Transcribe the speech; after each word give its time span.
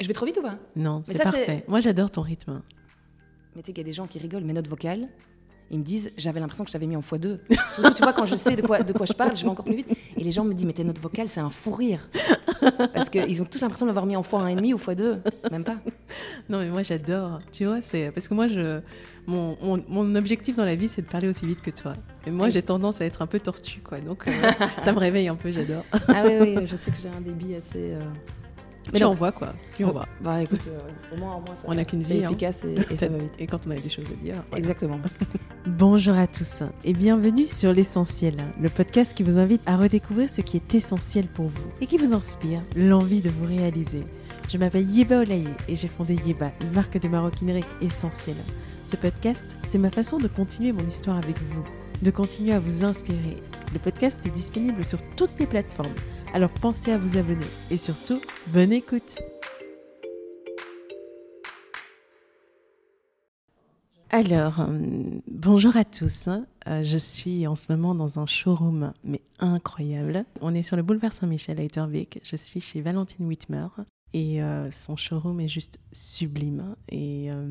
Je 0.00 0.06
vais 0.06 0.12
trop 0.14 0.26
vite 0.26 0.38
ou 0.38 0.42
pas? 0.42 0.56
Non, 0.76 1.02
c'est 1.06 1.22
parfait. 1.22 1.64
Moi, 1.68 1.80
j'adore 1.80 2.10
ton 2.10 2.22
rythme. 2.22 2.62
Mais 3.56 3.62
tu 3.62 3.66
sais 3.66 3.72
qu'il 3.72 3.78
y 3.78 3.86
a 3.86 3.90
des 3.90 3.92
gens 3.92 4.06
qui 4.06 4.18
rigolent, 4.18 4.44
mes 4.44 4.52
notes 4.52 4.68
vocales, 4.68 5.08
ils 5.72 5.78
me 5.78 5.84
disent 5.84 6.10
j'avais 6.16 6.40
l'impression 6.40 6.64
que 6.64 6.68
je 6.70 6.72
t'avais 6.72 6.86
mis 6.86 6.96
en 6.96 7.00
x2. 7.00 7.38
Surtout, 7.74 7.94
tu 7.94 8.02
vois, 8.02 8.12
quand 8.12 8.26
je 8.26 8.34
sais 8.36 8.56
de 8.56 8.62
quoi, 8.62 8.82
de 8.82 8.92
quoi 8.92 9.06
je 9.06 9.12
parle, 9.12 9.36
je 9.36 9.42
vais 9.42 9.48
encore 9.48 9.64
plus 9.64 9.76
vite. 9.76 9.88
Et 10.16 10.24
les 10.24 10.32
gens 10.32 10.44
me 10.44 10.54
disent 10.54 10.66
mais 10.66 10.72
tes 10.72 10.84
notes 10.84 10.98
vocales, 11.00 11.28
c'est 11.28 11.40
un 11.40 11.50
fou 11.50 11.70
rire. 11.72 12.08
Parce 12.94 13.10
qu'ils 13.10 13.42
ont 13.42 13.44
tous 13.44 13.60
l'impression 13.60 13.86
de 13.86 13.90
l'avoir 13.90 14.06
mis 14.06 14.16
en 14.16 14.22
x1,5 14.22 14.72
ou 14.72 14.78
x2. 14.78 15.18
Même 15.50 15.64
pas. 15.64 15.76
Non, 16.48 16.58
mais 16.58 16.68
moi, 16.68 16.82
j'adore. 16.82 17.38
Tu 17.52 17.66
vois, 17.66 17.80
c'est 17.82 18.10
parce 18.12 18.26
que 18.28 18.34
moi, 18.34 18.46
je, 18.48 18.80
mon, 19.26 19.56
mon, 19.62 19.84
mon 19.88 20.14
objectif 20.14 20.56
dans 20.56 20.64
la 20.64 20.74
vie, 20.76 20.88
c'est 20.88 21.02
de 21.02 21.08
parler 21.08 21.28
aussi 21.28 21.46
vite 21.46 21.60
que 21.62 21.70
toi. 21.70 21.92
Et 22.26 22.30
moi, 22.30 22.46
Oui. 22.46 22.52
j'ai 22.52 22.62
tendance 22.62 23.00
à 23.00 23.04
être 23.04 23.22
un 23.22 23.26
peu 23.26 23.38
tortue, 23.40 23.80
quoi. 23.80 24.00
Donc, 24.00 24.26
euh, 24.28 24.32
ça 24.78 24.92
me 24.92 24.98
réveille 24.98 25.28
un 25.28 25.36
peu. 25.36 25.50
J'adore. 25.52 25.84
Ah 26.08 26.22
oui, 26.24 26.34
oui, 26.40 26.66
je 26.66 26.76
sais 26.76 26.90
que 26.90 26.96
j'ai 26.96 27.08
un 27.08 27.20
débit 27.20 27.54
assez. 27.54 27.92
euh, 27.94 28.00
Mais 28.92 28.98
Puis 28.98 29.04
on 29.04 29.14
voit, 29.14 29.32
quoi. 29.32 29.52
Puis 29.72 29.84
on 29.84 29.90
voit. 29.92 30.06
Bah 30.20 30.42
écoute, 30.42 30.60
euh, 30.66 31.14
au 31.14 31.20
moins, 31.20 31.36
au 31.36 31.40
moins 31.40 31.54
ça 31.54 31.62
On 31.66 31.74
n'a 31.74 31.84
qu'une 31.84 32.02
vie, 32.02 32.24
hein. 32.24 32.28
efficace 32.30 32.64
et, 32.64 32.74
et 32.92 32.96
ça 32.96 33.08
va 33.08 33.18
vite. 33.18 33.32
Et 33.38 33.46
quand 33.46 33.66
on 33.66 33.70
a 33.70 33.74
des 33.76 33.88
choses 33.88 34.06
à 34.06 34.24
dire. 34.24 34.34
Exactement. 34.56 34.98
Bonjour 35.66 36.16
à 36.16 36.26
tous 36.26 36.62
et 36.84 36.92
bienvenue 36.92 37.46
sur 37.46 37.72
L'Essentiel, 37.72 38.34
le 38.60 38.68
podcast 38.68 39.14
qui 39.14 39.22
vous 39.22 39.38
invite 39.38 39.60
à 39.66 39.76
redécouvrir 39.76 40.28
ce 40.28 40.40
qui 40.40 40.56
est 40.56 40.74
essentiel 40.74 41.26
pour 41.26 41.46
vous 41.46 41.70
et 41.80 41.86
qui 41.86 41.98
vous 41.98 42.14
inspire 42.14 42.62
l'envie 42.74 43.20
de 43.20 43.30
vous 43.30 43.46
réaliser. 43.46 44.04
Je 44.48 44.58
m'appelle 44.58 44.90
Yeba 44.90 45.20
Olaye 45.20 45.46
et 45.68 45.76
j'ai 45.76 45.86
fondé 45.86 46.16
Yeba, 46.26 46.50
une 46.62 46.72
marque 46.72 46.98
de 46.98 47.06
maroquinerie 47.08 47.64
essentielle. 47.80 48.36
Ce 48.86 48.96
podcast, 48.96 49.56
c'est 49.64 49.78
ma 49.78 49.90
façon 49.90 50.18
de 50.18 50.26
continuer 50.26 50.72
mon 50.72 50.84
histoire 50.88 51.18
avec 51.18 51.36
vous, 51.52 51.64
de 52.02 52.10
continuer 52.10 52.54
à 52.54 52.58
vous 52.58 52.82
inspirer. 52.84 53.36
Le 53.72 53.78
podcast 53.78 54.18
est 54.26 54.30
disponible 54.30 54.82
sur 54.82 54.98
toutes 55.14 55.38
les 55.38 55.46
plateformes, 55.46 55.94
alors 56.32 56.50
pensez 56.50 56.92
à 56.92 56.98
vous 56.98 57.18
abonner 57.18 57.46
et 57.70 57.76
surtout, 57.76 58.20
bonne 58.48 58.72
écoute 58.72 59.20
Alors, 64.12 64.60
euh, 64.60 64.68
bonjour 65.28 65.76
à 65.76 65.84
tous. 65.84 66.28
Euh, 66.66 66.82
je 66.82 66.98
suis 66.98 67.46
en 67.46 67.54
ce 67.54 67.66
moment 67.70 67.94
dans 67.94 68.18
un 68.18 68.26
showroom, 68.26 68.92
mais 69.04 69.22
incroyable. 69.38 70.24
On 70.40 70.52
est 70.52 70.64
sur 70.64 70.76
le 70.76 70.82
boulevard 70.82 71.12
Saint-Michel 71.12 71.60
à 71.60 71.62
Etterbeek. 71.62 72.20
Je 72.24 72.34
suis 72.34 72.60
chez 72.60 72.80
Valentine 72.80 73.26
Whitmer 73.26 73.68
et 74.12 74.42
euh, 74.42 74.70
son 74.70 74.96
showroom 74.96 75.40
est 75.40 75.48
juste 75.48 75.78
sublime. 75.92 76.74
Et 76.88 77.30
euh, 77.30 77.44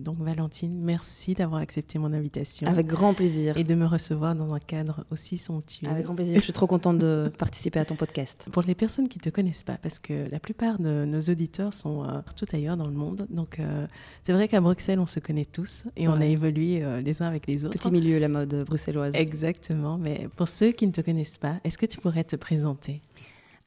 donc, 0.00 0.18
Valentine, 0.18 0.80
merci 0.80 1.34
d'avoir 1.34 1.60
accepté 1.60 1.98
mon 1.98 2.12
invitation 2.12 2.68
Avec 2.68 2.86
grand 2.86 3.14
plaisir. 3.14 3.56
et 3.56 3.64
de 3.64 3.74
me 3.74 3.84
recevoir 3.84 4.36
dans 4.36 4.54
un 4.54 4.60
cadre 4.60 5.04
aussi 5.10 5.38
somptueux. 5.38 5.88
Avec 5.88 6.04
grand 6.04 6.14
plaisir. 6.14 6.36
Je 6.36 6.44
suis 6.44 6.52
trop 6.52 6.68
contente 6.68 6.98
de 6.98 7.32
participer 7.38 7.80
à 7.80 7.84
ton 7.84 7.96
podcast. 7.96 8.46
Pour 8.52 8.62
les 8.62 8.76
personnes 8.76 9.08
qui 9.08 9.18
ne 9.18 9.22
te 9.22 9.30
connaissent 9.30 9.64
pas, 9.64 9.76
parce 9.76 9.98
que 9.98 10.30
la 10.30 10.38
plupart 10.38 10.78
de 10.78 11.04
nos 11.04 11.20
auditeurs 11.20 11.74
sont 11.74 12.04
euh, 12.04 12.20
partout 12.22 12.46
ailleurs 12.52 12.76
dans 12.76 12.88
le 12.88 12.94
monde, 12.94 13.26
donc 13.30 13.58
euh, 13.58 13.86
c'est 14.22 14.32
vrai 14.32 14.46
qu'à 14.46 14.60
Bruxelles, 14.60 15.00
on 15.00 15.06
se 15.06 15.18
connaît 15.18 15.44
tous 15.44 15.84
et 15.96 16.06
on 16.06 16.20
a 16.20 16.26
évolué 16.26 16.82
les 17.02 17.22
uns 17.22 17.26
avec 17.26 17.46
les 17.46 17.64
autres. 17.64 17.76
Petit 17.76 17.90
milieu, 17.90 18.18
la 18.18 18.28
mode 18.28 18.64
bruxelloise. 18.64 19.14
Exactement, 19.14 19.98
mais 19.98 20.28
pour 20.36 20.48
ceux 20.48 20.70
qui 20.72 20.86
ne 20.86 20.92
te 20.92 21.00
connaissent 21.00 21.38
pas, 21.38 21.56
est-ce 21.64 21.78
que 21.78 21.86
tu 21.86 21.98
pourrais 21.98 22.24
te 22.24 22.36
présenter? 22.36 23.02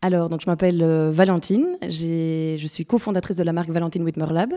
Alors, 0.04 0.30
donc, 0.30 0.42
je 0.42 0.48
m'appelle 0.48 0.82
euh, 0.82 1.12
Valentine. 1.14 1.78
Je 1.84 2.66
suis 2.66 2.86
cofondatrice 2.86 3.38
de 3.38 3.44
la 3.44 3.54
marque 3.54 3.70
Valentine 3.70 4.04
Whitmer 4.04 4.34
Lab. 4.34 4.54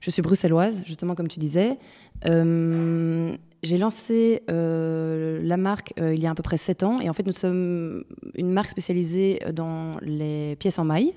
Je 0.00 0.10
suis 0.10 0.20
bruxelloise, 0.20 0.82
justement, 0.84 1.14
comme 1.14 1.28
tu 1.28 1.38
disais. 1.38 1.78
Euh, 2.26 3.32
J'ai 3.62 3.78
lancé 3.78 4.42
euh, 4.50 5.40
la 5.44 5.56
marque 5.56 5.92
il 5.96 6.18
y 6.18 6.26
a 6.26 6.30
à 6.30 6.34
peu 6.34 6.42
près 6.42 6.58
7 6.58 6.82
ans. 6.82 7.00
Et 7.00 7.08
en 7.08 7.12
fait, 7.12 7.24
nous 7.24 7.32
sommes 7.32 8.02
une 8.34 8.50
marque 8.50 8.70
spécialisée 8.70 9.38
dans 9.52 9.96
les 10.02 10.56
pièces 10.56 10.80
en 10.80 10.84
maille 10.84 11.14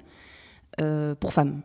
pour 1.20 1.34
femmes. 1.34 1.62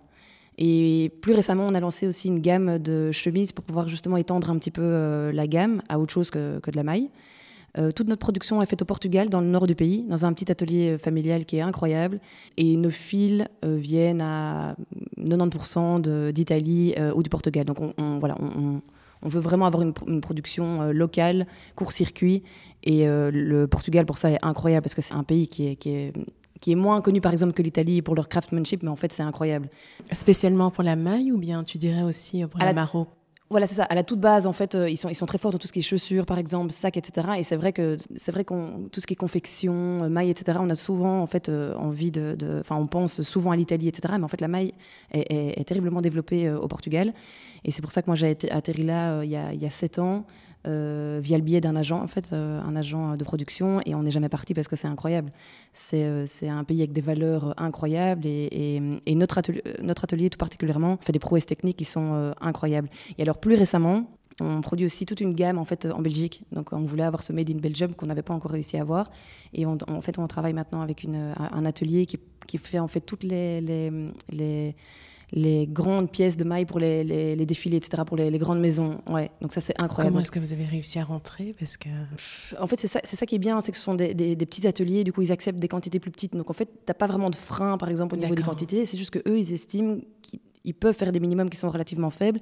Et 0.56 1.12
plus 1.20 1.34
récemment, 1.34 1.66
on 1.66 1.74
a 1.74 1.80
lancé 1.80 2.06
aussi 2.06 2.28
une 2.28 2.40
gamme 2.40 2.78
de 2.78 3.12
chemises 3.12 3.52
pour 3.52 3.64
pouvoir 3.64 3.88
justement 3.88 4.16
étendre 4.16 4.50
un 4.50 4.58
petit 4.58 4.70
peu 4.70 5.30
la 5.30 5.46
gamme 5.46 5.82
à 5.88 5.98
autre 5.98 6.12
chose 6.12 6.30
que, 6.30 6.58
que 6.60 6.70
de 6.70 6.76
la 6.76 6.84
maille. 6.84 7.10
Euh, 7.76 7.92
toute 7.92 8.08
notre 8.08 8.20
production 8.20 8.62
est 8.62 8.66
faite 8.66 8.80
au 8.82 8.86
Portugal, 8.86 9.28
dans 9.28 9.40
le 9.40 9.46
nord 9.46 9.66
du 9.66 9.74
pays, 9.74 10.04
dans 10.08 10.24
un 10.24 10.32
petit 10.32 10.50
atelier 10.50 10.94
euh, 10.94 10.98
familial 10.98 11.44
qui 11.44 11.56
est 11.56 11.60
incroyable. 11.60 12.18
Et 12.56 12.76
nos 12.76 12.90
fils 12.90 13.44
euh, 13.64 13.76
viennent 13.76 14.22
à 14.22 14.74
90% 15.18 16.00
de- 16.00 16.30
d'Italie 16.30 16.94
euh, 16.98 17.12
ou 17.14 17.22
du 17.22 17.28
Portugal. 17.30 17.64
Donc 17.66 17.80
on, 17.80 17.92
on- 17.98 18.18
voilà, 18.18 18.36
on, 18.40 18.80
veut 19.28 19.40
vraiment 19.40 19.66
avoir 19.66 19.82
une, 19.82 19.92
une 20.06 20.20
production 20.20 20.90
locale, 20.92 21.46
court-circuit. 21.76 22.42
Et 22.84 23.04
le 23.06 23.66
Portugal, 23.66 24.06
pour 24.06 24.16
ça, 24.18 24.30
est 24.30 24.38
incroyable 24.42 24.84
parce 24.84 24.94
que 24.94 25.02
c'est 25.02 25.14
un 25.14 25.24
pays 25.24 25.48
qui 25.48 25.66
est, 25.66 25.74
qui 25.76 25.90
est, 25.90 26.12
qui 26.60 26.70
est 26.72 26.76
moins 26.76 27.00
connu, 27.00 27.20
par 27.20 27.32
exemple, 27.32 27.52
que 27.52 27.60
l'Italie 27.62 28.00
pour 28.00 28.14
leur 28.14 28.28
craftsmanship, 28.28 28.82
mais 28.84 28.88
en 28.88 28.96
fait, 28.96 29.12
c'est 29.12 29.24
incroyable. 29.24 29.68
Spécialement 30.12 30.70
pour 30.70 30.84
la 30.84 30.94
maille 30.94 31.32
ou 31.32 31.38
bien 31.38 31.64
tu 31.64 31.78
dirais 31.78 32.02
aussi 32.02 32.44
pour 32.46 32.60
la- 32.60 32.72
maro 32.72 33.08
Voilà, 33.50 33.66
c'est 33.66 33.76
ça. 33.76 33.84
À 33.84 33.94
la 33.94 34.04
toute 34.04 34.20
base, 34.20 34.46
en 34.46 34.52
fait, 34.52 34.74
euh, 34.74 34.90
ils, 34.90 34.98
sont, 34.98 35.24
très 35.26 35.38
forts 35.38 35.52
dans 35.52 35.58
tout 35.58 35.66
ce 35.66 35.72
qui 35.72 35.78
est 35.78 35.82
chaussures, 35.82 36.26
par 36.26 36.36
exemple, 36.38 36.70
sacs, 36.70 36.98
etc. 36.98 37.28
Et 37.38 37.42
c'est 37.42 37.56
vrai 37.56 37.72
que 37.72 37.96
c'est 38.14 38.30
vrai 38.30 38.44
qu'on 38.44 38.88
tout 38.92 39.00
ce 39.00 39.06
qui 39.06 39.14
est 39.14 39.16
confection, 39.16 40.04
euh, 40.04 40.08
maille, 40.10 40.28
etc. 40.28 40.58
On 40.60 40.68
a 40.68 40.74
souvent 40.74 41.22
en 41.22 41.26
fait 41.26 41.48
euh, 41.48 41.74
envie 41.76 42.10
de, 42.10 42.36
enfin, 42.60 42.76
on 42.76 42.86
pense 42.86 43.22
souvent 43.22 43.50
à 43.50 43.56
l'Italie, 43.56 43.88
etc. 43.88 44.14
Mais 44.18 44.24
en 44.24 44.28
fait, 44.28 44.42
la 44.42 44.48
maille 44.48 44.74
est, 45.12 45.58
est- 45.58 45.64
terriblement 45.64 46.02
développée 46.02 46.46
euh, 46.46 46.58
au 46.58 46.68
Portugal. 46.68 47.14
Et 47.64 47.70
c'est 47.70 47.80
pour 47.80 47.90
ça 47.90 48.02
que 48.02 48.06
moi 48.06 48.16
j'ai 48.16 48.36
atterri 48.50 48.84
là 48.84 49.22
il 49.24 49.30
y 49.30 49.36
a 49.66 49.70
sept 49.70 49.98
ans. 49.98 50.26
Euh, 50.68 51.18
via 51.22 51.36
le 51.38 51.42
biais 51.42 51.60
d'un 51.60 51.74
agent, 51.76 52.00
en 52.00 52.06
fait, 52.06 52.32
euh, 52.32 52.60
un 52.62 52.76
agent 52.76 53.16
de 53.16 53.24
production, 53.24 53.80
et 53.86 53.94
on 53.94 54.02
n'est 54.02 54.10
jamais 54.10 54.28
parti 54.28 54.54
parce 54.54 54.68
que 54.68 54.76
c'est 54.76 54.86
incroyable. 54.88 55.32
C'est 55.72 56.04
euh, 56.04 56.26
un 56.42 56.64
pays 56.64 56.80
avec 56.80 56.92
des 56.92 57.00
valeurs 57.00 57.48
euh, 57.48 57.52
incroyables, 57.56 58.26
et, 58.26 58.76
et- 59.06 59.14
notre, 59.14 59.38
atelier, 59.38 59.62
notre 59.82 60.04
atelier 60.04 60.30
tout 60.30 60.38
particulièrement 60.38 60.98
fait 61.00 61.12
des 61.12 61.18
prouesses 61.18 61.46
techniques 61.46 61.76
qui 61.78 61.84
sont 61.84 62.32
incroyables. 62.40 62.88
Et 63.18 63.22
alors 63.22 63.38
plus 63.38 63.54
récemment, 63.54 64.06
on 64.40 64.60
produit 64.60 64.86
aussi 64.86 65.04
toute 65.04 65.20
une 65.20 65.32
gamme 65.32 65.58
en 65.58 65.64
fait 65.64 65.86
en 65.86 66.00
Belgique. 66.00 66.44
Donc 66.52 66.72
on 66.72 66.82
voulait 66.82 67.02
avoir 67.02 67.22
ce 67.24 67.32
made 67.32 67.50
in 67.50 67.56
Belgium 67.58 67.94
qu'on 67.94 68.06
n'avait 68.06 68.22
pas 68.22 68.34
encore 68.34 68.52
réussi 68.52 68.76
à 68.76 68.82
avoir. 68.82 69.10
Et 69.52 69.66
on- 69.66 69.78
en 69.88 70.00
fait 70.00 70.16
on 70.18 70.26
travaille 70.28 70.52
maintenant 70.52 70.80
avec 70.80 71.02
une, 71.02 71.34
un 71.36 71.64
atelier 71.66 72.06
qui, 72.06 72.18
qui 72.46 72.58
fait 72.58 72.78
en 72.78 72.86
fait 72.86 73.00
toutes 73.00 73.24
les, 73.24 73.60
les 75.32 75.66
grandes 75.66 76.10
pièces 76.10 76.36
de 76.38 76.44
maille 76.44 76.64
pour 76.64 76.78
les, 76.78 77.04
les, 77.04 77.36
les 77.36 77.46
défilés, 77.46 77.76
etc. 77.76 78.02
pour 78.06 78.16
les, 78.16 78.30
les 78.30 78.38
grandes 78.38 78.60
maisons. 78.60 79.00
Ouais. 79.08 79.30
Donc 79.42 79.52
ça 79.52 79.60
c'est 79.60 79.78
incroyable. 79.78 80.12
Comment 80.14 80.22
est-ce 80.22 80.30
que 80.32 80.38
vous 80.38 80.52
avez 80.54 80.64
réussi 80.64 80.98
à 80.98 81.04
rentrer 81.04 81.54
Parce 81.58 81.76
que 81.76 81.88
En 82.58 82.66
fait, 82.66 82.80
c'est 82.80 82.88
ça, 82.88 83.00
ça 83.04 83.26
qui 83.26 83.34
est 83.34 83.38
bien, 83.38 83.60
c'est 83.60 83.70
que 83.70 83.76
ce 83.76 83.82
sont 83.84 83.94
des, 83.94 84.14
des- 84.14 84.36
des 84.36 84.46
petits 84.46 84.66
ateliers, 84.66 85.04
du 85.04 85.12
coup, 85.12 85.20
ils 85.22 85.30
acceptent 85.32 85.58
des 85.58 85.68
quantités 85.68 86.00
plus 86.00 86.10
petites. 86.10 86.34
Donc, 86.34 86.48
en 86.48 86.54
fait, 86.54 86.66
tu 86.66 86.72
n'as 86.88 86.94
pas 86.94 87.06
vraiment 87.06 87.28
de 87.30 87.36
frein, 87.36 87.76
par 87.76 87.90
exemple, 87.90 88.14
au 88.14 88.18
niveau 88.18 88.34
des 88.34 88.42
quantités. 88.42 88.86
C'est 88.86 88.96
juste 88.96 89.10
qu'eux, 89.10 89.38
ils 89.38 89.52
estiment 89.52 89.98
qu'ils 90.22 90.40
ils 90.64 90.74
peuvent 90.74 90.94
faire 90.96 91.12
des 91.12 91.20
minimums 91.20 91.50
qui 91.50 91.56
sont 91.56 91.68
relativement 91.70 92.10
faibles. 92.10 92.40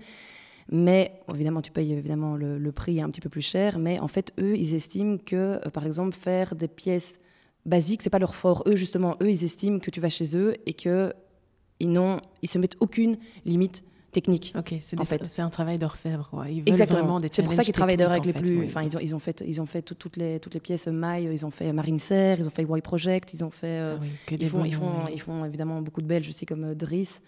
Mais, 0.70 1.20
évidemment, 1.32 1.62
tu 1.62 1.70
payes 1.70 1.92
évidemment 1.92 2.34
le, 2.34 2.58
le 2.58 2.72
prix 2.72 3.00
un 3.00 3.08
petit 3.08 3.20
peu 3.20 3.28
plus 3.28 3.42
cher. 3.42 3.78
Mais, 3.78 3.98
en 4.00 4.08
fait, 4.08 4.32
eux, 4.40 4.56
ils 4.56 4.74
estiment 4.74 5.16
que, 5.18 5.36
euh, 5.64 5.70
par 5.72 5.86
exemple, 5.86 6.14
faire 6.16 6.54
des 6.56 6.66
pièces 6.68 7.20
basiques, 7.64 8.02
c'est 8.02 8.10
pas 8.10 8.18
leur 8.18 8.34
fort. 8.34 8.64
Eux, 8.66 8.74
justement, 8.76 9.16
eux, 9.22 9.30
ils 9.30 9.44
estiment 9.44 9.78
que 9.78 9.90
tu 9.90 10.00
vas 10.00 10.08
chez 10.08 10.36
eux 10.36 10.54
et 10.66 10.72
que 10.72 11.12
ils 11.80 11.90
n'ont, 11.90 12.18
ils 12.42 12.48
se 12.48 12.58
mettent 12.58 12.76
aucune 12.80 13.16
limite 13.44 13.84
technique. 14.12 14.54
ok, 14.56 14.74
c'est 14.80 14.98
En 14.98 15.02
des- 15.02 15.06
fait. 15.06 15.24
c'est 15.28 15.42
un 15.42 15.50
travail 15.50 15.78
d'orfèvre. 15.78 16.28
Quoi. 16.30 16.48
Ils 16.48 16.60
veulent 16.60 16.68
Exactement. 16.70 17.00
vraiment 17.00 17.20
des 17.20 17.28
C'est 17.30 17.42
pour 17.42 17.52
ça 17.52 17.62
qu'ils 17.64 17.74
travaillent 17.74 17.98
d'ailleurs 17.98 18.12
avec 18.12 18.24
les 18.24 18.32
plus. 18.32 18.64
Enfin, 18.64 18.82
ils 18.82 18.96
ont, 18.96 19.00
ils 19.00 19.14
ont 19.14 19.18
fait, 19.18 19.44
ils 19.46 19.60
ont 19.60 19.66
fait 19.66 19.82
tout- 19.82 19.94
toutes 19.94 20.16
les 20.16 20.40
toutes 20.40 20.54
les 20.54 20.60
pièces 20.60 20.86
mailles. 20.86 21.28
Ils 21.30 21.44
ont 21.44 21.50
fait 21.50 21.70
Marine 21.74 21.98
Serre, 21.98 22.40
ils 22.40 22.46
ont 22.46 22.50
fait 22.50 22.62
Y 22.62 22.80
Project, 22.82 23.34
ils 23.34 23.44
ont 23.44 23.50
fait. 23.50 23.66
euh, 23.66 23.96
Ah 23.96 24.00
oui, 24.02 24.08
que 24.26 24.34
ils 24.36 24.48
font, 24.48 24.64
ils 24.64 24.72
font, 24.74 24.90
ils 25.12 25.20
font 25.20 25.44
évidemment 25.44 25.82
beaucoup 25.82 26.00
de 26.00 26.06
Belges 26.06 26.28
aussi 26.30 26.46
comme 26.46 26.64
euh, 26.64 26.74
Dries, 26.74 27.20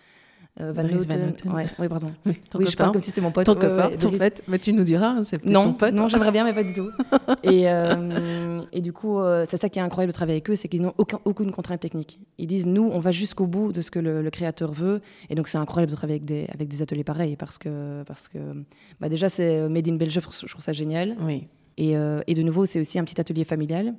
euh, 0.60 0.72
Van 0.72 0.82
Noten. 0.82 1.34
Ouais, 1.46 1.66
oui, 1.78 1.88
pardon. 1.88 2.08
Oui, 2.54 2.66
je 2.68 2.76
parle 2.76 2.92
comme 2.92 3.00
si 3.00 3.08
c'était 3.08 3.20
mon 3.20 3.30
pote. 3.30 3.46
Ton 3.46 3.54
copain, 3.54 3.90
ton 3.98 4.10
pote. 4.10 4.42
Mais 4.48 4.58
tu 4.58 4.72
nous 4.72 4.84
diras, 4.84 5.08
hein, 5.18 5.24
c'est 5.24 5.38
ton 5.38 5.72
pote. 5.74 5.92
non, 5.94 6.08
j'aimerais 6.08 6.32
bien, 6.32 6.44
mais 6.44 6.52
pas 6.52 6.64
du 6.64 6.74
tout. 6.74 6.88
et, 7.42 7.68
euh, 7.70 8.60
et 8.72 8.80
du 8.80 8.92
coup, 8.92 9.18
euh, 9.20 9.44
c'est 9.48 9.60
ça 9.60 9.68
qui 9.68 9.78
est 9.78 9.82
incroyable 9.82 10.12
de 10.12 10.14
travailler 10.14 10.36
avec 10.36 10.50
eux, 10.50 10.56
c'est 10.56 10.68
qu'ils 10.68 10.82
n'ont 10.82 10.94
aucun, 10.98 11.20
aucune 11.24 11.50
contrainte 11.50 11.80
technique. 11.80 12.20
Ils 12.38 12.46
disent, 12.46 12.66
nous, 12.66 12.88
on 12.92 12.98
va 12.98 13.12
jusqu'au 13.12 13.46
bout 13.46 13.72
de 13.72 13.80
ce 13.80 13.90
que 13.90 13.98
le, 13.98 14.22
le 14.22 14.30
créateur 14.30 14.72
veut. 14.72 15.00
Et 15.30 15.34
donc, 15.34 15.48
c'est 15.48 15.58
incroyable 15.58 15.90
de 15.90 15.96
travailler 15.96 16.16
avec 16.16 16.24
des, 16.24 16.46
avec 16.52 16.68
des 16.68 16.82
ateliers 16.82 17.04
pareils, 17.04 17.36
parce 17.36 17.58
que, 17.58 18.02
parce 18.04 18.28
que 18.28 18.38
bah, 19.00 19.08
déjà, 19.08 19.28
c'est 19.28 19.68
Made 19.68 19.88
in 19.88 19.94
Belgium, 19.96 20.24
je 20.24 20.46
trouve 20.46 20.62
ça 20.62 20.72
génial. 20.72 21.16
Oui. 21.20 21.48
Et, 21.78 21.96
euh, 21.96 22.20
et 22.26 22.34
de 22.34 22.42
nouveau, 22.42 22.66
c'est 22.66 22.80
aussi 22.80 22.98
un 22.98 23.04
petit 23.04 23.20
atelier 23.20 23.44
familial 23.44 23.94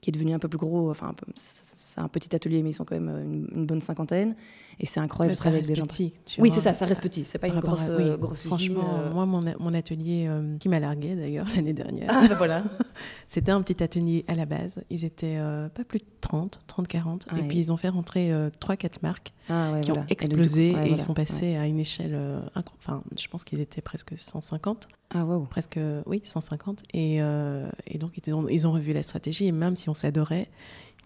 qui 0.00 0.10
est 0.10 0.12
devenu 0.12 0.34
un 0.34 0.40
peu 0.40 0.48
plus 0.48 0.58
gros. 0.58 0.90
Enfin, 0.90 1.14
c'est 1.36 2.00
un 2.00 2.08
petit 2.08 2.34
atelier, 2.34 2.62
mais 2.64 2.70
ils 2.70 2.74
sont 2.74 2.84
quand 2.84 2.98
même 2.98 3.08
une, 3.08 3.48
une 3.54 3.66
bonne 3.66 3.80
cinquantaine. 3.80 4.34
Et 4.80 4.86
c'est 4.86 5.00
incroyable 5.00 5.32
de 5.34 5.36
ça 5.36 5.42
travailler 5.44 5.58
avec 5.64 5.68
reste 5.78 5.90
des 5.90 6.02
gens. 6.02 6.10
petit. 6.18 6.38
Oui, 6.40 6.50
c'est 6.52 6.60
ça, 6.60 6.74
ça 6.74 6.86
reste 6.86 7.00
petit. 7.02 7.24
C'est 7.26 7.38
pas 7.38 7.48
une 7.48 7.60
grosse, 7.60 7.88
à- 7.88 7.96
oui, 7.96 8.04
euh, 8.04 8.16
grosse 8.16 8.46
usine. 8.46 8.50
Franchement, 8.50 8.98
euh. 9.00 9.12
moi, 9.12 9.26
mon, 9.26 9.42
mon 9.60 9.74
atelier 9.74 10.26
euh, 10.28 10.56
qui 10.58 10.68
m'a 10.68 10.80
largué 10.80 11.14
d'ailleurs 11.14 11.46
l'année 11.54 11.72
dernière, 11.72 12.08
Ah, 12.10 12.26
bah 12.28 12.34
voilà. 12.36 12.62
c'était 13.26 13.52
un 13.52 13.62
petit 13.62 13.82
atelier 13.82 14.24
à 14.28 14.34
la 14.34 14.46
base. 14.46 14.82
Ils 14.90 15.04
étaient 15.04 15.36
euh, 15.38 15.68
pas 15.68 15.84
plus 15.84 15.98
de 16.00 16.04
30, 16.20 16.60
30, 16.66 16.88
40. 16.88 17.26
Ah 17.28 17.38
et 17.38 17.42
oui. 17.42 17.48
puis 17.48 17.58
ils 17.58 17.72
ont 17.72 17.76
fait 17.76 17.88
rentrer 17.88 18.30
3-4 18.60 18.96
marques 19.02 19.32
Ah, 19.48 19.72
ouais, 19.72 19.80
qui 19.82 19.90
voilà. 19.90 20.02
ont 20.02 20.06
Et 20.08 20.14
donc, 20.14 20.20
du 20.20 20.26
coup, 20.28 20.40
explosé 20.42 20.70
et, 20.70 20.74
ouais, 20.74 20.80
ils 20.84 20.88
voilà, 20.88 21.02
sont 21.02 21.14
passés 21.14 21.50
ouais. 21.52 21.56
à 21.58 21.66
une 21.66 21.78
échelle. 21.78 22.14
euh, 22.14 22.40
Enfin, 22.78 23.02
je 23.18 23.26
pense 23.28 23.44
qu'ils 23.44 23.60
étaient 23.60 23.82
presque 23.82 24.14
150. 24.16 24.88
Ah, 25.14 25.24
wow. 25.26 25.40
Presque, 25.44 25.78
oui, 26.06 26.22
150. 26.24 26.82
Et, 26.94 27.18
euh, 27.20 27.68
et 27.86 27.98
donc, 27.98 28.12
ils 28.24 28.32
ont, 28.32 28.48
ils 28.48 28.66
ont 28.66 28.72
revu 28.72 28.92
la 28.92 29.02
stratégie. 29.02 29.46
Et 29.46 29.52
même 29.52 29.76
si 29.76 29.88
on 29.90 29.94
s'adorait, 29.94 30.48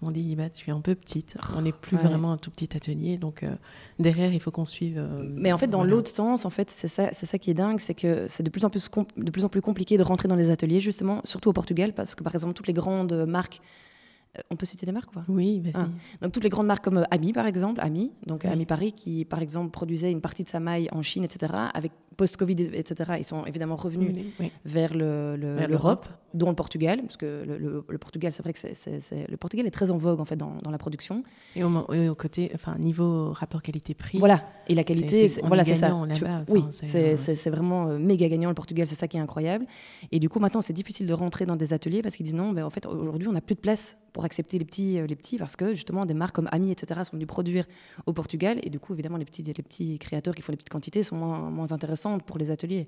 On 0.02 0.10
dit, 0.10 0.36
bah, 0.36 0.50
tu 0.50 0.68
es 0.68 0.72
un 0.74 0.80
peu 0.82 0.94
petite. 0.94 1.38
On 1.56 1.62
n'est 1.62 1.72
plus 1.72 1.96
Ouais. 1.96 2.02
vraiment 2.02 2.30
un 2.32 2.36
tout 2.36 2.50
petit 2.50 2.76
atelier. 2.76 3.16
Donc, 3.16 3.42
euh, 3.42 3.54
derrière, 3.98 4.32
il 4.32 4.40
faut 4.40 4.50
qu'on 4.50 4.66
suive. 4.66 4.98
euh, 4.98 5.22
Mais 5.34 5.52
en 5.52 5.58
fait, 5.58 5.68
dans 5.68 5.78
voilà. 5.78 5.90
l'autre 5.92 6.10
sens, 6.10 6.44
en 6.44 6.50
fait, 6.50 6.70
c'est 6.70 6.86
ça, 6.88 7.08
c'est 7.14 7.24
ça 7.24 7.38
qui 7.38 7.50
est 7.50 7.54
dingue, 7.54 7.80
c'est 7.80 7.94
que 7.94 8.26
c'est 8.28 8.42
de 8.42 8.50
plus 8.50 8.64
en 8.66 8.70
plus 8.70 8.90
de 9.16 9.30
plus 9.30 9.44
en 9.44 9.48
plus 9.48 9.62
compliqué 9.62 9.96
de 9.96 10.02
rentrer 10.02 10.28
dans 10.28 10.36
les 10.36 10.50
ateliers, 10.50 10.80
justement, 10.80 11.22
surtout 11.24 11.48
au 11.48 11.52
Portugal, 11.54 11.94
parce 11.94 12.14
que 12.14 12.22
par 12.22 12.34
exemple, 12.34 12.52
toutes 12.52 12.66
les 12.66 12.74
grandes 12.74 13.24
marques, 13.26 13.62
euh, 14.36 14.42
on 14.50 14.56
peut 14.56 14.66
citer 14.66 14.84
des 14.84 14.92
marques, 14.92 15.10
quoi. 15.14 15.24
Oui, 15.28 15.60
vas-y. 15.60 15.72
Ah. 15.76 15.88
Donc 16.20 16.32
toutes 16.32 16.44
les 16.44 16.50
grandes 16.50 16.66
marques 16.66 16.84
comme 16.84 17.06
Ami, 17.10 17.32
par 17.32 17.46
exemple, 17.46 17.80
Ami, 17.82 18.12
donc 18.26 18.42
Oui. 18.44 18.50
Ami 18.50 18.66
Paris, 18.66 18.92
qui 18.92 19.24
par 19.24 19.40
exemple 19.40 19.70
produisait 19.70 20.12
une 20.12 20.20
partie 20.20 20.44
de 20.44 20.48
sa 20.50 20.60
maille 20.60 20.88
en 20.92 21.00
Chine, 21.00 21.24
etc. 21.24 21.54
Avec 21.72 21.92
post-Covid, 22.16 22.70
etc. 22.72 23.12
Ils 23.18 23.24
sont 23.24 23.44
évidemment 23.44 23.76
revenus 23.76 24.12
Oui, 24.14 24.32
oui. 24.40 24.52
vers 24.64 24.94
le- 24.94 25.36
le- 25.36 25.54
Vers 25.54 25.68
l'Europe, 25.68 26.06
dont 26.34 26.48
le 26.48 26.54
Portugal, 26.54 27.00
parce 27.02 27.16
que 27.16 27.44
le, 27.46 27.98
Portugal, 27.98 28.32
c'est 28.32 28.42
vrai 28.42 28.52
que 28.52 28.58
c'est, 28.58 29.28
le 29.28 29.36
Portugal 29.36 29.66
est 29.66 29.70
très 29.70 29.90
en 29.90 29.96
vogue 29.98 30.20
en 30.20 30.24
fait 30.24 30.36
dans, 30.36 30.56
dans 30.62 30.70
la 30.70 30.78
production. 30.78 31.22
Et 31.54 31.64
au, 31.64 31.68
mo- 31.68 31.86
et 31.92 32.08
au 32.08 32.14
côté, 32.14 32.50
enfin, 32.54 32.76
niveau 32.78 33.32
rapport 33.32 33.62
qualité-prix. 33.62 34.18
Voilà, 34.18 34.44
et 34.68 34.74
la 34.74 34.84
qualité, 34.84 35.28
c'est- 35.28 35.40
voilà, 35.46 35.62
est 35.62 35.66
c'est 35.66 35.74
ça. 35.76 35.88
Tu- 36.14 36.24
oui, 36.48 36.64
c'est, 36.72 37.50
vraiment 37.50 37.88
euh, 37.88 37.98
méga 37.98 38.28
gagnant 38.28 38.48
le 38.48 38.54
Portugal, 38.54 38.86
c'est 38.86 38.94
ça 38.96 39.08
qui 39.08 39.16
est 39.16 39.20
incroyable. 39.20 39.66
Et 40.12 40.18
du 40.18 40.28
coup, 40.28 40.38
maintenant, 40.40 40.60
c'est 40.60 40.72
difficile 40.72 41.06
de 41.06 41.12
rentrer 41.12 41.46
dans 41.46 41.56
des 41.56 41.72
ateliers 41.72 42.02
parce 42.02 42.16
qu'ils 42.16 42.24
disent 42.24 42.34
non, 42.34 42.54
en 42.56 42.70
fait, 42.70 42.86
aujourd'hui, 42.86 43.28
on 43.28 43.32
n'a 43.32 43.40
plus 43.40 43.54
de 43.54 43.60
place 43.60 43.96
pour 44.12 44.24
accepter 44.24 44.58
les 44.58 44.64
petits, 44.64 44.98
euh, 44.98 45.06
les 45.06 45.14
petits 45.16 45.36
parce 45.36 45.56
que 45.56 45.74
justement, 45.74 46.06
des 46.06 46.14
marques 46.14 46.34
comme 46.34 46.48
Ami, 46.50 46.70
etc., 46.70 47.00
sont 47.04 47.12
venues 47.16 47.26
produire 47.26 47.64
au 48.06 48.12
Portugal. 48.14 48.58
Et 48.62 48.70
du 48.70 48.78
coup, 48.78 48.94
évidemment, 48.94 49.18
les 49.18 49.26
petits, 49.26 49.42
les 49.42 49.52
petits 49.52 49.98
créateurs 49.98 50.34
qui 50.34 50.40
font 50.42 50.52
des 50.52 50.56
petites 50.56 50.70
quantités 50.70 51.02
sont 51.02 51.16
moins, 51.16 51.50
moins 51.50 51.72
pour 52.18 52.38
les 52.38 52.50
ateliers. 52.50 52.86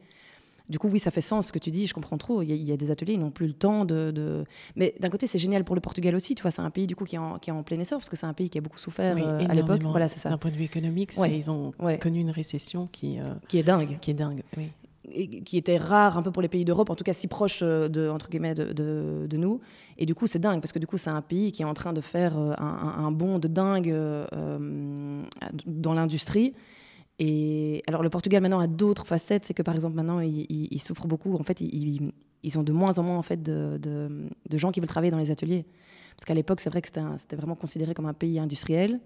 Du 0.68 0.78
coup, 0.78 0.88
oui, 0.88 0.98
ça 0.98 1.10
fait 1.10 1.22
sens 1.22 1.46
ce 1.46 1.52
que 1.52 1.58
tu 1.58 1.70
dis, 1.70 1.86
je 1.86 1.94
comprends 1.94 2.18
trop. 2.18 2.42
Il 2.42 2.48
y 2.50 2.52
a, 2.52 2.54
il 2.54 2.62
y 2.68 2.72
a 2.72 2.76
des 2.76 2.90
ateliers, 2.90 3.14
ils 3.14 3.20
n'ont 3.20 3.30
plus 3.30 3.46
le 3.46 3.54
temps 3.54 3.86
de. 3.86 4.10
de- 4.10 4.44
Mais 4.76 4.94
d'un 5.00 5.08
côté, 5.08 5.26
c'est 5.26 5.38
génial 5.38 5.64
pour 5.64 5.74
le 5.74 5.80
Portugal 5.80 6.14
aussi, 6.14 6.34
tu 6.34 6.42
vois, 6.42 6.50
c'est 6.50 6.60
un 6.60 6.68
pays 6.70 6.86
du 6.86 6.94
coup 6.94 7.04
qui 7.06 7.16
est 7.16 7.18
en, 7.18 7.38
qui 7.38 7.48
est 7.48 7.52
en 7.54 7.62
plein 7.62 7.78
essor 7.80 7.98
parce 7.98 8.10
que 8.10 8.16
c'est 8.16 8.26
un 8.26 8.34
pays 8.34 8.50
qui 8.50 8.58
a 8.58 8.60
beaucoup 8.60 8.76
souffert 8.78 9.14
oui, 9.16 9.22
euh, 9.24 9.46
à 9.48 9.54
l'époque. 9.54 9.82
Voilà, 9.82 10.08
c'est 10.08 10.18
ça. 10.18 10.28
D'un 10.28 10.36
point 10.36 10.50
de 10.50 10.56
vue 10.56 10.64
économique, 10.64 11.12
Ouais. 11.16 11.34
ils 11.34 11.50
ont 11.50 11.72
Ouais. 11.80 11.98
connu 11.98 12.20
une 12.20 12.30
récession 12.30 12.86
qui, 12.92 13.18
euh, 13.18 13.32
Qui 13.48 13.56
est 13.58 13.62
dingue. 13.62 13.98
qui 14.00 14.10
est 14.10 14.14
dingue. 14.14 14.42
Oui. 14.58 14.68
et 15.10 15.40
qui 15.40 15.56
était 15.56 15.78
rare 15.78 16.18
un 16.18 16.22
peu 16.22 16.30
pour 16.30 16.42
les 16.42 16.48
pays 16.48 16.66
d'Europe, 16.66 16.90
en 16.90 16.94
tout 16.94 17.02
cas 17.02 17.14
si 17.14 17.28
proche 17.28 17.60
euh, 17.62 17.88
de, 17.88 18.10
entre 18.10 18.28
guillemets, 18.28 18.54
de, 18.54 18.74
de- 18.74 19.26
de 19.26 19.36
nous. 19.38 19.58
Et 19.96 20.04
du 20.04 20.14
coup, 20.14 20.26
c'est 20.26 20.38
dingue, 20.38 20.60
parce 20.60 20.72
que 20.72 20.78
du 20.78 20.86
coup, 20.86 20.98
c'est 20.98 21.08
un 21.08 21.22
pays 21.22 21.50
qui 21.50 21.62
est 21.62 21.64
en 21.64 21.72
train 21.72 21.94
de 21.94 22.02
faire 22.02 22.36
un, 22.36 22.52
un- 22.58 23.04
un 23.06 23.10
bond 23.10 23.38
de 23.38 23.48
dingue 23.48 23.88
euh, 23.90 24.26
dans 25.66 25.94
l'industrie. 25.94 26.52
Et 27.18 27.82
alors, 27.88 28.02
le 28.02 28.10
Portugal 28.10 28.42
maintenant 28.42 28.60
a 28.60 28.66
d'autres 28.68 29.06
facettes, 29.06 29.44
c'est 29.44 29.54
que 29.54 29.62
par 29.62 29.74
exemple, 29.74 29.96
maintenant, 29.96 30.20
ils, 30.20 30.46
ils- 30.48 30.68
ils 30.70 30.78
souffrent 30.80 31.06
beaucoup. 31.08 31.34
En 31.36 31.42
fait, 31.42 31.60
ils, 31.60 32.12
ont 32.56 32.62
de 32.62 32.72
moins 32.72 32.98
en 32.98 33.02
moins 33.02 33.18
en 33.18 33.22
fait, 33.22 33.42
de, 33.42 33.78
de- 33.82 34.28
de 34.48 34.58
gens 34.58 34.70
qui 34.70 34.80
veulent 34.80 34.88
travailler 34.88 35.10
dans 35.10 35.18
les 35.18 35.30
ateliers. 35.30 35.64
Parce 36.16 36.24
qu'à 36.24 36.34
l'époque, 36.34 36.60
c'est 36.60 36.70
vrai 36.70 36.80
que 36.82 36.88
c'était 36.88 37.36
vraiment 37.36 37.54
considéré 37.56 37.94
comme 37.94 38.06
un 38.06 38.12
pays 38.14 38.38
industriel. 38.38 39.00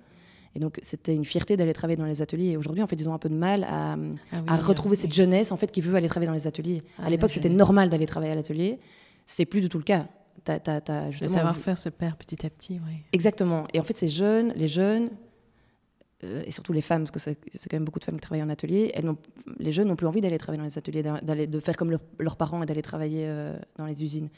Et 0.54 0.58
donc, 0.58 0.78
c'était 0.82 1.14
une 1.14 1.24
fierté 1.24 1.56
d'aller 1.56 1.72
travailler 1.72 1.96
dans 1.96 2.04
les 2.04 2.20
ateliers. 2.20 2.50
Et 2.50 2.56
aujourd'hui, 2.58 2.82
en 2.82 2.86
fait, 2.86 2.96
ils 2.96 3.08
ont 3.08 3.14
un 3.14 3.18
peu 3.18 3.30
de 3.30 3.34
mal 3.34 3.64
à, 3.64 3.92
Ah 3.94 3.96
oui, 3.96 4.40
à 4.48 4.56
retrouver 4.56 4.96
cette 4.96 5.14
jeunesse 5.14 5.50
en 5.50 5.56
fait 5.56 5.70
qui 5.72 5.80
veut 5.80 5.94
aller 5.94 6.08
travailler 6.08 6.26
dans 6.28 6.34
les 6.34 6.46
ateliers. 6.46 6.82
Ah, 6.98 7.06
à 7.06 7.10
l'époque, 7.10 7.30
c'était 7.30 7.48
normal 7.48 7.88
d'aller 7.88 8.04
travailler 8.04 8.32
à 8.32 8.34
l'atelier. 8.34 8.78
C'est 9.24 9.46
plus 9.46 9.62
du 9.62 9.70
tout 9.70 9.78
le 9.78 9.84
cas. 9.84 10.08
Le 11.22 11.28
savoir-faire 11.36 11.78
se 11.78 11.88
perd 11.88 12.16
petit 12.16 12.44
à 12.44 12.50
petit. 12.50 12.80
Oui. 12.86 12.96
Exactement. 13.14 13.66
Et 13.72 13.80
en 13.80 13.82
fait, 13.82 13.96
ces 13.96 14.08
jeunes, 14.08 14.52
les 14.56 14.68
jeunes, 14.68 15.08
et 16.22 16.50
surtout 16.50 16.72
les 16.72 16.82
femmes, 16.82 17.04
parce 17.04 17.10
que 17.10 17.18
c'est 17.18 17.68
quand 17.68 17.76
même 17.76 17.84
beaucoup 17.84 17.98
de 17.98 18.04
femmes 18.04 18.16
qui 18.16 18.20
travaillent 18.20 18.42
en 18.42 18.48
atelier, 18.48 18.92
elles 18.94 19.10
les 19.58 19.72
jeunes 19.72 19.88
n'ont 19.88 19.96
plus 19.96 20.06
envie 20.06 20.20
d'aller 20.20 20.38
travailler 20.38 20.58
dans 20.58 20.66
les 20.66 20.78
ateliers, 20.78 21.02
de 21.02 21.60
faire 21.60 21.76
comme 21.76 21.90
leur- 21.90 22.00
leurs 22.18 22.36
parents 22.36 22.62
et 22.62 22.66
d'aller 22.66 22.82
travailler 22.82 23.24
euh, 23.26 23.58
dans 23.76 23.86
les 23.86 24.04
usines. 24.04 24.28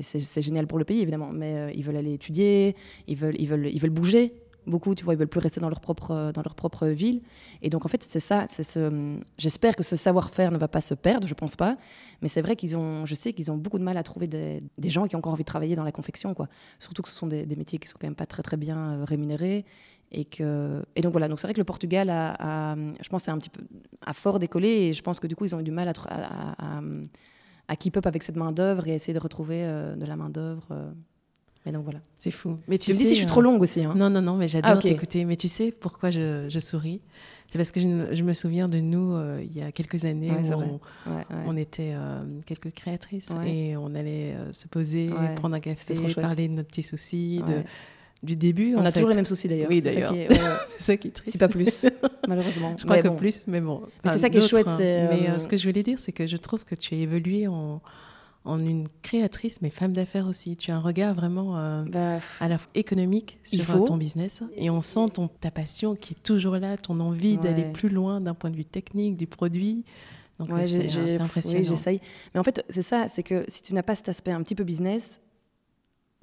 C'est, 0.00 0.42
génial 0.42 0.66
pour 0.66 0.78
le 0.78 0.84
pays 0.84 1.00
évidemment, 1.00 1.30
mais 1.32 1.54
euh, 1.54 1.70
ils 1.72 1.84
veulent 1.84 1.96
aller 1.96 2.14
étudier, 2.14 2.74
ils 3.06 3.16
veulent, 3.16 3.36
ils 3.38 3.46
veulent, 3.46 3.68
ils 3.68 3.80
veulent 3.80 3.90
bouger 3.90 4.34
beaucoup, 4.66 4.94
tu 4.94 5.04
vois, 5.04 5.14
ils 5.14 5.16
veulent 5.16 5.28
plus 5.28 5.40
rester 5.40 5.60
dans 5.60 5.68
leur 5.68 5.80
propre, 5.80 6.10
euh, 6.12 6.32
dans 6.32 6.42
leur 6.42 6.54
propre 6.54 6.86
ville. 6.88 7.20
Et 7.62 7.70
donc 7.70 7.84
en 7.84 7.88
fait, 7.88 8.02
c'est 8.02 8.20
ça. 8.20 8.46
C'est 8.48 8.62
ce, 8.62 9.18
j'espère 9.38 9.76
que 9.76 9.82
ce 9.82 9.96
savoir-faire 9.96 10.50
ne 10.50 10.58
va 10.58 10.68
pas 10.68 10.80
se 10.80 10.94
perdre, 10.94 11.26
je 11.26 11.34
pense 11.34 11.56
pas, 11.56 11.76
mais 12.20 12.28
c'est 12.28 12.42
vrai 12.42 12.56
qu'ils 12.56 12.76
ont, 12.76 13.06
je 13.06 13.14
sais 13.14 13.32
qu'ils 13.32 13.50
ont 13.50 13.56
beaucoup 13.56 13.78
de 13.78 13.84
mal 13.84 13.96
à 13.96 14.02
trouver 14.02 14.26
des, 14.26 14.62
gens 14.84 15.06
qui 15.06 15.16
ont 15.16 15.18
encore 15.18 15.32
envie 15.32 15.42
de 15.42 15.46
travailler 15.46 15.76
dans 15.76 15.84
la 15.84 15.92
confection, 15.92 16.34
quoi. 16.34 16.48
Surtout 16.78 17.02
que 17.02 17.08
ce 17.08 17.14
sont 17.14 17.26
des, 17.26 17.44
des 17.44 17.56
métiers 17.56 17.78
qui 17.78 17.88
sont 17.88 17.96
quand 18.00 18.06
même 18.06 18.14
pas 18.14 18.26
très 18.26 18.42
très 18.42 18.56
bien 18.56 18.78
euh, 18.78 19.04
rémunérés. 19.04 19.64
Et, 20.14 20.24
que, 20.26 20.82
et 20.94 21.00
donc 21.00 21.12
voilà, 21.12 21.26
donc 21.26 21.40
c'est 21.40 21.46
vrai 21.46 21.54
que 21.54 21.60
le 21.60 21.64
Portugal 21.64 22.10
a, 22.10 22.72
a- 22.72 22.76
je 22.76 23.08
pense, 23.08 23.26
a 23.28 23.32
un 23.32 23.38
petit 23.38 23.48
peu 23.50 23.62
a 24.04 24.12
fort 24.12 24.38
décollé 24.38 24.68
et 24.68 24.92
je 24.92 25.02
pense 25.02 25.18
que 25.20 25.26
du 25.26 25.34
coup 25.34 25.44
ils 25.46 25.54
ont 25.54 25.60
eu 25.60 25.64
du 25.64 25.70
mal 25.70 25.88
à, 25.88 25.92
à, 26.08 26.78
à- 26.78 26.82
à 27.68 27.76
keep 27.76 27.96
up 27.96 28.06
avec 28.06 28.22
cette 28.22 28.36
main 28.36 28.52
d'œuvre 28.52 28.86
et 28.88 28.92
essayer 28.94 29.14
de 29.14 29.18
retrouver 29.22 29.64
euh, 29.64 29.94
de 29.96 30.04
la 30.04 30.16
main 30.16 30.28
d'œuvre. 30.28 30.66
euh. 30.70 30.90
Mais 31.64 31.70
donc 31.72 31.84
voilà. 31.84 32.00
C'est 32.18 32.32
fou. 32.32 32.58
Mais 32.66 32.76
Tu, 32.76 32.92
me 32.92 32.96
dis 32.98 33.04
si 33.04 33.10
je 33.10 33.14
suis 33.14 33.24
euh, 33.24 33.28
trop 33.28 33.40
longue 33.40 33.62
aussi. 33.62 33.84
Hein. 33.84 33.94
Non, 33.96 34.10
non, 34.10 34.20
non, 34.20 34.36
mais 34.36 34.48
j'adore 34.48 34.72
Ah, 34.78 34.82
t'écouter. 34.82 35.24
Mais 35.24 35.36
tu 35.36 35.46
sais 35.46 35.70
pourquoi 35.70 36.10
je, 36.10 36.46
je 36.48 36.58
souris? 36.58 37.00
C'est 37.48 37.56
parce 37.58 37.70
que 37.70 37.80
je, 37.80 38.22
me 38.24 38.32
souviens 38.32 38.68
de 38.68 38.80
nous 38.80 39.12
euh, 39.14 39.40
il 39.42 39.56
y 39.56 39.62
a 39.62 39.70
quelques 39.70 40.04
années 40.04 40.30
Ouais, 40.32 40.50
où 40.50 40.52
on, 40.54 40.58
Ouais, 41.10 41.16
ouais. 41.30 41.44
on 41.46 41.56
était 41.56 41.92
euh, 41.94 42.20
quelques 42.46 42.72
créatrices 42.72 43.30
et 43.46 43.76
on 43.76 43.94
allait 43.94 44.34
euh, 44.34 44.52
se 44.52 44.66
poser, 44.66 45.08
prendre 45.36 45.54
un 45.54 45.60
café, 45.60 45.94
parler 46.14 46.48
de 46.48 46.54
nos 46.54 46.64
petits 46.64 46.82
soucis, 46.82 47.42
de-. 47.46 47.62
Du 48.22 48.36
début. 48.36 48.74
On 48.76 48.80
en 48.80 48.84
a 48.84 48.92
toujours 48.92 49.08
les 49.10 49.16
mêmes 49.16 49.26
soucis 49.26 49.48
d'ailleurs. 49.48 49.68
Oui, 49.70 49.80
C'est 49.82 49.94
ça 49.94 50.00
d'ailleurs. 50.10 50.12
ouais. 50.12 50.28
C'est 50.78 50.82
ça 50.84 50.96
qui 50.96 51.08
est 51.08 51.12
triste. 51.12 51.32
Si 51.32 51.38
pas 51.38 51.48
plus, 51.48 51.86
malheureusement. 52.28 52.74
Je 52.78 52.84
crois 52.84 52.96
Mais 52.96 53.02
que 53.02 53.08
bon. 53.08 53.16
plus, 53.16 53.44
mais 53.46 53.60
bon. 53.60 53.80
Mais 53.82 53.88
c'est 54.04 54.08
Enfin, 54.10 54.18
ça 54.18 54.30
qui 54.30 54.38
est 54.38 54.48
chouette, 54.48 54.68
hein. 54.68 54.76
Mais 54.78 55.28
euh, 55.28 55.32
euh, 55.34 55.38
ce 55.38 55.48
que 55.48 55.56
je 55.56 55.68
voulais 55.68 55.82
dire, 55.82 55.98
c'est 55.98 56.12
que 56.12 56.26
je 56.26 56.36
trouve 56.36 56.64
que 56.64 56.74
tu 56.74 56.94
as 56.94 56.98
évolué 56.98 57.46
en, 57.48 57.80
en 58.44 58.58
une 58.60 58.86
créatrice, 59.02 59.60
mais 59.62 59.70
femme 59.70 59.92
d'affaires 59.92 60.26
aussi. 60.26 60.56
Tu 60.56 60.70
as 60.70 60.76
un 60.76 60.80
regard 60.80 61.14
vraiment 61.14 61.58
euh, 61.58 61.82
Bah, 61.84 62.18
à 62.40 62.48
la 62.48 62.58
fois 62.58 62.70
économique 62.74 63.38
sur 63.42 63.64
faut. 63.64 63.80
ton 63.84 63.96
business 63.96 64.42
et 64.56 64.70
on 64.70 64.80
sent 64.80 65.10
ton, 65.14 65.28
ta 65.28 65.50
passion 65.50 65.94
qui 65.96 66.14
est 66.14 66.22
toujours 66.22 66.56
là, 66.56 66.76
ton 66.76 67.00
envie 67.00 67.38
d'aller 67.38 67.64
plus 67.72 67.88
loin 67.88 68.20
d'un 68.20 68.34
point 68.34 68.50
de 68.50 68.56
vue 68.56 68.64
technique 68.64 69.16
du 69.16 69.26
produit. 69.26 69.84
Donc 70.38 70.52
Ouais, 70.52 70.64
c'est 70.64 70.82
j'ai- 70.82 70.88
c'est 70.90 71.02
oui, 71.02 71.14
impressionnant. 71.20 71.64
j'essaye. 71.68 72.00
Mais 72.34 72.40
en 72.40 72.42
fait, 72.44 72.64
c'est 72.70 72.82
ça, 72.82 73.06
c'est 73.08 73.22
que 73.22 73.44
si 73.48 73.62
tu 73.62 73.74
n'as 73.74 73.82
pas 73.82 73.94
cet 73.94 74.08
aspect 74.08 74.30
un 74.32 74.42
petit 74.42 74.54
peu 74.56 74.64
business, 74.64 75.20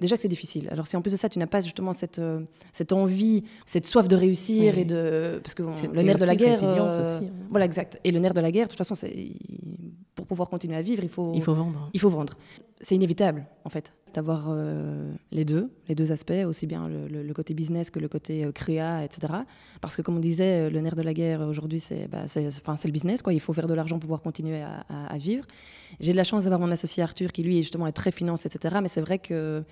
déjà 0.00 0.16
que 0.16 0.22
c'est 0.22 0.28
difficile. 0.28 0.68
Alors 0.70 0.86
si 0.86 0.96
en 0.96 1.02
plus 1.02 1.12
de 1.12 1.16
ça, 1.16 1.28
tu 1.28 1.38
n'as 1.38 1.46
pas 1.46 1.60
justement 1.60 1.92
cette, 1.92 2.18
euh, 2.18 2.40
cette 2.72 2.92
envie, 2.92 3.44
cette 3.66 3.86
soif 3.86 4.08
de 4.08 4.16
réussir 4.16 4.74
Oui. 4.74 4.80
et 4.80 4.84
de... 4.84 5.40
Parce 5.42 5.54
que 5.54 5.62
le 5.62 6.02
nerf 6.02 6.16
de 6.16 6.24
la 6.24 6.36
guerre... 6.36 6.62
euh, 6.62 6.86
aussi, 6.86 7.26
hein. 7.26 7.30
Voilà, 7.50 7.64
exact. 7.66 7.98
Et 8.04 8.10
le 8.10 8.18
nerf 8.18 8.34
de 8.34 8.40
la 8.40 8.50
guerre, 8.50 8.66
de 8.66 8.70
toute 8.70 8.78
façon, 8.78 8.94
c'est 8.94 9.12
pour 10.20 10.36
pouvoir 10.36 10.48
continuer 10.50 10.76
à 10.76 10.82
vivre, 10.82 11.02
il 11.02 11.08
faut... 11.08 11.32
il 11.34 11.42
faut 11.42 11.54
vendre. 11.54 11.90
Il 11.94 12.00
faut 12.00 12.10
vendre. 12.10 12.34
C'est 12.82 12.94
inévitable, 12.94 13.46
en 13.64 13.68
fait, 13.68 13.92
d'avoir 14.14 14.46
euh, 14.48 15.12
les 15.32 15.44
deux, 15.44 15.70
les 15.88 15.94
deux 15.94 16.12
aspects, 16.12 16.32
aussi 16.46 16.66
bien 16.66 16.88
le, 16.88 17.08
le- 17.08 17.22
le 17.22 17.34
côté 17.34 17.52
business 17.52 17.90
que 17.90 17.98
le 17.98 18.08
côté 18.08 18.44
euh, 18.44 18.52
créa, 18.52 19.04
etc. 19.04 19.34
Parce 19.82 19.96
que, 19.96 20.02
comme 20.02 20.16
on 20.16 20.20
disait, 20.20 20.66
euh, 20.66 20.70
le 20.70 20.80
nerf 20.80 20.94
de 20.96 21.02
la 21.02 21.12
guerre 21.12 21.42
aujourd'hui, 21.42 21.78
c'est 21.80 22.08
bah, 22.08 22.24
le 22.34 22.90
business. 22.90 23.20
Quoi. 23.20 23.34
Il 23.34 23.40
faut 23.40 23.52
faire 23.52 23.66
de 23.66 23.74
l'argent 23.74 23.96
pour 23.96 24.02
pouvoir 24.08 24.22
continuer 24.22 24.62
à, 24.62 24.84
à- 24.88 25.06
à 25.12 25.18
vivre. 25.18 25.44
J'ai 26.00 26.12
de 26.12 26.16
la 26.16 26.24
chance 26.24 26.44
d'avoir 26.44 26.60
mon 26.60 26.70
associé 26.70 27.02
Arthur, 27.02 27.32
qui 27.32 27.42
lui, 27.42 27.56
justement, 27.58 27.86
est 27.86 27.92
très 27.92 28.12
finance, 28.12 28.46
etc. 28.46 28.78
Mais 28.82 28.88
c'est 28.88 29.02
vrai 29.02 29.18
que 29.18 29.62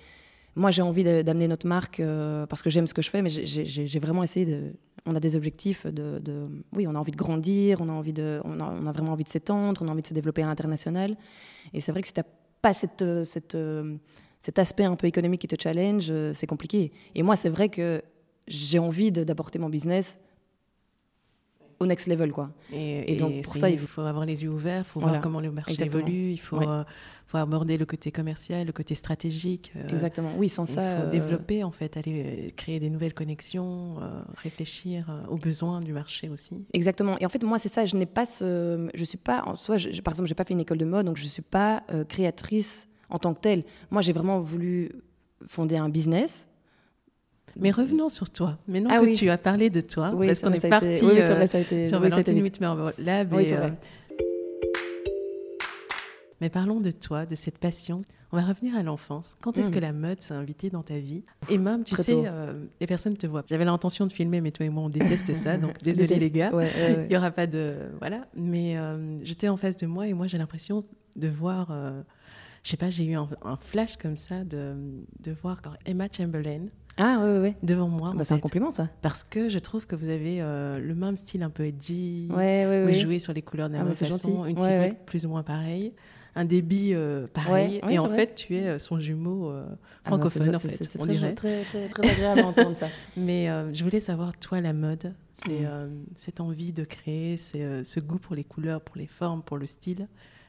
moi, 0.55 0.69
j'ai 0.71 0.81
envie 0.83 1.03
d'amener 1.03 1.47
notre 1.47 1.65
marque 1.67 1.99
euh, 1.99 2.45
parce 2.45 2.61
que 2.61 2.69
j'aime 2.69 2.85
ce 2.87 2.93
que 2.93 3.01
je 3.01 3.09
fais, 3.09 3.21
mais 3.23 3.29
j'ai 3.29 3.99
vraiment 3.99 4.21
essayé 4.23 4.45
de. 4.45 4.73
On 5.05 5.15
a 5.15 5.19
des 5.19 5.35
objectifs 5.35 5.85
de, 5.87 6.19
de- 6.19 6.47
Oui, 6.73 6.85
on 6.87 6.95
a 6.95 6.99
envie 6.99 7.11
de 7.11 7.17
grandir, 7.17 7.81
on 7.81 7.89
a, 7.89 7.91
envie 7.91 8.13
de, 8.13 8.41
on 8.43 8.59
a, 8.59 8.63
on 8.65 8.85
a 8.85 8.91
vraiment 8.91 9.13
envie 9.13 9.23
de 9.23 9.29
s'étendre, 9.29 9.81
on 9.83 9.87
a 9.87 9.91
envie 9.91 10.01
de 10.01 10.07
se 10.07 10.13
développer 10.13 10.43
à 10.43 10.47
l'international. 10.47 11.15
Et 11.73 11.79
c'est 11.79 11.91
vrai 11.91 12.01
que 12.01 12.07
si 12.07 12.13
tu 12.13 12.19
n'as 12.19 12.25
pas 12.61 12.73
cette, 12.73 13.01
euh, 13.01 13.23
cette, 13.23 13.55
euh, 13.55 13.95
cet 14.41 14.59
aspect 14.59 14.83
un 14.83 14.95
peu 14.95 15.07
économique 15.07 15.41
qui 15.41 15.47
te 15.47 15.61
challenge, 15.61 16.07
euh, 16.09 16.33
c'est 16.33 16.47
compliqué. 16.47 16.91
Et 17.15 17.23
moi, 17.23 17.35
c'est 17.35 17.49
vrai 17.49 17.69
que 17.69 18.01
j'ai 18.47 18.79
envie 18.79 19.11
d'apporter 19.11 19.59
mon 19.59 19.69
business 19.69 20.19
au 21.79 21.85
next 21.85 22.07
level, 22.07 22.31
quoi. 22.33 22.51
Et, 22.73 23.13
Et 23.13 23.15
donc, 23.15 23.31
et 23.31 23.41
pour 23.41 23.55
ça, 23.55 23.69
il 23.69 23.73
il 23.73 23.79
faut 23.79 24.01
avoir 24.01 24.25
les 24.25 24.43
yeux 24.43 24.49
ouverts, 24.49 24.81
il 24.81 24.89
faut 24.89 24.99
Voilà. 24.99 25.13
voir 25.15 25.21
comment 25.23 25.39
le 25.39 25.51
marché 25.51 25.71
Exactement. 25.71 26.05
évolue, 26.05 26.31
il 26.31 26.37
faut, 26.37 26.57
Ouais. 26.57 26.67
euh, 26.67 26.83
faut 27.29 27.37
aborder 27.37 27.77
le 27.77 27.85
côté 27.85 28.11
commercial, 28.11 28.65
le 28.65 28.73
côté 28.73 28.95
stratégique. 28.95 29.71
euh, 29.75 29.87
Exactement. 29.89 30.31
Oui, 30.37 30.49
sans 30.49 30.65
Il 30.65 30.73
ça. 30.73 30.81
faut 30.97 31.03
euh, 31.03 31.09
développer, 31.11 31.63
en 31.63 31.69
fait, 31.71 31.95
aller 31.95 32.23
euh, 32.25 32.49
créer 32.55 32.79
des 32.79 32.89
nouvelles 32.89 33.13
connexions, 33.13 33.97
réfléchir 34.43 35.05
aux 35.29 35.37
besoins 35.37 35.79
du 35.79 35.93
marché 35.93 36.27
aussi. 36.29 36.65
Exactement. 36.73 37.17
Et 37.19 37.25
en 37.25 37.29
fait, 37.29 37.43
moi, 37.43 37.59
c'est 37.59 37.69
ça. 37.71 37.85
Je 37.85 37.95
n'ai 37.95 38.07
pas 38.07 38.25
ce. 38.25 38.89
Je 38.95 39.03
suis 39.03 39.17
pas. 39.19 39.43
En 39.45 39.55
soi, 39.55 39.77
je- 39.77 40.01
par 40.01 40.13
exemple, 40.13 40.27
j'ai 40.27 40.33
pas 40.35 40.43
fait 40.43 40.53
une 40.55 40.59
école 40.59 40.79
de 40.79 40.85
mode, 40.85 41.05
donc 41.05 41.17
je 41.17 41.25
suis 41.25 41.43
pas 41.43 41.83
créatrice 42.07 42.87
en 43.09 43.19
tant 43.19 43.33
que 43.35 43.39
telle. 43.41 43.63
Moi, 43.91 44.01
j'ai 44.01 44.13
vraiment 44.13 44.39
voulu 44.39 44.91
fonder 45.47 45.77
un 45.77 45.89
business. 45.89 46.47
Mais 47.59 47.71
revenons 47.71 48.09
sur 48.09 48.29
toi. 48.29 48.57
Maintenant 48.67 48.89
Ah 48.91 48.99
que 48.99 49.05
oui. 49.05 49.11
tu 49.11 49.29
as 49.29 49.37
parlé 49.37 49.69
de 49.69 49.81
toi, 49.81 50.11
Oui, 50.13 50.27
parce 50.27 50.39
qu'on 50.39 50.53
est 50.53 50.65
parti 50.69 50.85
oui, 51.03 51.19
euh, 51.19 51.47
sur 51.87 51.99
Valentine. 51.99 52.41
Whitmer 52.41 52.73
Lab. 52.99 53.33
Et, 53.33 53.53
euh. 53.53 53.69
Mais 56.41 56.49
parlons 56.49 56.79
de 56.79 56.91
toi, 56.91 57.25
de 57.25 57.35
cette 57.35 57.57
passion. 57.57 58.01
On 58.31 58.37
va 58.37 58.43
revenir 58.43 58.75
à 58.77 58.83
l'enfance. 58.83 59.35
Quand 59.41 59.57
est-ce 59.57 59.69
Mm. 59.69 59.73
que 59.73 59.79
la 59.79 59.91
mode 59.93 60.21
s'est 60.21 60.33
invitée 60.35 60.69
dans 60.69 60.83
ta 60.83 60.97
vie? 60.99 61.23
Et 61.49 61.57
même, 61.57 61.83
tu 61.83 61.95
Très 61.95 62.03
sais, 62.03 62.13
euh, 62.15 62.65
les 62.79 62.85
personnes 62.87 63.17
te 63.17 63.25
voient. 63.25 63.43
J'avais 63.49 63.65
l'intention 63.65 64.05
de 64.05 64.11
filmer, 64.11 64.39
mais 64.39 64.51
toi 64.51 64.65
et 64.65 64.69
moi, 64.69 64.83
on 64.83 64.89
déteste 64.89 65.33
ça. 65.33 65.57
Donc, 65.57 65.77
désolé 65.83 66.17
les 66.19 66.29
gars. 66.31 66.51
Ouais, 66.53 66.65
ouais, 66.65 66.95
ouais. 66.95 67.05
Il 67.05 67.09
n'y 67.09 67.17
aura 67.17 67.31
pas 67.31 67.47
de. 67.47 67.73
Voilà. 67.99 68.27
Mais 68.35 68.77
euh, 68.77 69.23
j'étais 69.25 69.49
en 69.49 69.57
face 69.57 69.75
de 69.77 69.87
moi 69.87 70.07
et 70.07 70.13
moi, 70.13 70.27
j'ai 70.27 70.37
l'impression 70.37 70.83
de 71.15 71.27
voir 71.27 71.69
euh, 71.71 72.01
Je 72.63 72.69
sais 72.69 72.77
pas, 72.77 72.89
j'ai 72.91 73.03
eu 73.05 73.15
un, 73.15 73.27
un 73.43 73.57
flash 73.57 73.97
comme 73.97 74.15
ça 74.17 74.43
de, 74.43 74.75
de 75.21 75.31
voir 75.41 75.61
quand 75.63 75.71
Emma 75.87 76.05
Chamberlain 76.15 76.67
Ah, 76.97 77.25
devant 77.63 77.87
moi. 77.87 78.11
Ah 78.13 78.17
bah, 78.17 78.23
c'est 78.25 78.35
un 78.35 78.39
compliment, 78.39 78.69
ça. 78.69 78.89
Parce 79.01 79.23
que 79.23 79.49
je 79.49 79.57
trouve 79.57 79.87
que 79.87 79.95
vous 79.95 80.07
avez 80.09 80.39
euh, 80.41 80.77
le 80.79 80.93
même 80.93 81.17
style 81.17 81.41
un 81.41 81.49
peu 81.49 81.63
edgy. 81.65 82.27
Ouais, 82.29 82.65
ouais, 82.67 82.81
Vous 82.83 82.87
ouais. 82.89 82.99
jouez 82.99 83.17
sur 83.19 83.33
les 83.33 83.41
couleurs 83.41 83.69
de 83.69 83.73
la 83.73 83.79
Ah, 83.79 83.83
même 83.85 83.93
bah, 83.99 84.07
façon, 84.07 84.35
gentil. 84.45 84.51
une 84.51 84.59
silhouette 84.59 85.05
plus 85.07 85.25
ou 85.25 85.29
moins 85.29 85.41
pareille, 85.43 85.93
un 86.39 86.45
débit 86.45 86.93
euh, 86.93 87.27
pareil. 87.27 87.79
Ouais, 87.83 87.93
et 87.95 87.99
en 87.99 88.07
vrai. 88.07 88.17
fait, 88.19 88.35
tu 88.35 88.55
es 88.55 88.63
euh, 88.67 88.79
son 88.79 88.99
jumeau 88.99 89.49
euh, 89.51 89.65
Ah, 90.05 90.09
francophone, 90.09 90.43
c'est- 90.43 90.55
en 90.55 90.59
fait, 90.59 90.89
on 90.97 91.05
très, 91.05 91.13
dirait. 91.13 91.33
très, 91.35 91.63
très, 91.63 91.89
très 91.89 92.09
agréable 92.09 92.41
à 92.41 92.47
entendre 92.47 92.77
ça. 92.79 92.87
Mais 93.17 93.49
euh, 93.49 93.73
je 93.73 93.83
voulais 93.83 93.99
savoir, 93.99 94.37
toi, 94.39 94.61
la 94.61 94.73
mode, 94.73 95.13
c'est 95.45 95.61
Mm. 95.61 95.65
euh, 95.67 95.87
cette 96.15 96.39
envie 96.39 96.71
de 96.71 96.83
créer, 96.83 97.37
c'est 97.37 97.83
ce 97.83 97.99
goût 97.99 98.19
pour 98.19 98.35
les 98.35 98.43
couleurs, 98.43 98.81
pour 98.81 98.97
les 98.97 99.07
formes, 99.07 99.41
pour 99.43 99.57
le 99.57 99.65
style. 99.65 100.07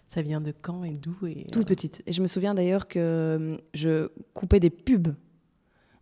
Ça 0.09 0.23
vient 0.23 0.41
de 0.41 0.53
quand 0.61 0.83
et 0.83 0.93
d'où 0.93 1.15
et, 1.27 1.47
Toute 1.53 1.67
petite. 1.69 2.03
Et 2.07 2.13
je 2.13 2.21
me 2.21 2.27
souviens 2.27 2.53
d'ailleurs 2.55 2.89
que 2.89 3.57
je 3.75 4.09
coupais 4.35 4.59
des 4.59 4.71
pubs, 4.71 5.15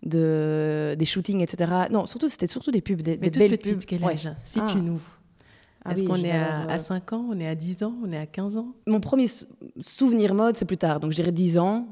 de, 0.05 0.95
des 0.99 1.05
shootings, 1.05 1.41
etc. 1.43 1.73
Non, 1.91 2.07
surtout, 2.07 2.29
c'était 2.29 2.47
surtout 2.47 2.71
des 2.71 2.81
pubs, 2.81 3.03
des, 3.03 3.13
Mais 3.13 3.17
des 3.19 3.31
toute 3.31 3.39
belles 3.41 3.59
petite, 3.59 3.75
pubs. 3.81 3.85
quel 3.87 4.03
Ouais. 4.05 4.13
âge? 4.13 4.29
Si 4.45 4.61
Ah. 4.63 4.69
tu 4.71 4.79
nous. 4.79 5.01
Ah 5.89 5.93
Est-ce 5.93 6.01
oui, 6.03 6.07
qu'on 6.07 6.17
est 6.25 6.31
à, 6.33 6.61
à 6.69 6.75
euh, 6.75 6.79
5 6.79 7.13
ans, 7.15 7.25
on 7.31 7.39
est 7.41 7.47
à 7.49 7.55
10 7.55 7.83
ans, 7.83 7.95
on 8.05 8.13
est 8.13 8.19
à 8.19 8.27
15 8.27 8.57
ans? 8.57 8.75
Mon 8.87 9.01
premier 9.01 9.27
sou- 9.27 9.47
souvenir 9.81 10.35
mode, 10.35 10.57
c'est 10.57 10.65
plus 10.65 10.77
tard. 10.79 11.01
Donc, 11.01 11.11
je 11.13 11.17
dirais 11.17 11.33
10 11.33 11.59
ans. 11.59 11.87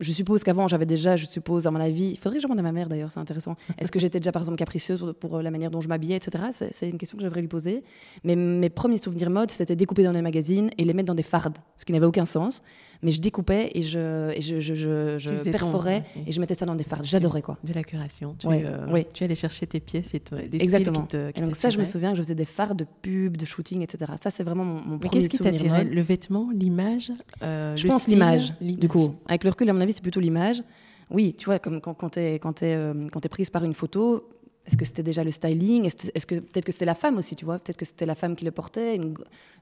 Je 0.00 0.12
suppose 0.12 0.42
qu'avant, 0.42 0.66
j'avais 0.66 0.86
déjà, 0.86 1.16
je 1.16 1.26
suppose, 1.26 1.66
à 1.66 1.70
mon 1.70 1.78
avis, 1.78 2.12
il 2.12 2.16
faudrait 2.16 2.38
que 2.38 2.42
je 2.42 2.46
demande 2.46 2.58
à 2.58 2.62
ma 2.62 2.72
mère 2.72 2.88
d'ailleurs, 2.88 3.12
c'est 3.12 3.20
intéressant. 3.20 3.54
Est-ce 3.76 3.92
que 3.92 3.98
j'étais 3.98 4.18
déjà, 4.18 4.32
par 4.32 4.40
exemple, 4.40 4.56
capricieuse 4.56 5.12
pour 5.20 5.36
euh, 5.36 5.42
la 5.42 5.50
manière 5.50 5.70
dont 5.70 5.82
je 5.82 5.88
m'habillais, 5.88 6.16
etc. 6.16 6.44
C'est 6.72 6.88
une 6.88 6.96
question 6.96 7.18
que 7.18 7.22
je 7.22 7.26
devrais 7.28 7.42
lui 7.42 7.48
poser. 7.48 7.84
Mais 8.24 8.34
mes 8.34 8.70
premiers 8.70 8.96
souvenirs 8.96 9.28
mode, 9.28 9.50
c'était 9.50 9.76
découper 9.76 10.02
dans 10.04 10.14
des 10.14 10.22
magazines 10.22 10.70
et 10.78 10.84
les 10.84 10.94
mettre 10.94 11.08
dans 11.08 11.14
des 11.14 11.22
fardes, 11.22 11.58
ce 11.76 11.84
qui 11.84 11.92
n'avait 11.92 12.06
aucun 12.06 12.24
sens. 12.24 12.62
Mais 13.02 13.10
je 13.12 13.20
découpais 13.22 13.70
et 13.74 13.80
je, 13.82 14.30
et 14.36 14.42
je, 14.42 14.60
je, 14.60 14.74
je, 14.74 15.28
ton- 15.42 15.50
perforais 15.50 16.04
ouais. 16.16 16.22
et 16.26 16.32
je 16.32 16.40
mettais 16.40 16.54
ça 16.54 16.66
dans 16.66 16.74
des 16.74 16.84
fardes. 16.84 17.04
J'adorais 17.04 17.40
quoi. 17.40 17.56
De 17.64 17.72
la 17.72 17.82
curation. 17.82 18.34
Tu, 18.38 18.46
Ouais, 18.46 18.62
euh, 18.66 18.86
ouais. 18.90 19.06
tu 19.14 19.24
allais 19.24 19.34
chercher 19.34 19.66
tes 19.66 19.80
pièces 19.80 20.12
et 20.14 20.22
les 20.52 20.62
Exactement. 20.62 21.06
styles 21.06 21.06
qui 21.06 21.08
te 21.16 21.30
qui 21.32 21.40
Et 21.40 21.44
donc 21.46 21.56
ça, 21.56 21.70
je 21.70 21.78
me 21.78 21.84
souviens 21.84 22.10
que 22.10 22.16
je 22.18 22.22
faisais 22.22 22.34
des 22.34 22.44
fards 22.44 22.74
de 22.74 22.84
pubs, 23.02 23.36
de 23.38 23.44
shooting, 23.46 23.80
etc. 23.82 24.12
Ça, 24.22 24.30
c'est 24.30 24.42
vraiment 24.44 24.64
mon, 24.64 24.74
mon 24.82 24.98
Mais 24.98 24.98
premier 25.08 25.22
qu'est-ce 25.22 25.28
qui 25.30 25.36
souvenir 25.38 25.54
t'attirait. 25.60 25.84
Le 25.84 26.02
vêtement, 26.02 26.50
l'image 26.52 27.10
euh, 27.42 27.74
Je 27.74 27.84
le 27.84 27.88
pense 27.90 28.06
l'image, 28.06 28.52
du 28.60 28.86
coup. 28.88 29.14
Avec 29.28 29.44
le 29.44 29.50
recul, 29.50 29.70
à 29.70 29.72
mon 29.72 29.80
avis, 29.80 29.94
c'est 29.94 30.02
plutôt 30.02 30.20
l'image. 30.20 30.62
Oui, 31.10 31.34
tu 31.36 31.46
vois, 31.46 31.58
comme 31.58 31.80
quand, 31.80 31.94
quand 31.94 32.10
tu 32.10 32.20
es, 32.20 32.34
quand 32.38 32.52
t'es, 32.52 32.74
euh, 32.74 33.08
quand 33.10 33.20
t'es 33.20 33.28
prise 33.30 33.50
par 33.50 33.64
une 33.64 33.74
photo, 33.74 34.28
est-ce 34.70 34.76
que 34.76 34.84
c'était 34.84 35.02
déjà 35.02 35.24
le 35.24 35.30
styling? 35.30 35.84
Est-ce 35.86 36.26
que 36.26 36.36
peut-être 36.36 36.64
que 36.64 36.72
c'était 36.72 36.84
la 36.84 36.94
femme 36.94 37.18
aussi, 37.18 37.34
tu 37.36 37.44
vois? 37.44 37.58
Peut-être 37.58 37.76
que 37.76 37.84
c'était 37.84 38.06
la 38.06 38.14
femme 38.14 38.36
qui 38.36 38.44
le 38.44 38.50
portait. 38.52 38.94
une 38.96 39.14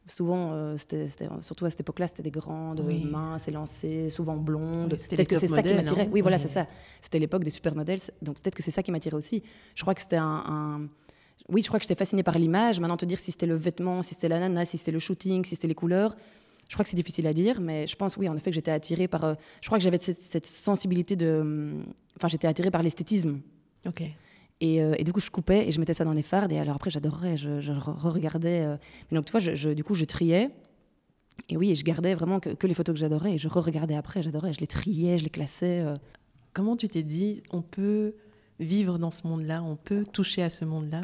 souvent, 0.06 0.52
euh, 0.52 0.76
c'était, 0.76 1.06
surtout 1.40 1.64
à 1.64 1.70
cette 1.70 1.80
époque-là, 1.80 2.06
c'était 2.06 2.22
des 2.22 2.30
grandes 2.30 2.80
Oui. 2.86 3.04
mains 3.04 3.38
élancées, 3.46 4.10
souvent 4.10 4.36
blondes. 4.36 4.96
Oui, 4.98 5.16
peut-être 5.16 5.28
que 5.28 5.38
c'est 5.38 5.46
ça 5.48 5.62
qui 5.62 5.74
m'attirait. 5.74 6.02
hein. 6.02 6.08
Oui, 6.12 6.20
voilà, 6.20 6.36
Oui. 6.36 6.42
c'est 6.42 6.48
ça. 6.48 6.66
C'était 7.00 7.18
l'époque 7.18 7.42
des 7.44 7.50
supermodèles, 7.50 8.00
donc 8.22 8.38
peut-être 8.40 8.54
que 8.54 8.62
c'est 8.62 8.70
ça 8.70 8.82
qui 8.82 8.90
m'attirait 8.92 9.16
aussi. 9.16 9.42
Je 9.74 9.82
crois 9.82 9.94
que 9.94 10.00
c'était 10.00 10.16
un, 10.16 10.42
un- 10.46 10.88
Oui, 11.48 11.62
je 11.62 11.68
crois 11.68 11.78
que 11.78 11.84
j'étais 11.84 11.94
fascinée 11.98 12.22
par 12.22 12.38
l'image. 12.38 12.78
Maintenant, 12.80 12.96
te 12.98 13.06
dire 13.06 13.18
si 13.18 13.32
c'était 13.32 13.46
le 13.46 13.54
vêtement, 13.56 14.02
si 14.02 14.14
c'était 14.14 14.28
la 14.28 14.38
nana, 14.40 14.64
si 14.66 14.76
c'était 14.78 14.92
le 14.92 14.98
shooting, 14.98 15.44
si 15.44 15.54
c'était 15.54 15.68
les 15.68 15.74
couleurs, 15.74 16.14
je 16.68 16.74
crois 16.74 16.84
que 16.84 16.90
c'est 16.90 16.96
difficile 16.96 17.26
à 17.26 17.32
dire, 17.32 17.62
mais 17.62 17.86
je 17.86 17.96
pense, 17.96 18.18
oui, 18.18 18.28
en 18.28 18.36
effet, 18.36 18.50
que 18.50 18.54
j'étais 18.54 18.70
attirée 18.70 19.08
par. 19.08 19.24
euh, 19.24 19.34
je 19.62 19.68
crois 19.68 19.78
que 19.78 19.84
j'avais 19.84 19.98
cette, 19.98 20.20
cette 20.20 20.44
sensibilité 20.46 21.16
de. 21.16 21.38
hum, 21.40 21.84
Enfin, 22.16 22.28
j'étais 22.28 22.46
attirée 22.48 22.70
par 22.70 22.82
l'esthétisme. 22.82 23.40
Ok. 23.86 24.02
Et, 24.60 24.82
euh, 24.82 24.94
et 24.98 25.04
du 25.04 25.12
coup, 25.12 25.20
je 25.20 25.30
coupais 25.30 25.68
et 25.68 25.72
je 25.72 25.78
mettais 25.80 25.94
ça 25.94 26.04
dans 26.04 26.12
les 26.12 26.22
fardes. 26.22 26.50
Et 26.52 26.58
alors 26.58 26.74
après, 26.76 26.90
j'adorais, 26.90 27.36
je, 27.36 27.60
je 27.60 27.72
re-regardais. 27.72 28.60
euh, 28.62 28.76
mais 29.10 29.16
donc, 29.16 29.24
tu 29.26 29.30
vois, 29.32 29.40
je, 29.40 29.54
je- 29.54 29.70
du 29.70 29.84
coup, 29.84 29.94
je 29.94 30.04
triais. 30.04 30.50
Et 31.48 31.56
oui, 31.56 31.70
et 31.70 31.74
je 31.74 31.84
gardais 31.84 32.14
vraiment 32.14 32.40
que, 32.40 32.50
que 32.50 32.66
les 32.66 32.74
photos 32.74 32.94
que 32.94 32.98
j'adorais. 33.00 33.34
Et 33.34 33.38
je 33.38 33.48
re-regardais 33.48 33.94
après, 33.94 34.22
j'adorais. 34.22 34.52
Je 34.52 34.60
les 34.60 34.66
triais, 34.66 35.18
je 35.18 35.24
les 35.24 35.30
classais. 35.30 35.80
euh. 35.80 35.96
Comment 36.52 36.76
tu 36.76 36.88
t'es 36.88 37.02
dit, 37.04 37.42
on 37.52 37.62
peut 37.62 38.14
vivre 38.58 38.98
dans 38.98 39.12
ce 39.12 39.26
monde-là, 39.28 39.62
on 39.62 39.76
peut 39.76 40.02
toucher 40.12 40.42
à 40.42 40.50
ce 40.50 40.64
monde-là? 40.64 41.02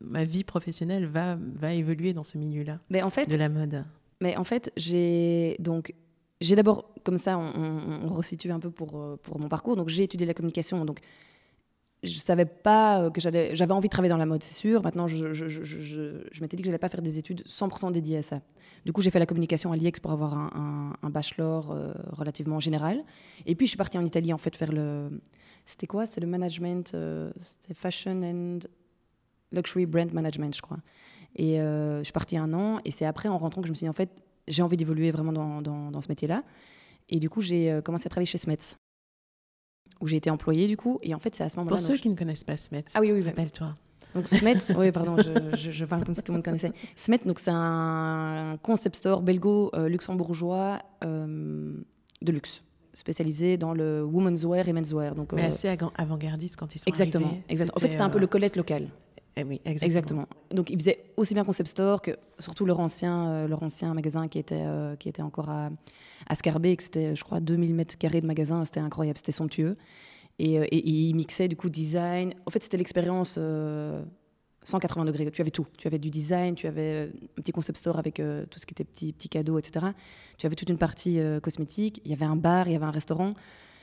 Ma 0.00 0.24
vie 0.24 0.42
professionnelle 0.44 1.06
va, 1.06 1.36
va 1.56 1.72
évoluer 1.74 2.12
dans 2.12 2.24
ce 2.24 2.38
milieu-là 2.38 2.78
Mais 2.90 3.02
en 3.02 3.10
fait, 3.10 3.28
de 3.28 3.34
la 3.36 3.48
mode. 3.48 3.84
Mais 4.20 4.36
en 4.36 4.44
fait, 4.44 4.72
j'ai 4.76 5.56
donc 5.60 5.92
j'ai 6.40 6.54
d'abord 6.56 6.92
comme 7.04 7.18
ça, 7.18 7.36
on, 7.38 7.52
on, 7.56 8.08
on 8.08 8.14
resitue 8.14 8.50
un 8.50 8.60
peu 8.60 8.70
pour 8.70 9.18
pour 9.22 9.38
mon 9.40 9.48
parcours. 9.48 9.76
Donc 9.76 9.88
j'ai 9.88 10.04
étudié 10.04 10.26
la 10.26 10.34
communication, 10.34 10.84
donc 10.84 11.00
je 12.02 12.18
savais 12.18 12.44
pas 12.44 13.02
euh, 13.02 13.10
que 13.10 13.20
j'allais. 13.20 13.56
J'avais 13.56 13.72
envie 13.72 13.88
de 13.88 13.92
travailler 13.92 14.10
dans 14.10 14.16
la 14.18 14.26
mode, 14.26 14.42
c'est 14.42 14.54
sûr. 14.54 14.82
Maintenant, 14.82 15.08
je, 15.08 15.26
m'étais 16.40 16.56
dit 16.56 16.62
que 16.62 16.66
j'allais 16.66 16.78
pas 16.78 16.88
faire 16.88 17.02
des 17.02 17.18
études 17.18 17.42
100% 17.48 17.90
dédiées 17.92 18.18
à 18.18 18.22
ça. 18.22 18.40
Du 18.84 18.92
coup, 18.92 19.02
j'ai 19.02 19.10
fait 19.10 19.18
la 19.18 19.26
communication 19.26 19.72
à 19.72 19.76
l'IEX 19.76 19.98
pour 19.98 20.12
avoir 20.12 20.34
un, 20.34 21.10
bachelor 21.10 21.72
euh, 21.72 21.92
relativement 22.10 22.60
général. 22.60 23.02
Et 23.46 23.54
puis, 23.54 23.66
je 23.66 23.70
suis 23.70 23.76
partie 23.76 23.98
en 23.98 24.04
Italie 24.04 24.32
en 24.32 24.38
fait 24.38 24.54
faire 24.54 24.72
le. 24.72 25.20
C'était 25.66 25.86
quoi? 25.86 26.06
C'était 26.06 26.20
le 26.20 26.28
management. 26.28 26.92
euh, 26.94 27.30
C'était 27.40 27.74
fashion 27.74 28.22
and 28.22 28.58
luxury 29.50 29.86
brand 29.86 30.12
management, 30.12 30.54
je 30.54 30.62
crois. 30.62 30.78
Et 31.34 31.56
je 31.56 32.00
suis 32.04 32.12
partie 32.12 32.36
un 32.36 32.52
an. 32.54 32.78
Et 32.84 32.90
c'est 32.90 33.06
après, 33.06 33.28
en 33.28 33.38
rentrant, 33.38 33.60
que 33.60 33.66
je 33.66 33.72
me 33.72 33.74
suis 33.74 33.84
dit 33.84 33.90
en 33.90 33.94
fait, 33.94 34.10
j'ai 34.46 34.62
envie 34.62 34.76
d'évoluer 34.76 35.10
vraiment 35.10 35.32
dans, 35.32 35.60
dans, 35.62 36.00
ce 36.00 36.08
métier-là. 36.08 36.44
Et 37.08 37.18
du 37.18 37.28
coup, 37.28 37.40
j'ai 37.40 37.80
commencé 37.84 38.06
à 38.06 38.10
travailler 38.10 38.26
chez 38.26 38.38
Smets, 38.38 38.76
où 40.00 40.06
j'ai 40.06 40.16
été 40.16 40.30
employée 40.30 40.66
du 40.68 40.76
coup. 40.76 40.98
Et 41.02 41.14
en 41.14 41.18
fait, 41.18 41.34
c'est 41.34 41.44
à 41.44 41.48
ce 41.48 41.56
moment-là. 41.58 41.76
Pour 41.76 41.84
ceux 41.84 41.96
qui 41.96 42.08
ne 42.08 42.14
connaissent 42.14 42.44
pas 42.44 42.56
Smets, 42.56 42.84
Ah 42.94 43.00
oui, 43.00 43.10
oui, 43.12 43.18
oui. 43.20 43.24
rappelle-toi. 43.26 43.74
donc 44.14 44.28
Smet, 44.28 44.56
oui, 44.78 44.92
pardon, 44.92 45.16
je, 45.18 45.56
je- 45.56 45.70
je 45.70 45.84
parle 45.84 46.04
comme 46.04 46.14
si 46.14 46.22
tout 46.22 46.32
le 46.32 46.36
monde 46.38 46.44
connaissait. 46.44 46.72
Smet, 46.96 47.18
donc 47.26 47.38
c'est 47.40 47.50
un 47.52 48.56
concept 48.62 48.96
store 48.96 49.22
belgo-luxembourgeois 49.22 50.78
euh, 51.04 51.72
de 52.22 52.32
luxe, 52.32 52.62
spécialisé 52.94 53.56
dans 53.56 53.72
le 53.74 54.02
women's 54.04 54.44
wear 54.44 54.68
et 54.68 54.72
men's 54.72 54.92
wear. 54.92 55.14
Donc, 55.14 55.32
Mais 55.32 55.44
euh, 55.44 55.48
assez 55.48 55.68
avant- 55.68 55.92
avant-gardiste 55.96 56.56
quand 56.56 56.74
ils 56.74 56.78
sont 56.78 56.84
exactement, 56.86 57.26
arrivés. 57.26 57.42
exactement. 57.48 57.76
En 57.76 57.80
fait, 57.80 57.90
c'était 57.90 58.02
un 58.02 58.08
peu 58.10 58.18
euh, 58.18 58.22
le 58.22 58.26
Colette 58.26 58.56
local. 58.56 58.88
Eh 59.40 59.44
oui, 59.44 59.60
exactement. 59.64 60.26
Donc, 60.50 60.70
ils 60.70 60.78
faisaient 60.78 61.04
aussi 61.16 61.32
bien 61.34 61.44
concept 61.44 61.68
store 61.70 62.02
que 62.02 62.12
surtout 62.38 62.64
leur 62.66 62.80
ancien, 62.80 63.28
euh, 63.28 63.48
leur 63.48 63.62
ancien 63.62 63.94
magasin 63.94 64.28
qui 64.28 64.38
était, 64.38 64.62
euh, 64.64 64.96
qui 64.96 65.08
était 65.08 65.22
encore 65.22 65.48
à, 65.48 65.70
à 66.28 66.34
Scarbeck. 66.34 66.80
C'était, 66.80 67.14
je 67.14 67.22
crois, 67.24 67.40
2000 67.40 67.74
mètres 67.74 67.96
carrés 67.98 68.20
de 68.20 68.26
magasin. 68.26 68.64
C'était 68.64 68.80
incroyable, 68.80 69.18
c'était 69.18 69.32
somptueux. 69.32 69.76
Et, 70.38 70.58
euh, 70.58 70.64
et- 70.70 70.76
et 70.78 70.90
ils 70.90 71.14
mixaient 71.14 71.48
du 71.48 71.56
coup 71.56 71.68
design. 71.68 72.32
En 72.46 72.50
fait, 72.50 72.62
c'était 72.62 72.76
l'expérience 72.76 73.36
euh, 73.38 74.02
180 74.64 75.04
degrés. 75.04 75.30
Tu 75.30 75.40
avais 75.40 75.50
tout. 75.50 75.66
Tu 75.76 75.86
avais 75.88 75.98
du 75.98 76.10
design, 76.10 76.54
tu 76.54 76.66
avais 76.66 77.06
euh, 77.06 77.10
un 77.38 77.42
petit 77.42 77.52
concept 77.52 77.78
store 77.78 77.98
avec 77.98 78.20
euh, 78.20 78.44
tout 78.46 78.58
ce 78.58 78.66
qui 78.66 78.72
était 78.74 78.84
petits 78.84 79.12
petits 79.12 79.28
cadeaux, 79.28 79.58
etc. 79.58 79.86
Tu 80.36 80.46
avais 80.46 80.56
toute 80.56 80.68
une 80.68 80.78
partie 80.78 81.20
euh, 81.20 81.40
cosmétique. 81.40 82.00
Il 82.04 82.10
y 82.10 82.14
avait 82.14 82.24
un 82.26 82.36
bar, 82.36 82.66
il 82.68 82.72
y 82.72 82.76
avait 82.76 82.84
un 82.84 82.90
restaurant. 82.90 83.34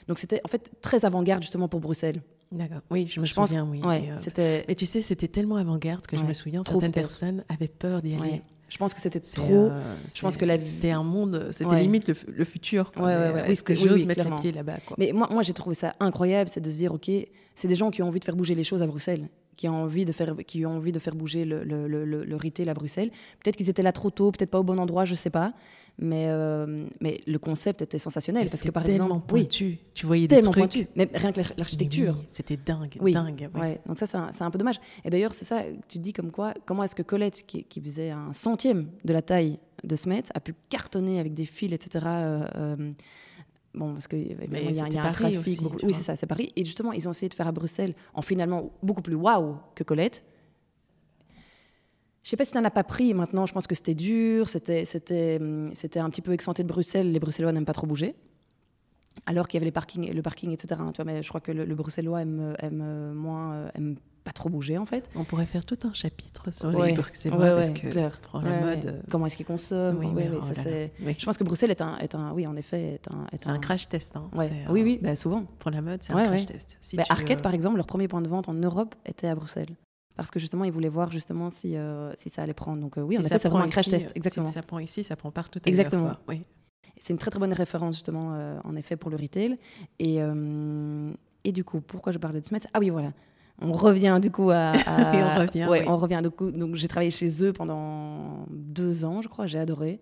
Donc, 0.08 0.20
c'était 0.20 0.42
en 0.46 0.48
fait 0.48 0.72
très 0.82 1.04
avant-garde 1.06 1.42
justement 1.44 1.68
pour 1.68 1.80
Bruxelles. 1.80 2.22
D'accord. 2.52 2.82
Oui, 2.92 3.08
je 3.08 3.20
me 3.20 3.26
Je 3.26 3.34
pense- 3.34 3.50
souviens, 3.50 3.68
oui. 3.70 3.82
Ouais, 3.82 4.04
Et, 4.06 4.12
euh. 4.40 4.62
Mais 4.68 4.76
tu 4.76 4.86
sais, 4.86 5.02
c'était 5.02 5.28
tellement 5.28 5.56
avant-garde 5.58 6.06
que 6.08 6.16
je 6.16 6.22
Ouais, 6.22 6.28
me 6.28 6.34
souviens, 6.34 6.62
trop 6.62 6.74
certaines 6.80 6.92
personnes 6.92 7.44
avaient 7.50 7.68
peur 7.68 8.02
d'y 8.02 8.14
aller. 8.16 8.22
ouais. 8.32 8.42
Je 8.68 8.78
pense 8.78 8.94
que 8.96 9.00
c'était 9.00 9.20
trop. 9.20 9.44
euh, 9.54 9.96
je 10.14 10.22
pense 10.22 10.38
que 10.38 10.46
la- 10.46 10.60
c'était 10.60 10.90
un 10.92 11.04
monde, 11.04 11.50
c'était 11.52 11.70
Ouais. 11.70 11.82
limite 11.82 12.08
le, 12.08 12.44
futur. 12.46 12.92
Quoi. 12.92 13.04
Ouais, 13.06 13.16
ouais, 13.16 13.20
ouais. 13.20 13.26
euh, 13.42 13.44
Oui, 13.46 13.52
Est-ce 13.52 13.62
que 13.64 13.76
j'ose 13.76 14.02
oui, 14.02 14.06
mettre 14.08 14.24
les 14.28 14.36
pieds 14.38 14.52
là-bas. 14.52 14.78
Mais 14.98 15.12
moi, 15.14 15.30
moi 15.32 15.44
j'ai 15.44 15.54
trouvé 15.54 15.76
ça 15.76 15.96
incroyable, 16.00 16.50
c'est 16.50 16.62
de 16.62 16.72
se 16.72 16.78
dire, 16.78 16.92
ok, 16.94 17.10
c'est 17.54 17.68
des 17.68 17.76
gens 17.76 17.92
qui 17.92 18.02
ont 18.02 18.08
envie 18.08 18.20
de 18.20 18.26
faire 18.26 18.36
bouger 18.36 18.56
les 18.56 18.64
choses 18.64 18.82
à 18.82 18.88
Bruxelles, 18.88 19.30
qui 19.56 19.68
ont 19.70 19.84
envie 19.84 20.06
de 20.06 20.12
faire, 20.12 20.36
qui 20.46 20.66
ont 20.66 20.78
envie 20.78 20.92
de 20.92 21.00
faire 21.00 21.16
bouger 21.16 21.46
le, 21.46 21.64
le, 21.64 21.88
le, 21.88 22.04
le- 22.06 22.24
le 22.26 22.36
retail 22.36 22.68
à 22.70 22.74
Bruxelles. 22.74 23.10
Peut-être 23.44 23.56
qu'ils 23.56 23.70
étaient 23.70 23.84
là 23.84 23.92
trop 23.92 24.10
tôt, 24.10 24.32
peut-être 24.32 24.50
pas 24.52 24.60
au 24.60 24.64
bon 24.64 24.78
endroit, 24.80 25.06
je 25.06 25.16
sais 25.16 25.30
pas. 25.30 25.54
Mais, 25.98 26.26
euh, 26.28 26.86
mais 27.00 27.22
le 27.26 27.40
concept 27.40 27.82
était 27.82 28.00
sensationnel 28.00 28.50
parce 28.50 28.62
que 28.64 28.70
par 28.70 28.84
tellement 28.84 29.06
exemple, 29.06 29.34
oui, 29.34 29.42
pointu. 29.44 29.78
Tu 29.94 30.06
voyais 30.06 30.28
des 30.28 30.36
tellement 30.36 30.52
trucs. 30.52 30.64
pointu. 30.64 30.88
Mais 30.98 31.10
rien 31.14 31.32
que 31.32 31.40
l'ar- 31.40 31.54
l'architecture. 31.58 32.16
Oui, 32.20 32.26
c'était 32.30 32.58
dingue, 32.58 32.98
Oui, 33.00 33.14
dingue. 33.14 33.50
ouais. 33.56 33.62
Ouais, 33.62 33.82
donc 33.88 33.98
ça, 33.98 34.06
c'est 34.06 34.18
un, 34.18 34.30
un 34.38 34.52
peu 34.52 34.58
dommage. 34.58 34.76
Et 35.06 35.10
d'ailleurs, 35.10 35.34
c'est 35.34 35.46
ça, 35.46 35.62
tu 35.88 36.00
dis 36.00 36.12
comme 36.12 36.32
quoi, 36.32 36.54
comment 36.66 36.84
est-ce 36.84 36.96
que 36.96 37.02
Colette, 37.04 37.46
qui, 37.48 37.64
qui 37.64 37.80
faisait 37.80 38.10
un 38.10 38.34
centième 38.34 38.90
de 39.06 39.14
la 39.14 39.22
taille 39.22 39.58
de 39.86 39.96
Smet, 39.96 40.24
a 40.34 40.42
pu 40.42 40.54
cartonner 40.68 41.20
avec 41.22 41.34
des 41.34 41.46
fils, 41.46 41.72
etc. 41.72 42.06
euh, 42.10 42.44
euh, 42.58 42.92
bon, 43.76 43.94
parce 43.94 44.08
qu'il 44.08 44.28
y, 44.28 44.32
a- 44.34 44.36
Mais 44.50 44.66
il 44.66 44.76
y 44.76 44.80
a 44.80 44.86
un 44.86 45.12
trafic. 45.12 45.38
aussi, 45.40 45.62
beaucoup- 45.62 45.78
oui, 45.84 45.94
c'est 45.94 46.04
ça, 46.04 46.16
c'est 46.16 46.26
Paris. 46.28 46.52
Et 46.56 46.64
justement, 46.66 46.92
ils 46.94 47.08
ont 47.08 47.12
essayé 47.12 47.30
de 47.30 47.34
faire 47.34 47.48
à 47.48 47.52
Bruxelles 47.52 47.94
en 48.14 48.22
finalement 48.22 48.72
beaucoup 48.82 49.02
plus 49.02 49.16
waouh 49.16 49.58
que 49.76 49.84
Colette. 49.84 50.24
Je 52.24 52.30
sais 52.32 52.38
pas 52.38 52.46
si 52.46 52.52
ça 52.52 52.62
n'a 52.62 52.72
pas 52.72 52.84
pris 52.84 53.14
maintenant, 53.14 53.46
je 53.46 53.54
pense 53.54 53.68
que 53.68 53.76
c'était 53.76 53.94
dur, 53.94 54.50
c'était, 54.50 54.84
c'était, 54.86 55.38
hum, 55.40 55.70
c'était 55.76 56.00
un 56.00 56.10
petit 56.10 56.22
peu 56.22 56.32
excentré 56.34 56.64
de 56.64 56.68
Bruxelles, 56.68 57.12
les 57.12 57.20
Bruxellois 57.20 57.52
n'aiment 57.52 57.66
pas 57.66 57.74
trop 57.74 57.86
bouger. 57.86 58.16
Alors 59.28 59.48
qu'il 59.48 59.58
y 59.58 59.60
avait 59.60 59.66
les 59.66 59.72
parkings, 59.72 60.12
le 60.12 60.22
parking, 60.22 60.52
etc. 60.52 60.82
hein, 60.82 60.88
tu 60.92 61.02
vois, 61.02 61.06
mais 61.06 61.22
je 61.24 61.30
crois 61.30 61.40
que 61.40 61.52
le, 61.52 61.66
le 61.66 61.76
Bruxellois 61.76 62.22
aime, 62.22 62.56
aime 62.60 62.82
euh, 62.84 63.14
moins, 63.14 63.54
euh, 63.54 63.70
aime 63.76 63.96
pas 64.26 64.32
trop 64.34 64.50
bouger 64.50 64.78
en 64.78 64.86
fait. 64.88 65.08
On 65.16 65.24
pourrait 65.24 65.46
faire 65.46 65.64
tout 65.64 65.78
un 65.84 65.94
chapitre 65.94 66.52
sur 66.52 66.74
Ouais, 66.74 66.88
les 66.88 66.94
Bruxellois 66.94 67.38
ouais, 67.38 67.56
parce 67.56 67.70
que 67.70 67.88
clair. 67.88 68.20
la 68.44 68.60
mode, 68.60 68.86
euh, 68.88 69.00
Comment 69.10 69.28
est-ce 69.28 69.38
qu'ils 69.38 69.46
consomment 69.46 70.00
oui, 70.00 70.08
Oui, 70.14 70.24
oh 70.36 70.54
ça, 70.54 70.64
Oui. 71.04 71.16
Je 71.18 71.26
pense 71.26 71.38
que 71.38 71.44
Bruxelles 71.44 71.70
est 71.70 71.82
un, 71.82 71.96
est 72.00 72.16
un, 72.16 72.32
oui, 72.34 72.48
en 72.48 72.56
effet, 72.56 72.96
est 72.96 73.08
un, 73.12 73.28
est 73.32 73.48
un 73.48 73.60
crash 73.60 73.88
test. 73.88 74.16
hein. 74.18 74.28
Ouais. 74.36 74.50
C'est, 74.50 74.72
Oui, 74.72 74.82
oui, 74.82 75.00
bah, 75.02 75.16
souvent. 75.16 75.44
Pour 75.60 75.70
la 75.70 75.82
mode, 75.82 76.02
c'est 76.04 76.12
un 76.12 76.24
crash 76.26 76.48
test. 76.48 76.76
Si 76.82 76.98
Bah, 76.98 77.04
euh, 77.10 77.36
par 77.38 77.54
exemple, 77.54 77.78
leur 77.78 77.86
premier 77.86 78.08
point 78.08 78.22
de 78.22 78.28
vente 78.28 78.50
en 78.50 78.56
Europe 78.56 78.96
était 79.06 79.28
à 79.28 79.36
Bruxelles. 79.36 79.76
Parce 80.18 80.32
que 80.32 80.40
justement, 80.40 80.64
ils 80.64 80.72
voulaient 80.72 80.90
voir 80.90 81.12
justement 81.12 81.50
si, 81.52 81.76
euh, 81.78 82.12
si 82.18 82.30
ça 82.30 82.42
allait 82.42 82.54
prendre. 82.56 82.82
Donc 82.82 82.98
euh, 82.98 83.02
oui, 83.02 83.16
si 83.16 83.20
en 83.20 83.24
ça 83.24 83.28
effet, 83.28 83.38
c'est 83.44 83.50
prend 83.50 83.60
vraiment 83.60 83.68
un 83.68 83.72
crash 83.72 83.88
ici, 83.88 83.98
test. 83.98 84.12
Exactement. 84.16 84.48
Si 84.48 84.54
ça 84.54 84.64
prend 84.64 84.80
ici, 84.80 85.04
ça 85.04 85.16
prend 85.16 85.30
partout. 85.30 85.60
Exactement. 85.66 86.06
quoi. 86.06 86.20
Oui. 86.30 86.42
c'est 87.00 87.14
une 87.14 87.20
très 87.20 87.30
très 87.30 87.40
bonne 87.40 87.54
référence 87.54 87.96
justement, 87.96 88.36
en 88.64 88.76
effet, 88.76 88.96
pour 88.96 89.12
le 89.12 89.18
retail. 89.18 89.60
Et, 90.00 90.20
et 91.44 91.52
du 91.52 91.64
coup, 91.64 91.80
pourquoi 91.82 92.12
je 92.12 92.18
parlais 92.18 92.42
de 92.42 92.46
Smet 92.46 92.62
Ah 92.74 92.80
oui, 92.80 92.90
voilà. 92.90 93.12
On 93.62 93.74
revient 93.74 94.20
du 94.22 94.32
coup 94.32 94.50
à. 94.52 94.74
on 94.88 95.40
revient. 95.42 95.68
Ouais, 95.68 95.86
on 95.88 95.98
revient. 95.98 96.20
Du 96.22 96.30
coup, 96.30 96.52
donc 96.52 96.76
j'ai 96.76 96.88
travaillé 96.88 97.12
chez 97.12 97.44
eux 97.44 97.54
pendant 97.54 98.46
deux 98.50 99.06
ans, 99.06 99.22
je 99.22 99.28
crois. 99.28 99.48
J'ai 99.48 99.60
adoré. 99.60 100.02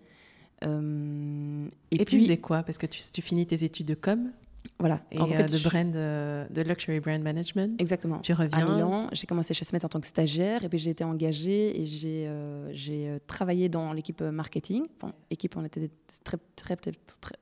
Euh, 0.66 1.68
et, 1.92 1.98
puis, 1.98 2.06
tu 2.06 2.22
faisais 2.22 2.38
quoi? 2.38 2.64
Parce 2.64 2.78
que 2.78 2.86
tu, 2.86 3.00
tu, 3.12 3.22
finis 3.22 3.46
tes 3.46 3.64
études 3.64 3.88
de 3.88 3.96
com. 3.96 4.32
Voilà. 4.80 5.02
Et 5.12 5.20
en 5.20 5.28
fait, 5.28 5.52
de 5.52 5.64
brand, 5.64 5.96
euh, 5.96 6.48
de 6.50 6.62
luxury 6.62 7.00
brand 7.00 7.22
management. 7.22 7.80
Exactement. 7.80 8.20
Tu 8.20 8.34
reviens. 8.34 8.58
À 8.58 8.74
Milan, 8.74 9.10
j'ai 9.12 9.28
commencé 9.28 9.54
chez 9.54 9.66
Smet 9.66 9.84
en 9.84 9.90
tant 9.90 10.00
que 10.00 10.08
stagiaire 10.08 10.64
et 10.64 10.70
puis 10.70 10.78
j'ai 10.78 10.92
été 10.92 11.04
engagée 11.04 11.80
et 11.80 11.86
j'ai 11.86 12.28
euh, 12.28 12.72
j'ai 12.74 13.18
travaillé 13.28 13.70
dans 13.70 13.94
l'équipe 13.94 14.22
marketing. 14.22 14.86
Bon, 15.00 15.12
équipe, 15.30 15.58
on 15.58 15.66
était 15.66 15.92
très 16.24 16.38
très 16.56 16.76
très 16.76 16.92
très, 16.92 16.92
très, 17.20 17.36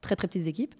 très, 0.00 0.16
très 0.16 0.28
petites 0.28 0.46
équipes. 0.46 0.74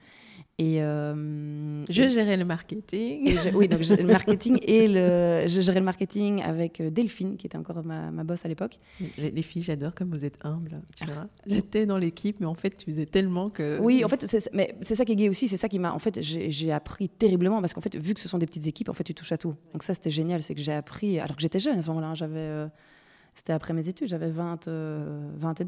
Et 0.61 0.83
euh, 0.83 1.85
je 1.89 2.09
gérais 2.09 2.37
le 2.37 2.45
marketing. 2.45 3.33
oui, 3.55 3.69
donc 3.69 3.79
le 3.79 4.03
marketing 4.05 4.59
et 4.67 4.89
le, 4.89 5.47
je 5.47 5.61
gérais 5.61 5.79
le 5.79 5.85
marketing 5.85 6.43
avec 6.43 6.81
euh, 6.81 6.91
Delphine, 6.91 7.37
qui 7.37 7.47
était 7.47 7.57
encore 7.57 7.85
ma, 7.85 8.11
ma 8.11 8.25
boss 8.25 8.45
à 8.45 8.49
l'époque. 8.49 8.81
Les, 9.19 9.43
filles, 9.43 9.63
j'adore 9.63 9.95
comme 9.95 10.11
vous 10.11 10.25
êtes 10.25 10.45
humbles. 10.45 10.81
Tu 10.97 11.05
vois. 11.05 11.29
J'étais 11.47 11.87
dans 11.87 11.97
l'équipe, 11.97 12.41
mais 12.41 12.47
en 12.47 12.55
fait, 12.55 12.77
tu 12.77 12.91
faisais 12.91 13.07
tellement 13.07 13.51
que. 13.51 13.79
Oui, 13.81 14.05
en 14.05 14.09
fait, 14.09 14.27
c'est, 14.27 14.53
mais 14.53 14.75
c'est 14.81 14.97
ça 14.97 15.05
qui 15.05 15.13
est 15.13 15.17
gay 15.17 15.29
aussi. 15.29 15.47
C'est 15.47 15.57
ça 15.57 15.69
qui 15.69 15.79
m'a. 15.79 15.93
En 15.93 16.01
fait, 16.01 16.21
j'ai, 16.23 16.73
appris 16.73 17.09
terriblement 17.09 17.61
parce 17.61 17.73
qu'en 17.73 17.81
fait, 17.81 17.95
vu 17.95 18.13
que 18.13 18.21
ce 18.21 18.29
sont 18.29 18.39
des 18.39 18.47
petites 18.47 18.67
équipes, 18.67 18.89
en 18.89 18.95
fait, 18.95 19.05
tu 19.05 19.15
touches 19.15 19.33
à 19.33 19.39
tout. 19.39 19.55
Donc 19.73 19.85
ça, 19.85 19.95
c'était 19.95 20.11
génial. 20.11 20.43
C'est 20.43 20.57
que 20.57 20.61
j'ai 20.61 20.73
appris, 20.73 21.21
alors 21.21 21.37
que 21.37 21.43
j'étais 21.43 21.61
jeune 21.61 21.79
à 21.79 21.83
ce 21.83 21.89
moment-là. 21.91 22.09
Hein, 22.09 22.15
j'avais, 22.17 22.39
euh, 22.39 22.67
c'était 23.37 23.53
après 23.53 23.75
mes 23.75 23.89
études, 23.89 24.09
j'avais 24.09 24.29
20, 24.29 24.67
20 24.67 25.61
et 25.61 25.65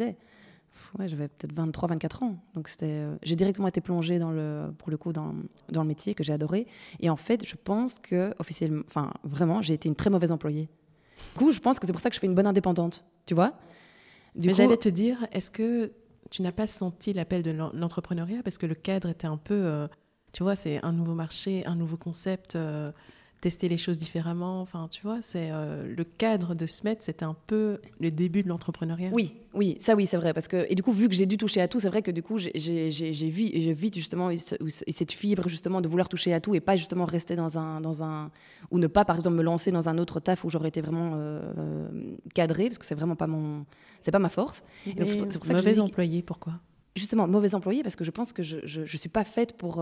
ouais, 0.98 1.08
j'avais 1.08 1.28
peut-être 1.28 1.52
23, 1.52 1.88
24 1.88 2.22
ans. 2.22 2.36
Donc 2.54 2.68
c'était, 2.68 2.86
euh, 2.86 3.16
j'ai 3.22 3.36
directement 3.36 3.68
été 3.68 3.80
plongée 3.80 4.18
dans 4.18 4.30
le, 4.30 4.72
pour 4.78 4.90
le 4.90 4.96
coup 4.96 5.12
dans, 5.12 5.34
dans 5.70 5.82
le 5.82 5.88
métier 5.88 6.14
que 6.14 6.22
j'ai 6.22 6.32
adoré. 6.32 6.66
Et 7.00 7.10
en 7.10 7.16
fait, 7.16 7.46
je 7.46 7.56
pense 7.56 7.98
que 7.98 8.34
officiellement, 8.38 8.82
enfin 8.86 9.12
vraiment, 9.24 9.62
j'ai 9.62 9.74
été 9.74 9.88
une 9.88 9.96
très 9.96 10.10
mauvaise 10.10 10.32
employée. 10.32 10.68
Du 11.34 11.38
coup, 11.38 11.52
je 11.52 11.60
pense 11.60 11.78
que 11.78 11.86
c'est 11.86 11.92
pour 11.92 12.00
ça 12.00 12.08
que 12.10 12.14
je 12.14 12.20
fais 12.20 12.26
une 12.26 12.34
bonne 12.34 12.46
indépendante, 12.46 13.04
tu 13.26 13.34
vois. 13.34 13.54
Du 14.34 14.48
Mais 14.48 14.54
j'allais 14.54 14.76
te 14.76 14.88
dire, 14.88 15.26
est-ce 15.32 15.50
que 15.50 15.92
tu 16.30 16.42
n'as 16.42 16.52
pas 16.52 16.66
senti 16.66 17.12
l'appel 17.12 17.42
de 17.42 17.50
l'entrepreneuriat? 17.50 18.42
Parce 18.42 18.58
que 18.58 18.66
le 18.66 18.74
cadre 18.74 19.08
était 19.08 19.26
un 19.26 19.36
peu, 19.36 19.54
euh, 19.54 19.88
tu 20.32 20.42
vois, 20.42 20.56
c'est 20.56 20.82
un 20.84 20.92
nouveau 20.92 21.14
marché, 21.14 21.66
un 21.66 21.74
nouveau 21.74 21.96
concept. 21.96 22.56
Euh, 22.56 22.92
tester 23.40 23.68
les 23.68 23.78
choses 23.78 23.98
différemment. 23.98 24.60
Enfin, 24.60 24.88
tu 24.90 25.02
vois, 25.02 25.18
c'est 25.22 25.48
euh, 25.50 25.86
le 25.94 26.04
cadre 26.04 26.54
de 26.54 26.66
Smet, 26.66 26.98
c'était 27.00 27.24
un 27.24 27.36
peu 27.46 27.80
le 27.98 28.10
début 28.10 28.42
de 28.42 28.48
l'entrepreneuriat. 28.48 29.10
Oui, 29.12 29.34
oui, 29.54 29.76
ça 29.80 29.94
oui, 29.94 30.06
c'est 30.06 30.16
vrai. 30.16 30.34
Parce 30.34 30.48
que, 30.48 30.66
et 30.68 30.74
du 30.74 30.82
coup, 30.82 30.92
vu 30.92 31.08
que 31.08 31.14
j'ai 31.14 31.26
dû 31.26 31.36
toucher 31.36 31.60
à 31.60 31.68
tout, 31.68 31.80
c'est 31.80 31.88
vrai 31.88 32.02
que 32.02 32.10
du 32.10 32.22
coup, 32.22 32.38
j'ai 32.38 32.50
vu, 33.30 33.44
et 33.46 33.72
vu 33.72 33.90
justement 33.94 34.30
cette 34.36 35.12
fibre 35.12 35.48
justement 35.48 35.80
de 35.80 35.88
vouloir 35.88 36.08
toucher 36.08 36.32
à 36.32 36.40
tout 36.40 36.54
et 36.54 36.60
pas 36.60 36.76
justement 36.76 37.04
rester 37.04 37.34
dans 37.34 37.58
un, 37.58 37.80
dans 37.80 38.02
un. 38.02 38.30
ou 38.70 38.78
ne 38.78 38.86
pas, 38.86 39.04
par 39.04 39.16
exemple, 39.16 39.36
me 39.36 39.42
lancer 39.42 39.72
dans 39.72 39.88
un 39.88 39.98
autre 39.98 40.20
taf 40.20 40.44
où 40.44 40.50
j'aurais 40.50 40.68
été 40.68 40.80
vraiment 40.80 41.14
euh, 41.14 41.40
euh, 41.58 41.88
cadré, 42.34 42.68
parce 42.68 42.78
que 42.78 42.86
c'est 42.86 42.94
vraiment 42.94 43.16
pas 43.16 43.26
mon. 43.26 43.64
c'est 44.02 44.10
pas 44.10 44.18
ma 44.18 44.30
force. 44.30 44.62
c'est 44.84 45.38
pour 45.38 45.46
ça 45.46 45.54
mauvais 45.54 45.78
employé, 45.78 46.22
pourquoi? 46.22 46.54
Justement, 46.96 47.26
mauvais 47.26 47.54
employé, 47.54 47.82
parce 47.82 47.96
que 47.96 48.04
je 48.04 48.10
pense 48.10 48.32
que 48.32 48.42
je 48.42 48.80
ne 48.80 48.86
suis 48.86 49.08
pas 49.08 49.24
faite 49.24 49.56
pour 49.56 49.80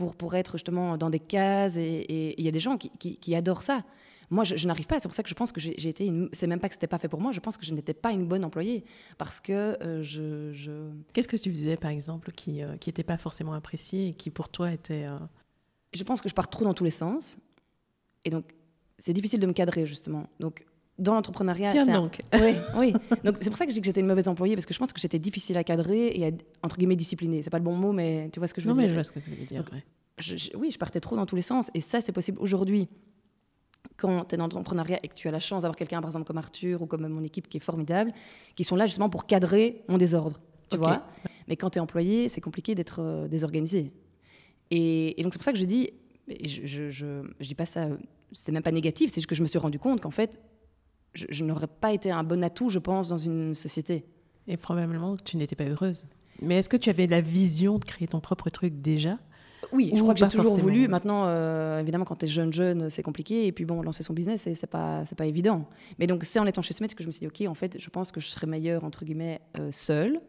pour, 0.00 0.16
pour 0.16 0.34
être 0.34 0.52
justement 0.52 0.96
dans 0.96 1.10
des 1.10 1.20
cases. 1.20 1.76
Et 1.76 2.34
il 2.38 2.44
y 2.44 2.48
a 2.48 2.50
des 2.50 2.60
gens 2.60 2.78
qui, 2.78 2.90
qui, 3.16 3.34
adorent 3.34 3.60
ça. 3.60 3.84
Moi, 4.30 4.44
je, 4.44 4.66
n'arrive 4.66 4.86
pas. 4.86 4.96
C'est 4.96 5.08
pour 5.08 5.14
ça 5.14 5.22
que 5.22 5.28
je 5.28 5.34
pense 5.34 5.52
que 5.52 5.60
j'ai 5.60 5.88
été. 5.88 6.06
Une... 6.06 6.30
C'est 6.32 6.46
même 6.46 6.58
pas 6.58 6.68
que 6.68 6.74
c'était 6.74 6.86
pas 6.86 6.98
fait 6.98 7.08
pour 7.08 7.20
moi. 7.20 7.32
Je 7.32 7.40
pense 7.40 7.58
que 7.58 7.66
je 7.66 7.74
n'étais 7.74 7.92
pas 7.92 8.12
une 8.12 8.26
bonne 8.26 8.44
employée 8.44 8.84
parce 9.18 9.40
que 9.40 9.52
euh, 9.52 10.02
je. 10.02 10.52
je... 10.54 10.88
Qu'est-ce 11.12 11.28
que 11.28 11.36
tu 11.36 11.50
faisais, 11.50 11.76
par 11.76 11.90
exemple, 11.90 12.32
qui 12.32 12.62
n'était 12.62 13.02
euh, 13.02 13.04
pas 13.04 13.18
forcément 13.18 13.52
apprécié 13.52 14.08
et 14.08 14.14
qui 14.14 14.30
pour 14.30 14.48
toi 14.48 14.72
était. 14.72 15.04
Euh, 15.04 15.18
je 15.92 16.02
pense 16.02 16.22
que 16.22 16.30
je 16.30 16.34
pars 16.34 16.48
trop 16.48 16.64
dans 16.64 16.74
tous 16.74 16.84
les 16.84 16.90
sens. 16.90 17.36
Et 18.24 18.30
donc, 18.30 18.44
c'est 18.98 19.12
difficile 19.12 19.40
de 19.40 19.46
me 19.46 19.52
cadrer, 19.52 19.84
justement. 19.84 20.28
Donc, 20.38 20.64
dans 20.98 21.14
l'entrepreneuriat. 21.14 21.70
Tiens 21.70 21.86
donc. 21.86 22.20
Oui, 22.34 22.54
oui. 22.76 22.92
Donc 23.24 23.36
c'est 23.40 23.50
pour 23.50 23.56
ça 23.56 23.64
que 23.64 23.70
je 23.70 23.74
dis 23.74 23.80
que 23.80 23.86
j'étais 23.86 24.00
une 24.00 24.06
mauvaise 24.06 24.28
employée 24.28 24.54
parce 24.54 24.66
que 24.66 24.74
je 24.74 24.78
pense 24.78 24.92
que 24.92 25.00
j'étais 25.00 25.18
difficile 25.18 25.56
à 25.56 25.64
cadrer 25.64 26.08
et 26.08 26.26
à, 26.26 26.30
entre 26.62 26.76
guillemets 26.76 26.96
disciplinée. 26.96 27.42
C'est 27.42 27.50
pas 27.50 27.58
le 27.58 27.64
bon 27.64 27.74
mot, 27.74 27.92
mais 27.92 28.28
tu 28.32 28.38
vois 28.38 28.48
ce 28.48 28.54
que 28.54 28.60
je 28.60 28.68
veux 28.68 28.74
dire. 28.74 28.82
Non, 28.82 28.82
mais 28.82 28.88
je 28.88 28.94
vois 28.94 29.04
ce 29.04 29.12
que 29.12 29.20
tu 29.20 29.30
veux 29.30 29.46
dire. 29.46 29.64
oui, 30.56 30.70
je 30.70 30.78
partais 30.78 31.00
trop 31.00 31.16
dans 31.16 31.26
tous 31.26 31.36
les 31.36 31.42
sens 31.42 31.70
et 31.74 31.80
ça 31.80 32.00
c'est 32.00 32.12
possible 32.12 32.38
aujourd'hui. 32.40 32.88
Quand 33.96 34.24
tu 34.24 34.34
es 34.34 34.38
dans 34.38 34.44
l'entrepreneuriat 34.44 34.98
et 35.02 35.08
que 35.08 35.14
tu 35.14 35.28
as 35.28 35.30
la 35.30 35.40
chance 35.40 35.62
d'avoir 35.62 35.76
quelqu'un, 35.76 36.00
par 36.00 36.08
exemple, 36.08 36.26
comme 36.26 36.38
Arthur 36.38 36.82
ou 36.82 36.86
comme 36.86 37.06
mon 37.06 37.22
équipe 37.22 37.48
qui 37.48 37.58
est 37.58 37.60
formidable, 37.60 38.12
qui 38.54 38.64
sont 38.64 38.76
là 38.76 38.86
justement 38.86 39.10
pour 39.10 39.26
cadrer 39.26 39.82
mon 39.88 39.98
désordre. 39.98 40.40
Tu 40.70 40.76
vois 40.76 41.06
Mais 41.48 41.56
quand 41.56 41.70
tu 41.70 41.78
es 41.78 41.80
employé, 41.80 42.28
c'est 42.28 42.40
compliqué 42.40 42.74
d'être 42.74 43.00
euh, 43.00 43.28
désorganisé. 43.28 43.92
Et, 44.70 45.16
donc 45.22 45.32
c'est 45.32 45.38
pour 45.38 45.44
ça 45.44 45.52
que 45.52 45.58
je 45.58 45.64
dis, 45.64 45.90
je, 46.28 46.64
je, 46.64 46.90
je, 46.90 47.22
je 47.40 47.48
dis 47.48 47.54
pas 47.54 47.66
ça, 47.66 47.88
c'est 48.32 48.52
même 48.52 48.62
pas 48.62 48.72
négatif, 48.72 49.10
c'est 49.10 49.16
juste 49.16 49.28
que 49.28 49.34
je 49.34 49.42
me 49.42 49.48
suis 49.48 49.58
rendu 49.58 49.78
compte 49.78 50.00
qu'en 50.00 50.10
fait, 50.10 50.40
je, 51.14 51.44
n'aurais 51.44 51.66
pas 51.66 51.92
été 51.92 52.10
un 52.10 52.22
bon 52.22 52.42
atout, 52.44 52.68
je 52.68 52.78
pense, 52.78 53.08
dans 53.08 53.18
une 53.18 53.54
société. 53.54 54.04
Et 54.46 54.56
probablement 54.56 55.16
que 55.16 55.22
tu 55.22 55.36
n'étais 55.36 55.56
pas 55.56 55.64
heureuse. 55.64 56.04
Mais 56.42 56.58
est-ce 56.58 56.68
que 56.68 56.76
tu 56.76 56.90
avais 56.90 57.06
la 57.06 57.20
vision 57.20 57.78
de 57.78 57.84
créer 57.84 58.08
ton 58.08 58.20
propre 58.20 58.48
truc 58.50 58.80
déjà? 58.80 59.18
Oui, 59.72 59.92
je 59.94 60.00
crois 60.00 60.14
que 60.14 60.20
j'ai 60.20 60.28
toujours 60.28 60.58
voulu. 60.58 60.88
Maintenant, 60.88 61.24
euh, 61.26 61.80
évidemment, 61.80 62.04
quand 62.04 62.16
tu 62.16 62.24
es 62.24 62.28
jeune, 62.28 62.52
jeune, 62.52 62.90
c'est 62.90 63.02
compliqué. 63.02 63.46
Et 63.46 63.52
puis, 63.52 63.64
bon, 63.64 63.82
lancer 63.82 64.02
son 64.02 64.14
business, 64.14 64.48
c'est 64.54 64.66
pas, 64.66 65.04
pas 65.16 65.26
évident. 65.26 65.66
Mais 65.98 66.06
donc, 66.06 66.24
c'est 66.24 66.38
en 66.38 66.46
étant 66.46 66.62
chez 66.62 66.74
Smith 66.74 66.94
que 66.94 67.02
je 67.02 67.08
me 67.08 67.12
suis 67.12 67.20
dit, 67.20 67.26
OK, 67.26 67.48
en 67.48 67.54
fait, 67.54 67.78
je 67.78 67.90
pense 67.90 68.10
que 68.10 68.20
je 68.20 68.26
serais 68.26 68.46
meilleure, 68.46 68.84
entre 68.84 69.04
guillemets, 69.04 69.40
euh, 69.58 69.70
seule. 69.70 70.20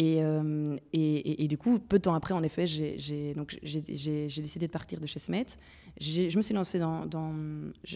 Euh, 0.00 0.76
et, 0.92 1.16
et, 1.16 1.44
et, 1.44 1.48
du 1.48 1.56
coup, 1.56 1.78
peu 1.78 1.98
de 1.98 2.02
temps 2.02 2.14
après, 2.14 2.34
en 2.34 2.42
effet, 2.42 2.66
j'ai 2.66 2.96
décidé 2.96 4.66
de 4.66 4.72
partir 4.72 5.00
de 5.00 5.06
chez 5.06 5.18
Smet. 5.18 5.46
Je 5.98 6.36
me 6.36 6.42
suis 6.42 6.52
lancée 6.52 6.78
dans. 6.78 7.06
dans 7.06 7.32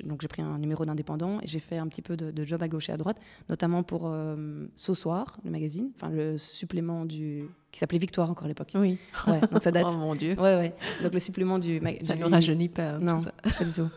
donc, 0.04 0.22
j'ai 0.22 0.28
pris 0.28 0.40
un 0.40 0.58
numéro 0.58 0.86
d'indépendant 0.86 1.40
et 1.42 1.46
j'ai 1.46 1.60
fait 1.60 1.76
un 1.76 1.86
petit 1.88 2.00
peu 2.00 2.16
de, 2.16 2.44
job 2.46 2.62
à 2.62 2.68
gauche 2.68 2.88
et 2.88 2.92
à 2.92 2.96
droite, 2.96 3.18
notamment 3.50 3.82
pour 3.82 4.04
euh, 4.06 4.66
Ce 4.76 4.94
Soir, 4.94 5.36
le 5.44 5.50
magazine, 5.50 5.90
enfin 5.96 6.08
le 6.08 6.38
supplément 6.38 7.04
du. 7.04 7.44
qui 7.70 7.78
s'appelait 7.78 7.98
Victoire 7.98 8.30
encore 8.30 8.46
à 8.46 8.48
l'époque. 8.48 8.72
Oui. 8.74 8.96
Ouais, 9.26 9.40
donc 9.52 9.62
ça 9.62 9.70
date. 9.72 9.84
oh 9.86 9.96
mon 9.96 10.14
Dieu. 10.14 10.34
Ouais, 10.40 10.56
ouais. 10.56 10.74
Donc, 11.02 11.12
le 11.12 11.18
supplément 11.18 11.58
du. 11.58 11.82
Ça 12.02 12.16
ne 12.16 12.24
rajeunit 12.24 12.70
pas. 12.70 12.98
Non, 12.98 13.18
tout 13.18 13.24
ça. 13.24 13.32
pas 13.42 13.64
du 13.64 13.72
tout. 13.72 13.90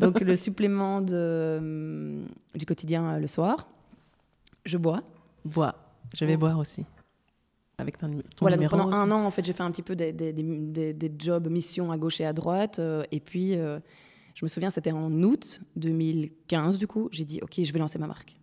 donc, 0.00 0.20
le 0.20 0.34
supplément 0.34 1.02
de, 1.02 2.22
du 2.54 2.64
quotidien 2.64 3.04
euh, 3.10 3.18
le 3.18 3.26
soir. 3.26 3.68
Je 4.64 4.78
bois. 4.78 5.02
Bois. 5.44 5.74
Je 6.14 6.24
vais 6.24 6.36
boire 6.38 6.58
aussi 6.58 6.86
avec 7.80 7.98
ton, 7.98 8.20
voilà, 8.40 8.56
numéro. 8.56 8.76
pendant 8.76 8.92
un 8.92 9.10
an, 9.10 9.24
en 9.24 9.30
fait, 9.30 9.44
j'ai 9.44 9.52
fait 9.52 9.62
un 9.62 9.70
petit 9.70 9.82
peu 9.82 9.96
des, 9.96 10.12
des, 10.12 10.32
des, 10.32 10.92
des 10.92 11.12
jobs, 11.18 11.48
missions 11.48 11.90
à 11.90 11.98
gauche 11.98 12.20
et 12.20 12.24
à 12.24 12.32
droite. 12.32 12.78
Euh, 12.78 13.02
et 13.10 13.20
puis, 13.20 13.56
euh, 13.56 13.80
je 14.34 14.44
me 14.44 14.48
souviens, 14.48 14.70
c'était 14.70 14.92
en 14.92 15.10
août 15.22 15.60
2015, 15.76 16.78
du 16.78 16.86
coup, 16.86 17.08
j'ai 17.12 17.24
dit, 17.24 17.40
OK, 17.42 17.60
je 17.62 17.72
vais 17.72 17.78
lancer 17.78 17.98
ma 17.98 18.06
marque. 18.06 18.38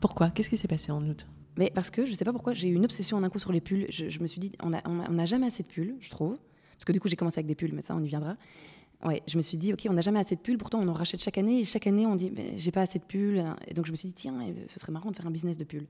Pourquoi? 0.00 0.30
Qu'est-ce 0.30 0.50
qui 0.50 0.56
s'est 0.56 0.68
passé 0.68 0.90
en 0.92 1.06
août? 1.06 1.26
Mais 1.56 1.70
parce 1.74 1.90
que 1.90 2.06
je 2.06 2.14
sais 2.14 2.24
pas 2.24 2.32
pourquoi 2.32 2.54
j'ai 2.54 2.68
eu 2.68 2.74
une 2.74 2.84
obsession 2.84 3.18
en 3.18 3.22
un 3.22 3.28
coup 3.28 3.38
sur 3.38 3.52
les 3.52 3.60
pulls. 3.60 3.86
Je, 3.90 4.20
me 4.20 4.26
suis 4.26 4.40
dit, 4.40 4.52
on 4.62 4.70
n'a 4.70 4.82
on 4.86 5.18
a, 5.18 5.24
jamais 5.26 5.46
assez 5.46 5.62
de 5.62 5.68
pulls, 5.68 5.96
je 6.00 6.10
trouve. 6.10 6.38
Parce 6.72 6.84
que 6.86 6.92
du 6.92 7.00
coup, 7.00 7.08
j'ai 7.08 7.16
commencé 7.16 7.38
avec 7.38 7.46
des 7.46 7.54
pulls, 7.54 7.72
mais 7.74 7.82
ça, 7.82 7.94
on 7.94 8.02
y 8.02 8.08
viendra. 8.08 8.36
Ouais, 9.04 9.22
je 9.26 9.36
me 9.36 9.42
suis 9.42 9.58
dit, 9.58 9.72
ok, 9.72 9.86
on 9.90 9.92
n'a 9.92 10.00
jamais 10.00 10.20
assez 10.20 10.36
de 10.36 10.40
pulls, 10.40 10.58
pourtant 10.58 10.80
on 10.80 10.88
en 10.88 10.92
rachète 10.92 11.20
chaque 11.20 11.36
année, 11.36 11.60
et 11.60 11.64
chaque 11.64 11.88
année 11.88 12.06
on 12.06 12.14
dit, 12.14 12.30
mais 12.30 12.56
j'ai 12.56 12.70
pas 12.70 12.82
assez 12.82 13.00
de 13.00 13.04
pulls. 13.04 13.44
Et 13.66 13.74
donc 13.74 13.86
je 13.86 13.90
me 13.90 13.96
suis 13.96 14.08
dit, 14.08 14.14
tiens, 14.14 14.34
ce 14.68 14.78
serait 14.78 14.92
marrant 14.92 15.10
de 15.10 15.16
faire 15.16 15.26
un 15.26 15.30
business 15.32 15.58
de 15.58 15.64
pulls. 15.64 15.86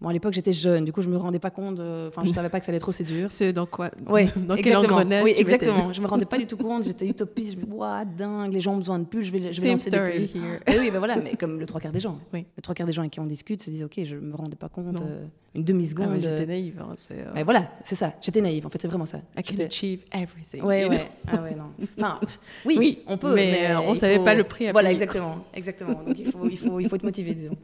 Bon, 0.00 0.10
à 0.10 0.12
l'époque, 0.12 0.34
j'étais 0.34 0.52
jeune, 0.52 0.84
du 0.84 0.92
coup, 0.92 1.00
je 1.00 1.08
me 1.08 1.16
rendais 1.16 1.38
pas 1.38 1.50
compte. 1.50 1.80
Enfin, 1.80 2.22
je 2.24 2.30
savais 2.30 2.50
pas 2.50 2.60
que 2.60 2.66
ça 2.66 2.70
allait 2.70 2.76
être 2.76 2.88
aussi 2.88 3.04
dur. 3.04 3.28
C'est 3.30 3.52
dans 3.52 3.66
quoi? 3.66 3.90
Oui, 4.08 4.24
dans 4.46 4.56
quel 4.56 4.76
engrenage 4.76 5.24
Oui, 5.24 5.34
exactement. 5.36 5.92
Je 5.92 6.00
me 6.00 6.06
rendais 6.06 6.26
pas 6.26 6.38
du 6.38 6.46
tout 6.46 6.56
compte. 6.56 6.84
J'étais 6.84 7.06
utopiste. 7.08 7.52
Je 7.52 7.56
me 7.56 7.62
disais, 7.62 7.76
waouh, 7.76 8.04
dingue, 8.16 8.52
les 8.52 8.60
gens 8.60 8.74
ont 8.74 8.78
besoin 8.78 8.98
de 8.98 9.04
pulls. 9.04 9.24
Je 9.24 9.32
vais, 9.32 9.52
je 9.52 9.60
vais 9.60 9.70
lancer 9.70 9.90
story 9.90 10.18
des 10.18 10.38
Here. 10.38 10.60
Et 10.66 10.78
oui, 10.78 10.90
ben 10.90 10.98
voilà, 10.98 11.16
mais 11.16 11.34
comme 11.36 11.58
le 11.58 11.66
trois 11.66 11.80
quarts 11.80 11.92
des 11.92 12.00
gens. 12.00 12.18
Oui. 12.34 12.44
Le 12.56 12.62
trois 12.62 12.74
quarts 12.74 12.86
des 12.86 12.92
gens 12.92 13.02
avec 13.02 13.12
qui 13.12 13.20
on 13.20 13.26
discute 13.26 13.62
se 13.62 13.70
disent, 13.70 13.84
ok, 13.84 14.00
je 14.04 14.16
me 14.16 14.34
rendais 14.36 14.56
pas 14.56 14.68
compte. 14.68 15.00
Euh, 15.00 15.24
une 15.54 15.64
demi 15.64 15.86
seconde. 15.86 16.08
Ah, 16.12 16.20
j'étais 16.20 16.46
naïve. 16.46 16.78
Hein, 16.78 16.94
euh... 17.12 17.30
mais 17.34 17.42
voilà, 17.42 17.70
c'est 17.82 17.94
ça. 17.94 18.12
J'étais 18.20 18.42
naïve. 18.42 18.66
En 18.66 18.68
fait, 18.68 18.82
c'est 18.82 18.88
vraiment 18.88 19.06
ça. 19.06 19.18
I 19.38 19.42
can 19.42 19.64
achieve 19.64 20.00
everything. 20.12 20.62
Ouais, 20.62 20.86
ouais. 20.86 21.06
Ah 21.28 21.42
ouais, 21.42 21.54
non. 21.54 21.72
Enfin, 21.98 22.20
oui, 22.66 22.76
oui, 22.78 22.98
on 23.06 23.16
peut, 23.16 23.34
mais, 23.34 23.68
mais 23.68 23.76
on 23.76 23.94
savait 23.94 24.18
pas 24.18 24.34
le 24.34 24.44
prix. 24.44 24.68
À 24.68 24.72
voilà, 24.72 24.92
exactement, 24.92 25.38
exactement. 25.54 26.02
Donc 26.06 26.18
il 26.18 26.30
faut, 26.30 26.46
il 26.46 26.58
faut, 26.58 26.78
il 26.78 26.88
faut 26.88 26.96
être 26.96 27.04
motivé, 27.04 27.32
disons. 27.32 27.56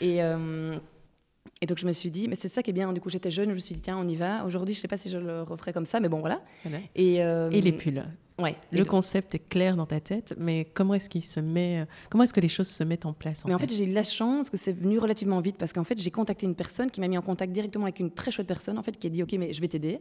Et 0.00 0.22
euh, 0.22 0.78
et 1.64 1.66
donc 1.66 1.78
je 1.78 1.86
me 1.86 1.92
suis 1.92 2.10
dit, 2.10 2.28
mais 2.28 2.34
c'est 2.34 2.50
ça 2.50 2.62
qui 2.62 2.68
est 2.68 2.74
bien. 2.74 2.92
Du 2.92 3.00
coup, 3.00 3.08
j'étais 3.08 3.30
jeune, 3.30 3.48
je 3.48 3.54
me 3.54 3.58
suis 3.58 3.74
dit, 3.74 3.80
tiens, 3.80 3.96
on 3.98 4.06
y 4.06 4.16
va. 4.16 4.44
Aujourd'hui, 4.44 4.74
je 4.74 4.80
sais 4.80 4.86
pas 4.86 4.98
si 4.98 5.08
je 5.08 5.16
le 5.16 5.40
referai 5.40 5.72
comme 5.72 5.86
ça, 5.86 5.98
mais 5.98 6.10
bon, 6.10 6.20
voilà. 6.20 6.42
Et, 6.94 7.24
euh, 7.24 7.48
Et, 7.50 7.62
les 7.62 7.72
pulls. 7.72 8.04
Ouais. 8.38 8.54
Le 8.70 8.84
concept 8.84 9.34
est 9.34 9.48
clair 9.48 9.74
dans 9.74 9.86
ta 9.86 9.98
tête, 9.98 10.34
mais 10.36 10.66
comment 10.74 10.92
est-ce 10.92 11.08
qu'il 11.08 11.24
se 11.24 11.40
met 11.40 11.86
Comment 12.10 12.24
est-ce 12.24 12.34
que 12.34 12.40
les 12.40 12.50
choses 12.50 12.68
se 12.68 12.84
mettent 12.84 13.06
en 13.06 13.14
place 13.14 13.46
Mais 13.46 13.54
en 13.54 13.58
fait, 13.58 13.72
j'ai 13.72 13.84
eu 13.84 13.94
la 13.94 14.02
chance 14.02 14.50
que 14.50 14.58
c'est 14.58 14.72
venu 14.72 14.98
relativement 14.98 15.40
vite 15.40 15.56
parce 15.56 15.72
qu'en 15.72 15.84
fait, 15.84 15.98
j'ai 15.98 16.10
contacté 16.10 16.44
une 16.44 16.54
personne 16.54 16.90
qui 16.90 17.00
m'a 17.00 17.08
mis 17.08 17.16
en 17.16 17.22
contact 17.22 17.50
directement 17.50 17.84
avec 17.84 17.98
une 17.98 18.10
très 18.10 18.30
chouette 18.30 18.46
personne 18.46 18.76
en 18.76 18.82
fait 18.82 18.98
qui 18.98 19.06
a 19.06 19.10
dit, 19.10 19.22
ok, 19.22 19.32
mais 19.38 19.54
je 19.54 19.60
vais 19.62 19.68
t'aider. 19.68 20.00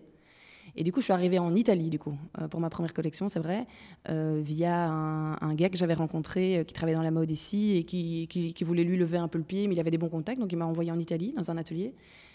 Et 0.76 0.84
du 0.84 0.92
coup, 0.92 1.00
je 1.02 1.04
suis 1.06 1.14
arrivée 1.14 1.38
en 1.38 1.56
Italie, 1.56 1.90
du 1.90 2.00
coup, 2.00 2.16
euh, 2.42 2.48
pour 2.48 2.60
ma 2.60 2.70
première 2.70 2.94
collection, 2.94 3.30
c'est 3.30 3.40
vrai, 3.40 3.68
euh, 4.10 4.42
via 4.44 4.90
un, 4.90 5.34
un 5.40 5.54
gars 5.54 5.70
que 5.70 5.78
j'avais 5.78 5.94
rencontré 5.94 6.58
euh, 6.58 6.64
qui 6.64 6.74
travaillait 6.74 6.98
dans 6.98 7.04
la 7.04 7.12
mode 7.12 7.30
ici 7.30 7.78
et 7.78 7.84
qui, 7.84 8.28
qui- 8.28 8.54
qui 8.56 8.64
voulait 8.64 8.84
lui 8.84 8.98
lever 8.98 9.18
un 9.20 9.28
peu 9.28 9.38
le 9.38 9.44
pied, 9.44 9.68
mais 9.68 9.76
il 9.76 9.80
avait 9.80 9.92
des 9.92 10.00
bons 10.00 10.10
contacts, 10.10 10.40
donc 10.40 10.52
il 10.52 10.58
m'a 10.58 10.66
envoyé 10.66 10.92
en 10.92 10.98
Italie, 11.00 11.34
dans 11.38 11.52
un 11.52 11.58
atelier, 11.58 11.94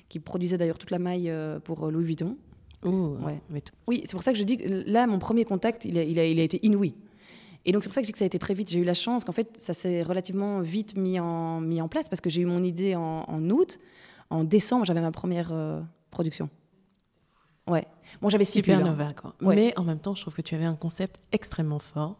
qui 0.08 0.20
produisait 0.20 0.56
d'ailleurs 0.56 0.78
toute 0.78 0.92
la 0.92 1.00
maille 1.00 1.30
euh, 1.30 1.58
pour 1.58 1.90
Louis 1.90 2.04
Vuitton. 2.04 2.36
Oh, 2.84 3.16
Ouais. 3.24 3.40
mais 3.50 3.60
Oui, 3.88 4.02
c'est 4.04 4.12
pour 4.12 4.22
ça 4.22 4.30
que 4.32 4.38
je 4.38 4.44
dis 4.44 4.56
que 4.56 4.84
là, 4.88 5.08
mon 5.08 5.18
premier 5.18 5.44
contact, 5.44 5.84
il 5.84 5.98
a, 5.98 6.04
il 6.04 6.18
a- 6.20 6.26
il 6.26 6.38
a 6.38 6.42
été 6.44 6.64
inouï. 6.64 6.94
Et 7.64 7.72
donc, 7.72 7.82
c'est 7.82 7.88
pour 7.88 7.94
ça 7.94 8.00
que 8.02 8.06
je 8.06 8.10
dis 8.10 8.12
que 8.12 8.18
ça 8.18 8.24
a 8.24 8.26
été 8.26 8.38
très 8.38 8.54
vite. 8.54 8.70
J'ai 8.70 8.78
eu 8.78 8.84
la 8.84 8.94
chance 8.94 9.24
qu'en 9.24 9.32
fait, 9.32 9.56
ça 9.58 9.74
s'est 9.74 10.04
relativement 10.04 10.60
vite 10.60 10.96
mis 10.96 11.18
en, 11.18 11.60
mis 11.60 11.82
en 11.82 11.88
place 11.88 12.08
parce 12.08 12.20
que 12.20 12.30
j'ai 12.30 12.40
eu 12.42 12.46
mon 12.46 12.62
idée 12.62 12.94
en, 12.94 13.24
en 13.26 13.50
août. 13.50 13.80
En 14.30 14.44
décembre, 14.44 14.84
j'avais 14.84 15.00
ma 15.00 15.10
première 15.10 15.52
production. 16.12 16.48
Ouais. 17.70 17.86
Bon, 18.22 18.28
j'avais 18.28 18.44
six 18.44 18.54
super 18.54 18.78
pulls, 18.78 18.86
hein. 18.86 18.90
nova, 18.90 19.12
quoi. 19.12 19.34
Ouais. 19.42 19.54
Mais 19.54 19.78
en 19.78 19.84
même 19.84 19.98
temps, 19.98 20.14
je 20.14 20.22
trouve 20.22 20.34
que 20.34 20.42
tu 20.42 20.54
avais 20.54 20.64
un 20.64 20.74
concept 20.74 21.18
extrêmement 21.32 21.78
fort. 21.78 22.16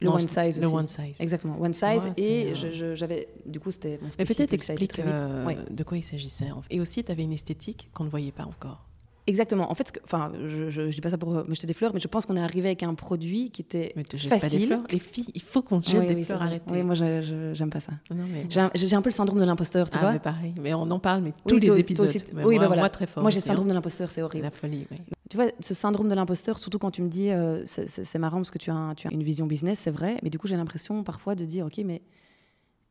Le 0.00 0.06
Dans 0.06 0.14
one 0.14 0.28
size 0.28 0.60
Le 0.60 0.66
aussi. 0.66 0.74
one 0.76 0.86
size. 0.88 1.16
Exactement, 1.20 1.60
one 1.60 1.72
size. 1.72 2.02
vois, 2.02 2.12
et 2.16 2.52
euh, 2.52 2.94
j'avais, 2.94 3.28
du 3.46 3.58
coup, 3.58 3.70
c'était. 3.72 3.98
bon, 3.98 4.08
Mais 4.18 4.24
peut-être 4.24 4.52
explique 4.52 4.98
euh, 5.00 5.44
Ouais. 5.44 5.56
de 5.70 5.82
quoi 5.82 5.96
il 5.96 6.04
s'agissait. 6.04 6.50
en 6.52 6.62
fait. 6.62 6.72
Et 6.74 6.80
aussi, 6.80 7.02
tu 7.02 7.10
avais 7.10 7.24
une 7.24 7.32
esthétique 7.32 7.90
qu'on 7.94 8.04
ne 8.04 8.08
voyait 8.10 8.30
pas 8.32 8.44
encore. 8.44 8.84
Exactement. 9.28 9.70
En 9.70 9.74
fait, 9.74 9.92
que- 9.92 10.00
enfin, 10.04 10.32
je, 10.34 10.70
je 10.70 10.88
dis 10.88 11.00
pas 11.02 11.10
ça 11.10 11.18
pour 11.18 11.36
euh, 11.36 11.44
me 11.46 11.54
jeter 11.54 11.66
des 11.66 11.74
fleurs, 11.74 11.92
mais 11.92 12.00
je 12.00 12.08
pense 12.08 12.24
qu'on 12.24 12.36
est 12.36 12.40
arrivé 12.40 12.68
avec 12.68 12.82
un 12.82 12.94
produit 12.94 13.50
qui 13.50 13.60
était 13.60 13.92
Mais 13.94 14.04
facile. 14.26 14.80
Les 14.90 14.98
filles, 14.98 15.30
il 15.34 15.42
faut 15.42 15.60
qu'on 15.60 15.80
se 15.80 15.90
jette 15.90 16.00
Oui, 16.00 16.06
des 16.06 16.14
oui, 16.14 16.24
fleurs, 16.24 16.42
arrêtez. 16.42 16.64
Oui, 16.72 16.82
moi, 16.82 16.94
j'aime 16.94 17.68
pas 17.70 17.80
ça. 17.80 17.92
Mais... 18.10 18.46
J'ai 18.48 18.94
un, 18.96 19.02
peu 19.02 19.10
le 19.10 19.14
syndrome 19.14 19.38
de 19.38 19.44
l'imposteur, 19.44 19.90
tu 19.90 19.98
ah, 19.98 20.00
vois. 20.00 20.12
mais 20.12 20.18
pareil. 20.18 20.54
Mais 20.60 20.72
on 20.72 20.90
en 20.90 20.98
parle, 20.98 21.22
mais 21.22 21.32
tous 21.46 21.54
Oui, 21.56 21.60
les 21.60 21.78
épisodes. 21.78 22.08
aussi- 22.08 22.22
Mais 22.32 22.42
moi, 22.42 22.58
bah 22.58 22.66
voilà. 22.68 22.82
moi, 22.82 22.88
très 22.88 23.06
fort. 23.06 23.22
Moi, 23.22 23.30
j'ai 23.30 23.36
le 23.36 23.40
aussi, 23.40 23.48
syndrome 23.48 23.66
hein. 23.66 23.70
de 23.70 23.74
l'imposteur, 23.74 24.10
c'est 24.10 24.22
horrible. 24.22 24.44
La 24.44 24.50
folie, 24.50 24.86
oui. 24.90 24.96
Tu 25.28 25.36
vois, 25.36 25.48
ce 25.60 25.74
syndrome 25.74 26.08
de 26.08 26.14
l'imposteur, 26.14 26.58
surtout 26.58 26.78
quand 26.78 26.90
tu 26.90 27.02
me 27.02 27.08
dis, 27.10 27.28
euh, 27.30 27.62
c'est- 27.66 28.18
marrant 28.18 28.38
parce 28.38 28.50
que 28.50 28.56
tu 28.58 28.70
as, 28.70 28.74
un- 28.74 28.94
tu 28.94 29.08
as 29.08 29.12
une 29.12 29.22
vision 29.22 29.46
business, 29.46 29.78
c'est 29.80 29.90
vrai, 29.90 30.16
mais 30.22 30.30
du 30.30 30.38
coup, 30.38 30.46
j'ai 30.46 30.56
l'impression 30.56 31.04
parfois 31.04 31.34
de 31.34 31.44
dire, 31.44 31.66
ok, 31.66 31.78
mais 31.84 32.00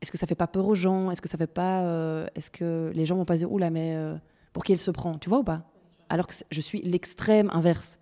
est-ce 0.03 0.11
que 0.11 0.19
ça 0.19 0.27
fait 0.27 0.35
pas 0.35 0.45
peur 0.45 0.67
aux 0.67 0.75
gens? 0.75 1.09
Est-ce 1.09 1.21
que 1.21 1.29
ça 1.29 1.39
fait 1.39 1.47
pas, 1.51 1.81
euh, 1.85 2.27
est-ce 2.35 2.51
que 2.51 2.91
les 2.93 3.07
gens 3.07 3.15
vont 3.15 3.25
pas 3.25 3.37
dire, 3.37 3.51
oula, 3.51 3.71
mais 3.71 3.93
euh, 3.95 4.15
pour 4.53 4.63
qui 4.63 4.71
elle 4.71 4.77
se 4.79 4.91
prend, 4.91 5.17
tu 5.17 5.29
vois 5.29 5.39
ou 5.39 5.43
pas? 5.43 5.63
Alors 6.09 6.27
que 6.27 6.33
je 6.51 6.61
suis 6.61 6.81
l'extrême 6.81 7.49
inverse. 7.53 7.99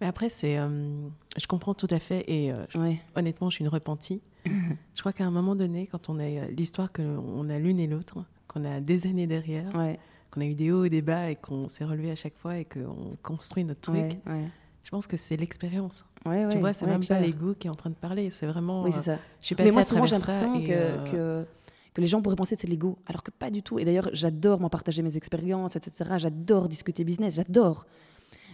Mais 0.00 0.06
après, 0.06 0.30
c'est, 0.30 0.58
euh, 0.58 1.08
je 1.38 1.46
comprends 1.46 1.74
tout 1.74 1.86
à 1.90 1.98
fait. 1.98 2.24
Et 2.26 2.52
euh, 2.52 2.64
je- 2.70 2.78
Ouais. 2.78 3.00
honnêtement, 3.16 3.50
je 3.50 3.56
suis 3.56 3.64
une 3.64 3.68
repentie. 3.70 4.22
je 4.46 5.00
crois 5.00 5.12
qu'à 5.12 5.24
un 5.24 5.30
moment 5.30 5.54
donné, 5.54 5.86
quand 5.86 6.08
on 6.08 6.18
a 6.18 6.24
euh, 6.24 6.46
l'histoire 6.56 6.90
qu'on 6.92 7.48
a 7.50 7.58
l'une 7.58 7.78
et 7.78 7.86
l'autre, 7.86 8.24
qu'on 8.48 8.64
a 8.64 8.80
des 8.80 9.06
années 9.06 9.26
derrière, 9.26 9.74
Ouais, 9.76 9.98
qu'on 10.30 10.40
a 10.40 10.44
eu 10.46 10.54
des 10.54 10.72
hauts 10.72 10.84
et 10.84 10.90
des 10.90 11.02
bas 11.02 11.30
et 11.30 11.36
qu'on 11.36 11.68
s'est 11.68 11.84
relevé 11.84 12.10
à 12.10 12.16
chaque 12.16 12.36
fois 12.38 12.56
et 12.58 12.64
qu'on 12.64 13.16
construit 13.22 13.64
notre 13.64 13.80
truc, 13.82 13.96
ouais, 14.26 14.44
je 14.82 14.90
pense 14.90 15.06
que 15.06 15.16
c'est 15.18 15.36
l'expérience. 15.36 16.04
Tu 16.50 16.58
vois, 16.58 16.72
c'est 16.72 16.86
même 16.86 17.00
pas 17.00 17.16
clair. 17.16 17.20
l'ego 17.20 17.54
qui 17.54 17.66
est 17.66 17.70
en 17.70 17.74
train 17.74 17.90
de 17.90 17.94
parler. 17.94 18.30
C'est 18.30 18.46
vraiment. 18.46 18.82
Oui, 18.82 18.90
euh, 18.90 18.92
c'est 18.94 19.02
ça. 19.02 19.18
Je 19.40 19.46
suis 19.46 19.54
Mais 19.58 19.64
passée 19.64 19.72
moi, 19.72 19.80
à 19.82 19.84
souvent, 19.84 20.06
j'ai 20.06 20.14
l'impression 20.16 20.54
euh, 20.68 21.42
que, 21.44 21.46
que 21.94 22.00
les 22.00 22.06
gens 22.06 22.22
pourraient 22.22 22.36
penser 22.36 22.54
que 22.56 22.60
c'est 22.60 22.66
de 22.66 22.72
l'ego, 22.72 22.98
alors 23.06 23.22
que 23.22 23.30
pas 23.30 23.50
du 23.50 23.62
tout. 23.62 23.78
Et 23.78 23.84
d'ailleurs, 23.84 24.08
j'adore 24.12 24.60
moi 24.60 24.70
partager 24.70 25.02
mes 25.02 25.16
expériences, 25.16 25.76
etc. 25.76 26.18
J'adore 26.18 26.68
discuter 26.68 27.04
business, 27.04 27.34
j'adore. 27.36 27.86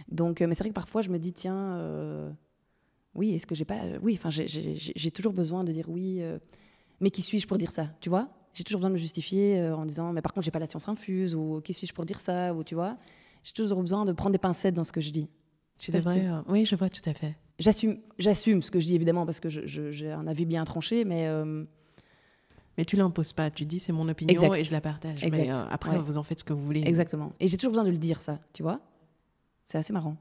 Donc, 0.09 0.41
euh, 0.41 0.47
mais 0.47 0.53
c'est 0.55 0.63
vrai 0.63 0.69
que 0.69 0.75
parfois, 0.75 1.01
je 1.01 1.09
me 1.09 1.19
dis, 1.19 1.33
tiens, 1.33 1.55
euh, 1.77 2.29
oui, 3.15 3.33
est-ce 3.33 3.45
que 3.47 3.55
j'ai 3.55 3.65
pas. 3.65 3.79
Oui, 4.01 4.15
enfin, 4.17 4.29
j'ai- 4.29 5.11
toujours 5.11 5.33
besoin 5.33 5.63
de 5.63 5.71
dire 5.71 5.89
oui, 5.89 6.17
euh, 6.21 6.39
mais 6.99 7.09
qui 7.11 7.21
suis-je 7.21 7.47
pour 7.47 7.57
dire 7.57 7.71
ça, 7.71 7.87
tu 7.99 8.09
vois? 8.09 8.29
J'ai 8.53 8.63
toujours 8.63 8.79
besoin 8.79 8.89
de 8.89 8.95
me 8.95 8.99
justifier 8.99 9.59
euh, 9.59 9.75
en 9.75 9.85
disant, 9.85 10.13
mais 10.13 10.21
par 10.21 10.33
contre, 10.33 10.45
j'ai 10.45 10.51
pas 10.51 10.59
la 10.59 10.67
science 10.67 10.87
infuse, 10.87 11.35
ou 11.35 11.61
qui 11.63 11.73
suis-je 11.73 11.93
pour 11.93 12.05
dire 12.05 12.17
ça, 12.19 12.53
ou 12.53 12.63
tu 12.63 12.73
vois? 12.75 12.97
J'ai 13.43 13.53
toujours 13.53 13.81
besoin 13.81 14.03
de 14.05 14.11
prendre 14.13 14.31
des 14.33 14.39
pincettes 14.39 14.73
dans 14.73 14.83
ce 14.83 14.91
que 14.91 15.01
je 15.01 15.11
dis. 15.11 15.29
Tu 15.77 15.91
devrais. 15.91 16.25
euh, 16.27 16.41
Oui, 16.49 16.65
je 16.65 16.75
vois 16.75 16.89
tout 16.89 17.07
à 17.07 17.13
fait. 17.13 17.35
J'assume, 17.59 17.99
ce 18.61 18.71
que 18.71 18.79
je 18.79 18.85
dis 18.85 18.95
évidemment 18.95 19.25
parce 19.25 19.39
que 19.39 19.49
j'ai 19.49 20.11
un 20.11 20.27
avis 20.27 20.45
bien 20.45 20.63
tranché, 20.63 21.05
mais 21.05 21.27
euh, 21.27 21.63
Mais 22.77 22.85
tu 22.85 22.95
l'imposes 22.95 23.33
pas. 23.33 23.49
Tu 23.49 23.65
dis 23.65 23.79
c'est 23.79 23.91
mon 23.93 24.07
opinion 24.07 24.31
Exact. 24.31 24.55
et 24.55 24.63
je 24.63 24.71
la 24.71 24.81
partage. 24.81 25.23
Exact. 25.23 25.37
Mais 25.45 25.51
euh, 25.51 25.63
après, 25.69 25.91
Ouais. 25.91 25.97
vous 25.99 26.17
en 26.17 26.23
faites 26.23 26.39
ce 26.39 26.43
que 26.43 26.53
vous 26.53 26.63
voulez. 26.63 26.81
Exactement. 26.85 27.31
Et 27.39 27.47
j'ai 27.47 27.57
toujours 27.57 27.71
besoin 27.71 27.85
de 27.85 27.89
le 27.91 27.97
dire, 27.97 28.21
ça, 28.21 28.39
tu 28.53 28.61
vois 28.63 28.79
C'est 29.65 29.77
assez 29.77 29.93
marrant. 29.93 30.15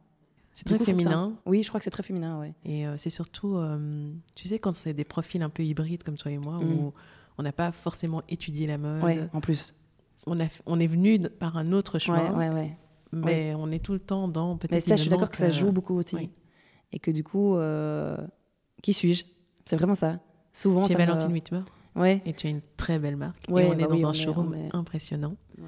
C'est 0.54 0.64
très 0.64 0.78
coup, 0.78 0.84
je 0.84 0.90
trouve 0.90 1.02
ça- 1.02 1.08
féminin. 1.10 1.36
Oui, 1.44 1.62
je 1.62 1.68
crois 1.68 1.80
que 1.80 1.84
c'est 1.84 1.90
très 1.90 2.02
féminin, 2.02 2.40
ouais. 2.40 2.54
Et 2.64 2.86
euh, 2.86 2.96
c'est 2.96 3.10
surtout, 3.10 3.56
euh, 3.56 4.10
tu 4.34 4.48
sais, 4.48 4.58
quand 4.58 4.74
c'est 4.74 4.94
des 4.94 5.04
profils 5.04 5.42
un 5.42 5.50
peu 5.50 5.62
hybrides 5.62 6.02
comme 6.02 6.16
toi 6.16 6.32
et 6.32 6.38
moi, 6.38 6.54
Mm. 6.58 6.72
où 6.72 6.94
on 7.36 7.42
n'a 7.42 7.52
pas 7.52 7.72
forcément 7.72 8.22
étudié 8.30 8.66
la 8.66 8.78
mode, 8.78 9.02
Ouais, 9.02 9.28
en 9.34 9.40
plus. 9.42 9.74
on, 10.26 10.40
a, 10.40 10.46
on 10.64 10.80
est 10.80 10.86
venu 10.86 11.20
par 11.20 11.58
un 11.58 11.72
autre 11.72 11.94
Ouais, 11.96 12.00
chemin, 12.00 12.32
ouais, 12.38 12.48
ouais. 12.48 12.76
mais 13.12 13.54
on 13.54 13.70
est 13.70 13.80
tout 13.84 13.92
le 13.92 14.00
temps 14.00 14.28
dans 14.28 14.54
Mais 14.54 14.58
peut-être. 14.60 14.86
ça, 14.86 14.94
il 14.94 14.96
je 14.96 15.02
suis 15.02 15.10
d'accord 15.10 15.28
que 15.28 15.36
ça 15.36 15.50
joue 15.50 15.72
beaucoup 15.72 15.94
aussi. 15.98 16.16
oui. 16.16 16.30
Et 16.92 16.98
que 17.00 17.10
du 17.10 17.22
coup, 17.22 17.56
qui 18.82 18.94
suis-je? 18.94 19.24
C'est 19.66 19.76
vraiment 19.76 19.94
ça. 19.94 20.20
Souvent, 20.54 20.84
es 20.84 20.88
ça 20.88 20.94
me- 20.94 20.98
Valentine 21.04 21.32
Whitmer 21.32 21.60
Ouais. 21.96 22.20
et 22.26 22.32
tu 22.34 22.46
as 22.46 22.50
une 22.50 22.60
très 22.76 22.98
belle 22.98 23.16
marque. 23.16 23.46
Ouais, 23.48 23.64
et 23.64 23.66
on 23.66 23.70
bah 23.70 23.82
est 23.96 24.00
dans 24.02 24.08
un 24.08 24.12
showroom 24.12 24.54
est- 24.54 24.74
impressionnant. 24.74 25.36
Ouais, 25.58 25.64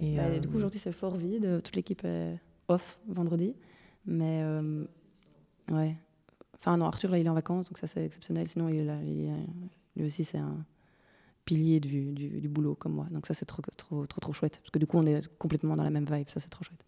Et, 0.00 0.16
bah, 0.16 0.22
euh, 0.24 0.38
Du 0.38 0.48
coup, 0.48 0.56
aujourd'hui, 0.56 0.80
c'est 0.80 0.92
fort 0.92 1.16
vide. 1.16 1.60
Toute 1.62 1.76
l'équipe 1.76 2.02
est 2.04 2.38
off 2.68 2.98
vendredi. 3.08 3.54
Mais 4.06 4.40
euh, 4.42 4.84
ouais. 5.70 5.94
Enfin, 6.58 6.76
non, 6.76 6.86
Arthur, 6.86 7.10
là, 7.10 7.18
il 7.18 7.26
est 7.26 7.28
en 7.28 7.34
vacances, 7.34 7.68
donc 7.68 7.78
ça, 7.78 7.86
c'est 7.86 8.04
exceptionnel. 8.04 8.48
Sinon, 8.48 8.68
il 8.68 8.76
est 8.80 8.84
là. 8.84 8.96
il 9.04 9.26
est- 9.26 9.46
lui 9.96 10.06
aussi, 10.06 10.24
c'est 10.24 10.38
un 10.38 10.64
pilier 11.44 11.80
du, 11.80 12.12
du, 12.12 12.28
du 12.40 12.48
boulot, 12.48 12.74
comme 12.74 12.92
moi. 12.92 13.06
Donc 13.10 13.26
ça, 13.26 13.34
c'est 13.34 13.44
trop, 13.46 13.60
trop, 13.76 14.06
trop, 14.06 14.20
trop 14.20 14.32
chouette. 14.32 14.58
Parce 14.62 14.70
que 14.70 14.78
du 14.78 14.86
coup, 14.86 14.96
on 14.98 15.04
est 15.06 15.26
complètement 15.38 15.76
dans 15.76 15.82
la 15.84 15.90
même 15.90 16.06
vibe. 16.10 16.28
Ça, 16.28 16.38
c'est 16.40 16.48
trop 16.48 16.64
chouette. 16.64 16.84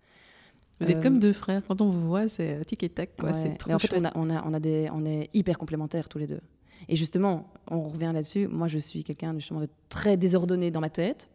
Vous 0.81 0.91
êtes 0.91 0.97
Euh, 0.99 1.03
comme 1.03 1.19
deux 1.19 1.33
frères. 1.33 1.63
Quand 1.67 1.81
on 1.81 1.91
vous 1.91 2.07
voit, 2.07 2.29
c'est 2.29 2.55
euh, 2.61 2.65
tic 2.65 2.83
et 2.83 2.89
tac. 2.89 3.17
Quoi. 3.17 3.31
Ouais. 3.31 3.35
C'est 3.35 3.57
trop 3.57 3.69
Mais 3.69 3.75
en 3.75 3.79
fait, 3.79 3.89
chouette. 3.89 4.01
on, 4.03 4.05
a, 4.07 4.13
on, 4.17 4.31
a, 4.31 4.45
on, 4.47 4.55
a 4.55 4.61
des, 4.61 4.89
on 4.93 5.05
est 5.05 5.29
hyper 5.35 5.59
complémentaires 5.59 6.09
tous 6.09 6.19
les 6.19 6.27
deux. 6.27 6.41
Et 6.89 6.97
justement, 6.97 7.51
on 7.71 7.81
revient 7.89 8.11
là-dessus. 8.13 8.49
Moi, 8.49 8.69
je 8.69 8.79
suis 8.79 9.05
quelqu'un 9.05 9.33
justement 9.35 9.61
de 9.61 9.69
très 9.89 10.17
désordonné 10.17 10.71
dans 10.71 10.81
ma 10.81 10.91
tête, 10.91 11.29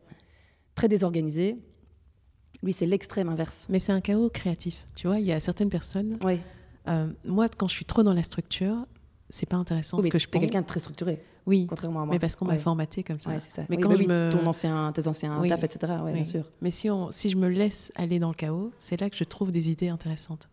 très 0.76 0.88
désorganisé. 0.88 1.58
Lui, 2.64 2.74
c'est 2.74 2.86
l'extrême 2.86 3.30
inverse. 3.30 3.66
Mais 3.70 3.80
c'est 3.80 3.92
un 3.92 4.02
chaos 4.02 4.30
créatif. 4.30 4.88
Tu 4.96 5.08
vois, 5.08 5.20
il 5.20 5.26
y 5.26 5.32
a 5.32 5.40
certaines 5.40 5.70
personnes. 5.70 6.18
Oui, 6.24 6.40
euh, 6.88 7.08
moi, 7.26 7.48
quand 7.50 7.68
je 7.68 7.76
suis 7.76 7.86
trop 7.86 8.02
dans 8.04 8.14
la 8.14 8.24
structure, 8.24 8.86
c'est 9.30 9.46
pas 9.48 9.58
intéressant 9.58 9.98
ce 10.00 10.04
mais 10.04 10.10
que 10.10 10.20
je 10.20 10.26
t'es 10.26 10.32
pense. 10.32 10.42
quelqu'un 10.42 10.62
de 10.62 10.66
très 10.66 10.80
structuré, 10.80 11.22
Oui, 11.46 11.68
contrairement 11.68 12.04
à 12.04 12.06
moi. 12.06 12.14
mais 12.16 12.20
parce 12.20 12.36
qu'on 12.38 12.46
m'a 12.46 12.58
formaté 12.58 13.04
comme 13.04 13.20
ça. 13.20 13.30
Ouais, 13.30 13.40
c'est 13.42 13.52
ça. 13.52 13.64
Mais 13.70 13.76
Oui, 13.76 13.84
quand 13.84 13.90
bah 13.90 13.96
je 13.98 14.02
oui, 14.04 14.08
me... 14.08 14.30
ton 14.32 14.46
ancien, 14.48 14.92
tes 14.94 15.06
anciens 15.08 15.38
Oui. 15.42 15.50
taf, 15.50 15.64
etc. 15.66 15.92
Ouais, 15.98 16.02
Oui. 16.06 16.14
bien 16.14 16.24
sûr. 16.26 16.46
Mais 16.62 16.72
si, 16.72 16.90
on, 16.90 17.12
si 17.12 17.30
je 17.30 17.36
me 17.36 17.50
laisse 17.50 17.92
aller 17.96 18.20
dans 18.20 18.30
le 18.30 18.36
chaos, 18.36 18.72
c'est 18.80 19.00
là 19.02 19.10
que 19.10 19.18
je 19.18 19.26
trouve 19.26 19.52
des 19.52 19.70
idées 19.70 19.90
intéressantes. 19.90 20.48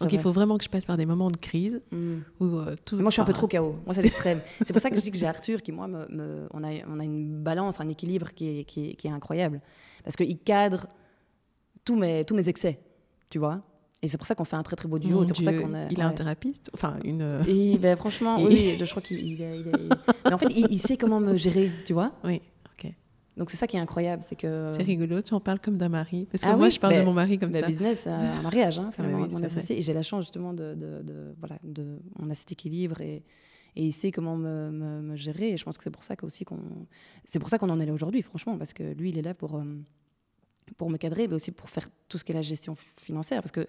Donc 0.00 0.12
il 0.12 0.18
faut 0.20 0.32
vraiment 0.32 0.56
que 0.58 0.64
je 0.64 0.68
passe 0.68 0.86
par 0.86 0.96
des 0.96 1.06
moments 1.06 1.30
de 1.30 1.36
crise 1.36 1.80
Mm. 1.90 2.16
où 2.40 2.58
euh, 2.58 2.74
tout. 2.84 2.96
Moi, 2.96 3.06
je 3.10 3.14
suis 3.14 3.22
un 3.22 3.24
peu 3.24 3.32
trop 3.32 3.46
chaos. 3.48 3.76
Moi, 3.84 3.94
c'est 3.94 4.02
l'extrême. 4.02 4.40
c'est 4.64 4.72
pour 4.72 4.80
ça 4.82 4.90
que 4.90 4.96
je 4.96 5.00
dis 5.00 5.10
que 5.10 5.16
j'ai 5.18 5.26
Arthur 5.26 5.62
qui, 5.62 5.72
moi, 5.72 5.86
me, 5.88 6.06
me- 6.08 6.48
on, 6.52 6.62
a, 6.64 6.68
on 6.88 7.00
a 7.00 7.04
une 7.04 7.42
balance, 7.42 7.80
un 7.80 7.88
équilibre 7.88 8.32
qui 8.34 8.60
est, 8.60 8.64
qui 8.64 8.90
est, 8.90 8.94
qui 8.94 9.06
est 9.06 9.10
incroyable. 9.10 9.60
Parce 10.04 10.16
qu'il 10.16 10.38
cadre 10.38 10.86
tous 11.84 11.96
mes, 11.96 12.24
tous 12.24 12.34
mes 12.34 12.48
excès, 12.48 12.78
tu 13.30 13.38
vois. 13.38 13.62
Et 14.00 14.06
c'est 14.08 14.16
pour 14.16 14.26
ça 14.28 14.36
qu'on 14.36 14.44
fait 14.44 14.54
un 14.56 14.62
très, 14.62 14.76
très 14.76 14.88
beau 14.88 14.98
duo. 15.00 15.24
C'est 15.26 15.34
pour 15.34 15.42
ça 15.42 15.52
qu'on 15.52 15.74
est. 15.74 15.88
Il 15.90 16.00
a 16.00 16.06
un 16.06 16.12
thérapeute, 16.12 16.70
enfin 16.72 16.96
une. 17.04 17.20
euh, 17.22 17.42
Et 17.48 17.78
ben, 17.78 17.96
franchement, 17.96 18.38
Et- 18.38 18.46
oui, 18.46 18.76
je 18.78 18.84
crois 18.88 19.02
qu'il 19.02 19.18
il 19.18 19.42
est- 19.42 19.58
il 19.60 19.68
est- 19.68 19.74
Mais 20.24 20.32
en 20.34 20.38
fait, 20.38 20.50
il, 20.54 20.78
sait 20.78 20.96
comment 20.96 21.18
me 21.18 21.36
gérer, 21.36 21.70
tu 21.84 21.94
vois. 21.94 22.12
Oui. 22.22 22.40
Donc 23.38 23.50
c'est 23.50 23.56
ça 23.56 23.66
qui 23.66 23.76
est 23.76 23.80
incroyable, 23.80 24.22
c'est 24.22 24.36
que. 24.36 24.70
C'est 24.72 24.82
rigolo, 24.82 25.22
tu 25.22 25.32
en 25.32 25.40
parles 25.40 25.60
comme 25.60 25.78
d'un 25.78 25.88
mari. 25.88 26.26
Parce 26.30 26.42
que 26.42 26.48
Ah 26.48 26.56
moi, 26.56 26.66
oui, 26.66 26.72
je 26.72 26.80
parle 26.80 26.96
de 26.96 27.02
mon 27.02 27.12
mari 27.14 27.38
comme 27.38 27.50
Bah, 27.50 27.60
ça. 27.60 27.66
business, 27.66 28.04
euh, 28.06 28.10
un 28.38 28.42
mariage, 28.42 28.78
hein, 28.78 28.90
finalement, 28.92 29.22
oui, 29.22 29.28
mon 29.30 29.42
associé. 29.42 29.78
Et 29.78 29.82
j'ai 29.82 29.94
la 29.94 30.02
chance 30.02 30.24
justement 30.24 30.52
de, 30.52 30.74
de, 30.74 31.02
de- 31.02 31.34
voilà, 31.38 31.58
de, 31.62 32.00
on 32.18 32.28
a 32.30 32.34
cet 32.34 32.50
équilibre 32.52 33.00
et, 33.00 33.22
et 33.76 33.84
il 33.86 33.92
sait 33.92 34.10
comment 34.10 34.36
me, 34.36 34.70
me- 34.70 35.00
me 35.02 35.16
gérer. 35.16 35.52
Et 35.52 35.56
je 35.56 35.64
pense 35.64 35.78
que 35.78 35.84
c'est 35.84 35.90
pour 35.90 36.02
ça 36.02 36.16
qu'on, 36.16 36.28
c'est 37.24 37.38
pour 37.38 37.48
ça 37.48 37.58
qu'on 37.58 37.70
en 37.70 37.78
est 37.80 37.86
là 37.86 37.92
aujourd'hui, 37.92 38.22
franchement, 38.22 38.58
parce 38.58 38.72
que 38.72 38.92
lui, 38.92 39.10
il 39.10 39.18
est 39.18 39.22
là 39.22 39.34
pour 39.34 39.56
euh, 39.56 39.62
pour 40.76 40.90
me 40.90 40.98
cadrer, 40.98 41.28
mais 41.28 41.34
aussi 41.34 41.50
pour 41.50 41.70
faire 41.70 41.88
tout 42.10 42.18
ce 42.18 42.24
qui 42.24 42.32
est 42.32 42.34
la 42.34 42.42
gestion 42.42 42.74
financière. 42.98 43.40
Parce 43.40 43.52
que, 43.52 43.66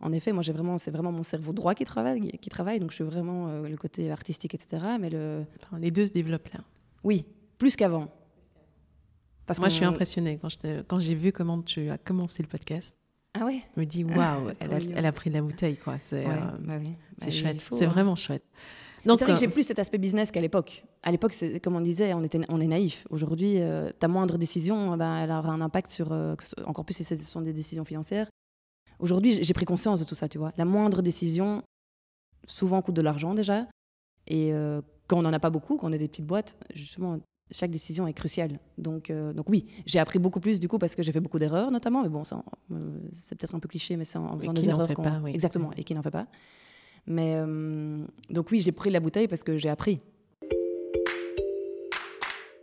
en 0.00 0.12
effet, 0.12 0.32
moi, 0.32 0.42
j'ai 0.42 0.52
vraiment, 0.54 0.78
c'est 0.78 0.90
vraiment 0.90 1.12
mon 1.12 1.22
cerveau 1.22 1.52
droit 1.52 1.74
qui 1.74 1.84
travaille, 1.84 2.30
qui 2.38 2.48
travaille. 2.48 2.80
Donc, 2.80 2.90
je 2.90 2.94
suis 2.94 3.04
vraiment 3.04 3.48
euh, 3.48 3.68
le 3.68 3.76
côté 3.76 4.10
artistique, 4.10 4.54
etc. 4.54 4.82
Mais 4.98 5.10
le, 5.10 5.44
les 5.78 5.90
deux 5.90 6.06
se 6.06 6.12
développent 6.12 6.48
là. 6.54 6.60
oui, 7.04 7.26
plus 7.58 7.76
qu'avant. 7.76 8.08
Parce 9.48 9.58
Moi, 9.58 9.68
je 9.70 9.74
suis 9.74 9.84
impressionnée 9.84 10.38
quand 10.86 11.00
j'ai 11.00 11.14
vu 11.16 11.32
comment 11.32 11.60
tu 11.62 11.90
as 11.90 11.98
commencé 11.98 12.42
le 12.42 12.48
podcast. 12.48 12.94
Ah 13.34 13.44
ouais. 13.44 13.62
Je 13.74 13.80
me 13.80 13.86
dis 13.86 14.04
waouh, 14.04 14.14
Trop 14.14 14.50
elle, 14.60 14.72
a- 14.74 14.78
mignon. 14.78 14.94
elle 14.96 15.06
a 15.06 15.12
pris 15.12 15.30
de 15.30 15.34
la 15.34 15.42
bouteille 15.42 15.76
quoi. 15.76 15.96
C'est 16.00 16.24
Ouais, 16.26 16.32
euh, 16.32 16.56
bah 16.60 16.74
oui. 16.80 16.90
Bah, 17.20 17.30
chouette, 17.30 17.60
c'est 17.72 17.84
hein. 17.84 17.88
vraiment 17.88 18.14
chouette. 18.16 18.44
Donc, 19.04 19.18
c'est 19.18 19.24
vrai 19.24 19.32
euh, 19.32 19.34
que 19.36 19.40
j'ai 19.40 19.48
plus 19.48 19.62
cet 19.64 19.78
aspect 19.78 19.98
business 19.98 20.30
qu'à 20.30 20.40
l'époque. 20.40 20.84
À 21.02 21.10
l'époque, 21.12 21.32
c'est 21.32 21.60
comme 21.60 21.76
on 21.76 21.80
disait, 21.80 22.12
on, 22.14 22.22
était, 22.22 22.40
on 22.48 22.60
est 22.60 22.66
naïf. 22.66 23.06
Aujourd'hui, 23.10 23.60
euh, 23.60 23.90
ta 23.98 24.06
moindre 24.08 24.36
décision, 24.38 24.96
ben, 24.96 25.16
elle 25.18 25.30
aura 25.30 25.50
un 25.50 25.60
impact 25.60 25.90
sur, 25.90 26.12
euh, 26.12 26.34
encore 26.66 26.84
plus 26.84 26.94
si 26.94 27.04
ce 27.04 27.16
sont 27.16 27.40
des 27.40 27.52
décisions 27.52 27.84
financières. 27.84 28.28
Aujourd'hui, 28.98 29.32
j'ai- 29.32 29.44
j'ai 29.44 29.54
pris 29.54 29.64
conscience 29.64 30.00
de 30.00 30.04
tout 30.04 30.14
ça, 30.16 30.28
tu 30.28 30.36
vois. 30.38 30.52
La 30.58 30.64
moindre 30.64 31.00
décision, 31.00 31.62
souvent 32.46 32.82
coûte 32.82 32.96
de 32.96 33.02
l'argent 33.02 33.34
déjà. 33.34 33.66
Et 34.26 34.52
euh, 34.52 34.80
quand 35.06 35.18
on 35.18 35.22
n'en 35.22 35.32
a 35.32 35.38
pas 35.40 35.50
beaucoup, 35.50 35.76
quand 35.76 35.88
on 35.88 35.92
est 35.92 35.98
des 35.98 36.08
petites 36.08 36.26
boîtes, 36.26 36.56
justement, 36.74 37.18
chaque 37.50 37.70
décision 37.70 38.06
est 38.06 38.12
cruciale. 38.12 38.58
Donc, 38.76 39.10
euh, 39.10 39.32
donc 39.32 39.48
oui, 39.48 39.66
j'ai 39.86 39.98
appris 39.98 40.18
beaucoup 40.18 40.40
plus 40.40 40.60
du 40.60 40.68
coup 40.68 40.78
parce 40.78 40.94
que 40.94 41.02
j'ai 41.02 41.12
fait 41.12 41.20
beaucoup 41.20 41.38
d'erreurs 41.38 41.70
notamment. 41.70 42.02
Mais 42.02 42.08
bon, 42.08 42.22
euh, 42.32 42.76
c'est 43.12 43.38
peut-être 43.38 43.54
un 43.54 43.58
peu 43.60 43.68
cliché, 43.68 43.96
mais 43.96 44.04
c'est 44.04 44.18
en 44.18 44.36
faisant 44.38 44.52
des 44.52 44.68
erreurs 44.68 44.92
qu'on 44.94 45.02
pas, 45.02 45.20
oui. 45.22 45.32
exactement 45.34 45.70
et 45.76 45.84
qui 45.84 45.94
n'en 45.94 46.02
fait 46.02 46.10
pas. 46.10 46.26
Mais 47.06 47.34
euh, 47.36 48.04
donc 48.30 48.50
oui, 48.50 48.60
j'ai 48.60 48.72
pris 48.72 48.90
la 48.90 49.00
bouteille 49.00 49.28
parce 49.28 49.42
que 49.42 49.56
j'ai 49.56 49.68
appris. 49.70 50.00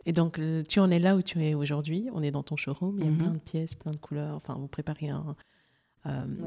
Et 0.07 0.13
donc, 0.13 0.39
tu 0.69 0.79
en 0.79 0.91
es 0.91 0.99
là 0.99 1.15
où 1.15 1.23
tu 1.23 1.43
es 1.43 1.55
aujourd'hui. 1.55 2.09
On 2.13 2.21
est 2.21 2.29
dans 2.29 2.43
ton 2.43 2.55
showroom. 2.55 2.95
Il 2.99 3.05
y 3.05 3.07
a 3.07 3.09
Mhm. 3.09 3.17
plein 3.17 3.31
de 3.31 3.39
pièces, 3.39 3.73
plein 3.73 3.91
de 3.91 3.97
couleurs. 3.97 4.35
Enfin, 4.35 4.53
vous 4.53 4.67
préparez 4.67 5.09
un 5.09 5.35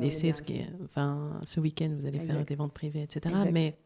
essai. 0.01 0.33
Ce, 0.33 0.43
qui 0.43 0.59
est, 0.59 0.69
enfin, 0.85 1.41
ce 1.45 1.59
week-end, 1.59 1.91
vous 1.99 2.07
allez 2.07 2.21
faire 2.21 2.45
des 2.45 2.55
ventes 2.55 2.73
privées, 2.73 3.03
etc. 3.03 3.35
Exact. 3.37 3.51
Mais 3.53 3.77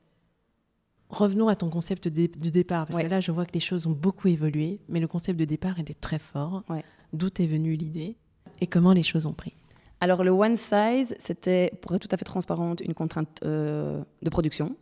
revenons 1.12 1.46
à 1.48 1.54
ton 1.56 1.70
concept 1.70 2.08
de- 2.08 2.26
départ. 2.50 2.86
Parce 2.86 2.96
Ouais. 2.96 3.04
que 3.04 3.08
là, 3.10 3.20
je 3.20 3.30
vois 3.30 3.44
que 3.46 3.52
les 3.54 3.60
choses 3.60 3.86
ont 3.86 3.92
beaucoup 3.92 4.28
évolué. 4.28 4.80
Mais 4.88 4.98
le 4.98 5.06
concept 5.06 5.38
de 5.38 5.44
départ 5.44 5.78
était 5.78 5.94
très 5.94 6.18
fort. 6.18 6.64
Ouais. 6.68 6.82
D'où 7.12 7.28
est 7.38 7.46
venue 7.46 7.74
l'idée 7.76 8.16
et 8.60 8.66
comment 8.66 8.92
les 8.92 9.02
choses 9.04 9.26
ont 9.26 9.34
pris? 9.34 9.52
Alors 10.00 10.24
le 10.24 10.30
one 10.32 10.56
size, 10.56 11.14
c'était, 11.20 11.70
pour 11.80 11.94
être 11.94 12.02
tout 12.02 12.08
à 12.12 12.16
fait 12.16 12.24
transparente, 12.24 12.80
une 12.80 12.94
contrainte 12.94 13.38
euh, 13.44 14.02
de 14.22 14.30
production. 14.30 14.74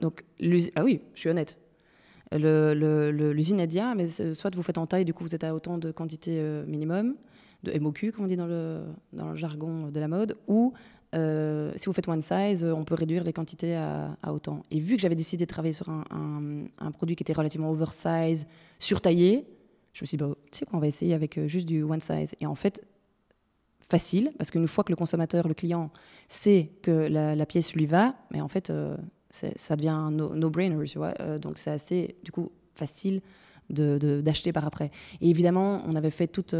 Donc 0.00 0.24
ah 0.76 0.84
oui, 0.84 1.00
je 1.14 1.20
suis 1.20 1.30
honnête. 1.30 1.56
L'usine 2.32 3.60
a 3.60 3.66
dit 3.66 3.80
ah, 3.80 3.94
mais 3.96 4.06
soit 4.34 4.54
vous 4.54 4.62
faites 4.62 4.78
en 4.78 4.86
taille, 4.86 5.04
du 5.04 5.14
coup 5.14 5.24
vous 5.24 5.34
êtes 5.34 5.44
à 5.44 5.54
autant 5.54 5.78
de 5.78 5.90
quantité 5.92 6.36
euh, 6.38 6.64
minimum 6.66 7.14
de 7.62 7.78
MOQ, 7.78 8.12
comme 8.12 8.24
on 8.26 8.28
dit 8.28 8.36
dans 8.36 8.46
le 8.46 8.82
dans 9.12 9.30
le 9.30 9.36
jargon 9.36 9.88
de 9.90 9.98
la 10.00 10.08
mode, 10.08 10.36
ou 10.48 10.74
euh, 11.14 11.72
si 11.76 11.86
vous 11.86 11.92
faites 11.92 12.08
one 12.08 12.20
size, 12.20 12.64
on 12.64 12.84
peut 12.84 12.94
réduire 12.94 13.24
les 13.24 13.32
quantités 13.32 13.76
à, 13.76 14.16
autant. 14.28 14.62
Et 14.70 14.80
vu 14.80 14.96
que 14.96 15.02
j'avais 15.02 15.14
décidé 15.14 15.44
de 15.44 15.48
travailler 15.48 15.72
sur 15.72 15.88
un, 15.88 16.90
produit 16.92 17.16
qui 17.16 17.22
était 17.22 17.32
relativement 17.32 17.70
oversize, 17.70 18.46
surtaillé, 18.78 19.46
je 19.92 20.02
me 20.02 20.06
suis 20.06 20.16
dit, 20.16 20.24
bah, 20.24 20.34
tu 20.50 20.58
sais 20.58 20.66
quoi, 20.66 20.76
on 20.78 20.80
va 20.80 20.88
essayer 20.88 21.14
avec 21.14 21.38
euh, 21.38 21.46
juste 21.46 21.66
du 21.66 21.82
one 21.82 22.00
size. 22.00 22.34
Et 22.40 22.46
en 22.46 22.54
fait, 22.56 22.82
facile, 23.88 24.32
parce 24.38 24.50
qu'une 24.50 24.66
fois 24.66 24.82
que 24.82 24.90
le 24.90 24.96
consommateur, 24.96 25.46
le 25.46 25.54
client, 25.54 25.90
sait 26.28 26.72
que 26.82 26.90
la, 26.90 27.46
pièce 27.46 27.74
lui 27.74 27.86
va, 27.86 28.14
mais 28.32 28.40
en 28.40 28.48
fait, 28.48 28.70
euh, 28.70 28.96
ça 29.30 29.76
devient 29.76 29.88
un 29.90 30.10
no- 30.10 30.34
no-brainer, 30.34 30.84
tu 30.86 30.98
vois. 30.98 31.12
Donc 31.38 31.58
c'est 31.58 31.70
assez, 31.70 32.16
du 32.24 32.32
coup, 32.32 32.50
facile 32.72 33.20
d'acheter 33.70 34.52
par 34.52 34.66
après. 34.66 34.90
Et 35.20 35.30
évidemment, 35.30 35.82
on 35.86 35.94
avait 35.94 36.10
fait 36.10 36.26
toute... 36.26 36.54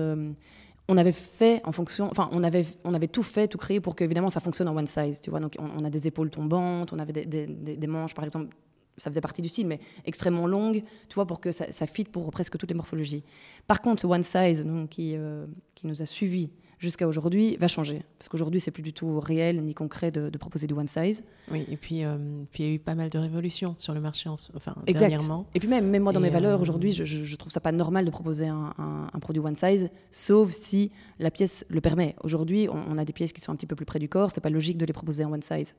on 0.88 0.96
avait 0.96 1.12
fait 1.12 1.62
en 1.64 1.72
fonction, 1.72 2.08
enfin, 2.10 2.28
on 2.32 2.42
avait, 2.42 2.66
on 2.84 2.92
avait 2.94 3.08
tout 3.08 3.22
fait, 3.22 3.48
tout 3.48 3.58
créé 3.58 3.80
pour 3.80 3.96
que 3.96 4.04
évidemment 4.04 4.30
ça 4.30 4.40
fonctionne 4.40 4.68
en 4.68 4.76
one 4.76 4.86
size, 4.86 5.20
tu 5.20 5.30
vois. 5.30 5.40
Donc, 5.40 5.56
on, 5.58 5.84
a 5.84 5.90
des 5.90 6.06
épaules 6.06 6.30
tombantes, 6.30 6.92
on 6.92 6.98
avait 6.98 7.12
des, 7.12 7.46
des- 7.46 7.86
manches, 7.86 8.14
par 8.14 8.24
exemple, 8.24 8.54
ça 8.98 9.10
faisait 9.10 9.22
partie 9.22 9.42
du 9.42 9.48
style, 9.48 9.66
mais 9.66 9.80
extrêmement 10.04 10.46
longues, 10.46 10.82
tu 11.08 11.14
vois, 11.14 11.26
pour 11.26 11.40
que 11.40 11.50
ça, 11.50 11.72
ça 11.72 11.86
pour 12.12 12.30
presque 12.30 12.58
toutes 12.58 12.68
les 12.68 12.76
morphologies. 12.76 13.24
Par 13.66 13.80
contre, 13.80 14.04
one 14.04 14.22
size, 14.22 14.64
donc, 14.64 14.90
qui, 14.90 15.14
euh, 15.16 15.46
qui 15.74 15.86
nous 15.86 16.02
a 16.02 16.06
suivis 16.06 16.50
jusqu'à 16.78 17.06
aujourd'hui, 17.08 17.56
va 17.56 17.68
changer. 17.68 18.02
Parce 18.18 18.28
qu'aujourd'hui, 18.28 18.60
c'est 18.60 18.70
plus 18.70 18.82
du 18.82 18.92
tout 18.92 19.20
réel 19.20 19.62
ni 19.62 19.74
concret 19.74 20.10
de, 20.10 20.28
de 20.30 20.38
proposer 20.38 20.66
du 20.66 20.74
one 20.74 20.86
size. 20.86 21.22
Oui, 21.50 21.64
et 21.70 21.76
puis, 21.76 22.04
euh, 22.04 22.16
puis 22.50 22.62
il 22.64 22.66
y 22.68 22.72
a 22.72 22.74
eu 22.74 22.78
pas 22.78 22.94
mal 22.94 23.10
de 23.10 23.18
révolutions 23.18 23.74
sur 23.78 23.94
le 23.94 24.00
marché 24.00 24.28
en, 24.28 24.34
enfin, 24.56 24.74
Exact. 24.86 25.08
dernièrement. 25.08 25.46
Et 25.54 25.60
puis 25.60 25.68
même, 25.68 25.88
même 25.88 26.02
moi, 26.02 26.12
dans 26.12 26.20
Et, 26.20 26.24
mes 26.24 26.30
valeurs, 26.30 26.58
euh, 26.58 26.62
aujourd'hui, 26.62 26.90
je, 26.92 27.04
je, 27.04 27.24
je 27.24 27.36
trouve 27.36 27.52
ça 27.52 27.60
pas 27.60 27.72
normal 27.72 28.04
de 28.04 28.10
proposer 28.10 28.48
un, 28.48 28.74
un- 28.78 29.08
un 29.12 29.18
produit 29.18 29.40
one 29.40 29.54
size, 29.56 29.90
sauf 30.10 30.50
si 30.52 30.90
la 31.18 31.30
pièce 31.30 31.64
le 31.68 31.80
permet. 31.80 32.16
Aujourd'hui, 32.22 32.68
on, 32.70 32.82
on 32.90 32.98
a 32.98 33.04
des 33.04 33.12
pièces 33.12 33.32
qui 33.32 33.40
sont 33.40 33.52
un 33.52 33.56
petit 33.56 33.66
peu 33.66 33.76
plus 33.76 33.86
près 33.86 33.98
du 33.98 34.08
corps, 34.08 34.30
c'est 34.30 34.40
pas 34.40 34.50
logique 34.50 34.78
de 34.78 34.86
les 34.86 34.92
proposer 34.92 35.24
en 35.24 35.32
one 35.32 35.42
size. 35.42 35.74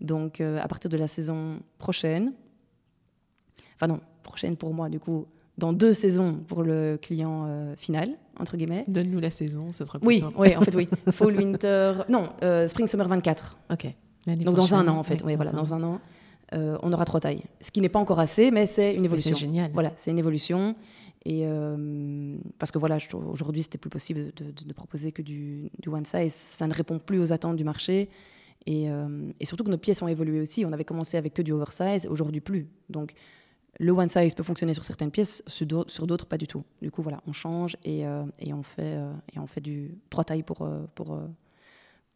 Donc, 0.00 0.40
euh, 0.40 0.60
à 0.60 0.68
partir 0.68 0.90
de 0.90 0.96
la 0.96 1.08
saison 1.08 1.60
prochaine, 1.78 2.32
enfin 3.74 3.86
non, 3.86 4.00
prochaine 4.22 4.56
pour 4.56 4.74
moi, 4.74 4.88
du 4.88 4.98
coup, 4.98 5.26
dans 5.58 5.72
deux 5.72 5.92
saisons 5.92 6.34
pour 6.46 6.62
le 6.62 6.98
client 7.02 7.44
euh, 7.46 7.74
final, 7.76 8.10
entre 8.38 8.56
guillemets. 8.56 8.84
Donne-nous 8.88 9.20
la 9.20 9.30
saison, 9.30 9.72
ce 9.72 9.84
sera 9.84 9.98
plus 9.98 10.06
Oui, 10.08 10.20
simple. 10.20 10.34
oui, 10.38 10.56
en 10.56 10.60
fait, 10.62 10.74
oui. 10.74 10.88
Fall, 11.12 11.36
winter, 11.36 11.94
non, 12.08 12.28
euh, 12.42 12.66
spring, 12.68 12.86
summer 12.86 13.06
24. 13.08 13.58
Ok. 13.72 13.86
Donc 14.26 14.54
dans 14.56 14.74
un 14.74 14.86
an, 14.88 14.96
en 14.98 15.02
fait, 15.02 15.22
oui, 15.24 15.36
voilà, 15.36 15.52
dans 15.52 15.74
un 15.74 15.82
an, 15.82 16.00
euh, 16.54 16.78
on 16.82 16.92
aura 16.92 17.04
trois 17.04 17.20
tailles. 17.20 17.42
Ce 17.60 17.70
qui 17.70 17.80
n'est 17.80 17.88
pas 17.88 17.98
encore 17.98 18.20
assez, 18.20 18.50
mais 18.50 18.66
c'est 18.66 18.94
une 18.94 19.04
évolution. 19.04 19.32
C'est 19.34 19.40
génial. 19.40 19.70
Voilà, 19.74 19.92
c'est 19.96 20.10
une 20.10 20.18
évolution. 20.18 20.74
Et 21.24 21.44
parce 22.58 22.70
que 22.70 22.78
voilà, 22.78 22.96
aujourd'hui, 23.30 23.62
c'était 23.62 23.76
plus 23.78 23.90
possible 23.90 24.32
de, 24.36 24.44
de- 24.44 24.64
de 24.64 24.72
proposer 24.72 25.12
que 25.12 25.20
du, 25.22 25.70
du 25.78 25.88
one 25.88 26.04
size. 26.04 26.32
Ça 26.32 26.66
ne 26.66 26.72
répond 26.72 26.98
plus 26.98 27.18
aux 27.20 27.32
attentes 27.32 27.56
du 27.56 27.64
marché. 27.64 28.08
Et, 28.66 28.86
et 29.40 29.44
surtout 29.44 29.64
que 29.64 29.70
nos 29.70 29.78
pièces 29.78 30.00
ont 30.02 30.08
évolué 30.08 30.40
aussi. 30.40 30.64
On 30.64 30.72
avait 30.72 30.84
commencé 30.84 31.16
avec 31.16 31.34
que 31.34 31.42
du 31.42 31.52
oversize, 31.52 32.06
aujourd'hui 32.06 32.40
plus. 32.40 32.68
Donc 32.88 33.12
le 33.80 33.92
one 33.92 34.08
size 34.08 34.34
peut 34.34 34.42
fonctionner 34.42 34.74
sur 34.74 34.84
certaines 34.84 35.10
pièces, 35.12 35.42
sur 35.46 35.66
d'autres, 36.06 36.26
pas 36.26 36.36
du 36.38 36.46
tout. 36.48 36.64
Du 36.82 36.90
coup, 36.90 37.00
voilà, 37.02 37.20
on 37.26 37.32
change 37.32 37.76
et, 37.84 38.04
euh, 38.06 38.24
et 38.40 38.52
on 38.52 38.62
fait 38.64 38.82
euh, 38.96 39.12
et 39.34 39.38
on 39.38 39.46
fait 39.46 39.60
du 39.60 39.96
trois 40.10 40.24
tailles 40.24 40.42
pour 40.42 40.62
euh, 40.62 40.84
pour 40.94 41.18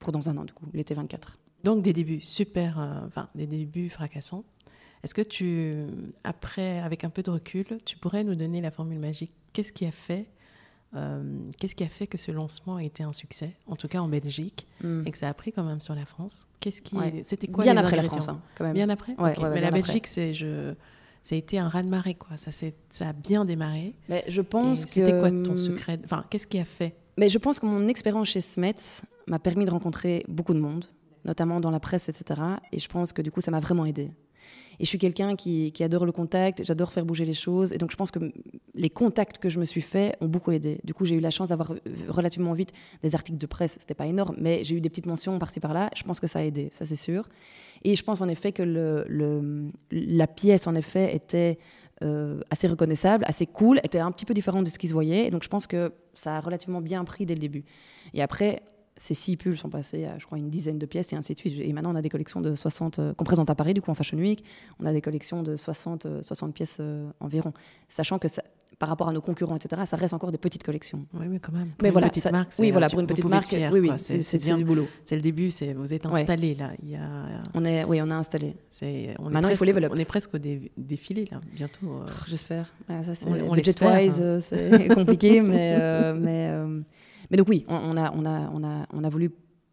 pour 0.01 0.11
dans 0.12 0.29
un 0.29 0.37
an, 0.37 0.44
du 0.44 0.53
coup, 0.53 0.66
l'été 0.75 0.94
24. 0.94 1.38
Donc 1.62 1.83
des 1.83 1.92
débuts 1.92 2.20
super, 2.20 2.79
enfin 3.07 3.29
des 3.37 3.46
débuts 3.46 3.88
fracassants. 3.88 4.44
Est-ce 5.05 5.14
que 5.14 5.22
tu, 5.22 5.77
après, 6.25 6.79
avec 6.81 7.03
un 7.05 7.11
peu 7.11 7.22
de 7.22 7.31
recul, 7.31 7.66
tu 7.85 7.96
pourrais 7.98 8.22
nous 8.25 8.35
donner 8.37 8.61
la 8.61 8.70
formule 8.72 8.98
magique? 9.01 9.33
Qu'est-ce 9.53 9.72
qui 9.72 9.85
a 9.87 9.90
fait, 9.92 10.29
qu'est-ce 11.59 11.75
qui 11.77 11.85
a 11.85 11.88
fait 11.88 12.07
que 12.09 12.18
ce 12.18 12.31
lancement 12.33 12.77
a 12.77 12.85
été 12.85 13.03
un 13.05 13.12
succès, 13.12 13.53
en 13.66 13.77
tout 13.77 13.88
cas 13.88 14.01
en 14.01 14.09
Belgique, 14.09 14.66
Mm. 14.83 15.03
et 15.07 15.11
que 15.12 15.18
ça 15.18 15.29
a 15.29 15.35
pris 15.35 15.53
quand 15.53 15.62
même 15.64 15.81
sur 15.81 15.94
la 15.94 16.05
France? 16.05 16.48
Qu'est-ce 16.61 16.83
qui, 16.83 16.96
Ouais. 16.96 17.22
c'était 17.25 17.46
quoi 17.48 17.62
Bien 17.64 17.75
les 17.75 17.79
après 17.81 17.96
la 17.96 18.03
France, 18.05 18.29
hein, 18.29 18.40
quand 18.57 18.64
même. 18.64 18.75
Bien 18.75 18.88
après? 18.90 19.12
Ouais, 19.18 19.38
ouais, 19.38 19.51
Mais 19.51 19.61
bien 19.61 19.61
la. 19.62 19.70
Belgique, 19.70 20.07
c'est 20.09 20.35
je, 20.35 20.75
ça 21.23 21.35
a 21.35 21.39
été 21.39 21.59
un 21.59 21.69
raz 21.69 21.83
de 21.83 21.89
marée 21.89 22.15
quoi. 22.15 22.37
Ça, 22.37 22.51
ça 22.53 23.09
a 23.09 23.13
bien 23.13 23.45
démarré. 23.45 23.95
Mais 24.09 24.25
je 24.29 24.41
pense 24.41 24.85
que 24.87 24.93
C'était 24.93 25.19
quoi 25.19 25.31
ton 25.31 25.57
secret 25.57 25.99
Enfin, 26.05 26.25
qu'est-ce 26.31 26.47
qui 26.47 26.59
a 26.59 26.65
fait? 26.65 26.95
Mais 27.19 27.29
je 27.29 27.39
pense 27.39 27.59
que 27.59 27.67
mon 27.67 27.89
expérience 27.89 28.29
chez 28.29 28.41
Smets 28.41 29.03
m'a 29.27 29.39
permis 29.39 29.65
de 29.65 29.71
rencontrer 29.71 30.25
beaucoup 30.29 30.55
de 30.55 30.59
monde, 30.61 30.87
notamment 31.25 31.61
dans 31.61 31.71
la 31.71 31.81
presse, 31.81 32.09
etc. 32.09 32.41
Et 32.73 32.79
je 32.79 32.89
pense 32.89 33.13
que 33.13 33.23
du 33.23 33.31
coup, 33.31 33.41
ça 33.41 33.51
m'a 33.51 33.61
vraiment 33.61 33.85
aidé. 33.85 34.11
Et 34.83 34.85
je 34.85 34.88
suis 34.88 34.99
quelqu'un 34.99 35.37
qui, 35.37 35.73
adore 35.79 36.05
le 36.05 36.11
contact, 36.11 36.64
j'adore 36.64 36.92
faire 36.92 37.05
bouger 37.05 37.25
les 37.25 37.35
choses. 37.35 37.73
Et 37.73 37.79
donc, 37.79 37.92
je 37.92 37.97
pense 37.97 38.11
que 38.11 38.18
les 38.75 38.90
contacts 38.90 39.38
que 39.38 39.49
je 39.49 39.61
me 39.61 39.64
suis 39.64 39.81
faits 39.81 40.16
ont 40.21 40.27
beaucoup 40.27 40.51
aidé. 40.51 40.81
Du 40.83 40.92
coup, 40.92 41.05
j'ai 41.05 41.14
eu 41.14 41.21
la 41.21 41.31
chance 41.31 41.51
d'avoir 41.51 41.71
euh, 41.71 41.77
relativement 42.09 42.53
vite 42.53 42.73
des 43.01 43.14
articles 43.14 43.38
de 43.38 43.47
presse. 43.47 43.77
C'était 43.79 43.95
pas 43.95 44.07
énorme, 44.07 44.35
mais 44.40 44.64
j'ai 44.64 44.75
eu 44.75 44.81
des 44.81 44.90
petites 44.90 45.07
mentions 45.07 45.38
par-ci 45.38 45.61
par-là. 45.61 45.88
Je 45.97 46.03
pense 46.03 46.18
que 46.18 46.27
ça 46.27 46.40
a 46.40 46.42
aidé, 46.42 46.68
ça 46.73 46.85
c'est 46.85 46.97
sûr. 46.97 47.29
Et 47.85 47.95
je 47.95 48.03
pense 48.03 48.21
en 48.21 48.27
effet 48.27 48.51
que 48.51 48.64
la 49.92 50.27
pièce, 50.27 50.66
en 50.66 50.75
effet, 50.75 51.14
était 51.14 51.61
euh, 52.03 52.40
assez 52.51 52.66
reconnaissable, 52.66 53.25
assez 53.29 53.47
cool, 53.47 53.79
était 53.85 54.01
un 54.01 54.11
petit 54.11 54.25
peu 54.25 54.35
différente 54.35 54.64
de 54.64 54.71
ce 54.71 54.81
qui 54.81 54.88
se 54.88 54.95
voyait. 54.95 55.29
Et 55.29 55.31
donc, 55.31 55.45
je 55.45 55.49
pense 55.49 55.68
que 55.68 55.92
ça 56.12 56.38
a 56.38 56.40
relativement 56.40 56.81
bien 56.81 57.05
pris 57.05 57.25
dès 57.25 57.35
le 57.35 57.40
début. 57.40 57.64
Et 58.14 58.21
après, 58.23 58.62
ces 59.05 59.15
six 59.15 59.37
pulls 59.37 59.59
sont 59.59 59.69
passés 59.69 60.05
à, 60.05 60.17
je 60.17 60.27
crois, 60.27 60.38
une 60.38 60.49
dizaine 60.49 60.79
de 60.79 60.87
pièces 60.87 61.12
et 61.12 61.17
ainsi 61.17 61.35
de 61.35 61.38
suite. 61.41 61.59
Et 61.61 61.73
maintenant, 61.73 61.91
on 61.93 61.97
a 61.97 62.03
des 62.03 62.09
collections 62.09 62.41
de 62.41 62.55
60, 62.55 63.01
euh, 63.01 63.12
qu'on 63.15 63.25
présente 63.25 63.51
à 63.51 63.57
Paris, 63.57 63.75
du 63.75 63.83
coup, 63.83 63.91
en 63.91 63.95
Fashion 63.95 64.17
Week. 64.17 64.45
On 64.79 64.87
a 64.87 64.93
des 64.93 65.01
collections 65.01 65.43
de 65.43 65.57
60, 65.57 66.07
euh, 66.07 66.23
60 66.23 66.55
pièces 66.55 66.77
euh, 66.79 67.11
environ. 67.19 67.53
Sachant 67.88 68.21
que 68.21 68.29
ça- 68.29 68.45
par 68.79 68.88
rapport 68.88 69.09
à 69.09 69.12
nos 69.12 69.21
concurrents, 69.21 69.57
etc., 69.57 69.83
ça 69.87 69.97
reste 69.97 70.15
encore 70.15 70.31
des 70.31 70.38
petites 70.38 70.62
collections. 70.62 71.05
Oui, 71.15 71.27
mais 71.29 71.41
quand 71.41 71.53
même. 71.53 71.69
Pour 71.71 71.83
Mais 71.83 71.88
une 71.88 71.93
voilà, 71.93 72.09
petite 72.11 72.23
ça- 72.23 72.31
marque, 72.31 72.53
oui, 72.61 72.71
voilà, 72.71 72.88
pour 72.88 73.01
une 73.01 73.07
petite 73.09 73.25
marque, 73.25 73.47
fier, 73.49 73.71
oui, 73.73 73.81
oui, 73.81 73.91
c'est 73.97 74.38
bien. 74.38 74.57
du 74.57 74.65
boulot. 74.65 74.87
C'est 75.05 75.17
le 75.17 75.23
début. 75.23 75.51
C'est 75.51 75.73
vous 75.75 75.93
êtes 75.93 76.07
Ouais. 76.07 76.21
installé 76.21 76.55
là. 76.55 76.71
Il 76.83 76.91
y 76.91 76.95
a, 76.97 77.01
On 77.55 77.65
est, 77.65 77.83
oui, 77.85 78.01
on 78.03 78.11
a 78.11 78.15
installé. 78.15 78.55
on 78.81 78.87
est 78.87 79.17
Maintenant, 79.19 79.49
il 79.49 79.57
faut 79.57 79.65
presque- 79.65 79.83
up. 79.85 79.93
On 79.93 79.99
est 79.99 80.05
presque 80.05 80.35
au 80.35 80.38
dé- 80.38 80.71
défilé 80.77 81.29
là, 81.31 81.41
bientôt. 81.55 81.87
euh. 81.87 82.07
J'espère. 82.29 82.73
Ouais, 82.88 83.03
ça, 83.05 83.15
c'est 83.17 83.27
budget-wise, 83.53 84.21
euh, 84.23 84.38
c'est 84.41 84.88
compliqué, 84.95 85.41
mais 85.41 85.77
euh, 85.81 86.15
mais 86.21 86.49
euh, 86.51 86.81
mais 87.33 87.37
donc 87.38 87.49
oui, 87.49 87.64
on, 87.66 87.75
on 87.75 87.97
a 87.97 88.12
on 88.12 88.25
a 88.25 88.49
on 88.51 88.62
a 88.62 88.87
on 88.92 89.03
a 89.03 89.09
voulu 89.11 89.31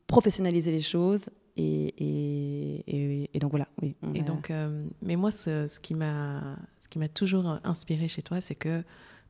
professionnaliser 0.07 0.71
les 0.71 0.81
choses 0.81 1.29
et 1.55 1.93
et, 2.03 2.83
et, 2.87 3.29
et 3.33 3.39
donc 3.39 3.51
voilà, 3.51 3.67
oui. 3.81 3.95
Et 4.15 4.21
a- 4.21 4.23
donc, 4.23 4.49
euh, 4.49 4.85
mais 5.03 5.15
moi, 5.15 5.29
ce, 5.29 5.67
ce 5.67 5.79
qui 5.79 5.93
m'a, 5.93 6.57
toujours 7.09 7.57
inspiré 7.63 8.07
chez 8.07 8.21
toi, 8.23 8.41
c'est 8.41 8.55
que 8.55 8.81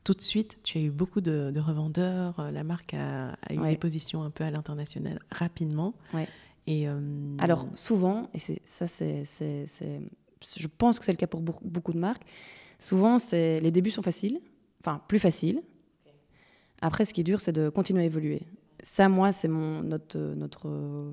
tout 0.04 0.14
de 0.14 0.20
suite, 0.22 0.58
tu 0.62 0.78
as 0.78 0.80
eu 0.80 0.90
beaucoup 0.90 1.20
de, 1.20 1.50
de 1.50 1.60
revendeurs. 1.60 2.38
euh, 2.40 2.50
La 2.50 2.64
marque 2.64 2.94
a, 2.94 3.32
a 3.32 3.52
eu 3.54 3.58
Ouais. 3.58 3.70
des 3.70 3.76
positions 3.76 4.22
un 4.22 4.30
peu 4.30 4.44
à 4.44 4.50
l'international 4.50 5.18
rapidement. 5.30 5.92
Ouais. 6.14 6.26
Et 6.66 6.88
euh, 6.88 7.36
Alors 7.38 7.66
souvent, 7.74 8.30
et 8.32 8.38
ça, 8.64 8.86
c'est, 8.86 9.24
je 10.56 10.66
pense 10.78 10.98
que 10.98 11.04
c'est 11.04 11.12
le 11.12 11.18
cas 11.18 11.26
pour 11.26 11.40
beaucoup- 11.40 11.92
de 11.92 11.98
marques. 11.98 12.22
Souvent, 12.78 13.18
les 13.32 13.70
débuts 13.70 13.90
sont 13.90 14.02
faciles, 14.02 14.40
enfin 14.80 15.02
plus 15.08 15.18
faciles. 15.18 15.60
Après, 16.82 17.04
ce 17.04 17.12
qui 17.12 17.20
est 17.20 17.24
dur, 17.24 17.40
c'est 17.40 17.52
de 17.52 17.68
continuer 17.68 18.02
à 18.02 18.06
évoluer. 18.06 18.42
Ça, 18.82 19.08
moi, 19.08 19.32
c'est 19.32 19.48
notre 19.48 20.18
notre 20.18 20.68
euh, 20.68 21.12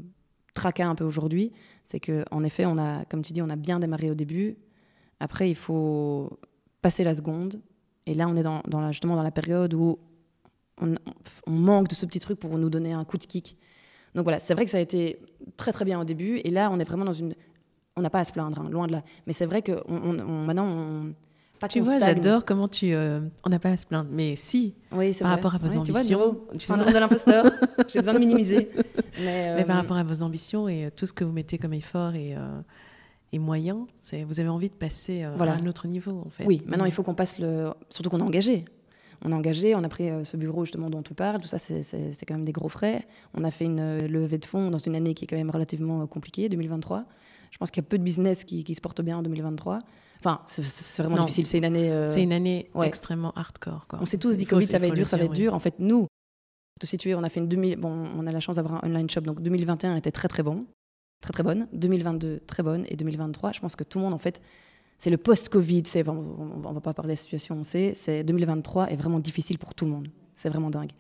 tracas 0.53 0.87
un 0.87 0.95
peu 0.95 1.03
aujourd'hui, 1.03 1.51
c'est 1.85 1.99
que 1.99 2.23
en 2.31 2.43
effet, 2.43 2.65
on 2.65 2.77
a, 2.77 3.05
comme 3.05 3.21
tu 3.21 3.33
dis, 3.33 3.41
on 3.41 3.49
a 3.49 3.55
bien 3.55 3.79
démarré 3.79 4.09
au 4.09 4.15
début. 4.15 4.57
Après, 5.19 5.49
il 5.49 5.55
faut 5.55 6.39
passer 6.81 7.03
la 7.03 7.13
seconde. 7.13 7.61
Et 8.05 8.13
là, 8.13 8.27
on 8.27 8.35
est 8.35 8.91
justement 8.91 9.15
dans 9.15 9.23
la 9.23 9.31
période 9.31 9.73
où 9.73 9.99
on, 10.79 10.95
manque 11.47 11.89
de 11.89 11.95
ce 11.95 12.05
petit 12.05 12.19
truc 12.19 12.39
pour 12.39 12.57
nous 12.57 12.69
donner 12.69 12.93
un 12.93 13.03
coup 13.03 13.17
de 13.17 13.25
kick. 13.25 13.57
Donc 14.15 14.23
voilà, 14.23 14.39
c'est 14.39 14.53
vrai 14.53 14.65
que 14.65 14.71
ça 14.71 14.77
a 14.77 14.81
été 14.81 15.19
très 15.57 15.71
très 15.71 15.85
bien 15.85 15.99
au 15.99 16.05
début. 16.05 16.37
Et 16.43 16.49
là, 16.49 16.69
on 16.71 16.79
est 16.79 16.83
vraiment 16.83 17.05
dans 17.05 17.13
une. 17.13 17.35
On 17.95 18.01
n'a 18.01 18.09
pas 18.09 18.19
à 18.19 18.23
se 18.23 18.31
plaindre, 18.31 18.61
hein, 18.61 18.69
loin 18.69 18.87
de 18.87 18.91
là. 18.93 19.03
Mais 19.25 19.33
c'est 19.33 19.45
vrai 19.45 19.61
que 19.61 19.81
on, 19.87 20.19
on- 20.19 20.45
maintenant, 20.45 21.07
Pas 21.59 21.67
Tu 21.67 21.79
vois, 21.81 21.97
j'adore 21.99 22.45
comment 22.45 22.67
tu. 22.67 22.93
euh, 22.93 23.19
on 23.43 23.49
n'a 23.49 23.57
pas 23.59 23.69
à 23.69 23.77
se 23.77 23.85
plaindre, 23.85 24.09
mais 24.11 24.35
si. 24.35 24.75
Oui, 24.91 25.13
c'est 25.13 25.21
par 25.23 25.29
vrai. 25.31 25.35
rapport 25.41 25.55
à 25.55 25.57
vos 25.57 25.65
Ouais, 25.75 25.83
tu 25.85 25.91
vois, 25.91 25.99
ambitions, 26.01 26.19
nouveau, 26.19 26.47
tu 26.53 26.59
syndrome 26.59 26.93
de 26.93 26.97
l'imposteur. 26.99 27.45
J'ai 27.87 27.99
besoin 27.99 28.13
de 28.13 28.19
minimiser. 28.19 28.69
Mais, 29.19 29.55
Mais 29.55 29.65
par 29.65 29.77
euh, 29.77 29.79
rapport 29.81 29.97
à 29.97 30.03
vos 30.03 30.21
ambitions 30.23 30.69
et 30.69 30.85
euh, 30.85 30.89
tout 30.95 31.05
ce 31.07 31.13
que 31.13 31.23
vous 31.23 31.31
mettez 31.31 31.57
comme 31.57 31.73
effort 31.73 32.13
et, 32.13 32.35
euh, 32.35 32.59
et 33.31 33.39
moyens, 33.39 33.85
vous 34.27 34.39
avez 34.39 34.49
envie 34.49 34.69
de 34.69 34.75
passer 34.75 35.25
Voilà. 35.35 35.53
à 35.53 35.55
un 35.57 35.65
autre 35.65 35.87
niveau, 35.87 36.23
en 36.25 36.29
fait. 36.29 36.45
Oui, 36.45 36.61
maintenant 36.67 36.85
il 36.85 36.91
faut 36.91 37.01
qu'on 37.03 37.15
passe 37.15 37.39
le. 37.39 37.69
Surtout 37.89 38.09
qu'on 38.11 38.19
est 38.19 38.23
engagé. 38.23 38.65
On 39.25 39.31
est 39.31 39.35
engagé, 39.35 39.73
on 39.73 39.83
a 39.83 39.89
pris 39.89 40.09
ce 40.25 40.37
bureau 40.37 40.63
justement 40.63 40.91
dont 40.91 41.01
tu 41.01 41.15
parles, 41.15 41.41
tout 41.41 41.47
ça 41.47 41.57
c'est- 41.57 41.81
quand 42.27 42.35
même 42.35 42.45
des 42.45 42.51
gros 42.51 42.69
frais. 42.69 43.07
On 43.33 43.43
a 43.43 43.49
fait 43.49 43.65
une 43.65 44.05
levée 44.05 44.37
de 44.37 44.45
fonds 44.45 44.69
dans 44.69 44.77
une 44.77 44.95
année 44.95 45.15
qui 45.15 45.23
est 45.23 45.27
quand 45.27 45.35
même 45.35 45.49
relativement 45.49 46.05
compliquée, 46.05 46.49
2023. 46.49 47.03
Je 47.49 47.57
pense 47.57 47.71
qu'il 47.71 47.81
y 47.81 47.85
a 47.85 47.89
peu 47.89 47.97
de 47.97 48.03
business 48.03 48.43
qui, 48.43 48.63
qui 48.63 48.75
se 48.75 48.81
portent 48.81 49.01
bien 49.01 49.17
en 49.17 49.23
2023. 49.23 49.79
Enfin, 50.19 50.41
c'est- 50.47 51.01
vraiment 51.01 51.17
Non. 51.17 51.23
difficile, 51.25 51.45
c'est 51.47 51.57
une 51.59 51.65
année. 51.65 51.91
euh, 51.91 52.07
C'est 52.07 52.23
une 52.23 52.33
année 52.33 52.69
ouais. 52.73 52.87
extrêmement 52.87 53.31
hardcore. 53.35 53.87
Quoi. 53.87 53.99
On 54.01 54.05
s'est 54.05 54.17
tous 54.17 54.35
dit 54.37 54.45
Covid, 54.45 54.65
ça 54.65 54.79
va 54.79 54.87
être 54.87 54.93
dur, 54.95 55.07
ça 55.07 55.17
va 55.17 55.25
être 55.25 55.33
dur. 55.33 55.53
En 55.53 55.59
fait, 55.59 55.75
nous, 55.79 55.99
pour 56.01 56.79
te 56.81 56.85
situer, 56.85 57.15
on 57.15 57.23
a 57.23 57.29
fait 57.29 57.39
une 57.39 57.47
2000. 57.47 57.77
Bon, 57.77 57.89
on 58.17 58.25
a 58.27 58.31
la 58.31 58.39
chance 58.39 58.55
d'avoir 58.57 58.83
un 58.83 58.87
online 58.89 59.09
shop, 59.09 59.21
donc 59.21 59.41
2021 59.41 59.95
était 59.95 60.11
très 60.11 60.27
très 60.27 60.43
bon, 60.43 60.65
très 61.21 61.33
très 61.33 61.43
bonne. 61.43 61.67
2022 61.73 62.41
très 62.47 62.63
bonne 62.63 62.85
et 62.89 62.95
2023, 62.95 63.51
je 63.51 63.59
pense 63.59 63.75
que 63.75 63.83
tout 63.83 63.99
le 63.99 64.05
monde 64.05 64.13
en 64.13 64.17
fait, 64.19 64.41
c'est 64.97 65.09
le 65.11 65.17
post-Covid. 65.17 65.83
C'est 65.85 66.07
on, 66.07 66.61
on 66.65 66.71
va 66.73 66.81
pas 66.81 66.93
parler 66.93 67.09
de 67.09 67.13
la 67.13 67.15
situation, 67.21 67.55
on 67.59 67.63
sait. 67.63 67.93
C'est 67.95 68.23
2023 68.23 68.89
est 68.91 68.95
vraiment 68.95 69.19
difficile 69.19 69.59
pour 69.59 69.73
tout 69.75 69.85
le 69.85 69.91
monde. 69.91 70.07
C'est 70.37 70.47
vraiment 70.49 70.69
dingue. 70.69 70.91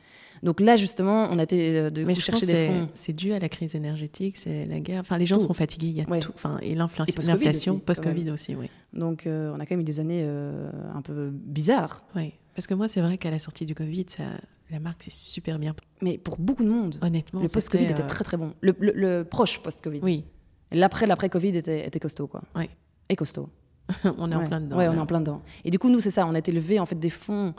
Donc 0.43 0.59
là, 0.59 0.75
justement, 0.75 1.27
on 1.31 1.39
a 1.39 1.43
été 1.43 1.77
euh, 1.77 1.89
de 1.89 2.13
chercher 2.15 2.45
des 2.45 2.67
fonds. 2.67 2.89
c'est 2.93 3.13
dû 3.13 3.31
à 3.33 3.39
la 3.39 3.47
crise 3.49 3.73
énergétique, 3.75 4.35
c'est 4.35 4.65
la 4.65 4.79
guerre. 4.81 4.99
Enfin, 5.01 5.17
les 5.17 5.25
gens 5.25 5.37
Tout. 5.37 5.45
sont 5.45 5.53
fatigués, 5.53 5.87
il 5.87 5.97
y 5.97 6.01
a 6.01 6.09
Ouais. 6.09 6.19
tout. 6.19 6.31
Enfin, 6.35 6.57
et 6.61 6.75
l'inflation, 6.75 7.79
post-Covid 7.79 8.29
aussi, 8.31 8.53
oui. 8.55 8.69
Donc 8.93 9.25
euh, 9.25 9.51
on 9.55 9.59
a 9.59 9.65
quand 9.65 9.71
même 9.75 9.81
eu 9.81 9.83
des 9.85 9.99
années 9.99 10.23
euh, 10.25 10.69
un 10.93 11.01
peu 11.01 11.29
bizarres. 11.31 12.03
oui. 12.15 12.33
Parce 12.55 12.65
que 12.65 12.73
moi, 12.73 12.87
c'est 12.87 13.01
vrai 13.01 13.19
qu'à 13.19 13.29
la 13.29 13.37
sortie 13.37 13.65
du 13.67 13.75
Covid, 13.75 14.07
ça, 14.09 14.23
la 14.71 14.79
marque, 14.79 15.03
c'est 15.03 15.13
super 15.13 15.59
bien. 15.59 15.75
Mais 16.01 16.17
pour 16.17 16.39
beaucoup 16.39 16.63
de 16.63 16.69
monde, 16.69 16.97
Honnêtement, 17.03 17.43
le 17.43 17.47
post-Covid 17.49 17.83
était 17.85 18.01
euh, 18.01 18.07
très 18.07 18.23
très 18.23 18.35
bon. 18.37 18.53
Le, 18.61 18.75
le- 18.79 18.93
le 18.95 19.23
proche 19.23 19.61
post-Covid. 19.61 19.99
Oui, 20.01 20.25
L'après, 20.71 21.05
l'après-Covid 21.05 21.55
était, 21.55 21.85
était 21.85 21.99
costaud, 21.99 22.25
quoi. 22.25 22.41
Ouais. 22.55 22.67
Et 23.09 23.15
costaud. 23.15 23.49
on 24.17 24.31
est 24.31 24.35
en 24.35 24.47
plein 24.47 24.59
dedans. 24.59 24.75
Ouais, 24.75 24.87
on 24.87 24.95
est 24.95 24.99
en 24.99 25.05
plein 25.05 25.19
dedans. 25.19 25.43
Et 25.63 25.69
du 25.69 25.77
coup, 25.77 25.89
nous, 25.89 25.99
c'est 25.99 26.09
ça. 26.09 26.25
On 26.25 26.33
a 26.33 26.39
été 26.39 26.51
levé 26.51 26.79
en 26.79 26.87
fait 26.87 26.95
des 26.99 27.11
fonds 27.11 27.53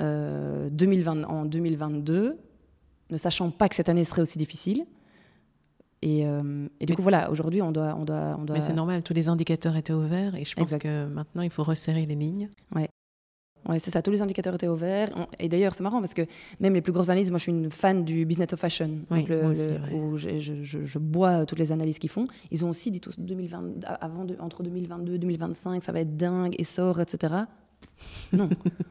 euh, 0.00 0.68
2020, 0.70 1.24
en 1.24 1.44
2022, 1.44 2.36
ne 3.10 3.16
sachant 3.16 3.50
pas 3.50 3.68
que 3.68 3.74
cette 3.74 3.88
année 3.88 4.04
serait 4.04 4.22
aussi 4.22 4.38
difficile. 4.38 4.84
Et, 6.02 6.26
euh, 6.26 6.68
et 6.80 6.86
du 6.86 6.92
Mais- 6.92 6.96
coup, 6.96 7.02
voilà, 7.02 7.30
aujourd'hui, 7.30 7.62
on 7.62 7.72
doit, 7.72 7.96
on 7.98 8.04
doit, 8.04 8.36
on 8.38 8.44
doit. 8.44 8.56
Mais 8.56 8.62
c'est 8.62 8.74
normal, 8.74 9.02
tous 9.02 9.14
les 9.14 9.28
indicateurs 9.28 9.76
étaient 9.76 9.92
ouverts 9.94 10.34
et 10.34 10.44
je 10.44 10.54
pense 10.54 10.72
Exact. 10.74 10.82
que 10.82 11.06
maintenant, 11.06 11.42
il 11.42 11.50
faut 11.50 11.62
resserrer 11.62 12.04
les 12.06 12.14
lignes. 12.14 12.48
Ouais, 13.68 13.80
c'est 13.80 13.90
ça. 13.90 14.00
Tous 14.00 14.12
les 14.12 14.22
indicateurs 14.22 14.54
étaient 14.54 14.68
ouverts. 14.68 15.10
On- 15.16 15.26
Et 15.40 15.48
d'ailleurs, 15.48 15.74
c'est 15.74 15.82
marrant 15.82 15.98
parce 15.98 16.14
que 16.14 16.22
même 16.60 16.74
les 16.74 16.80
plus 16.82 16.92
grosses 16.92 17.08
analyses, 17.08 17.30
moi, 17.30 17.38
je 17.38 17.42
suis 17.44 17.52
une 17.52 17.72
fan 17.72 18.04
du 18.04 18.24
business 18.24 18.52
of 18.52 18.60
fashion, 18.60 18.90
Oui, 19.10 19.20
donc 19.20 19.28
le- 19.28 19.42
moi 19.42 19.50
aussi, 19.50 19.66
le- 19.68 19.74
ouais. 19.74 19.92
où 20.00 20.16
je, 20.16 20.38
je- 20.38 20.62
je- 20.62 20.84
je 20.84 20.98
bois 21.00 21.44
toutes 21.46 21.58
les 21.58 21.72
analyses 21.72 21.98
qu'ils 21.98 22.10
font. 22.10 22.28
Ils 22.52 22.64
ont 22.64 22.68
aussi 22.70 22.92
dit 22.92 23.00
tous 23.00 23.18
2020, 23.18 23.84
avant 24.00 24.24
de- 24.24 24.36
entre 24.38 24.62
2022 24.62 25.14
et 25.14 25.18
2025, 25.18 25.82
ça 25.82 25.90
va 25.90 25.98
être 25.98 26.16
dingue, 26.16 26.54
essor, 26.60 27.00
etc. 27.00 27.34
Non, 28.32 28.48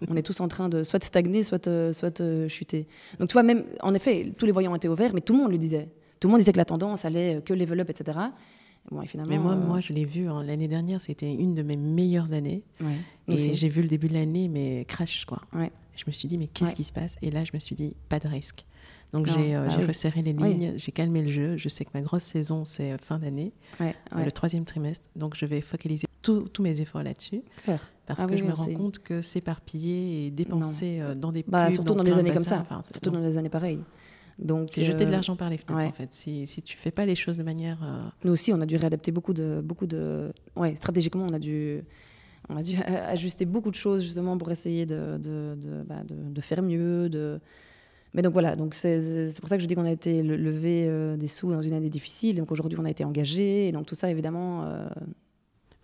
on 0.08 0.15
est 0.15 0.21
tous 0.21 0.39
en 0.39 0.48
train 0.48 0.69
de 0.69 0.84
soit 0.84 1.04
stagner, 1.04 1.43
soit, 1.43 1.67
euh, 1.67 1.91
soit 1.93 2.21
euh, 2.21 2.48
chuter. 2.48 2.88
Donc 3.19 3.30
tu 3.30 3.34
vois, 3.34 3.43
même, 3.43 3.65
en 3.82 3.93
effet, 3.93 4.32
tous 4.38 4.45
les 4.45 4.52
voyants 4.54 4.74
étaient 4.76 4.88
ouverts, 4.88 5.13
mais 5.13 5.21
tout 5.21 5.34
le 5.34 5.39
monde 5.39 5.52
le 5.52 5.58
disait. 5.58 5.89
Tout 6.19 6.28
le 6.28 6.32
monde 6.32 6.39
disait 6.39 6.54
que 6.54 6.58
la 6.58 6.65
tendance 6.65 7.04
allait 7.06 7.36
euh, 7.36 7.41
que 7.41 7.54
level 7.54 7.82
up, 7.82 7.89
etc. 7.89 8.17
Bon, 8.91 9.02
et 9.02 9.08
Mais 9.28 9.38
moi, 9.38 9.54
euh, 9.54 9.56
moi 9.56 9.80
je 9.82 9.91
l'ai 9.93 10.06
vu 10.06 10.30
hein, 10.30 10.41
l'année 10.43 10.67
dernière, 10.67 11.02
c'était 11.02 11.34
une 11.34 11.54
de 11.56 11.63
mes 11.63 11.76
meilleures 11.76 12.32
années. 12.34 12.63
ouais, 12.80 12.95
Et 13.28 13.54
j'ai 13.54 13.67
vu 13.67 13.82
le 13.82 13.88
début 13.88 14.08
de 14.08 14.13
l'année, 14.13 14.48
mais 14.48 14.86
crash, 14.88 15.26
quoi. 15.26 15.41
Ouais. 15.54 15.71
Je 15.95 16.04
me 16.08 16.12
suis 16.12 16.28
dit, 16.28 16.38
mais 16.38 16.48
qu'est-ce 16.48 16.71
Ouais. 16.71 16.76
qui 16.78 16.84
se 16.84 16.93
passe? 16.93 17.17
Et 17.21 17.32
là, 17.32 17.43
je 17.43 17.52
me 17.54 17.60
suis 17.60 17.76
dit, 17.76 17.95
pas 18.10 18.19
de 18.19 18.28
risque. 18.28 18.65
Donc 19.12 19.28
j'ai 19.28 19.56
euh, 19.56 19.67
bah 19.67 19.76
oui. 19.80 19.86
resserré 19.86 20.21
les 20.21 20.34
Oui. 20.34 20.54
lignes, 20.54 20.74
j'ai 20.78 20.91
calmé 20.91 21.21
le 21.21 21.30
jeu. 21.30 21.58
Je 21.58 21.69
sais 21.69 21.86
que 21.86 21.91
ma 21.93 22.02
grosse 22.02 22.24
saison, 22.24 22.65
c'est 22.65 22.98
fin 23.02 23.17
d'année, 23.19 23.54
le 23.80 24.30
troisième 24.32 24.65
trimestre. 24.65 25.06
Donc 25.15 25.36
je 25.38 25.45
vais 25.45 25.62
focaliser 25.62 26.05
tous 26.33 26.61
mes 26.61 26.81
efforts 26.81 27.03
là-dessus. 27.03 27.41
Parce 28.07 28.19
Ah 28.21 28.25
que 28.25 28.33
oui, 28.33 28.38
je 28.38 28.43
me 28.43 28.51
rends 28.53 28.65
compte 28.73 28.99
que 28.99 29.21
s'éparpiller 29.21 30.25
et 30.27 30.31
dépenser 30.31 30.99
euh, 31.01 31.15
dans 31.15 31.31
des 31.31 31.43
Bah, 31.47 31.71
surtout 31.71 31.95
dans, 31.95 32.03
des 32.03 32.13
années 32.13 32.31
comme 32.31 32.43
ça. 32.43 32.59
enfin, 32.61 32.81
surtout 32.91 33.09
dans 33.09 33.19
des 33.21 33.38
années 33.38 33.49
pareilles. 33.49 33.79
Donc, 34.38 34.69
C'est 34.71 34.83
jeter 34.83 35.05
de 35.05 35.09
euh, 35.09 35.13
l'argent 35.13 35.35
par 35.38 35.49
les 35.49 35.57
fenêtres, 35.57 35.79
ouais. 35.81 35.88
en 35.88 35.91
fait. 35.93 36.11
Si, 36.11 36.45
si 36.45 36.61
tu 36.61 36.75
fais 36.77 36.91
pas 36.91 37.05
les 37.05 37.15
choses 37.15 37.38
de 37.38 37.43
manière... 37.43 37.79
euh, 37.83 38.01
Nous 38.25 38.31
aussi, 38.33 38.51
on 38.53 38.59
a 38.61 38.65
dû 38.65 38.75
réadapter 38.75 39.11
beaucoup 39.11 39.33
de, 39.33 39.61
beaucoup 39.63 39.88
de, 39.88 40.31
ouais, 40.57 40.75
stratégiquement, 40.75 41.25
on 41.27 41.33
a 41.33 41.39
dû, 41.39 41.81
on 42.49 42.57
a 42.57 42.61
dû 42.61 42.75
ajuster 43.07 43.45
beaucoup 43.45 43.71
de 43.71 43.75
choses 43.75 44.03
justement 44.03 44.38
pour 44.38 44.51
essayer 44.51 44.85
de, 44.85 45.17
de, 45.17 45.55
de, 45.55 45.83
bah, 45.88 46.01
de- 46.05 46.41
faire 46.41 46.61
mieux. 46.61 47.07
De... 47.09 47.39
Mais 48.13 48.21
donc 48.21 48.33
voilà, 48.33 48.55
donc 48.57 48.73
c'est 48.75 49.29
pour 49.39 49.47
ça 49.49 49.55
que 49.55 49.63
je 49.63 49.67
dis 49.67 49.73
qu'on 49.75 49.85
a 49.85 49.91
été 49.91 50.21
le- 50.21 50.35
levé 50.38 50.85
euh, 50.88 51.15
des 51.15 51.27
sous 51.29 51.49
dans 51.51 51.61
une 51.61 51.73
année 51.73 51.89
difficile. 51.89 52.35
Donc 52.35 52.51
aujourd'hui, 52.51 52.77
on 52.79 52.85
a 52.85 52.89
été 52.91 53.03
engagé, 53.05 53.69
et 53.69 53.71
donc 53.71 53.85
tout 53.88 53.95
ça, 53.95 54.11
évidemment, 54.11 54.63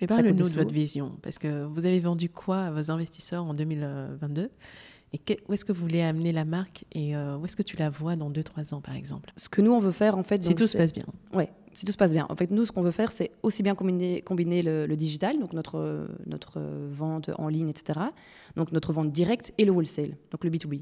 Mais 0.02 0.08
parle-nous 0.08 0.34
de 0.50 0.56
votre 0.56 0.74
vision, 0.74 1.12
parce 1.22 1.38
que 1.40 1.64
vous 1.66 1.86
avez 1.86 2.00
vendu 2.00 2.30
quoi 2.30 2.64
à 2.64 2.72
vos 2.72 2.92
investisseurs 2.92 3.44
en 3.44 3.54
2022 3.54 4.50
Et 5.14 5.18
que- 5.18 5.34
où 5.48 5.54
est-ce 5.54 5.66
que 5.66 5.72
vous 5.74 5.82
voulez 5.82 6.02
amener 6.02 6.32
la 6.32 6.46
marque 6.46 6.86
et 6.94 7.16
euh, 7.16 7.38
où 7.38 7.46
est-ce 7.46 7.56
que 7.58 7.62
tu 7.64 7.76
la 7.78 7.90
vois 7.90 8.16
dans 8.16 8.30
2-3 8.32 8.74
ans, 8.74 8.82
par 8.82 8.96
exemple? 8.96 9.32
Ce 9.36 9.50
que 9.50 9.62
nous 9.62 9.72
on 9.74 9.80
veut 9.80 9.92
faire 9.92 10.18
en 10.18 10.24
fait. 10.24 10.44
Si 10.44 10.56
tout 10.56 10.68
se 10.68 10.78
passe 10.78 10.94
bien. 10.94 11.06
Ouais, 11.34 11.50
si 11.74 11.86
tout 11.86 11.92
se 11.92 11.98
passe 11.98 12.14
bien. 12.14 12.26
En 12.30 12.36
fait, 12.38 12.50
nous, 12.50 12.66
ce 12.66 12.72
qu'on 12.72 12.82
veut 12.82 12.92
faire, 12.92 13.12
c'est 13.12 13.32
aussi 13.44 13.62
bien 13.62 13.76
combiner, 13.76 14.22
combiner 14.22 14.62
le, 14.62 14.86
le 14.86 14.96
digital, 14.96 15.38
donc 15.40 15.52
notre, 15.54 16.08
notre 16.28 16.62
vente 16.92 17.30
en 17.38 17.48
ligne, 17.50 17.68
etc., 17.70 18.00
donc 18.56 18.72
notre 18.72 18.94
vente 18.94 19.12
directe 19.12 19.54
et 19.58 19.66
le 19.66 19.72
wholesale, 19.72 20.16
donc 20.32 20.44
le 20.46 20.50
B2B. 20.50 20.82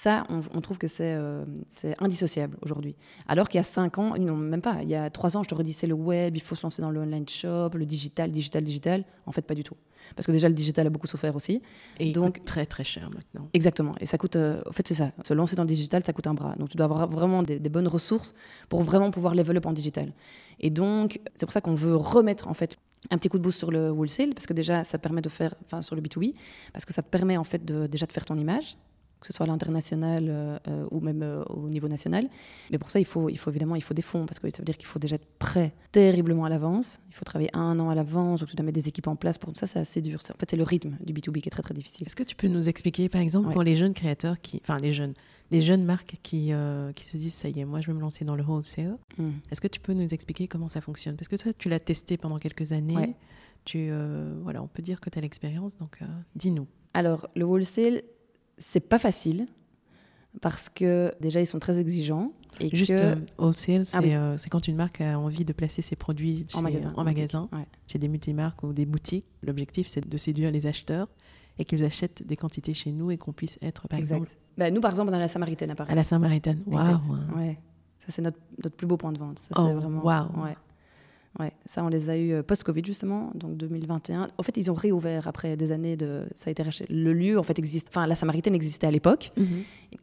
Ça, 0.00 0.22
on, 0.28 0.42
on 0.54 0.60
trouve 0.60 0.78
que 0.78 0.86
c'est 0.86 1.12
euh, 1.16 1.44
c'est 1.66 1.96
indissociable 2.00 2.56
aujourd'hui. 2.62 2.94
Alors 3.26 3.48
qu'il 3.48 3.58
y 3.58 3.60
a 3.60 3.64
cinq 3.64 3.98
ans, 3.98 4.14
non, 4.16 4.36
même 4.36 4.62
pas, 4.62 4.76
il 4.82 4.88
y 4.88 4.94
a 4.94 5.10
trois 5.10 5.36
ans, 5.36 5.42
je 5.42 5.48
te 5.48 5.56
redis, 5.56 5.72
c'est 5.72 5.88
le 5.88 5.94
web, 5.94 6.36
il 6.36 6.40
faut 6.40 6.54
se 6.54 6.62
lancer 6.62 6.80
dans 6.82 6.92
le 6.92 7.00
online 7.00 7.28
shop, 7.28 7.70
le 7.74 7.84
digital, 7.84 8.30
digital, 8.30 8.62
digital. 8.62 9.04
En 9.26 9.32
fait, 9.32 9.42
pas 9.42 9.56
du 9.56 9.64
tout. 9.64 9.74
Parce 10.14 10.24
que 10.24 10.30
déjà, 10.30 10.48
le 10.48 10.54
digital 10.54 10.86
a 10.86 10.90
beaucoup 10.90 11.08
souffert 11.08 11.34
aussi. 11.34 11.60
Et 11.98 12.06
il 12.06 12.12
Donc- 12.12 12.36
coûte 12.36 12.44
très 12.44 12.64
très 12.64 12.84
cher 12.84 13.10
maintenant. 13.12 13.48
Exactement. 13.54 13.92
Et 14.00 14.06
ça 14.06 14.18
coûte. 14.18 14.36
euh, 14.36 14.60
en 14.68 14.72
fait, 14.72 14.86
c'est 14.86 14.94
ça. 14.94 15.10
Se 15.26 15.34
lancer 15.34 15.56
dans 15.56 15.64
le 15.64 15.68
digital, 15.68 16.04
ça 16.04 16.12
coûte 16.12 16.28
un 16.28 16.34
bras. 16.34 16.54
Donc, 16.54 16.68
tu 16.68 16.76
dois 16.76 16.84
avoir 16.84 17.08
vraiment 17.10 17.42
des, 17.42 17.58
des 17.58 17.68
bonnes 17.68 17.88
ressources 17.88 18.34
pour 18.68 18.84
vraiment 18.84 19.10
pouvoir 19.10 19.34
level 19.34 19.56
up 19.56 19.66
en 19.66 19.72
digital. 19.72 20.12
Et 20.60 20.70
donc, 20.70 21.18
c'est 21.34 21.44
pour 21.44 21.52
ça 21.52 21.60
qu'on 21.60 21.74
veut 21.74 21.96
remettre 21.96 22.46
en 22.46 22.54
fait 22.54 22.76
un 23.10 23.18
petit 23.18 23.28
coup 23.28 23.38
de 23.38 23.42
boost 23.42 23.58
sur 23.58 23.72
le 23.72 23.90
wholesale, 23.90 24.32
parce 24.34 24.46
que 24.46 24.52
déjà, 24.52 24.84
ça 24.84 24.98
permet 24.98 25.22
de 25.22 25.28
faire, 25.28 25.54
enfin, 25.66 25.82
sur 25.82 25.96
le 25.96 26.02
B2B, 26.02 26.34
parce 26.72 26.84
que 26.84 26.92
ça 26.92 27.02
te 27.02 27.08
permet 27.08 27.36
en 27.36 27.44
fait 27.44 27.64
de, 27.64 27.88
déjà 27.88 28.06
de 28.06 28.12
faire 28.12 28.24
ton 28.24 28.36
image, 28.38 28.76
que 29.20 29.26
ce 29.26 29.32
soit 29.32 29.44
à 29.44 29.48
l'international 29.48 30.26
euh, 30.28 30.58
euh, 30.68 30.86
ou 30.90 31.00
même 31.00 31.22
euh, 31.22 31.42
au 31.44 31.68
niveau 31.68 31.88
national. 31.88 32.28
Mais 32.70 32.78
pour 32.78 32.90
ça, 32.90 33.00
il 33.00 33.04
faut, 33.04 33.28
il 33.28 33.36
faut 33.36 33.50
évidemment, 33.50 33.74
il 33.76 33.82
faut 33.82 33.94
des 33.94 34.02
fonds, 34.02 34.26
parce 34.26 34.38
que 34.38 34.48
ça 34.50 34.58
veut 34.58 34.64
dire 34.64 34.76
qu'il 34.76 34.86
faut 34.86 34.98
déjà 34.98 35.16
être 35.16 35.26
prêt 35.38 35.74
terriblement 35.92 36.44
à 36.44 36.48
l'avance. 36.48 37.00
Il 37.08 37.14
faut 37.14 37.24
travailler 37.24 37.50
un 37.54 37.78
an 37.80 37.90
à 37.90 37.94
l'avance, 37.94 38.40
donc 38.40 38.48
tu 38.48 38.56
dois 38.56 38.64
mettre 38.64 38.76
des 38.78 38.88
équipes 38.88 39.08
en 39.08 39.16
place. 39.16 39.38
Pour 39.38 39.56
ça, 39.56 39.66
c'est 39.66 39.78
assez 39.80 40.00
dur. 40.00 40.20
En 40.32 40.38
fait, 40.38 40.50
c'est 40.50 40.56
le 40.56 40.62
rythme 40.62 40.96
du 41.04 41.12
B2B 41.12 41.40
qui 41.40 41.48
est 41.48 41.50
très 41.50 41.62
très 41.62 41.74
difficile. 41.74 42.06
Est-ce 42.06 42.16
que 42.16 42.22
tu 42.22 42.36
peux 42.36 42.48
nous 42.48 42.68
expliquer, 42.68 43.08
par 43.08 43.20
exemple, 43.20 43.48
Ouais. 43.48 43.52
pour 43.54 43.62
les 43.62 43.76
jeunes 43.76 43.94
créateurs, 43.94 44.40
qui, 44.40 44.60
enfin 44.62 44.78
les 44.78 44.92
jeunes, 44.92 45.14
les 45.50 45.62
jeunes 45.62 45.84
marques 45.84 46.16
qui, 46.22 46.52
euh, 46.52 46.92
qui 46.92 47.04
se 47.06 47.16
disent, 47.16 47.34
ça 47.34 47.48
y 47.48 47.58
est, 47.60 47.64
moi 47.64 47.80
je 47.80 47.86
vais 47.88 47.94
me 47.94 48.00
lancer 48.00 48.24
dans 48.24 48.36
le 48.36 48.42
wholesale, 48.44 48.96
Hmm. 49.16 49.30
est-ce 49.50 49.60
que 49.60 49.66
tu 49.68 49.80
peux 49.80 49.94
nous 49.94 50.12
expliquer 50.14 50.46
comment 50.48 50.68
ça 50.68 50.80
fonctionne? 50.80 51.16
Parce 51.16 51.28
que 51.28 51.36
toi, 51.36 51.52
tu 51.56 51.68
l'as 51.68 51.80
testé 51.80 52.16
pendant 52.16 52.38
quelques 52.38 52.72
années. 52.72 52.96
Ouais. 52.96 53.14
Tu, 53.64 53.90
voilà, 54.42 54.62
on 54.62 54.66
peut 54.68 54.82
dire 54.82 55.00
que 55.00 55.10
tu 55.10 55.18
as 55.18 55.20
l'expérience, 55.22 55.76
donc 55.76 55.98
dis-nous. 56.36 56.66
Alors, 56.94 57.28
le 57.36 57.44
wholesale, 57.44 58.02
c'est 58.58 58.80
pas 58.80 58.98
facile 58.98 59.46
parce 60.40 60.68
que 60.68 61.12
déjà, 61.20 61.40
ils 61.40 61.46
sont 61.46 61.58
très 61.58 61.78
exigeants. 61.78 62.32
Et 62.60 62.74
Juste 62.74 62.96
que... 62.96 63.00
euh, 63.00 63.14
wholesale, 63.38 63.86
c'est 63.86 63.96
Ah 63.96 64.00
oui. 64.02 64.14
euh, 64.14 64.36
c'est 64.38 64.48
quand 64.50 64.66
une 64.66 64.76
marque 64.76 65.00
a 65.00 65.18
envie 65.18 65.44
de 65.44 65.52
placer 65.52 65.80
ses 65.82 65.94
produits 65.96 66.44
chez- 66.50 66.58
en 66.58 66.62
magasin. 66.62 66.92
en 66.96 67.04
magasin, 67.04 67.48
Ouais. 67.52 67.66
chez 67.86 67.98
des 67.98 68.08
multimarques 68.08 68.62
ou 68.64 68.72
des 68.72 68.84
boutiques. 68.86 69.26
L'objectif, 69.42 69.86
c'est 69.86 70.06
de 70.08 70.16
séduire 70.16 70.50
les 70.50 70.66
acheteurs 70.66 71.08
et 71.58 71.64
qu'ils 71.64 71.84
achètent 71.84 72.26
des 72.26 72.36
quantités 72.36 72.74
chez 72.74 72.90
nous 72.92 73.10
et 73.10 73.16
qu'on 73.16 73.32
puisse 73.32 73.58
être, 73.62 73.86
par 73.88 73.98
Exact. 73.98 74.16
exemple, 74.16 74.36
Bah, 74.56 74.70
nous, 74.70 74.80
par 74.80 74.90
exemple, 74.90 75.10
on 75.10 75.14
a 75.14 75.18
la 75.20 75.28
Samaritaine 75.28 75.70
à 75.70 75.74
Paris. 75.76 75.90
à 75.92 75.94
la 75.94 76.04
Saint-Maritaine. 76.04 76.62
Exact. 76.66 77.00
Waouh 77.08 77.36
Ouais. 77.38 77.58
Ça, 77.98 78.06
c'est 78.08 78.22
notre, 78.22 78.38
notre 78.62 78.76
plus 78.76 78.86
beau 78.86 78.96
point 78.96 79.12
de 79.12 79.18
vente. 79.18 79.38
Ça, 79.38 79.48
Oh, 79.56 79.64
c'est 79.66 79.74
vraiment. 79.74 80.04
Ouais. 80.42 80.54
Ouais. 81.38 81.52
Ça, 81.66 81.84
on 81.84 81.88
les 81.88 82.10
a 82.10 82.16
eu 82.16 82.32
euh, 82.32 82.42
post-Covid, 82.42 82.82
justement, 82.84 83.30
donc 83.34 83.56
2021. 83.56 84.28
En 84.36 84.42
fait, 84.42 84.56
ils 84.56 84.70
ont 84.72 84.74
réouvert 84.74 85.28
après 85.28 85.56
des 85.56 85.70
années 85.70 85.96
de. 85.96 86.24
Ça 86.34 86.48
a 86.48 86.50
été 86.50 86.62
racheté. 86.64 86.84
Le 86.90 87.12
lieu, 87.12 87.38
en 87.38 87.44
fait, 87.44 87.58
existe. 87.58 87.86
Enfin, 87.90 88.06
la 88.08 88.16
Samaritaine 88.16 88.54
existait 88.56 88.88
à 88.88 88.90
l'époque, 88.90 89.30
Mhm. 89.36 89.46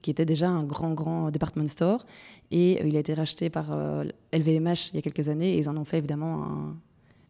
qui 0.01 0.11
était 0.11 0.23
déjà 0.25 0.47
un 0.49 0.63
grand, 0.63 0.93
grand 0.93 1.31
department 1.31 1.67
store. 1.67 2.05
Et 2.51 2.79
euh, 2.81 2.87
il 2.87 2.95
a 2.95 2.99
été 2.99 3.13
racheté 3.13 3.49
par 3.49 3.71
euh, 3.75 4.05
LVMH 4.31 4.91
il 4.93 4.95
y 4.95 4.99
a 4.99 5.01
quelques 5.01 5.27
années. 5.27 5.55
Et 5.55 5.57
ils 5.57 5.67
en 5.69 5.75
ont 5.75 5.85
fait, 5.85 5.97
évidemment, 5.97 6.43
un. 6.43 6.75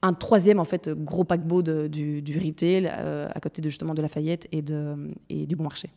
Un 0.02 0.14
troisième 0.14 0.60
en 0.60 0.66
fait 0.66 0.88
gros 0.90 1.24
paquebot 1.24 1.64
de- 1.64 1.88
du, 1.88 2.22
du 2.22 2.38
retail 2.38 2.88
euh, 2.96 3.28
à 3.34 3.40
côté 3.40 3.60
de 3.64 3.70
justement 3.70 3.96
de 3.96 4.04
Lafayette 4.04 4.48
et, 4.52 4.62
de, 4.62 4.94
et 5.30 5.48
du 5.48 5.56
Bon 5.56 5.64
Marché. 5.64 5.90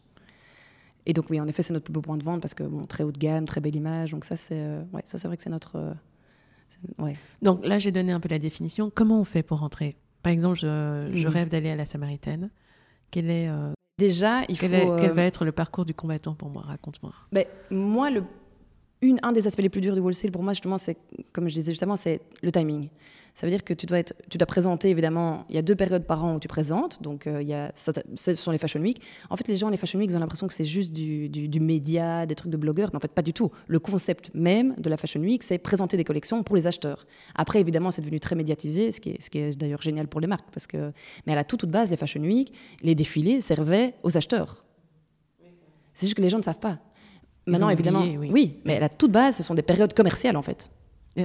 Et 1.04 1.12
donc 1.12 1.26
oui, 1.28 1.38
en 1.40 1.46
effet, 1.46 1.62
c'est 1.62 1.74
notre 1.74 1.84
plus 1.84 1.92
beau 1.92 2.00
point 2.00 2.16
de 2.16 2.24
vente 2.24 2.40
parce 2.40 2.54
que 2.54 2.62
bon, 2.62 2.86
très 2.86 3.04
haut 3.04 3.12
de 3.12 3.18
gamme, 3.18 3.44
très 3.44 3.60
belle 3.60 3.76
image. 3.76 4.12
Donc 4.12 4.24
ça, 4.24 4.34
c'est 4.36 4.54
euh, 4.54 4.82
ouais, 4.94 5.02
ça, 5.04 5.18
c'est 5.18 5.28
vrai 5.28 5.36
que 5.36 5.42
c'est 5.42 5.50
notre 5.50 5.76
euh, 5.76 5.92
ouais. 6.98 7.16
Donc 7.42 7.64
là, 7.64 7.78
j'ai 7.78 7.92
donné 7.92 8.12
un 8.12 8.20
peu 8.20 8.28
la 8.28 8.38
définition. 8.38 8.90
Comment 8.94 9.20
on 9.20 9.24
fait 9.24 9.42
pour 9.42 9.58
rentrer? 9.60 9.96
Par 10.22 10.32
exemple, 10.32 10.58
je, 10.58 11.10
je 11.14 11.26
Mhm. 11.26 11.32
rêve 11.32 11.48
d'aller 11.48 11.70
à 11.70 11.76
la 11.76 11.86
Samaritaine. 11.86 12.50
Quel 13.10 13.30
est, 13.30 13.48
euh, 13.48 13.72
Déjà, 13.98 14.42
il 14.48 14.58
quel, 14.58 14.70
faut. 14.72 14.96
est- 14.96 15.00
quel 15.00 15.12
va 15.12 15.22
être 15.22 15.44
le 15.44 15.52
parcours 15.52 15.84
du 15.84 15.94
combattant 15.94 16.34
pour 16.34 16.50
moi? 16.50 16.62
Raconte-moi. 16.66 17.12
ben, 17.32 17.44
moi, 17.70 18.10
le, 18.10 18.22
un 19.22 19.32
des 19.32 19.46
aspects 19.46 19.60
les 19.60 19.68
plus 19.68 19.80
durs 19.80 19.94
du 19.94 20.00
wholesale, 20.00 20.32
pour 20.32 20.42
moi, 20.42 20.52
justement, 20.52 20.78
c'est, 20.78 20.96
comme 21.32 21.48
je 21.48 21.54
disais 21.54 21.72
justement, 21.72 21.96
c'est 21.96 22.20
le 22.42 22.50
timing. 22.50 22.88
Ça 23.38 23.46
veut 23.46 23.52
dire 23.52 23.62
que 23.62 23.72
tu 23.72 23.86
dois, 23.86 24.02
présenter, 24.46 24.90
évidemment, 24.90 25.46
il 25.48 25.54
y 25.54 25.58
a 25.58 25.62
deux 25.62 25.76
périodes 25.76 26.04
par 26.04 26.24
an 26.24 26.34
où 26.34 26.40
tu 26.40 26.48
présentes. 26.48 27.00
Donc, 27.00 27.28
euh, 27.28 27.40
y 27.40 27.54
a, 27.54 27.70
ce 27.76 28.34
sont 28.34 28.50
les 28.50 28.58
Fashion 28.58 28.80
Week. 28.80 29.00
En 29.30 29.36
fait, 29.36 29.46
les 29.46 29.54
gens, 29.54 29.70
les 29.70 29.76
Fashion 29.76 30.00
Week, 30.00 30.10
ils 30.10 30.16
ont 30.16 30.18
l'impression 30.18 30.48
que 30.48 30.54
c'est 30.54 30.64
juste 30.64 30.92
du, 30.92 31.60
média, 31.60 32.26
des 32.26 32.34
trucs 32.34 32.50
de 32.50 32.56
blogueurs. 32.56 32.90
Mais 32.92 32.96
en 32.96 33.00
fait, 33.00 33.12
pas 33.12 33.22
du 33.22 33.32
tout. 33.32 33.52
Le 33.68 33.78
concept 33.78 34.32
même 34.34 34.74
de 34.76 34.90
la 34.90 34.96
Fashion 34.96 35.20
Week, 35.20 35.44
c'est 35.44 35.58
présenter 35.58 35.96
des 35.96 36.02
collections 36.02 36.42
pour 36.42 36.56
les 36.56 36.66
acheteurs. 36.66 37.06
Après, 37.36 37.60
évidemment, 37.60 37.92
c'est 37.92 38.02
devenu 38.02 38.18
très 38.18 38.34
médiatisé, 38.34 38.90
ce 38.90 39.00
qui 39.00 39.10
est, 39.10 39.22
ce 39.22 39.30
qui 39.30 39.38
est 39.38 39.56
d'ailleurs 39.56 39.82
génial 39.82 40.08
pour 40.08 40.20
les 40.20 40.26
marques. 40.26 40.50
Parce 40.52 40.66
que, 40.66 40.90
mais 41.24 41.34
à 41.34 41.36
la 41.36 41.44
toute, 41.44 41.60
toute 41.60 41.70
base, 41.70 41.92
les 41.92 41.96
Fashion 41.96 42.22
Week, 42.22 42.52
les 42.82 42.96
défilés 42.96 43.40
servaient 43.40 43.94
aux 44.02 44.16
acheteurs. 44.16 44.64
C'est 45.94 46.06
juste 46.06 46.16
que 46.16 46.22
les 46.22 46.30
gens 46.30 46.38
ne 46.38 46.42
savent 46.42 46.58
pas. 46.58 46.80
Maintenant, 47.50 47.70
évidemment, 47.70 48.00
oublié, 48.00 48.18
oui. 48.18 48.30
oui. 48.32 48.60
mais 48.64 48.76
à 48.76 48.80
la 48.80 48.88
toute 48.88 49.10
base, 49.12 49.36
ce 49.36 49.42
sont 49.42 49.54
des 49.54 49.62
périodes 49.62 49.94
commerciales, 49.94 50.36
en 50.36 50.42
fait. 50.42 50.70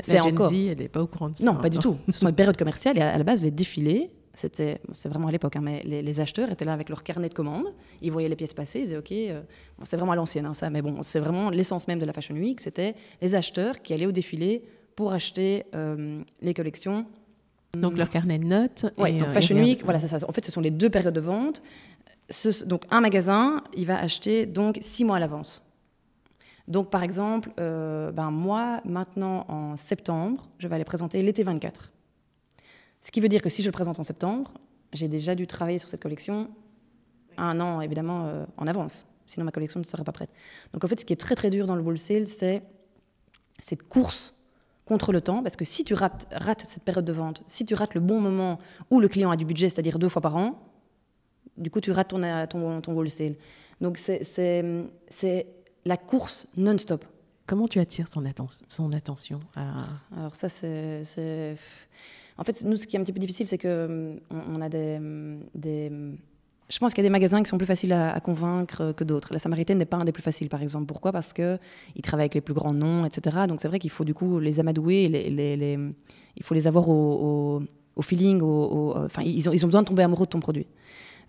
C'est 0.01 0.19
encore- 0.19 0.49
Z, 0.49 0.53
elle 0.71 0.77
n'est 0.79 0.87
pas 0.87 1.01
au 1.03 1.07
courant 1.07 1.29
de 1.29 1.35
ça. 1.35 1.43
Non, 1.43 1.55
pas 1.55 1.69
du 1.69 1.77
tout. 1.77 1.97
Ce 2.09 2.17
sont 2.19 2.25
des 2.25 2.31
périodes 2.33 2.57
commerciales 2.57 2.97
et 2.97 3.01
à 3.01 3.15
la 3.17 3.23
base, 3.23 3.43
les 3.43 3.51
défilés, 3.51 4.09
c'était, 4.33 4.79
c'est 4.91 5.07
vraiment 5.07 5.27
à 5.27 5.31
l'époque, 5.31 5.55
hein, 5.55 5.61
mais 5.61 5.83
les, 5.85 6.01
les 6.01 6.19
acheteurs 6.19 6.51
étaient 6.51 6.65
là 6.65 6.73
avec 6.73 6.89
leur 6.89 7.03
carnet 7.03 7.29
de 7.29 7.33
commandes, 7.35 7.67
ils 8.01 8.11
voyaient 8.11 8.29
les 8.29 8.35
pièces 8.35 8.55
passer, 8.55 8.79
ils 8.79 8.85
disaient 8.85 8.97
OK, 8.97 9.11
euh, 9.11 9.41
bon, 9.77 9.85
c'est 9.85 9.95
vraiment 9.95 10.13
à 10.13 10.15
l'ancienne 10.15 10.47
hein, 10.47 10.55
ça, 10.55 10.71
mais 10.71 10.81
bon, 10.81 11.03
c'est 11.03 11.19
vraiment 11.19 11.51
l'essence 11.51 11.87
même 11.87 11.99
de 11.99 12.05
la 12.05 12.13
Fashion 12.13 12.33
Week, 12.33 12.59
c'était 12.59 12.95
les 13.21 13.35
acheteurs 13.35 13.83
qui 13.83 13.93
allaient 13.93 14.07
au 14.07 14.11
défilé 14.11 14.63
pour 14.95 15.13
acheter 15.13 15.65
euh, 15.75 16.23
les 16.41 16.55
collections. 16.55 17.05
Donc 17.79 17.95
leur 17.97 18.09
carnet 18.09 18.39
de 18.39 18.45
notes. 18.45 18.85
Et, 18.97 19.11
donc 19.19 19.27
euh, 19.27 19.31
Fashion 19.31 19.55
Week, 19.57 19.83
voilà, 19.83 19.99
c'est 19.99 20.07
ça. 20.07 20.17
En 20.27 20.31
fait, 20.31 20.43
ce 20.45 20.51
sont 20.51 20.61
les 20.61 20.71
deux 20.71 20.89
périodes 20.89 21.13
de 21.13 21.19
vente. 21.21 21.61
Ce- 22.29 22.63
donc 22.65 22.83
un 22.89 23.01
magasin, 23.01 23.61
il 23.77 23.85
va 23.85 23.99
acheter 23.99 24.45
donc 24.47 24.79
six 24.81 25.03
mois 25.05 25.17
à 25.17 25.19
l'avance. 25.19 25.61
Donc 26.67 26.89
par 26.89 27.03
exemple, 27.03 27.51
euh, 27.59 28.11
ben 28.11 28.31
moi 28.31 28.81
maintenant 28.85 29.45
en 29.49 29.75
septembre, 29.75 30.49
je 30.59 30.67
vais 30.67 30.75
aller 30.75 30.85
présenter 30.85 31.21
l'été 31.21 31.43
24. 31.43 31.91
Ce 33.01 33.11
qui 33.11 33.19
veut 33.19 33.27
dire 33.27 33.41
que 33.41 33.49
si 33.49 33.61
je 33.61 33.67
le 33.67 33.73
présente 33.73 33.99
en 33.99 34.03
septembre, 34.03 34.53
j'ai 34.93 35.07
déjà 35.07 35.35
dû 35.35 35.45
travailler 35.45 35.77
sur 35.77 35.89
cette 35.89 36.01
collection 36.01 36.49
un 37.37 37.59
an 37.59 37.81
évidemment 37.81 38.27
euh, 38.27 38.45
en 38.57 38.67
avance. 38.67 39.05
Sinon 39.25 39.45
ma 39.45 39.51
collection 39.51 39.79
ne 39.79 39.85
serait 39.85 40.03
pas 40.03 40.11
prête. 40.11 40.29
Donc 40.71 40.83
en 40.83 40.87
fait, 40.87 40.99
ce 40.99 41.05
qui 41.05 41.13
est 41.13 41.17
très 41.19 41.35
très 41.35 41.49
dur 41.49 41.67
dans 41.67 41.75
le 41.75 41.81
wholesale, 41.81 42.27
c'est 42.27 42.63
cette 43.59 43.83
course 43.83 44.33
contre 44.85 45.11
le 45.11 45.21
temps, 45.21 45.41
parce 45.41 45.55
que 45.55 45.65
si 45.65 45.83
tu 45.83 45.93
rates, 45.93 46.27
cette 46.65 46.83
période 46.83 47.05
de 47.05 47.13
vente, 47.13 47.41
si 47.47 47.65
tu 47.65 47.73
rates 47.73 47.93
le 47.93 48.01
bon 48.01 48.19
moment 48.19 48.59
où 48.89 48.99
le 48.99 49.07
client 49.07 49.31
a 49.31 49.37
du 49.37 49.45
budget, 49.45 49.69
c'est-à-dire 49.69 49.97
deux 49.97 50.09
fois 50.09 50.21
par 50.21 50.35
an, 50.35 50.59
du 51.57 51.69
coup 51.69 51.79
tu 51.79 51.91
rates 51.91 52.09
ton, 52.09 52.21
ton, 52.47 52.81
ton 52.81 52.93
wholesale. 52.93 53.35
Donc 53.79 53.97
c'est 53.97 54.23
la 55.85 55.97
course 55.97 56.47
non-stop. 56.57 57.05
Comment 57.45 57.67
tu 57.67 57.79
attires 57.79 58.07
son, 58.07 58.23
atten- 58.23 58.61
son 58.67 58.93
attention 58.93 59.41
à... 59.55 59.83
Alors 60.17 60.35
ça, 60.35 60.47
c'est... 60.49 61.03
En 62.37 62.43
fait, 62.43 62.63
nous, 62.63 62.77
ce 62.77 62.87
qui 62.87 62.95
est 62.95 62.99
un 62.99 63.03
petit 63.03 63.13
peu 63.13 63.19
difficile, 63.19 63.47
c'est 63.47 63.57
que 63.57 63.85
hum, 63.85 64.19
on, 64.31 64.57
on 64.57 64.61
a 64.61 64.69
des, 64.69 64.95
hum, 64.97 65.39
des... 65.53 65.89
hum, 65.91 66.17
Je 66.69 66.79
pense 66.79 66.93
qu'il 66.93 67.03
y 67.03 67.05
a 67.05 67.09
des 67.09 67.11
magasins 67.11 67.43
qui 67.43 67.49
sont 67.49 67.57
plus 67.57 67.67
faciles 67.67 67.91
à, 67.93 68.13
à 68.13 68.19
convaincre 68.21 68.93
que 68.93 69.03
d'autres. 69.03 69.33
La 69.33 69.39
Samaritaine 69.39 69.77
n'est 69.77 69.85
pas 69.85 69.97
un 69.97 70.05
des 70.05 70.11
plus 70.13 70.23
faciles, 70.23 70.49
par 70.49 70.61
exemple. 70.63 70.85
Pourquoi? 70.85 71.11
Parce 71.11 71.33
qu'ils 71.33 71.59
travaillent 72.01 72.23
avec 72.23 72.33
les 72.35 72.41
plus 72.41 72.53
grands 72.55 72.73
noms, 72.73 73.05
etc. 73.05 73.45
Donc 73.47 73.59
c'est 73.61 73.67
vrai 73.67 73.77
qu'il 73.79 73.91
faut 73.91 74.05
du 74.05 74.13
coup 74.13 74.39
les 74.39 74.59
amadouer, 74.59 75.07
les, 75.09 75.29
les- 75.29 75.57
les- 75.57 75.79
il 76.37 76.43
faut 76.43 76.55
les 76.55 76.65
avoir 76.65 76.87
au, 76.89 76.93
au- 77.59 77.63
au 77.97 78.01
feeling, 78.01 78.41
au- 78.41 78.93
enfin, 78.97 79.21
ils, 79.23 79.47
ont, 79.47 79.51
ils 79.51 79.63
ont 79.65 79.67
besoin 79.67 79.83
de 79.83 79.87
tomber 79.87 80.01
amoureux 80.03 80.25
de 80.25 80.31
ton 80.31 80.39
produit. 80.39 80.65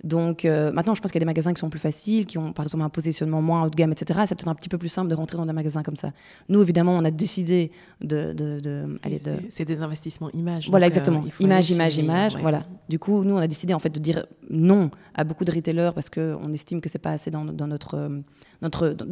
Donc 0.05 0.45
euh, 0.45 0.71
maintenant, 0.71 0.95
je 0.95 1.01
pense 1.01 1.11
qu'il 1.11 1.19
y 1.19 1.23
a 1.23 1.25
des 1.25 1.31
magasins 1.35 1.53
qui 1.55 1.61
sont 1.61 1.71
plus 1.71 1.81
faciles, 1.81 2.27
qui 2.27 2.37
ont 2.39 2.53
par 2.53 2.67
exemple 2.67 2.85
un 2.85 2.91
positionnement 2.91 3.41
moins 3.41 3.65
haut 3.65 3.71
de 3.71 3.75
gamme, 3.75 3.91
etc. 3.93 4.21
C'est 4.27 4.35
peut-être 4.35 4.49
un 4.49 4.55
petit 4.55 4.69
peu 4.69 4.77
plus 4.79 4.91
simple 4.91 5.09
de 5.09 5.15
rentrer 5.15 5.39
dans 5.39 5.47
des 5.47 5.53
magasins 5.55 5.83
comme 5.83 5.97
ça. 5.97 6.13
Nous, 6.51 6.61
évidemment, 6.61 6.93
on 6.93 7.05
a 7.07 7.11
décidé 7.11 7.73
de, 8.03 8.33
de, 8.35 8.61
de- 8.61 8.99
allez, 9.03 9.19
de- 9.19 9.39
C'est 9.49 9.65
des 9.65 9.81
investissements 9.83 10.31
images. 10.33 10.69
voilà, 10.69 10.85
euh, 10.85 10.89
exactement. 10.89 11.25
image, 11.41 11.71
image, 11.71 11.97
image. 11.97 12.35
ouais. 12.35 12.43
Voilà. 12.43 12.67
Du 12.89 12.99
coup, 12.99 13.25
nous, 13.25 13.35
on 13.35 13.39
a 13.39 13.47
décidé 13.49 13.73
en 13.73 13.79
fait 13.79 13.89
de 13.89 13.99
dire 13.99 14.27
non 14.51 14.91
à 15.15 15.25
beaucoup 15.25 15.45
de 15.47 15.53
retailers 15.53 15.91
parce 15.95 16.11
qu'on 16.11 16.53
estime 16.53 16.83
que 16.83 16.89
c'est 16.91 16.99
pas 16.99 17.13
assez 17.13 17.31
dans, 17.31 17.47
dans 17.47 17.67
notre, 17.67 17.95
euh, 17.95 18.21
notre, 18.61 18.91
dans, 18.91 19.07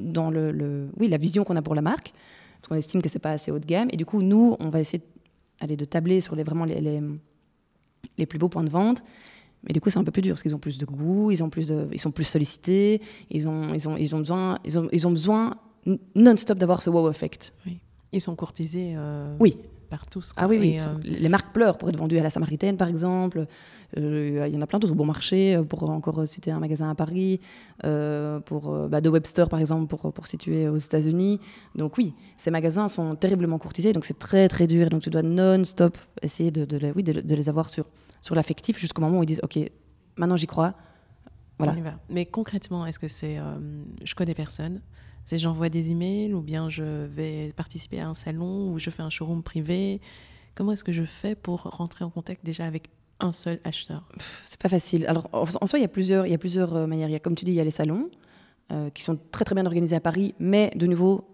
dans 0.00 0.30
le, 0.30 0.52
le- 0.52 0.90
oui, 1.00 1.08
la 1.08 1.16
vision 1.18 1.44
qu'on 1.44 1.56
a 1.56 1.62
pour 1.62 1.74
la 1.74 1.82
marque. 1.82 2.12
Parce 2.60 2.68
qu'on 2.68 2.74
estime 2.76 3.00
que 3.00 3.08
c'est 3.08 3.18
pas 3.20 3.32
assez 3.32 3.50
haut 3.50 3.58
de 3.58 3.64
gamme. 3.66 3.88
Et 3.90 3.96
du 3.96 4.04
coup, 4.04 4.20
nous, 4.20 4.56
on 4.60 4.68
va 4.68 4.80
essayer 4.80 5.02
aller 5.60 5.76
de 5.76 5.84
tabler 5.86 6.20
sur 6.20 6.36
les, 6.36 6.42
vraiment 6.42 6.64
les, 6.66 6.80
les, 6.82 7.00
les 8.18 8.26
plus 8.26 8.38
beaux 8.38 8.48
points 8.48 8.64
de 8.64 8.70
vente. 8.70 9.02
Mais 9.66 9.72
du 9.72 9.80
coup, 9.80 9.90
c'est 9.90 9.98
un 9.98 10.04
peu 10.04 10.12
plus 10.12 10.22
dur 10.22 10.34
parce 10.34 10.42
qu'ils 10.42 10.54
ont 10.54 10.58
plus 10.60 10.78
de 10.78 10.86
goût, 10.86 11.30
ils, 11.30 11.42
ont 11.42 11.50
plus 11.50 11.68
de, 11.68 11.88
ils 11.92 12.00
sont 12.00 12.10
plus 12.12 12.24
sollicités, 12.24 13.00
ils 13.30 13.48
ont, 13.48 13.74
ils 13.74 13.88
ont, 13.88 13.96
ils 13.96 14.14
ont 14.14 14.18
besoin, 14.18 14.58
ils 14.64 14.78
ont, 14.78 14.88
ils 14.92 15.06
ont 15.06 15.10
besoin 15.10 15.56
non-stop 16.14 16.58
d'avoir 16.58 16.82
ce 16.82 16.90
wow 16.90 17.10
effect. 17.10 17.52
Ils 18.12 18.20
sont 18.20 18.34
courtisés 18.36 18.94
euh, 18.96 19.34
Oui. 19.40 19.58
par 19.90 20.06
tous. 20.06 20.32
Ah 20.36 20.46
oui, 20.48 20.58
oui. 20.60 20.76
Euh, 20.80 20.84
Les 21.04 21.28
marques 21.28 21.52
pleurent 21.52 21.78
pour 21.78 21.88
être 21.88 21.96
vendues 21.98 22.18
à 22.18 22.22
la 22.22 22.30
Samaritaine, 22.30 22.76
par 22.76 22.88
exemple. 22.88 23.46
Euh, 23.96 24.46
Il 24.48 24.54
y 24.54 24.56
en 24.56 24.60
a 24.62 24.66
plein 24.66 24.78
d'autres 24.78 24.92
au 24.94 24.96
bon 24.96 25.04
marché, 25.04 25.60
pour 25.68 25.88
encore 25.90 26.26
citer 26.26 26.50
un 26.50 26.58
magasin 26.60 26.90
à 26.90 26.94
Paris, 26.94 27.40
euh, 27.84 28.40
pour 28.40 28.72
bah, 28.88 29.00
de 29.00 29.08
Webster, 29.08 29.48
par 29.48 29.60
exemple, 29.60 29.86
pour, 29.86 30.12
pour 30.12 30.26
situer 30.26 30.68
aux 30.68 30.76
États-Unis. 30.76 31.40
Donc 31.74 31.98
oui, 31.98 32.14
ces 32.36 32.50
magasins 32.50 32.88
sont 32.88 33.14
terriblement 33.14 33.58
courtisés, 33.58 33.92
donc 33.92 34.04
c'est 34.04 34.18
très 34.18 34.48
très 34.48 34.66
dur. 34.66 34.88
Donc 34.90 35.02
tu 35.02 35.10
dois 35.10 35.22
non-stop 35.22 35.98
essayer 36.22 36.50
de, 36.50 36.64
de 36.64 36.76
les- 36.78 36.92
oui, 36.92 37.02
de, 37.02 37.20
de 37.20 37.34
les 37.34 37.48
avoir 37.48 37.68
sur, 37.68 37.84
sur 38.20 38.34
l'affectif 38.34 38.78
jusqu'au 38.78 39.02
moment 39.02 39.18
où 39.18 39.22
ils 39.22 39.26
disent 39.26 39.40
OK, 39.42 39.58
maintenant 40.16 40.36
j'y 40.36 40.46
crois. 40.46 40.74
Voilà. 41.58 41.72
On 41.72 41.76
y 41.76 41.80
va. 41.80 41.98
Mais 42.10 42.26
concrètement, 42.26 42.84
est-ce 42.86 42.98
que 42.98 43.08
c'est. 43.08 43.38
euh, 43.38 43.58
je 44.04 44.14
connais 44.14 44.34
personne 44.34 44.82
C'est 45.24 45.38
j'envoie 45.38 45.68
des 45.70 45.90
emails 45.90 46.34
ou 46.34 46.42
bien 46.42 46.68
je 46.68 47.06
vais 47.06 47.52
participer 47.56 47.98
à 48.00 48.08
un 48.08 48.14
salon 48.14 48.72
ou 48.72 48.78
je 48.78 48.90
fais 48.90 49.02
un 49.02 49.10
showroom 49.10 49.42
privé? 49.42 50.00
Comment 50.54 50.72
est-ce 50.72 50.84
que 50.84 50.92
je 50.92 51.04
fais 51.04 51.34
pour 51.34 51.62
rentrer 51.62 52.04
en 52.04 52.10
contact 52.10 52.44
déjà 52.44 52.66
avec 52.66 52.90
un 53.20 53.32
seul 53.32 53.58
acheteur? 53.64 54.06
C'est 54.46 54.60
pas 54.60 54.68
facile. 54.68 55.06
Alors, 55.06 55.28
en 55.32 55.66
soi, 55.66 55.78
il 55.78 55.82
y 55.82 55.84
a 55.86 55.88
plusieurs, 55.88 56.26
il 56.26 56.30
y 56.32 56.34
a 56.34 56.38
plusieurs 56.38 56.74
euh, 56.76 56.86
manières. 56.86 57.08
Il 57.08 57.12
y 57.12 57.16
a, 57.16 57.20
comme 57.20 57.34
tu 57.34 57.44
dis, 57.46 57.52
il 57.52 57.56
y 57.56 57.60
a 57.60 57.64
les 57.64 57.70
salons 57.70 58.10
euh, 58.72 58.90
qui 58.90 59.02
sont 59.02 59.18
très 59.30 59.44
très 59.46 59.54
bien 59.54 59.64
organisés 59.64 59.96
à 59.96 60.00
Paris, 60.00 60.34
mais 60.38 60.70
de 60.76 60.86
nouveau, 60.86 61.26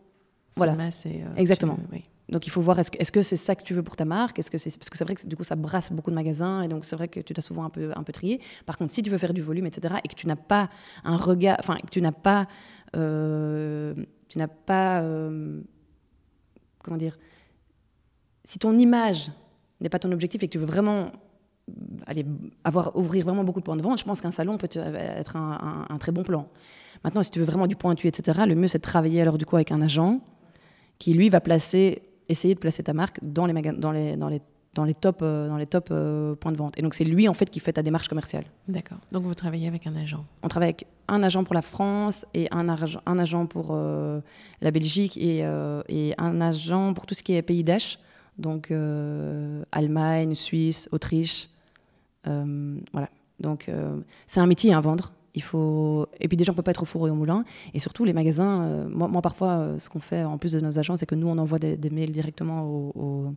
Voilà. 0.57 0.77
Euh, 0.77 1.35
Exactement. 1.37 1.77
tu- 1.77 1.83
oui. 1.93 2.05
Donc 2.33 2.47
il 2.47 2.51
faut 2.51 2.63
voir 2.63 2.79
est-ce 2.79 2.91
que 2.91 3.13
que 3.13 3.23
c'est 3.23 3.37
ça 3.37 3.55
que 3.55 3.63
tu 3.63 3.75
veux 3.75 3.83
pour 3.83 3.95
ta 3.95 4.07
marque? 4.07 4.39
Est-ce 4.39 4.51
que 4.51 4.57
c'est 4.57 4.75
parce 4.79 4.89
que 4.89 4.97
c'est 4.97 5.05
vrai 5.05 5.15
que 5.15 5.27
du 5.27 5.37
coup 5.37 5.45
ça 5.45 5.55
brasse 5.55 5.93
beaucoup 5.93 6.11
de 6.11 6.15
magasins 6.15 6.63
et 6.63 6.69
donc 6.69 6.87
c'est 6.87 6.97
vrai 6.97 7.07
que 7.07 7.21
tu 7.21 7.35
dois 7.35 7.43
souvent 7.43 7.65
un 7.65 7.69
peu 7.69 7.93
un 7.95 8.03
peu 8.03 8.13
trier. 8.13 8.41
Par 8.65 8.79
contre, 8.79 8.91
si 8.91 9.03
tu 9.03 9.11
veux 9.11 9.19
faire 9.19 9.35
du 9.35 9.43
volume, 9.43 9.67
etc. 9.67 9.97
et 10.03 10.09
que 10.09 10.15
tu 10.15 10.27
n'as 10.27 10.37
pas 10.37 10.71
un 11.05 11.19
regard, 11.19 11.59
enfin 11.61 11.77
que 11.77 11.91
tu 11.91 12.01
n'as 12.01 12.11
pas 12.11 12.49
euh, 12.97 13.95
tu 14.29 14.39
n'as 14.39 14.49
pas 14.49 15.03
euh, 15.03 15.61
comment 16.83 16.97
dire? 16.97 17.19
Si 18.45 18.59
ton 18.59 18.79
image 18.79 19.31
n'est 19.83 19.91
pas 19.91 19.99
ton 19.99 20.11
objectif 20.11 20.43
et 20.43 20.49
que 20.49 20.53
tu 20.53 20.59
veux 20.59 20.65
vraiment 20.65 21.13
aller 22.07 22.25
avoir 22.65 22.97
ouvrir 22.97 23.25
vraiment 23.25 23.45
beaucoup 23.45 23.61
de 23.61 23.65
points 23.65 23.77
de 23.77 23.83
vente, 23.83 23.99
je 23.99 24.05
pense 24.05 24.23
qu'un 24.23 24.33
salon 24.33 24.57
peut 24.57 24.69
être 24.75 25.37
un 25.37 25.99
très 26.01 26.13
bon 26.13 26.23
plan. 26.23 26.49
Maintenant, 27.05 27.23
si 27.23 27.31
tu 27.31 27.41
veux 27.41 27.45
vraiment 27.45 27.67
du 27.67 27.77
pointu, 27.77 28.09
etc., 28.09 28.41
le 28.47 28.55
mieux 28.55 28.69
c'est 28.69 28.79
de 28.79 28.83
travailler 28.83 29.21
alors 29.21 29.37
du 29.37 29.45
coup 29.45 29.57
avec 29.57 29.71
un 29.71 29.83
agent 29.83 30.21
qui 30.99 31.15
lui 31.15 31.29
va 31.29 31.41
placer, 31.41 32.03
essayer 32.29 32.55
de 32.55 32.61
placer 32.61 32.83
ta 32.83 32.93
marque 32.93 33.19
dans 33.23 33.47
les 33.47 33.53
dans 33.53 33.93
les 33.93 34.17
dans 34.17 34.29
les 34.29 34.41
dans 34.75 34.85
les 34.85 34.95
top 34.95 35.19
euh, 35.21 35.49
dans 35.49 35.59
les 35.59 35.67
top 35.67 35.89
euh, 35.91 36.35
points 36.35 36.53
de 36.53 36.57
vente. 36.57 36.79
Et 36.79 36.83
donc 36.83 36.95
c'est 36.95 37.05
lui 37.05 37.29
en 37.29 37.35
fait 37.35 37.51
qui 37.51 37.61
fait 37.61 37.75
ta 37.75 37.83
démarche 37.83 38.09
commerciale. 38.09 38.45
D'accord. 38.69 38.99
Donc 39.13 39.25
vous 39.25 39.35
travaillez 39.35 39.69
avec 39.69 39.87
un 39.87 39.95
agent. 39.97 40.25
On 40.43 40.49
travaille 40.49 40.69
avec 40.71 40.87
un 41.09 41.23
agent 41.23 41.45
pour 41.45 41.55
la 41.55 41.63
France 41.63 42.25
et 42.33 42.49
un, 42.53 42.69
arg- 42.69 43.01
un 43.05 43.19
agent 43.19 43.45
pour 43.47 43.69
euh, 43.73 44.21
la 44.63 44.71
Belgique 44.71 45.19
et, 45.19 45.45
euh, 45.45 45.83
et 45.89 46.15
un 46.17 46.41
agent 46.41 46.95
pour 46.95 47.05
tout 47.05 47.15
ce 47.15 47.23
qui 47.23 47.35
est 47.35 47.43
pays 47.43 47.65
d'H, 47.65 47.99
donc 48.39 48.73
Allemagne, 49.73 50.35
Suisse, 50.35 50.89
Autriche. 50.91 51.49
Voilà. 52.25 53.09
Donc 53.41 53.69
c'est 54.27 54.41
un 54.41 54.47
métier 54.47 54.73
à 54.73 54.81
vendre. 54.81 55.13
Il 55.35 55.43
faut 55.43 56.07
et 56.21 56.29
puis 56.29 56.37
déjà 56.37 56.53
on 56.53 56.55
peut 56.55 56.63
pas 56.63 56.73
être 56.73 56.83
au 56.83 56.87
four 56.87 57.07
et 57.09 57.11
au 57.11 57.15
moulin 57.15 57.45
et 57.73 57.79
surtout 57.79 58.05
les 58.05 58.13
magasins. 58.13 58.63
euh, 58.65 58.89
moi, 58.89 59.09
moi, 59.09 59.23
parfois 59.23 59.51
euh, 59.59 59.79
ce 59.79 59.89
qu'on 59.89 59.99
fait 60.01 60.25
en 60.25 60.37
plus 60.39 60.53
de 60.53 60.61
nos 60.61 60.79
agents 60.79 60.97
c'est 60.97 61.07
que 61.07 61.15
nous 61.15 61.27
on 61.27 61.39
envoie 61.39 61.59
des, 61.59 61.77
des 61.77 61.89
mails 61.91 62.13
directement 62.13 62.65
aux, 62.65 62.93
aux- 62.95 63.35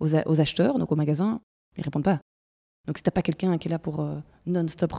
aux 0.00 0.14
a- 0.14 0.26
aux 0.28 0.40
acheteurs 0.40 0.78
donc 0.78 0.92
aux 0.92 0.96
magasins 0.96 1.40
ils 1.76 1.82
répondent 1.82 2.04
pas. 2.04 2.20
Donc 2.86 2.96
si 2.98 3.02
t'as 3.02 3.10
pas 3.10 3.22
quelqu'un 3.22 3.58
qui 3.58 3.66
est 3.68 3.70
là 3.70 3.78
pour 3.80 4.00
euh, 4.00 4.18
non-stop 4.46 4.92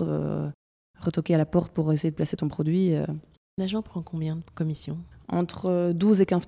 retoquer 1.00 1.36
à 1.36 1.38
la 1.38 1.46
porte 1.46 1.72
pour 1.74 1.92
essayer 1.94 2.12
de 2.12 2.16
placer 2.16 2.36
ton 2.38 2.48
produit, 2.50 2.94
euh, 2.94 3.06
Un 3.60 3.64
agent 3.64 3.82
prend 3.82 4.02
combien 4.02 4.36
de 4.38 4.44
commissions? 4.56 4.98
entre 5.30 5.92
12 5.94 6.20
et 6.22 6.26
15 6.26 6.46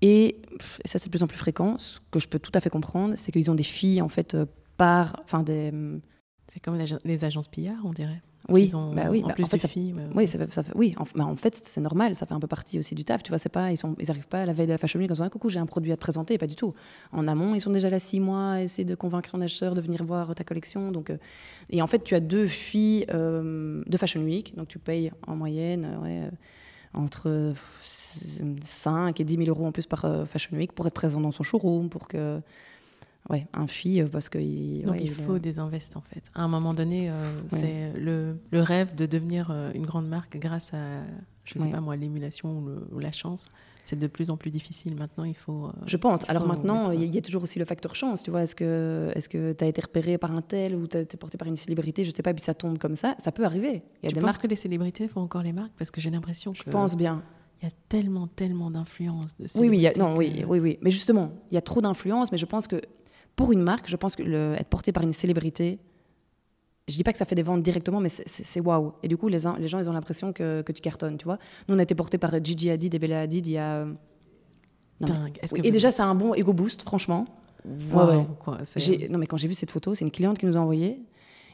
Et, 0.00 0.40
et 0.84 0.88
ça, 0.88 0.98
c'est 0.98 1.06
de 1.06 1.10
plus 1.10 1.22
en 1.22 1.26
plus 1.26 1.36
fréquent. 1.38 1.76
Ce 1.78 1.98
que 2.10 2.18
je 2.18 2.28
peux 2.28 2.38
tout 2.38 2.52
à 2.54 2.60
fait 2.60 2.70
comprendre, 2.70 3.14
c'est 3.16 3.32
qu'ils 3.32 3.50
ont 3.50 3.54
des 3.54 3.62
filles, 3.62 4.00
en 4.02 4.08
fait, 4.08 4.36
par. 4.76 5.16
Enfin, 5.24 5.42
des. 5.42 5.72
C'est 6.48 6.60
comme 6.60 6.78
les 7.04 7.24
agences 7.24 7.48
pillards, 7.48 7.84
on 7.84 7.90
dirait. 7.90 8.22
Oui, 8.48 8.70
bah 8.94 9.08
oui. 9.10 9.22
En 9.22 9.28
bah, 9.28 9.34
plus 9.34 9.44
en 9.44 9.48
fait, 9.48 9.56
de 9.58 9.62
ça, 9.62 9.68
filles. 9.68 9.92
ouais. 9.92 10.06
oui, 10.14 10.26
ça 10.26 10.38
fait, 10.38 10.50
ça 10.52 10.62
fait- 10.62 10.72
oui. 10.74 10.94
En, 10.96 11.04
bah, 11.14 11.26
en 11.26 11.36
fait, 11.36 11.54
c'est 11.62 11.82
normal. 11.82 12.14
Ça 12.14 12.24
fait 12.24 12.32
un 12.32 12.40
peu 12.40 12.46
partie 12.46 12.78
aussi 12.78 12.94
du 12.94 13.04
taf. 13.04 13.22
Tu 13.22 13.28
vois, 13.28 13.38
c'est 13.38 13.50
pas, 13.50 13.70
ils 13.70 13.76
sont, 13.76 13.94
ils 13.98 14.10
arrivent 14.10 14.28
pas 14.28 14.42
à 14.42 14.46
la 14.46 14.54
veille 14.54 14.66
de 14.66 14.72
la 14.72 14.78
Fashion 14.78 14.98
Week 14.98 15.10
en 15.10 15.12
disant 15.12 15.24
ah, 15.26 15.30
coucou, 15.30 15.50
j'ai 15.50 15.58
un 15.58 15.66
produit 15.66 15.92
à 15.92 15.96
te 15.96 16.00
présenter. 16.00 16.38
Pas 16.38 16.46
du 16.46 16.54
tout. 16.56 16.72
En 17.12 17.28
amont, 17.28 17.54
ils 17.54 17.60
sont 17.60 17.70
déjà 17.70 17.90
là 17.90 17.98
six 17.98 18.20
mois 18.20 18.52
à 18.52 18.62
essayer 18.62 18.86
de 18.86 18.94
convaincre 18.94 19.30
ton 19.30 19.40
acheteur 19.42 19.74
de 19.74 19.82
venir 19.82 20.02
voir 20.02 20.34
ta 20.34 20.44
collection. 20.44 20.90
Donc, 20.92 21.10
euh, 21.10 21.18
et 21.68 21.82
en 21.82 21.86
fait, 21.86 22.02
tu 22.02 22.14
as 22.14 22.20
deux 22.20 22.46
filles 22.46 23.04
euh, 23.12 23.82
de 23.86 23.96
Fashion 23.98 24.22
Week. 24.22 24.56
Donc, 24.56 24.68
tu 24.68 24.78
payes 24.78 25.12
en 25.26 25.36
moyenne, 25.36 25.84
euh, 25.84 25.98
ouais, 26.02 26.20
euh, 26.22 26.30
entre 26.94 27.28
euh, 27.28 27.52
5 28.62 29.20
et 29.20 29.24
10 29.24 29.36
000 29.44 29.48
euros 29.48 29.66
en 29.66 29.72
plus 29.72 29.86
par 29.86 30.06
Fashion 30.26 30.56
Week 30.56 30.72
pour 30.72 30.86
être 30.86 30.94
présent 30.94 31.20
dans 31.20 31.32
son 31.32 31.42
showroom, 31.42 31.90
pour 31.90 32.08
que, 32.08 32.40
ouais, 33.30 33.46
un 33.54 33.66
fille, 33.66 34.02
euh, 34.02 34.08
parce 34.08 34.28
que 34.28 34.38
il, 34.38 34.82
Donc 34.84 34.94
ouais, 34.96 35.00
il 35.02 35.10
faut 35.10 35.34
euh, 35.34 35.38
des 35.40 35.58
invests 35.58 35.96
en 35.96 36.00
fait. 36.02 36.22
À 36.34 36.42
un 36.42 36.48
moment 36.48 36.74
donné, 36.74 37.10
euh, 37.10 37.40
c'est 37.48 37.92
le, 37.98 38.36
le 38.50 38.62
rêve 38.62 38.94
de 38.94 39.06
devenir 39.06 39.48
euh, 39.50 39.70
une 39.74 39.84
grande 39.86 40.08
marque 40.08 40.36
grâce 40.38 40.72
à, 40.74 41.02
je 41.44 41.54
sais 41.58 41.64
Ouais. 41.64 41.70
pas 41.70 41.80
moi, 41.80 41.96
l'émulation 41.96 42.62
ou, 42.92 42.98
la 42.98 43.12
chance. 43.12 43.46
C'est 43.84 43.98
de 43.98 44.06
plus 44.06 44.30
en 44.30 44.36
plus 44.36 44.50
difficile. 44.50 44.94
Maintenant, 44.96 45.24
il 45.24 45.34
faut. 45.34 45.64
euh, 45.68 45.72
Je 45.86 45.96
pense. 45.96 46.20
Alors 46.28 46.46
maintenant, 46.46 46.88
mettre- 46.90 46.94
il 46.94 47.00
y, 47.00 47.02
a- 47.04 47.06
il 47.06 47.14
y 47.14 47.18
a 47.18 47.22
toujours 47.22 47.42
aussi 47.42 47.58
le 47.58 47.64
facteur 47.64 47.94
chance. 47.96 48.22
Tu 48.22 48.30
vois, 48.30 48.42
est-ce 48.42 48.54
que 48.54 49.10
est-ce 49.14 49.30
que 49.30 49.54
tu 49.54 49.64
as 49.64 49.66
été 49.66 49.80
repéré 49.80 50.18
par 50.18 50.30
un 50.32 50.42
tel 50.42 50.74
ou 50.76 50.86
tu 50.86 50.98
as 50.98 51.00
été 51.00 51.16
porté 51.16 51.38
par 51.38 51.48
une 51.48 51.56
célébrité, 51.56 52.04
je 52.04 52.10
sais 52.14 52.22
pas, 52.22 52.34
puis 52.34 52.44
ça 52.44 52.52
tombe 52.52 52.76
comme 52.76 52.96
ça, 52.96 53.16
ça 53.18 53.32
peut 53.32 53.44
arriver. 53.46 53.82
Il 54.02 54.04
y 54.04 54.06
a 54.06 54.08
tu 54.10 54.14
des 54.16 54.20
marques, 54.20 54.42
que 54.42 54.46
les 54.46 54.56
célébrités 54.56 55.08
font 55.08 55.22
encore 55.22 55.42
les 55.42 55.54
marques? 55.54 55.72
Parce 55.78 55.90
que 55.90 56.02
j'ai 56.02 56.10
l'impression 56.10 56.52
je 56.52 56.64
que 56.64 56.68
pense 56.70 56.96
bien. 56.96 57.22
il 57.62 57.64
y 57.64 57.68
a 57.68 57.74
tellement, 57.88 58.26
tellement 58.26 58.70
d'influence 58.70 59.38
de 59.38 59.46
Oui, 59.58 59.70
oui, 59.70 59.86
a- 59.86 59.92
célébrités 59.94 60.00
non, 60.00 60.16
oui, 60.18 60.44
oui, 60.46 60.60
oui. 60.60 60.78
Mais 60.82 60.90
justement, 60.90 61.32
il 61.50 61.54
y 61.54 61.58
a 61.58 61.62
trop 61.62 61.80
d'influence, 61.80 62.30
mais 62.30 62.36
je 62.36 62.44
pense 62.46 62.66
que 62.66 62.76
pour 63.38 63.52
une 63.52 63.62
marque, 63.62 63.88
je 63.88 63.96
pense 63.96 64.14
que 64.16 64.22
le- 64.22 64.54
être 64.58 64.68
porté 64.68 64.90
par 64.92 65.02
une 65.04 65.12
célébrité, 65.14 65.78
je 66.88 66.94
dis 66.96 67.04
pas 67.04 67.12
que 67.12 67.18
ça 67.18 67.24
fait 67.24 67.34
des 67.36 67.42
ventes 67.44 67.62
directement, 67.62 68.00
mais 68.00 68.08
c'est- 68.08 68.60
waouh. 68.60 68.92
Et 69.02 69.08
du 69.08 69.16
coup, 69.16 69.28
les, 69.28 69.38
les 69.58 69.68
gens, 69.68 69.78
ils 69.78 69.88
ont 69.88 69.92
l'impression 69.92 70.32
que, 70.32 70.62
que 70.62 70.72
tu 70.72 70.80
cartonnes, 70.82 71.16
tu 71.16 71.24
vois. 71.24 71.38
Nous, 71.68 71.74
on 71.74 71.78
a 71.78 71.82
été 71.82 71.94
porté 71.94 72.18
par 72.18 72.32
Gigi 72.42 72.68
Hadid 72.70 72.94
et 72.94 72.98
Bella 72.98 73.20
Hadid 73.22 73.46
il 73.46 73.52
y 73.52 73.58
a. 73.58 73.76
euh, 73.76 73.84
non, 75.00 75.06
Dingue. 75.08 75.38
Est-ce 75.42 75.54
oui, 75.54 75.62
que 75.62 75.66
et 75.68 75.70
déjà, 75.70 75.90
c'est 75.92 76.02
un 76.02 76.14
bon 76.14 76.34
ego 76.34 76.52
boost, 76.52 76.82
franchement. 76.82 77.26
Waouh, 77.92 78.08
ouais, 78.10 78.16
ouais. 78.16 78.24
quoi, 78.40 78.58
Non, 79.10 79.18
mais 79.18 79.26
quand 79.26 79.36
j'ai 79.36 79.48
vu 79.48 79.54
cette 79.54 79.70
photo, 79.70 79.94
c'est 79.94 80.04
une 80.04 80.10
cliente 80.10 80.38
qui 80.38 80.46
nous 80.46 80.56
a 80.56 80.60
envoyé. 80.60 81.00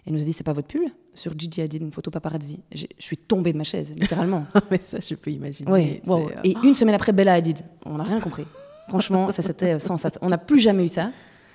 Elle 0.07 0.13
nous 0.15 0.21
a 0.23 0.25
dit 0.25 0.33
c'est 0.33 0.45
pas 0.45 0.53
votre 0.53 0.69
pull 0.69 0.87
sur 1.15 1.33
Gigi 1.39 1.61
Hadid, 1.63 1.83
une 1.83 1.93
photo 1.93 2.11
paparazzi. 2.11 2.61
Je 2.75 2.87
suis 2.99 3.17
tombée 3.17 3.53
de 3.53 3.59
ma 3.59 3.65
chaise, 3.65 3.93
littéralement. 3.97 4.47
Mais 4.71 4.81
ça, 4.83 4.99
je 5.01 5.15
peux 5.15 5.31
imaginer. 5.31 5.71
ouais, 5.71 6.03
wow. 6.07 6.29
euh, 6.29 6.31
Et 6.45 6.55
une 6.63 6.75
semaine 6.75 6.95
après, 6.95 7.13
Bella 7.13 7.35
Hadid. 7.35 7.59
On 7.87 7.97
n'a 7.97 8.05
rien 8.05 8.21
compris. 8.21 8.45
Franchement, 8.89 9.31
ça 9.33 9.43
c'était 9.43 9.75
euh, 9.75 9.79
sensationnel. 9.79 10.27
On 10.27 10.29
n'a 10.31 10.39
plus 10.39 10.61
jamais 10.61 10.85
eu 10.85 10.89
ça. 10.89 11.11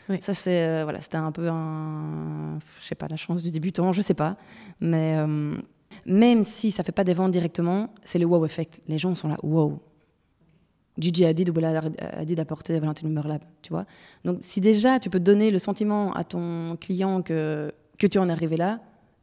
Oui. 0.09 0.19
Ça 0.21 0.33
c'est 0.33 0.65
euh, 0.65 0.83
voilà, 0.83 1.01
c'était 1.01 1.17
un 1.17 1.31
peu 1.31 1.47
un, 1.49 2.59
je 2.81 2.85
sais 2.85 2.95
pas, 2.95 3.07
la 3.07 3.15
chance 3.15 3.43
du 3.43 3.51
débutant, 3.51 3.91
je 3.91 4.01
sais 4.01 4.13
pas. 4.13 4.37
Mais 4.79 5.15
euh, 5.17 5.55
même 6.05 6.43
si 6.43 6.71
ça 6.71 6.83
fait 6.83 6.91
pas 6.91 7.03
des 7.03 7.13
ventes 7.13 7.31
directement, 7.31 7.93
c'est 8.03 8.19
le 8.19 8.25
wow 8.25 8.45
effect. 8.45 8.81
Les 8.87 8.97
gens 8.97 9.13
sont 9.15 9.27
là, 9.27 9.37
wow. 9.43 9.79
Gigi 10.97 11.25
Hadid 11.25 11.49
ou 11.49 11.53
Bella 11.53 11.81
Hadid 12.13 12.39
a 12.39 12.45
porté 12.45 12.77
Valentine 12.79 13.09
Merlab, 13.09 13.41
tu 13.61 13.69
vois. 13.71 13.85
Donc 14.25 14.39
si 14.41 14.59
déjà 14.59 14.99
tu 14.99 15.09
peux 15.09 15.19
donner 15.19 15.51
le 15.51 15.59
sentiment 15.59 16.13
à 16.13 16.23
ton 16.23 16.75
client 16.75 17.21
que, 17.21 17.71
que 17.97 18.07
tu 18.07 18.17
en 18.17 18.27
es 18.27 18.31
arrivé 18.31 18.57
là, 18.57 18.79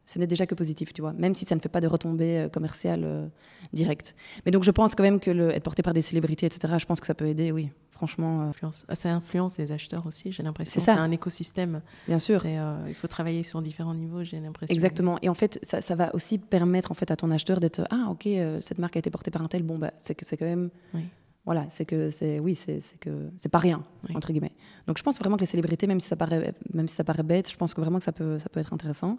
ce 0.06 0.18
n'est 0.20 0.26
déjà 0.26 0.46
que 0.46 0.54
positif, 0.54 0.92
tu 0.92 1.02
vois, 1.02 1.12
même 1.12 1.34
si 1.34 1.44
ça 1.44 1.54
ne 1.56 1.60
fait 1.60 1.68
pas 1.68 1.80
de 1.80 1.88
retombées 1.88 2.38
euh, 2.38 2.48
commerciales 2.48 3.02
euh, 3.04 3.26
directes. 3.72 4.14
Mais 4.44 4.52
donc 4.52 4.62
je 4.62 4.70
pense 4.70 4.94
quand 4.94 5.02
même 5.02 5.20
que 5.20 5.30
être 5.50 5.64
porté 5.64 5.82
par 5.82 5.92
des 5.92 6.02
célébrités, 6.02 6.46
etc., 6.46 6.74
je 6.78 6.86
pense 6.86 7.00
que 7.00 7.06
ça 7.06 7.14
peut 7.14 7.26
aider, 7.26 7.50
oui, 7.50 7.70
franchement, 7.96 8.52
euh, 8.62 8.70
ça 8.94 9.12
influence 9.14 9.56
les 9.56 9.72
acheteurs 9.72 10.06
aussi, 10.06 10.30
j'ai 10.30 10.42
l'impression. 10.42 10.80
C'est 10.80 10.86
ça. 10.86 10.94
C'est 10.94 11.00
un 11.00 11.10
écosystème. 11.10 11.80
bien 12.06 12.18
sûr. 12.18 12.42
Euh, 12.44 12.84
il 12.88 12.94
faut 12.94 13.08
travailler 13.08 13.42
sur 13.42 13.62
différents 13.62 13.94
niveaux, 13.94 14.22
j'ai 14.22 14.38
l'impression. 14.38 14.74
Exactement. 14.74 15.18
Et 15.22 15.28
en 15.30 15.34
fait, 15.34 15.58
ça, 15.62 15.80
ça 15.80 15.94
va 15.96 16.14
aussi 16.14 16.36
permettre 16.38 16.92
en 16.92 16.94
fait 16.94 17.10
à 17.10 17.16
ton 17.16 17.30
acheteur 17.30 17.58
d'être 17.58 17.82
ah 17.90 18.08
ok 18.10 18.26
euh, 18.26 18.60
cette 18.60 18.78
marque 18.78 18.96
a 18.96 18.98
été 18.98 19.10
portée 19.10 19.30
par 19.30 19.40
un 19.42 19.46
tel 19.46 19.62
bon 19.62 19.78
bah 19.78 19.92
c'est 19.98 20.14
que 20.14 20.24
c'est 20.26 20.36
quand 20.36 20.44
même 20.44 20.68
Oui. 20.94 21.02
voilà 21.46 21.64
c'est 21.70 21.84
que 21.86 22.10
c'est 22.10 22.38
oui 22.38 22.54
c'est 22.54 22.80
que 23.00 23.30
c'est 23.38 23.48
pas 23.48 23.58
rien 23.58 23.82
Oui. 24.08 24.14
entre 24.14 24.30
guillemets. 24.32 24.52
Donc 24.86 24.98
je 24.98 25.02
pense 25.02 25.18
vraiment 25.18 25.36
que 25.36 25.40
les 25.42 25.46
célébrités 25.46 25.86
même 25.86 26.00
si 26.00 26.08
ça 26.08 26.16
paraît 26.16 26.52
même 26.74 26.88
si 26.88 26.94
ça 26.94 27.04
paraît 27.04 27.22
bête, 27.22 27.50
je 27.50 27.56
pense 27.56 27.72
que 27.74 27.80
vraiment 27.80 27.98
que 27.98 28.04
ça 28.04 28.12
peut 28.12 28.38
ça 28.38 28.48
peut 28.50 28.60
être 28.60 28.72
intéressant. 28.74 29.16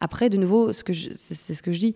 Après 0.00 0.30
de 0.30 0.38
nouveau 0.38 0.72
ce 0.72 0.82
que 0.84 0.92
c'est 0.94 1.54
ce 1.54 1.62
que 1.62 1.72
je 1.72 1.80
dis. 1.80 1.94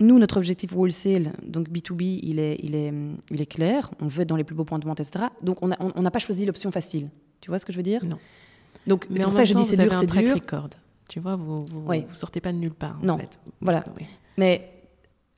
Nous, 0.00 0.18
notre 0.18 0.38
objectif 0.38 0.72
wholesale, 0.74 1.32
donc 1.46 1.68
B2B, 1.68 2.20
il 2.22 2.38
est, 2.38 2.58
il, 2.62 2.74
est, 2.74 2.92
il 3.30 3.40
est 3.40 3.46
clair. 3.46 3.90
On 4.00 4.06
veut 4.08 4.22
être 4.22 4.28
dans 4.28 4.36
les 4.36 4.44
plus 4.44 4.54
beaux 4.54 4.64
points 4.64 4.78
de 4.78 4.84
vente, 4.86 5.00
etc. 5.00 5.26
Donc, 5.42 5.62
on 5.62 5.68
n'a 5.68 5.76
on, 5.80 5.92
on 5.94 6.02
n'a 6.02 6.10
pas 6.10 6.18
choisi 6.18 6.44
l'option 6.46 6.70
facile. 6.72 7.10
Tu 7.40 7.50
vois 7.50 7.58
ce 7.58 7.66
que 7.66 7.72
je 7.72 7.76
veux 7.76 7.82
dire? 7.82 8.04
Non. 8.04 8.18
Donc, 8.86 9.06
c'est 9.14 9.20
en 9.20 9.24
pour 9.24 9.32
ça 9.34 9.42
que 9.42 9.48
je 9.48 9.54
dis 9.54 9.62
c'est 9.64 9.76
vous 9.76 9.82
dur, 9.82 9.92
avez 9.92 10.06
un 10.06 10.08
c'est 10.08 10.24
dur. 10.24 10.34
record. 10.34 10.70
Tu 11.08 11.20
vois, 11.20 11.36
vous, 11.36 11.64
vous, 11.66 11.84
Oui. 11.86 12.04
vous 12.08 12.14
sortez 12.14 12.40
pas 12.40 12.52
de 12.52 12.58
nulle 12.58 12.72
part. 12.72 12.98
en 13.02 13.06
Non. 13.06 13.18
fait. 13.18 13.38
Voilà. 13.60 13.84
Oui. 14.00 14.06
Mais 14.38 14.70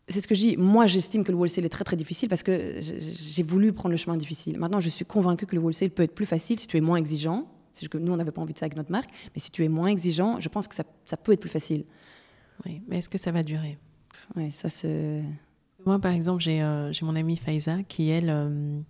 c'est 0.08 0.20
ce 0.20 0.28
que 0.28 0.34
je 0.34 0.40
dis. 0.40 0.56
Moi, 0.56 0.86
j'estime 0.86 1.24
que 1.24 1.32
le 1.32 1.36
wholesale 1.38 1.64
est 1.64 1.68
très 1.70 1.84
très 1.84 1.96
difficile 1.96 2.28
parce 2.28 2.42
que 2.44 2.78
j'ai 2.80 3.42
voulu 3.42 3.72
prendre 3.72 3.90
le 3.90 3.96
chemin 3.96 4.16
difficile. 4.16 4.58
Maintenant, 4.58 4.78
je 4.80 4.88
suis 4.88 5.04
convaincue 5.04 5.46
que 5.46 5.56
le 5.56 5.60
wholesale 5.62 5.90
peut 5.90 6.04
être 6.04 6.14
plus 6.14 6.26
facile 6.26 6.60
si 6.60 6.68
tu 6.68 6.76
es 6.76 6.80
moins 6.80 6.96
exigeant. 6.96 7.48
C'est 7.72 7.88
que 7.88 7.98
nous, 7.98 8.12
on 8.12 8.16
n'avait 8.16 8.30
pas 8.30 8.40
envie 8.40 8.52
de 8.52 8.58
ça 8.58 8.66
avec 8.66 8.76
notre 8.76 8.92
marque. 8.92 9.10
Mais 9.34 9.40
si 9.40 9.50
tu 9.50 9.64
es 9.64 9.68
moins 9.68 9.88
exigeant, 9.88 10.38
je 10.38 10.48
pense 10.48 10.68
que 10.68 10.76
ça, 10.76 10.84
ça 11.06 11.16
peut 11.16 11.32
être 11.32 11.40
plus 11.40 11.50
facile. 11.50 11.84
Oui. 12.64 12.82
Mais 12.86 12.98
est-ce 12.98 13.08
que 13.08 13.18
ça 13.18 13.32
va 13.32 13.42
durer? 13.42 13.78
Ouais, 14.36 14.50
ça 14.50 14.68
c'est. 14.68 15.22
Moi, 15.86 15.98
par 15.98 16.12
exemple, 16.12 16.42
j'ai 16.42 16.62
euh, 16.62 16.92
mon 17.02 17.14
amie 17.14 17.36
Faiza 17.36 17.82
qui, 17.82 18.08
elle, 18.08 18.30
euh, 18.30 18.80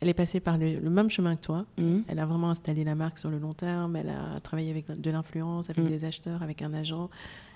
elle 0.00 0.08
est 0.08 0.14
passée 0.14 0.38
par 0.40 0.58
le, 0.58 0.78
le 0.80 0.90
même 0.90 1.08
chemin 1.08 1.34
que 1.36 1.40
toi. 1.40 1.64
Mhm. 1.78 2.04
Elle 2.08 2.18
a 2.18 2.26
vraiment 2.26 2.50
installé 2.50 2.84
la 2.84 2.94
marque 2.94 3.18
sur 3.18 3.30
le 3.30 3.38
long 3.38 3.54
terme. 3.54 3.96
Elle 3.96 4.10
a 4.10 4.38
travaillé 4.40 4.70
avec 4.70 4.86
de 4.90 5.10
l'influence, 5.10 5.70
avec 5.70 5.84
Mm. 5.84 5.88
des 5.88 6.04
acheteurs, 6.04 6.42
avec 6.42 6.60
un 6.60 6.74
agent. 6.74 7.08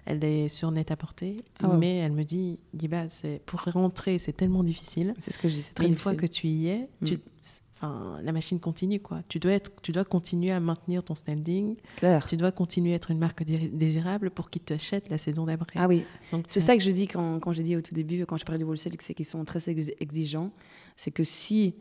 Elle 0.07 0.25
est 0.25 0.49
sur 0.49 0.71
net 0.71 0.91
à 0.93 0.97
porter. 0.97 1.37
Ah. 1.63 1.77
Mais 1.77 1.97
elle 1.97 2.13
me 2.13 2.23
dit, 2.23 2.59
c'est 3.11 3.43
pour 3.45 3.61
rentrer, 3.65 4.19
c'est 4.19 4.33
tellement 4.33 4.63
difficile. 4.65 5.15
C'est 5.19 5.33
ce 5.33 5.39
que 5.39 5.49
je 5.49 5.55
dis. 5.57 5.63
C'est 5.63 5.75
très 5.75 5.87
une 5.87 5.91
difficile. 5.93 6.13
fois 6.13 6.15
que 6.21 6.27
tu 6.27 6.47
y 6.47 6.69
es, 6.69 6.89
tu- 7.05 7.17
Mm. 7.17 7.21
Enfin, 7.77 8.19
la 8.23 8.33
machine 8.33 8.59
continue. 8.61 9.01
Quoi. 9.01 9.21
Tu, 9.29 9.39
dois 9.39 9.53
être, 9.53 9.71
tu 9.83 9.93
dois 9.93 10.05
continuer 10.05 10.51
à 10.51 10.61
maintenir 10.61 11.03
ton 11.05 11.15
standing. 11.15 11.77
Clair. 11.97 12.27
Tu 12.27 12.37
dois 12.37 12.53
continuer 12.53 12.93
à 12.93 12.97
être 12.97 13.11
une 13.11 13.19
marque 13.19 13.45
dé- 13.45 13.69
désirable 13.71 14.31
pour 14.31 14.51
qu'ils 14.51 14.63
t'achètent 14.63 15.09
la 15.11 15.19
saison 15.19 15.45
d'après. 15.47 15.79
Ah 15.81 15.87
oui, 15.89 16.05
Donc, 16.33 16.45
c'est 16.49 16.61
ça 16.61 16.77
que 16.77 16.83
je 16.83 16.91
dis 16.91 17.07
quand, 17.07 17.39
quand 17.41 17.53
j'ai 17.53 17.63
dit 17.63 17.77
au 17.77 17.81
tout 17.83 17.95
début, 17.95 18.25
quand 18.27 18.37
je 18.37 18.45
parlais 18.45 18.59
du 18.59 18.65
wholesale, 18.65 18.93
c'est 19.01 19.15
qu'ils 19.15 19.27
sont 19.27 19.45
très 19.45 19.69
ex- 19.71 19.91
exigeants. 20.01 20.51
C'est 20.97 21.11
que 21.11 21.25
si 21.25 21.75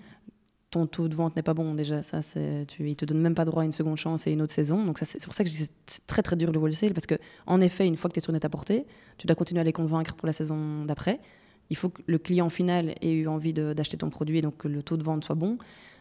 ton 0.72 0.88
taux 0.88 1.08
de 1.08 1.16
vente 1.16 1.38
n'est 1.38 1.42
pas 1.44 1.54
bon 1.54 1.74
déjà, 1.74 2.04
ça 2.04 2.22
c'est, 2.22 2.66
tu, 2.68 2.90
ils 2.90 2.98
te 2.98 3.06
donnent 3.06 3.22
même 3.22 3.36
pas 3.36 3.46
droit 3.46 3.62
à 3.62 3.66
une 3.66 3.72
seconde 3.72 3.96
chance 3.96 4.28
et 4.28 4.32
une 4.32 4.42
autre 4.42 4.52
saison. 4.54 4.84
Donc 4.84 5.00
c'est, 5.02 5.24
pour 5.24 5.34
ça 5.34 5.44
que 5.46 5.50
je 5.50 5.56
dis 5.56 5.68
que 5.68 5.74
c'est- 5.88 6.06
très 6.06 6.22
très 6.22 6.36
dur 6.36 6.52
le 6.52 6.60
wholesale 6.60 6.94
parce 6.94 7.06
que 7.06 7.16
en 7.48 7.62
effet, 7.62 7.88
une 7.88 7.96
fois 7.96 8.10
que 8.10 8.14
tu 8.16 8.20
es 8.20 8.22
sur 8.24 8.34
net 8.34 8.44
à 8.44 8.50
porter, 8.50 8.86
tu 9.18 9.26
dois 9.26 9.36
continuer 9.38 9.62
à 9.62 9.64
les 9.64 9.72
convaincre 9.72 10.16
pour 10.16 10.28
la 10.28 10.34
saison 10.34 10.84
d'après. 10.84 11.22
Il 11.70 11.76
faut 11.76 11.90
que 11.90 12.02
le 12.06 12.18
client 12.18 12.50
final 12.50 12.94
ait 13.02 13.12
eu 13.12 13.28
envie 13.28 13.54
d'acheter 13.54 13.98
ton 13.98 14.10
produit 14.10 14.38
et 14.38 14.42
donc 14.42 14.58
que 14.58 14.68
le 14.68 14.84
taux 14.84 14.98
de 14.98 15.04
vente 15.04 15.24
soit 15.26 15.36
bon. 15.36 15.58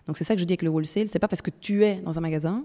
Donc 0.06 0.16
c'est 0.18 0.24
ça 0.24 0.34
que 0.34 0.40
je 0.40 0.44
dis 0.44 0.52
avec 0.52 0.62
le 0.62 0.68
wholesale, 0.68 1.08
c'est 1.08 1.18
pas 1.18 1.28
parce 1.28 1.40
que 1.42 1.50
tu 1.50 1.84
es 1.84 1.96
dans 1.96 2.18
un 2.18 2.20
magasin 2.20 2.64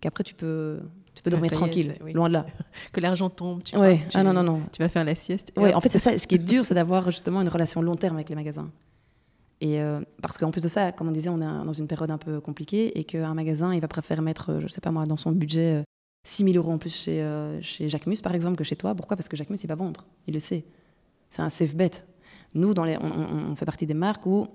qu'après 0.00 0.24
tu 0.24 0.34
peux, 0.34 0.80
tu 1.14 1.22
peux 1.22 1.28
Ah, 1.28 1.30
dormir 1.32 1.52
est, 1.52 1.54
tranquille, 1.54 1.94
oui. 2.02 2.12
loin 2.14 2.28
de 2.28 2.34
là. 2.34 2.46
Que 2.92 3.00
l'argent 3.00 3.28
tombe. 3.30 3.62
Tu 3.62 3.76
Ouais. 3.76 3.96
vois, 3.96 4.06
tu- 4.08 4.16
Ah 4.16 4.22
non 4.22 4.32
non 4.32 4.42
non. 4.42 4.62
Tu 4.72 4.80
vas 4.82 4.88
faire 4.88 5.04
la 5.04 5.14
sieste. 5.14 5.52
Ouais, 5.56 5.74
en 5.74 5.80
fait, 5.80 5.90
c'est 5.90 5.98
ça. 5.98 6.18
Ce 6.18 6.26
qui 6.26 6.36
est 6.36 6.38
dur, 6.38 6.64
c'est 6.64 6.74
d'avoir 6.74 7.10
justement 7.10 7.42
une 7.42 7.48
relation 7.48 7.82
long 7.82 7.96
terme 7.96 8.16
avec 8.16 8.28
les 8.30 8.34
magasins. 8.34 8.70
Et 9.60 9.80
euh, 9.80 10.00
parce 10.22 10.36
qu'en 10.38 10.50
plus 10.50 10.62
de 10.62 10.68
ça, 10.68 10.92
comme 10.92 11.08
on 11.08 11.12
disait, 11.12 11.28
on 11.28 11.40
est 11.40 11.44
dans 11.64 11.72
une 11.72 11.86
période 11.86 12.10
un 12.10 12.18
peu 12.18 12.40
compliquée 12.40 12.98
et 12.98 13.04
qu'un 13.04 13.34
magasin, 13.34 13.74
il 13.74 13.80
va 13.80 13.88
préférer 13.88 14.20
mettre, 14.22 14.50
euh, 14.50 14.60
je 14.60 14.68
sais 14.68 14.80
pas 14.80 14.90
moi, 14.90 15.04
dans 15.06 15.16
son 15.16 15.32
budget, 15.32 15.76
euh, 15.76 15.82
6 16.26 16.44
000 16.44 16.56
euros 16.56 16.72
en 16.72 16.78
plus 16.78 16.94
chez, 16.94 17.22
euh, 17.22 17.60
chez 17.62 17.88
Jacquemus, 17.88 18.16
par 18.22 18.34
exemple, 18.34 18.56
que 18.56 18.64
chez 18.64 18.76
toi. 18.76 18.94
Pourquoi? 18.94 19.16
Parce 19.16 19.28
que 19.28 19.36
Jacquemus, 19.36 19.58
il 19.62 19.66
va 19.68 19.74
vendre. 19.74 20.06
Il 20.26 20.34
le 20.34 20.40
sait. 20.40 20.64
C'est 21.30 21.42
un 21.42 21.48
safe 21.50 21.74
bet. 21.74 21.90
Nous, 22.54 22.74
dans 22.74 22.84
les, 22.84 22.96
on, 22.98 23.56
fait 23.56 23.64
partie 23.66 23.86
des 23.86 23.94
marques 23.94 24.26
où 24.26 24.46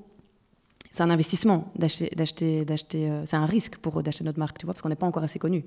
c'est 0.92 1.04
un 1.04 1.10
investissement 1.10 1.72
d'acheter, 1.78 2.10
d'acheter, 2.16 2.66
d'acheter. 2.66 3.10
euh, 3.10 3.26
c'est 3.26 3.36
un 3.38 3.46
risque 3.46 3.78
pour 3.78 4.00
eux 4.00 4.04
d'acheter 4.04 4.24
notre 4.24 4.40
marque, 4.40 4.58
tu 4.58 4.66
vois, 4.66 4.74
parce 4.74 4.82
qu'on 4.82 4.90
n'est 4.90 4.96
pas 4.96 5.06
encore 5.08 5.24
assez 5.24 5.40
connu. 5.40 5.66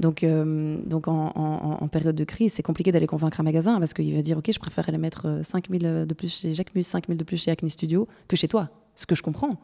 Donc, 0.00 0.24
euh, 0.24 0.78
donc 0.86 1.06
en, 1.08 1.32
en- 1.34 1.78
en 1.82 1.88
période 1.88 2.16
de 2.16 2.24
crise, 2.24 2.54
c'est 2.54 2.62
compliqué 2.62 2.92
d'aller 2.92 3.06
convaincre 3.06 3.40
un 3.40 3.44
magasin 3.44 3.78
parce 3.78 3.92
qu'il 3.94 4.14
va 4.14 4.22
dire 4.22 4.38
Ok, 4.38 4.50
je 4.52 4.58
préfère 4.58 4.88
aller 4.88 4.98
mettre 4.98 5.26
euh, 5.26 5.42
5 5.42 5.68
000 5.70 6.04
de 6.06 6.14
plus 6.14 6.32
chez 6.40 6.54
Jacquemus, 6.54 6.82
5 6.84 7.06
000 7.08 7.18
de 7.18 7.24
plus 7.24 7.36
chez 7.36 7.50
Acne 7.50 7.68
Studio 7.68 8.08
que 8.28 8.36
chez 8.36 8.48
toi. 8.48 8.70
Ce 8.94 9.06
que 9.06 9.14
je 9.14 9.22
comprends. 9.22 9.60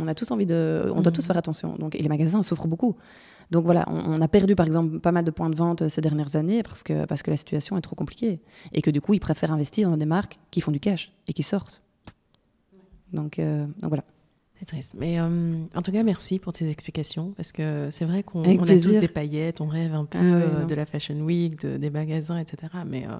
On 0.00 0.08
a 0.08 0.14
tous 0.14 0.30
envie 0.30 0.46
de. 0.46 0.84
On 0.94 1.00
doit 1.02 1.10
Mhm. 1.10 1.16
tous 1.16 1.26
faire 1.26 1.36
attention. 1.36 1.76
Donc, 1.76 1.94
et 1.94 2.02
les 2.02 2.08
magasins 2.08 2.42
souffrent 2.42 2.66
beaucoup. 2.66 2.96
Donc 3.52 3.64
voilà, 3.66 3.84
on, 3.88 4.18
a 4.22 4.28
perdu 4.28 4.56
par 4.56 4.64
exemple 4.64 4.98
pas 4.98 5.12
mal 5.12 5.26
de 5.26 5.30
points 5.30 5.50
de 5.50 5.54
vente 5.54 5.82
euh, 5.82 5.90
ces 5.90 6.00
dernières 6.00 6.36
années 6.36 6.62
parce 6.62 6.82
que, 6.82 7.04
parce 7.04 7.22
que 7.22 7.30
la 7.30 7.36
situation 7.36 7.76
est 7.76 7.82
trop 7.82 7.94
compliquée. 7.94 8.40
Et 8.72 8.80
que 8.80 8.90
du 8.90 9.02
coup, 9.02 9.12
ils 9.12 9.20
préfèrent 9.20 9.52
investir 9.52 9.90
dans 9.90 9.98
des 9.98 10.06
marques 10.06 10.38
qui 10.50 10.62
font 10.62 10.72
du 10.72 10.80
cash 10.80 11.12
et 11.28 11.34
qui 11.34 11.42
sortent. 11.42 11.82
Donc, 13.12 13.38
euh, 13.38 13.66
donc 13.66 13.90
voilà. 13.90 14.04
C'est 14.62 14.66
triste. 14.76 14.92
Mais 14.96 15.18
euh, 15.18 15.56
en 15.74 15.82
tout 15.82 15.90
cas, 15.90 16.04
merci 16.04 16.38
pour 16.38 16.52
tes 16.52 16.70
explications. 16.70 17.32
Parce 17.36 17.50
que 17.50 17.88
c'est 17.90 18.04
vrai 18.04 18.22
qu'on 18.22 18.44
a 18.44 18.78
tous 18.78 18.96
des 18.96 19.08
paillettes, 19.08 19.60
on 19.60 19.66
rêve 19.66 19.92
un 19.92 20.04
peu 20.04 20.18
Ah 20.20 20.22
ouais, 20.22 20.42
euh, 20.62 20.64
de 20.66 20.74
la 20.76 20.86
Fashion 20.86 21.16
Week, 21.16 21.60
de- 21.60 21.78
des 21.78 21.90
magasins, 21.90 22.38
etc. 22.38 22.72
Mais 22.86 23.02
euh, 23.04 23.10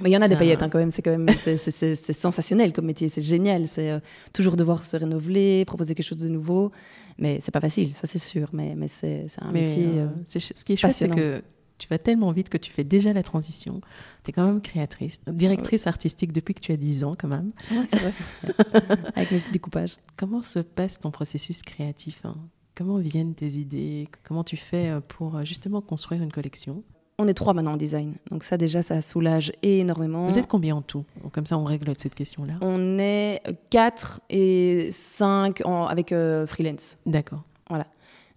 Mais 0.00 0.10
il 0.10 0.12
y 0.12 0.16
en 0.16 0.20
a 0.20 0.26
des 0.26 0.34
paillettes 0.34 0.64
hein, 0.64 0.68
quand 0.68 0.80
même, 0.80 0.90
c'est 0.90 1.02
quand 1.02 1.16
même 1.16 1.28
c'est- 1.28 2.12
sensationnel 2.12 2.72
comme 2.72 2.86
métier, 2.86 3.08
c'est 3.08 3.22
génial, 3.22 3.68
c'est 3.68 4.00
toujours 4.32 4.56
devoir 4.56 4.84
se 4.84 4.96
renouveler, 4.96 5.64
proposer 5.64 5.94
quelque 5.94 6.06
chose 6.08 6.18
de 6.18 6.28
nouveau, 6.28 6.72
mais 7.18 7.38
c'est 7.40 7.52
pas 7.52 7.60
facile, 7.60 7.94
ça 7.94 8.08
c'est 8.08 8.18
sûr, 8.18 8.48
mais, 8.52 8.74
mais 8.76 8.88
c'est 8.88 9.26
un 9.40 9.52
mais 9.52 9.62
métier. 9.66 9.86
c'est 10.26 10.40
ce 10.40 10.64
qui 10.64 10.72
est 10.72 10.76
chouette, 10.76 10.92
c'est 10.94 11.08
que 11.08 11.40
tu 11.80 11.88
vas 11.88 11.98
tellement 11.98 12.30
vite 12.30 12.50
que 12.50 12.58
tu 12.58 12.70
fais 12.70 12.84
déjà 12.84 13.12
la 13.12 13.22
transition. 13.22 13.80
Tu 14.22 14.30
es 14.30 14.32
quand 14.32 14.46
même 14.46 14.60
créatrice, 14.60 15.20
directrice 15.26 15.86
artistique 15.86 16.32
depuis 16.32 16.54
que 16.54 16.60
tu 16.60 16.72
as 16.72 16.76
10 16.76 17.04
ans 17.04 17.16
quand 17.18 17.28
même. 17.28 17.52
Ouais, 17.70 17.86
c'est 17.88 17.98
vrai. 17.98 18.12
Avec 19.16 19.30
mes 19.32 19.38
petits 19.40 19.52
découpages. 19.52 19.96
Comment 20.16 20.42
se 20.42 20.58
passe 20.58 20.98
ton 20.98 21.10
processus 21.10 21.62
créatif 21.62 22.20
hein? 22.24 22.36
Comment 22.76 22.98
viennent 22.98 23.34
tes 23.34 23.48
idées? 23.48 24.08
Comment 24.22 24.44
tu 24.44 24.56
fais 24.56 24.90
euh, 24.90 25.00
pour 25.00 25.36
euh, 25.36 25.44
justement 25.44 25.80
construire 25.80 26.22
une 26.22 26.32
collection? 26.32 26.84
On 27.18 27.28
est 27.28 27.34
trois 27.34 27.52
maintenant 27.52 27.72
en 27.72 27.76
design. 27.76 28.14
Donc 28.30 28.44
ça 28.44 28.56
déjà, 28.56 28.80
ça 28.80 29.02
soulage 29.02 29.52
énormément. 29.62 30.26
Vous 30.26 30.38
êtes 30.38 30.46
combien 30.46 30.76
en 30.76 30.82
tout? 30.82 31.04
Comme 31.32 31.44
ça, 31.44 31.58
on 31.58 31.64
règle 31.64 31.92
cette 31.98 32.14
question-là. 32.14 32.54
On 32.62 32.98
est 32.98 33.42
quatre 33.68 34.20
et 34.30 34.88
cinq 34.92 35.60
en, 35.66 35.84
avec 35.86 36.12
euh, 36.12 36.46
freelance. 36.46 36.96
D'accord. 37.04 37.42
Voilà. 37.68 37.86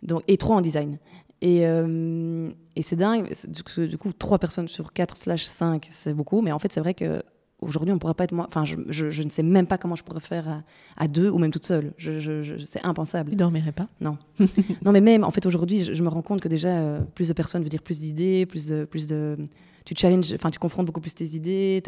Donc, 0.02 0.24
et 0.28 0.36
trois 0.38 0.58
en 0.58 0.62
design. 0.62 0.98
Et, 1.44 1.68
euh, 1.68 2.50
et 2.78 2.82
c'est 2.82 2.96
dingue. 2.96 3.30
Du 3.78 3.98
coup, 3.98 4.14
trois 4.14 4.40
personnes 4.40 4.70
sur 4.70 4.94
4 4.94 5.18
slash 5.18 5.44
5, 5.44 5.88
c'est 5.92 6.14
beaucoup. 6.14 6.42
Mais 6.42 6.54
en 6.54 6.58
fait, 6.58 6.72
c'est 6.72 6.80
vrai 6.80 6.94
que 6.94 7.22
aujourd'hui, 7.60 7.94
on 7.94 8.00
pourrait 8.00 8.14
pas 8.14 8.24
être 8.24 8.32
moi. 8.32 8.46
Enfin, 8.48 8.64
je, 8.64 8.78
je, 8.88 9.24
ne 9.24 9.30
sais 9.30 9.44
même 9.44 9.68
pas 9.68 9.78
comment 9.78 9.96
je 9.96 10.06
pourrais 10.06 10.22
faire 10.22 10.64
à, 10.96 11.08
deux 11.10 11.30
ou 11.30 11.38
même 11.40 11.52
toute 11.52 11.66
seule. 11.66 11.94
Je, 11.98 12.58
c'est 12.64 12.84
impensable. 12.86 13.32
Tu 13.32 13.36
dormirais 13.36 13.74
pas 13.74 13.88
Non. 14.00 14.18
non, 14.86 14.94
mais 14.94 15.02
même, 15.02 15.26
en 15.26 15.32
fait, 15.32 15.46
aujourd'hui, 15.46 15.84
je, 15.84 16.02
me 16.02 16.08
rends 16.08 16.22
compte 16.22 16.40
que 16.40 16.48
déjà, 16.48 16.70
euh, 16.70 17.02
plus 17.14 17.28
de 17.28 17.34
personnes 17.34 17.62
veut 17.62 17.70
dire 17.70 17.82
plus 17.82 18.00
d'idées, 18.00 18.46
plus 18.46 18.68
de, 18.68 18.86
plus 18.86 19.06
de. 19.06 19.38
Tu 19.86 19.96
challenges, 19.98 20.32
enfin, 20.34 20.50
tu 20.50 20.60
confrontes 20.60 20.86
beaucoup 20.86 21.02
plus 21.02 21.14
tes 21.14 21.36
idées, 21.36 21.84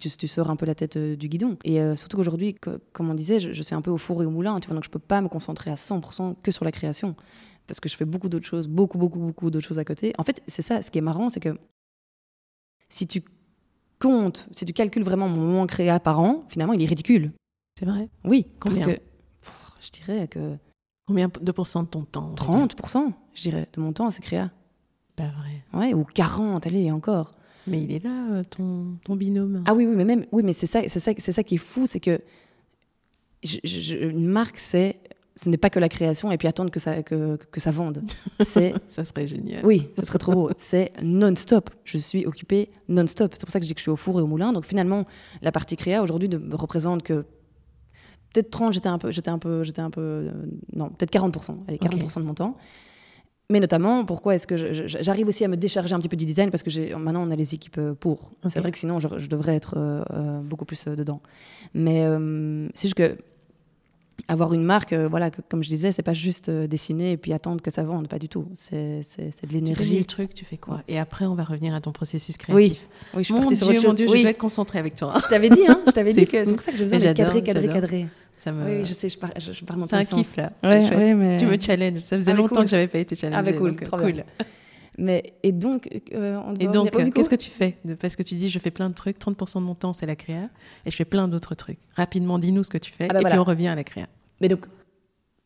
Tu, 0.00 0.10
tu, 0.10 0.26
sors 0.26 0.50
un 0.50 0.56
peu 0.56 0.66
la 0.66 0.74
tête 0.74 0.96
euh, 0.96 1.14
du 1.14 1.28
guidon. 1.28 1.56
Et 1.64 1.80
euh, 1.80 1.94
surtout 1.94 2.16
qu'aujourd'hui, 2.16 2.56
comme 2.92 3.08
on 3.08 3.14
disait, 3.14 3.38
je, 3.38 3.62
suis 3.62 3.74
un 3.76 3.82
peu 3.82 3.92
au 3.92 3.98
four 3.98 4.24
et 4.24 4.26
au 4.26 4.30
moulin, 4.30 4.58
tu 4.58 4.66
vois, 4.66 4.74
donc 4.74 4.82
je 4.82 4.90
peux 4.90 4.98
pas 4.98 5.20
me 5.20 5.28
concentrer 5.28 5.70
à 5.70 5.76
100% 5.76 6.34
que 6.42 6.50
sur 6.50 6.64
la 6.64 6.72
création. 6.72 7.14
Parce 7.66 7.80
que 7.80 7.88
je 7.88 7.96
fais 7.96 8.04
beaucoup 8.04 8.28
d'autres 8.28 8.46
choses, 8.46 8.68
beaucoup, 8.68 8.98
beaucoup, 8.98 9.18
beaucoup 9.18 9.50
d'autres 9.50 9.66
choses 9.66 9.78
à 9.78 9.84
côté. 9.84 10.12
En 10.18 10.24
fait, 10.24 10.42
c'est 10.46 10.62
ça, 10.62 10.82
ce 10.82 10.90
qui 10.90 10.98
est 10.98 11.02
marrant, 11.02 11.30
c'est 11.30 11.40
que 11.40 11.56
si 12.88 13.06
tu 13.06 13.22
compte, 13.98 14.46
si 14.50 14.64
tu 14.64 14.72
calcules 14.72 15.04
vraiment 15.04 15.28
mon 15.28 15.40
moment 15.40 15.66
créa 15.66 15.98
par 16.00 16.20
an, 16.20 16.44
finalement, 16.48 16.74
il 16.74 16.82
est 16.82 16.86
ridicule. 16.86 17.32
C'est 17.78 17.86
vrai 17.86 18.08
Oui. 18.24 18.46
Combien 18.60 18.86
que, 18.86 18.98
Je 19.80 19.90
dirais 19.90 20.28
que. 20.28 20.56
Combien 21.06 21.28
de 21.28 21.52
pourcents 21.52 21.82
de 21.82 21.88
ton 21.88 22.04
temps 22.04 22.34
30%, 22.34 23.12
je 23.34 23.42
dirais, 23.42 23.68
de 23.74 23.80
mon 23.80 23.92
temps, 23.92 24.10
c'est 24.10 24.22
créa. 24.22 24.50
Pas 25.16 25.28
vrai. 25.28 25.62
Ouais, 25.74 25.92
ou 25.92 26.04
40, 26.04 26.66
allez, 26.66 26.90
encore. 26.90 27.34
Mais 27.66 27.82
il 27.82 27.92
est 27.92 28.02
là, 28.02 28.30
euh, 28.30 28.44
ton, 28.44 28.96
ton 29.04 29.16
binôme. 29.16 29.64
Ah 29.66 29.74
oui, 29.74 29.86
oui, 29.86 29.94
mais 29.94 30.04
même, 30.04 30.26
oui, 30.32 30.42
mais 30.42 30.52
c'est 30.54 30.66
ça, 30.66 30.80
c'est 30.88 31.00
ça, 31.00 31.12
c'est 31.16 31.32
ça 31.32 31.42
qui 31.42 31.56
est 31.56 31.58
fou, 31.58 31.86
c'est 31.86 32.00
que 32.00 32.20
une 33.62 34.26
marque, 34.26 34.58
c'est 34.58 34.96
ce 35.36 35.48
n'est 35.48 35.56
pas 35.56 35.70
que 35.70 35.80
la 35.80 35.88
création 35.88 36.30
et 36.30 36.38
puis 36.38 36.46
attendre 36.46 36.70
que 36.70 36.78
ça, 36.78 37.02
que, 37.02 37.36
que 37.36 37.60
ça 37.60 37.70
vende. 37.70 38.02
C'est, 38.44 38.72
ça 38.86 39.04
serait 39.04 39.26
génial. 39.26 39.64
Oui, 39.64 39.88
ce 39.98 40.04
serait 40.04 40.18
trop 40.18 40.32
beau. 40.32 40.50
C'est 40.58 40.92
non-stop. 41.02 41.70
Je 41.84 41.98
suis 41.98 42.24
occupée 42.24 42.70
non-stop. 42.88 43.32
C'est 43.34 43.44
pour 43.44 43.52
ça 43.52 43.58
que 43.58 43.64
je 43.64 43.68
dis 43.68 43.74
que 43.74 43.80
je 43.80 43.84
suis 43.84 43.90
au 43.90 43.96
four 43.96 44.20
et 44.20 44.22
au 44.22 44.26
moulin. 44.26 44.52
Donc 44.52 44.64
finalement, 44.64 45.06
la 45.42 45.50
partie 45.50 45.76
créa 45.76 46.02
aujourd'hui 46.02 46.28
ne 46.28 46.38
me 46.38 46.54
représente 46.54 47.02
que 47.02 47.24
peut-être 48.32 48.50
30, 48.50 48.74
j'étais 48.74 48.88
un 48.88 48.98
peu, 48.98 49.10
j'étais 49.10 49.30
un 49.30 49.38
peu, 49.38 49.64
j'étais 49.64 49.80
un 49.80 49.90
peu, 49.90 50.00
euh, 50.00 50.32
non, 50.72 50.90
peut-être 50.90 51.12
40%. 51.12 51.56
Allez, 51.66 51.78
40% 51.78 52.20
de 52.20 52.24
mon 52.24 52.34
temps. 52.34 52.54
Mais 53.50 53.60
notamment, 53.60 54.04
pourquoi 54.04 54.36
est-ce 54.36 54.46
que 54.46 54.56
j'arrive 54.56 55.28
aussi 55.28 55.44
à 55.44 55.48
me 55.48 55.56
décharger 55.56 55.94
un 55.94 55.98
petit 55.98 56.08
peu 56.08 56.16
du 56.16 56.24
design? 56.24 56.50
Parce 56.50 56.62
que 56.62 56.94
maintenant 56.94 57.26
on 57.26 57.30
a 57.30 57.36
les 57.36 57.54
équipes 57.54 57.78
euh, 57.78 57.94
pour. 57.94 58.30
C'est 58.48 58.60
vrai 58.60 58.70
que 58.70 58.78
sinon 58.78 59.00
je, 59.00 59.26
devrais 59.26 59.56
être 59.56 59.74
euh, 59.76 60.40
beaucoup 60.40 60.64
plus 60.64 60.86
dedans. 60.86 61.20
Mais 61.74 62.06
c'est 62.74 62.88
juste 62.88 62.94
que 62.94 63.18
avoir 64.28 64.54
une 64.54 64.64
marque, 64.64 64.92
euh, 64.92 65.06
voilà, 65.08 65.30
comme 65.30 65.62
je 65.62 65.68
disais, 65.68 65.92
c'est 65.92 66.02
pas 66.02 66.14
juste 66.14 66.48
euh, 66.48 66.66
dessiner 66.66 67.12
et 67.12 67.16
puis 67.16 67.32
attendre 67.32 67.60
que 67.62 67.70
ça 67.70 67.82
vende, 67.82 68.08
pas 68.08 68.18
du 68.18 68.28
tout. 68.28 68.46
C'est 68.54 69.02
de 69.46 69.52
l'énergie. 69.52 69.82
Tu 69.82 69.90
fais 69.90 69.98
le 69.98 70.04
truc, 70.04 70.34
tu 70.34 70.44
fais 70.44 70.56
quoi? 70.56 70.82
Et 70.88 70.98
après, 70.98 71.26
on 71.26 71.34
va 71.34 71.44
revenir 71.44 71.74
à 71.74 71.80
ton 71.80 71.92
processus 71.92 72.36
créatif. 72.36 72.88
Oui, 73.14 73.20
je 73.20 73.22
suis 73.22 73.34
mon 73.34 73.46
Dieu, 73.46 73.56
sur 73.56 73.66
Mon 73.66 73.94
Dieu, 73.94 74.06
je 74.06 74.20
dois 74.20 74.30
être 74.30 74.38
concentrée 74.38 74.78
avec 74.78 74.96
toi. 74.96 75.14
Je 75.22 75.28
t'avais 75.28 75.50
dit, 75.50 75.62
hein, 75.68 75.80
je 75.86 75.92
t'avais 75.92 76.12
dit 76.14 76.26
que 76.26 76.44
c'est 76.44 76.52
pour 76.52 76.62
ça 76.62 76.72
que 76.72 76.78
besoin 76.78 76.98
de 76.98 77.12
cadrer, 77.12 77.42
cadrer, 77.42 77.68
cadrer. 77.68 78.06
Ça 78.38 78.52
me... 78.52 78.80
Oui, 78.80 78.84
je 78.84 78.92
sais, 78.92 79.08
je 79.08 79.16
pars, 79.16 79.30
je, 79.38 79.64
pars 79.64 79.76
dans 79.76 79.86
C'est 79.86 79.96
un 79.96 80.04
kiff 80.04 80.36
là. 80.36 80.52
Ouais, 80.62 81.14
mais... 81.14 81.36
Tu 81.36 81.46
me 81.46 81.58
challenges. 81.58 82.00
Ça 82.00 82.16
faisait 82.18 82.32
ah, 82.32 82.34
longtemps 82.34 82.62
que 82.62 82.68
j'avais 82.68 82.88
pas 82.88 82.98
été 82.98 83.14
challengée. 83.16 83.38
Ah, 83.38 83.42
bah, 83.42 83.56
cool, 83.56 83.76
trop 83.76 83.96
cool. 83.96 84.24
Mais, 84.98 85.34
et 85.42 85.52
donc, 85.52 85.88
euh, 86.14 86.40
et 86.60 86.68
donc 86.68 86.90
qu'est-ce 87.12 87.30
que 87.30 87.34
tu 87.34 87.50
fais 87.50 87.76
Parce 88.00 88.16
que 88.16 88.22
tu 88.22 88.34
dis, 88.36 88.48
je 88.48 88.58
fais 88.58 88.70
plein 88.70 88.88
de 88.88 88.94
trucs, 88.94 89.18
30% 89.18 89.56
de 89.56 89.60
mon 89.60 89.74
temps, 89.74 89.92
c'est 89.92 90.06
la 90.06 90.16
créa, 90.16 90.48
et 90.86 90.90
je 90.90 90.96
fais 90.96 91.04
plein 91.04 91.28
d'autres 91.28 91.54
trucs. 91.54 91.78
Rapidement, 91.96 92.38
dis-nous 92.38 92.64
ce 92.64 92.70
que 92.70 92.78
tu 92.78 92.92
fais, 92.92 93.08
ah 93.10 93.14
bah 93.14 93.20
et 93.20 93.24
puis 93.30 93.38
on 93.38 93.44
revient 93.44 93.68
à 93.68 93.74
la 93.74 93.84
créa. 93.84 94.06
Mais 94.40 94.48
donc, 94.48 94.66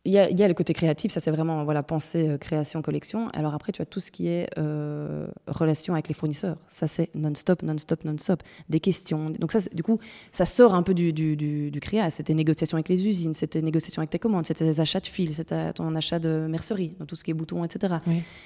il 0.05 0.13
y, 0.13 0.17
a, 0.17 0.29
y, 0.29 0.43
a, 0.43 0.47
le 0.47 0.53
côté 0.53 0.73
créatif, 0.73 1.11
ça 1.11 1.19
c'est 1.19 1.29
vraiment 1.29 1.65
voilà, 1.65 1.83
pensée, 1.83 2.29
euh, 2.29 2.37
création, 2.37 2.81
collection. 2.81 3.27
Alors 3.29 3.53
après, 3.53 3.73
tu 3.73 3.81
as 3.81 3.85
tout 3.85 3.99
ce 3.99 4.11
qui 4.11 4.27
est 4.27 4.49
euh, 4.57 5.27
relation 5.45 5.93
avec 5.93 6.07
les 6.07 6.13
fournisseurs. 6.13 6.55
Ça 6.69 6.87
c'est 6.87 7.13
non-stop, 7.15 7.63
non-stop, 7.63 8.05
non-stop. 8.05 8.41
Des 8.69 8.79
questions. 8.79 9.29
Donc 9.29 9.51
ça, 9.51 9.59
du 9.73 9.83
coup, 9.83 9.99
ça 10.31 10.45
sort 10.45 10.73
un 10.73 10.83
peu 10.83 10.93
du, 10.93 11.11
du, 11.11 11.35
du, 11.35 11.79
créa. 11.81 12.09
C'était 12.11 12.33
négociation 12.33 12.77
avec 12.77 12.87
les 12.87 13.07
usines, 13.07 13.33
c'était 13.33 13.61
négociation 13.61 13.99
avec 13.99 14.09
tes 14.09 14.19
commandes, 14.19 14.45
c'était 14.45 14.63
des 14.63 14.79
achats 14.79 15.01
de 15.01 15.05
fils, 15.05 15.35
c'était 15.35 15.73
ton 15.73 15.93
achat 15.95 16.19
de 16.19 16.47
mercerie, 16.49 16.95
donc 16.97 17.09
tout 17.09 17.17
ce 17.17 17.23
qui 17.25 17.31
est 17.31 17.33
boutons, 17.33 17.65
etc. 17.65 17.95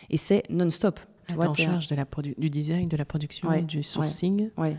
Et 0.09 0.17
c'est 0.17 0.43
non-stop. 0.49 0.99
Tu 1.27 1.35
es 1.35 1.37
en 1.37 1.53
charge 1.53 1.87
de 1.87 1.95
la 1.95 2.05
du 2.37 2.49
design, 2.49 2.87
de 2.87 2.97
la 2.97 3.05
production, 3.05 3.49
du 3.61 3.83
sourcing. 3.83 4.49
Ouais. 4.57 4.75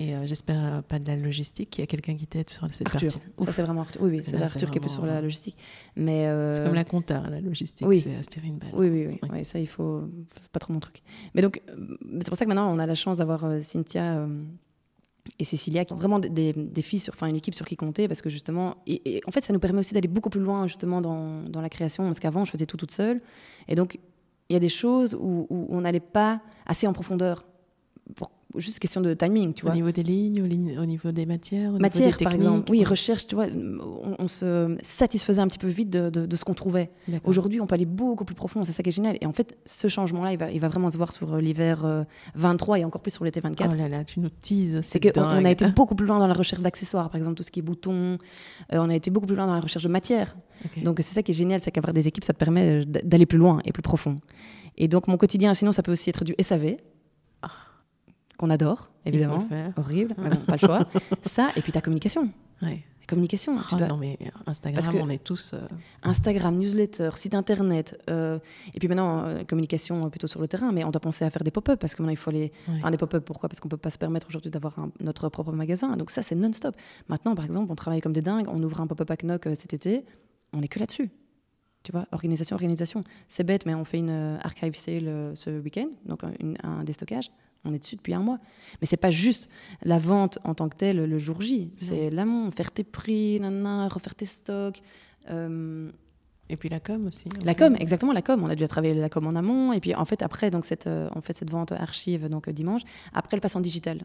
Et 0.00 0.14
euh, 0.14 0.26
j'espère 0.26 0.64
euh, 0.64 0.80
pas 0.80 1.00
de 1.00 1.06
la 1.08 1.16
logistique. 1.16 1.76
Il 1.76 1.80
y 1.80 1.84
a 1.84 1.86
quelqu'un 1.86 2.14
qui 2.14 2.26
t'aide 2.26 2.48
sur 2.48 2.72
cette 2.72 2.86
Arthur. 2.86 3.12
partie. 3.12 3.44
Ça, 3.44 3.52
c'est 3.52 3.62
vraiment 3.62 3.80
Arthur. 3.80 4.02
Oui, 4.02 4.10
oui, 4.10 4.22
c'est 4.24 4.40
Arthur 4.40 4.70
qui 4.70 4.78
est 4.78 4.80
plus 4.80 4.90
sur 4.90 5.04
la 5.04 5.20
logistique. 5.20 5.56
Mais 5.96 6.28
euh, 6.28 6.52
C'est 6.52 6.62
comme 6.62 6.74
la 6.74 6.84
compta, 6.84 7.28
la 7.28 7.40
logistique. 7.40 7.86
Oui. 7.86 8.00
C'est 8.00 8.14
Astérine 8.14 8.58
Ball. 8.58 8.70
Oui, 8.74 8.88
oui, 8.88 9.06
oui, 9.08 9.18
oui. 9.32 9.44
Ça, 9.44 9.58
il 9.58 9.66
faut. 9.66 10.02
Pas 10.52 10.60
trop 10.60 10.72
mon 10.72 10.78
truc. 10.78 11.02
Mais 11.34 11.42
donc, 11.42 11.60
c'est 12.20 12.28
pour 12.28 12.38
ça 12.38 12.44
que 12.44 12.48
maintenant, 12.48 12.72
on 12.72 12.78
a 12.78 12.86
la 12.86 12.94
chance 12.94 13.18
d'avoir 13.18 13.44
Cynthia 13.60 14.26
et 15.38 15.44
Cécilia, 15.44 15.84
qui 15.84 15.92
ont 15.92 15.96
vraiment 15.96 16.18
des, 16.18 16.52
des, 16.52 16.82
filles, 16.82 17.00
sur, 17.00 17.12
enfin 17.12 17.26
une 17.26 17.36
équipe 17.36 17.54
sur 17.54 17.66
qui 17.66 17.76
compter, 17.76 18.08
parce 18.08 18.22
que 18.22 18.30
justement, 18.30 18.76
et, 18.86 19.20
en 19.26 19.30
fait, 19.30 19.44
ça 19.44 19.52
nous 19.52 19.58
permet 19.58 19.80
aussi 19.80 19.94
d'aller 19.94 20.08
beaucoup 20.08 20.30
plus 20.30 20.40
loin 20.40 20.66
justement 20.66 21.00
dans, 21.00 21.42
dans 21.42 21.60
la 21.60 21.68
création, 21.68 22.04
parce 22.04 22.18
qu'avant, 22.18 22.44
je 22.44 22.50
faisais 22.50 22.66
tout 22.66 22.76
toute 22.76 22.92
seule, 22.92 23.20
et 23.68 23.74
donc 23.74 23.98
il 24.48 24.54
y 24.54 24.56
a 24.56 24.60
des 24.60 24.70
choses 24.70 25.14
où, 25.14 25.46
où 25.50 25.66
on 25.68 25.82
n'allait 25.82 26.00
pas 26.00 26.40
assez 26.66 26.86
en 26.86 26.92
profondeur 26.92 27.44
pour 28.14 28.30
juste 28.56 28.78
question 28.78 29.00
de 29.00 29.14
timing, 29.14 29.52
tu 29.52 29.62
vois. 29.62 29.72
Au 29.72 29.74
niveau 29.74 29.90
des 29.90 30.02
lignes, 30.02 30.42
au, 30.42 30.86
niveau 30.86 31.12
des 31.12 31.26
matières, 31.26 31.74
au 31.74 31.78
matières, 31.78 32.06
niveau 32.06 32.18
des 32.18 32.24
par 32.24 32.34
exemple. 32.34 32.70
Oui, 32.70 32.84
recherche, 32.84 33.26
tu 33.26 33.34
vois, 33.34 33.46
on, 34.18 34.28
se 34.28 34.76
satisfaisait 34.82 35.40
un 35.40 35.48
petit 35.48 35.58
peu 35.58 35.68
vite 35.68 35.90
de, 35.90 36.08
de, 36.10 36.36
ce 36.36 36.44
qu'on 36.44 36.54
trouvait. 36.54 36.90
Aujourd'hui, 37.24 37.60
on 37.60 37.66
peut 37.66 37.74
aller 37.74 37.84
beaucoup 37.84 38.24
plus 38.24 38.34
profond, 38.34 38.64
c'est 38.64 38.72
ça 38.72 38.82
qui 38.82 38.88
est 38.88 38.92
génial. 38.92 39.16
Et 39.20 39.26
en 39.26 39.32
fait, 39.32 39.56
ce 39.66 39.88
changement-là, 39.88 40.32
il 40.32 40.38
va, 40.38 40.50
il 40.50 40.60
va 40.60 40.68
vraiment 40.68 40.90
se 40.90 40.96
voir 40.96 41.12
sur 41.12 41.34
euh, 41.34 41.40
l'hiver 41.40 42.06
23 42.34 42.76
euh, 42.76 42.80
et 42.80 42.84
encore 42.84 43.02
plus 43.02 43.10
sur 43.10 43.24
l'été 43.24 43.40
24. 43.40 43.70
Oh 43.72 43.76
là 43.76 43.88
là, 43.88 44.04
tu 44.04 44.20
nous 44.20 44.30
teases. 44.30 44.80
C'est 44.84 45.00
qu'on 45.00 45.22
on 45.22 45.44
a 45.44 45.50
été 45.50 45.66
beaucoup 45.66 45.94
plus 45.94 46.06
loin 46.06 46.18
dans 46.18 46.26
la 46.26 46.34
recherche 46.34 46.62
d'accessoires, 46.62 47.10
par 47.10 47.18
exemple, 47.18 47.36
tout 47.36 47.42
ce 47.42 47.50
qui 47.50 47.60
est 47.60 47.62
boutons. 47.62 48.18
Euh, 48.72 48.78
on 48.78 48.88
a 48.88 48.94
été 48.94 49.10
beaucoup 49.10 49.26
plus 49.26 49.36
loin 49.36 49.46
dans 49.46 49.54
la 49.54 49.60
recherche 49.60 49.84
de 49.84 49.88
matières. 49.88 50.36
Donc, 50.82 50.98
c'est 50.98 51.14
ça 51.14 51.22
qui 51.22 51.32
est 51.32 51.34
génial, 51.34 51.60
c'est 51.60 51.70
qu'avoir 51.70 51.92
des 51.92 52.08
équipes, 52.08 52.24
ça 52.24 52.32
te 52.32 52.38
permet 52.38 52.84
d'aller 52.84 53.26
plus 53.26 53.38
loin 53.38 53.60
et 53.64 53.72
plus 53.72 53.82
profond. 53.82 54.20
Et 54.76 54.88
donc, 54.88 55.08
mon 55.08 55.16
quotidien, 55.16 55.54
sinon, 55.54 55.72
ça 55.72 55.82
peut 55.82 55.92
aussi 55.92 56.10
être 56.10 56.24
du 56.24 56.34
SAV 56.40 56.76
qu'on 58.38 58.50
adore, 58.50 58.90
évidemment. 59.04 59.46
Horrible, 59.76 60.14
mais 60.18 60.30
pas 60.30 60.52
le 60.52 60.58
choix. 60.58 60.86
Ça, 61.28 61.50
et 61.56 61.60
puis 61.60 61.72
ta 61.72 61.82
communication. 61.82 62.30
Ouais. 62.62 62.84
communication. 63.06 63.56
Oh, 63.72 63.76
Non, 63.76 63.96
mais 63.96 64.16
Instagram, 64.46 64.94
on 65.02 65.10
est 65.10 65.22
tous. 65.22 65.54
Euh, 65.54 65.60
Instagram, 66.04 66.56
newsletter, 66.56 67.10
site 67.16 67.34
internet. 67.34 68.00
Euh, 68.08 68.38
et 68.72 68.78
puis 68.78 68.86
maintenant, 68.86 69.24
euh, 69.24 69.44
communication 69.44 70.08
plutôt 70.08 70.28
sur 70.28 70.40
le 70.40 70.46
terrain, 70.46 70.70
mais 70.72 70.84
on 70.84 70.90
doit 70.90 71.00
penser 71.00 71.24
à 71.24 71.30
faire 71.30 71.42
des 71.42 71.50
pop-up 71.50 71.80
parce 71.80 71.94
que 71.94 72.02
maintenant, 72.02 72.12
il 72.12 72.16
faut 72.16 72.30
aller 72.30 72.52
faire 72.80 72.90
des 72.90 72.96
pop-up. 72.96 73.24
Pourquoi? 73.24 73.48
Parce 73.48 73.58
qu'on 73.60 73.68
ne 73.68 73.70
peut 73.70 73.76
pas 73.76 73.90
se 73.90 73.98
permettre 73.98 74.28
aujourd'hui 74.28 74.50
d'avoir 74.50 74.76
notre 75.00 75.28
propre 75.28 75.52
magasin. 75.52 75.96
Donc 75.96 76.10
ça, 76.10 76.22
c'est 76.22 76.36
non-stop. 76.36 76.76
Maintenant, 77.08 77.34
par 77.34 77.44
exemple, 77.44 77.72
on 77.72 77.74
travaille 77.74 78.00
comme 78.00 78.12
des 78.12 78.22
dingues. 78.22 78.46
On 78.48 78.62
ouvre 78.62 78.80
un 78.80 78.86
pop-up 78.86 79.10
à 79.10 79.16
Knock 79.16 79.48
cet 79.54 79.74
été. 79.74 80.04
On 80.52 80.60
n'est 80.60 80.68
que 80.68 80.78
là-dessus. 80.78 81.10
Tu 81.82 81.92
vois, 81.92 82.06
organisation, 82.12 82.54
organisation. 82.54 83.02
C'est 83.26 83.44
bête, 83.44 83.66
mais 83.66 83.74
on 83.74 83.84
fait 83.84 83.98
une 83.98 84.38
archive 84.42 84.74
sale 84.74 85.32
ce 85.34 85.58
week-end, 85.58 85.88
donc 86.06 86.22
un 86.24 86.84
déstockage 86.84 87.30
on 87.64 87.72
est 87.72 87.78
dessus 87.78 87.96
depuis 87.96 88.14
un 88.14 88.20
mois. 88.20 88.38
Mais 88.80 88.86
c'est 88.86 88.96
pas 88.96 89.10
juste 89.10 89.50
la 89.82 89.98
vente 89.98 90.38
en 90.44 90.54
tant 90.54 90.68
que 90.68 90.76
telle 90.76 91.04
le 91.04 91.18
jour 91.18 91.40
J. 91.40 91.72
C'est 91.78 92.10
l'amont, 92.10 92.50
faire 92.50 92.70
tes 92.70 92.84
prix, 92.84 93.38
refaire 93.38 94.14
tes 94.14 94.26
stocks. 94.26 94.80
Euh, 95.30 95.90
et 96.48 96.56
puis 96.56 96.68
la 96.68 96.80
com 96.80 97.06
aussi. 97.06 97.28
La 97.44 97.54
com, 97.54 97.76
exactement, 97.78 98.12
la 98.12 98.22
com. 98.22 98.42
On 98.42 98.48
a 98.48 98.54
dû 98.54 98.66
travailler 98.66 98.94
la 98.94 99.08
com 99.08 99.26
en 99.26 99.36
amont. 99.36 99.72
Et 99.72 99.80
puis 99.80 99.94
en 99.94 100.04
fait, 100.04 100.22
après, 100.22 100.50
donc 100.50 100.64
cette, 100.64 100.86
euh, 100.86 101.08
fait 101.22 101.36
cette 101.36 101.50
vente 101.50 101.72
archive 101.72 102.28
donc, 102.28 102.48
dimanche. 102.48 102.82
Après, 103.12 103.36
elle 103.36 103.40
passe 103.40 103.56
en 103.56 103.60
digital, 103.60 104.02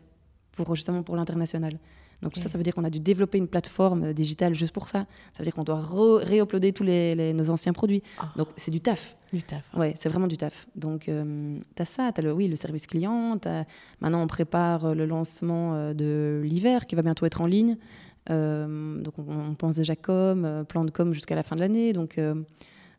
pour, 0.51 0.75
justement 0.75 1.03
pour 1.03 1.15
l'international. 1.15 1.79
Donc 2.23 2.35
ça, 2.37 2.49
ça 2.49 2.57
veut 2.57 2.63
dire 2.63 2.73
qu'on 2.73 2.83
a 2.83 2.89
dû 2.89 2.99
développer 2.99 3.37
une 3.37 3.47
plateforme 3.47 4.13
digitale 4.13 4.53
juste 4.53 4.73
pour 4.73 4.87
ça. 4.87 5.05
Ça 5.31 5.39
veut 5.39 5.43
dire 5.43 5.53
qu'on 5.53 5.63
doit 5.63 5.81
réuploader 6.23 6.73
tous 6.73 6.83
les, 6.83 7.33
nos 7.33 7.49
anciens 7.49 7.73
produits. 7.73 8.01
Ah. 8.17 8.31
Donc 8.37 8.47
c'est 8.55 8.71
du 8.71 8.81
taf. 8.81 9.15
Du 9.31 9.43
taf. 9.43 9.63
Ouais, 9.75 9.93
c'est 9.97 10.09
vraiment 10.09 10.27
du 10.27 10.37
taf. 10.37 10.67
Donc 10.75 11.09
euh, 11.09 11.59
tu 11.75 11.81
as 11.81 11.85
ça, 11.85 12.11
tu 12.13 12.21
as 12.21 12.23
le, 12.23 12.31
oui, 12.31 12.47
le 12.47 12.55
service 12.55 12.87
client. 12.87 13.37
Maintenant, 14.01 14.23
on 14.23 14.27
prépare 14.27 14.95
le 14.95 15.05
lancement 15.05 15.73
euh, 15.73 15.93
de 15.93 16.41
l'hiver 16.43 16.85
qui 16.85 16.95
va 16.95 17.01
bientôt 17.01 17.25
être 17.25 17.41
en 17.41 17.45
ligne. 17.45 17.77
Euh, 18.29 19.01
donc 19.01 19.15
on, 19.19 19.53
pense 19.55 19.75
déjà 19.75 19.95
com, 19.95 20.63
plan 20.67 20.85
de 20.85 20.91
com 20.91 21.13
jusqu'à 21.13 21.35
la 21.35 21.43
fin 21.43 21.55
de 21.55 21.61
l'année. 21.61 21.93
Donc 21.93 22.19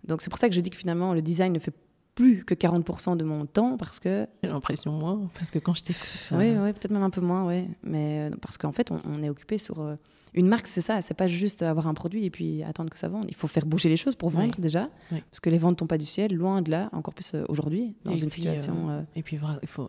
donc 0.07 0.20
c'est 0.20 0.29
pour 0.29 0.39
ça 0.39 0.49
que 0.49 0.55
je 0.55 0.61
dis 0.61 0.70
que 0.70 0.77
finalement 0.77 1.14
le 1.14 1.22
design 1.22 1.53
ne 1.53 1.59
fait 1.59 1.75
plus 2.15 2.45
que 2.45 2.55
40% 2.55 3.17
de 3.17 3.25
mon 3.25 3.47
temps 3.47 3.77
parce 3.77 4.01
que. 4.01 4.27
J'ai 4.43 4.51
l'impression 4.51 4.93
moins, 4.93 5.29
parce 5.35 5.51
que 5.51 5.59
quand 5.59 5.75
je 5.75 5.83
t'écoute. 5.83 6.31
Oui, 6.33 6.57
ouais, 6.57 6.73
peut-être 6.73 6.91
même 6.91 7.03
un 7.03 7.11
peu 7.11 7.21
moins, 7.21 7.47
oui. 7.47 7.69
Mais 7.83 8.31
euh, 8.31 8.37
parce 8.41 8.59
qu'en 8.59 8.73
fait, 8.73 8.91
on, 8.91 9.01
on, 9.07 9.23
est 9.23 9.29
occupé 9.29 9.59
sur. 9.59 9.81
Euh, 9.81 9.97
une 10.37 10.49
marque, 10.49 10.67
c'est 10.67 10.81
ça, 10.81 11.01
c'est 11.01 11.15
pas 11.15 11.29
juste 11.29 11.62
avoir 11.62 11.87
un 11.87 11.95
produit 11.95 12.25
et 12.25 12.31
puis 12.31 12.65
attendre 12.65 12.91
que 12.91 12.99
ça 12.99 13.07
vende. 13.07 13.27
Il 13.29 13.37
faut 13.37 13.47
faire 13.47 13.67
bouger 13.67 13.89
les 13.89 13.97
choses 13.97 14.17
pour 14.17 14.31
vendre 14.31 14.57
déjà, 14.59 14.91
parce 15.09 15.39
que 15.41 15.49
les 15.49 15.59
ventes 15.59 15.77
tombent 15.79 15.87
pas 15.87 15.97
du 15.97 16.05
ciel, 16.05 16.35
loin 16.35 16.61
de 16.61 16.73
là, 16.73 16.91
encore 16.93 17.15
plus 17.15 17.35
euh, 17.35 17.45
aujourd'hui, 17.49 17.95
dans 18.05 18.17
une 18.17 18.31
situation. 18.31 19.07
Et 19.15 19.23
puis, 19.23 19.39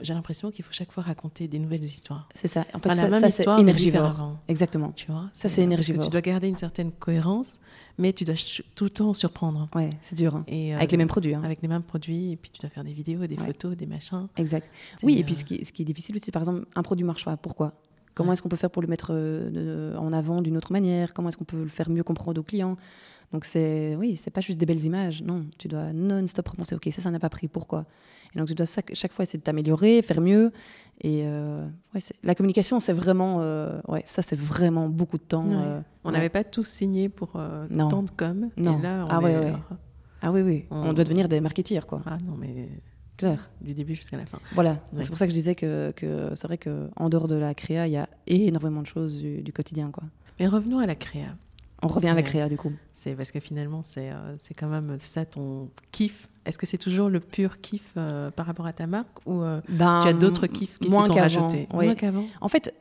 j'ai 0.01 0.13
l'impression 0.13 0.51
qu'il 0.51 0.63
faut 0.63 0.71
chaque 0.71 0.91
fois 0.91 1.01
raconter 1.01 1.47
des 1.47 1.57
nouvelles 1.57 1.83
histoires. 1.83 2.29
C'est 2.35 2.47
ça. 2.47 2.63
En 2.75 2.79
fait, 2.79 2.93
ça, 2.93 3.19
ça 3.19 3.31
c'est 3.31 3.59
énergivore. 3.59 4.37
Exactement. 4.47 4.91
Tu 4.91 5.11
vois 5.11 5.31
Ça, 5.33 5.49
c'est 5.49 5.63
énergivore. 5.63 6.03
Tu 6.03 6.11
dois 6.11 6.21
garder 6.21 6.47
une 6.47 6.57
certaine 6.57 6.91
cohérence, 6.91 7.57
mais 7.97 8.13
tu 8.13 8.23
dois 8.25 8.35
tout 8.75 8.83
le 8.83 8.89
temps 8.89 9.13
surprendre. 9.13 9.67
Ouais, 9.75 9.89
c'est 10.01 10.15
dur. 10.15 10.35
Hein. 10.35 10.43
Et, 10.47 10.73
avec 10.73 10.91
les 10.91 10.97
mêmes 10.97 11.07
produits. 11.07 11.33
Hein. 11.33 11.41
Avec 11.43 11.61
les 11.61 11.67
mêmes 11.67 11.83
produits, 11.83 12.31
et 12.31 12.35
puis 12.35 12.51
tu 12.51 12.59
dois 12.61 12.69
faire 12.69 12.83
des 12.83 12.93
vidéos, 12.93 13.25
des 13.27 13.37
photos, 13.37 13.75
des 13.75 13.85
machins. 13.85 14.27
Exact. 14.37 14.69
Oui, 15.03 15.17
et 15.17 15.23
puis 15.23 15.35
ce 15.35 15.45
qui, 15.45 15.63
ce 15.65 15.71
qui 15.71 15.81
est 15.81 15.85
difficile 15.85 16.15
aussi, 16.15 16.31
par 16.31 16.41
exemple, 16.41 16.65
un 16.75 16.83
produit 16.83 17.05
marche 17.05 17.25
pas. 17.25 17.37
Pourquoi? 17.37 17.73
Comment 18.15 18.33
est-ce 18.33 18.41
qu'on 18.41 18.49
peut 18.49 18.57
faire 18.57 18.71
pour 18.71 18.81
le 18.81 18.87
mettre 18.87 19.09
euh, 19.11 19.95
en 19.97 20.11
avant 20.13 20.41
d'une 20.41 20.57
autre 20.57 20.71
manière? 20.71 21.13
Comment 21.13 21.29
est-ce 21.29 21.37
qu'on 21.37 21.43
peut 21.43 21.63
le 21.63 21.69
faire 21.69 21.89
mieux 21.89 22.03
comprendre 22.03 22.39
aux 22.39 22.43
clients? 22.43 22.77
Donc 23.33 23.43
c'est 23.43 23.95
oui, 23.97 24.15
c'est 24.15 24.31
pas 24.31 24.41
juste 24.41 24.59
des 24.59 24.65
belles 24.65 24.83
images. 24.85 25.21
Non, 25.21 25.45
tu 25.57 25.67
dois 25.67 25.91
non-stop 25.93 26.47
repenser. 26.47 26.75
Ok, 26.75 26.87
ça, 26.91 27.01
ça 27.01 27.11
n'a 27.11 27.19
pas 27.19 27.29
pris. 27.29 27.47
Pourquoi? 27.47 27.85
Et 28.33 28.39
donc 28.39 28.47
tu 28.47 28.55
dois 28.55 28.65
chaque 28.65 29.13
fois 29.13 29.23
essayer 29.23 29.39
de 29.39 29.43
t'améliorer, 29.43 30.01
faire 30.01 30.21
mieux. 30.21 30.51
Et 31.01 31.23
euh, 31.25 31.67
ouais, 31.93 31.99
la 32.23 32.35
communication, 32.35 32.79
c'est 32.79 32.93
vraiment, 32.93 33.39
euh, 33.41 33.81
ouais, 33.89 34.01
ça 34.05 34.21
c'est 34.21 34.39
vraiment 34.39 34.87
beaucoup 34.87 35.17
de 35.17 35.23
temps. 35.23 35.45
on 36.05 36.11
n'avait 36.11 36.29
pas 36.29 36.45
tous 36.45 36.67
signé 36.67 37.09
pour 37.09 37.33
tant 37.33 38.03
de 38.03 38.11
com. 38.11 38.49
Non. 38.55 38.79
Et 38.79 38.81
là, 38.81 39.05
on 39.05 39.09
ah, 39.09 39.29
est, 39.29 39.53
ah 40.21 40.31
oui, 40.31 40.41
oui. 40.41 40.65
On... 40.71 40.93
doit 40.93 41.03
devenir 41.03 41.27
des 41.27 41.41
marketeers, 41.41 41.85
quoi. 41.85 42.01
Ah 42.05 42.17
non, 42.25 42.35
mais 42.39 42.69
Claire. 43.17 43.49
Du 43.61 43.73
début 43.73 43.95
jusqu'à 43.95 44.17
la 44.17 44.25
fin. 44.25 44.39
Voilà. 44.53 44.79
C'est 45.01 45.07
pour 45.07 45.17
ça 45.17 45.25
que 45.25 45.31
je 45.31 45.35
disais 45.35 45.55
que, 45.55 45.91
que 45.95 46.31
c'est 46.35 46.47
vrai 46.47 46.57
qu'en 46.57 47.09
dehors 47.09 47.27
de 47.27 47.35
la 47.35 47.53
créa, 47.53 47.87
il 47.87 47.93
y 47.93 47.97
a 47.97 48.09
énormément 48.27 48.81
de 48.81 48.87
choses 48.87 49.17
du, 49.17 49.53
quotidien. 49.53 49.89
Quoi. 49.91 50.03
Mais 50.39 50.47
revenons 50.47 50.79
à 50.79 50.85
la 50.85 50.95
créa. 50.95 51.35
On 51.81 51.87
revient 51.87 52.09
à 52.09 52.13
la 52.13 52.23
créa 52.23 52.49
du 52.49 52.57
coup. 52.57 52.71
C'est 52.93 53.15
parce 53.15 53.31
que 53.31 53.39
finalement, 53.39 53.81
c'est 53.83 54.09
euh, 54.09 54.35
c'est 54.41 54.53
quand 54.53 54.67
même 54.67 54.97
ça 54.99 55.25
ton 55.25 55.69
kiff. 55.91 56.27
Est-ce 56.45 56.57
que 56.57 56.65
c'est 56.65 56.77
toujours 56.77 57.09
le 57.09 57.19
pur 57.19 57.59
kiff 57.59 57.91
euh, 57.97 58.31
par 58.31 58.45
rapport 58.45 58.65
à 58.65 58.73
ta 58.73 58.87
marque 58.87 59.19
ou 59.25 59.41
euh, 59.41 59.61
ben, 59.67 59.99
tu 60.01 60.07
as 60.07 60.13
d'autres 60.13 60.47
kiffs 60.47 60.77
qui 60.79 60.89
se 60.89 60.95
sont 60.95 61.13
rajoutés? 61.13 61.67
Moins 61.73 61.95
qu'avant? 61.95 62.25
En 62.39 62.47
fait, 62.47 62.73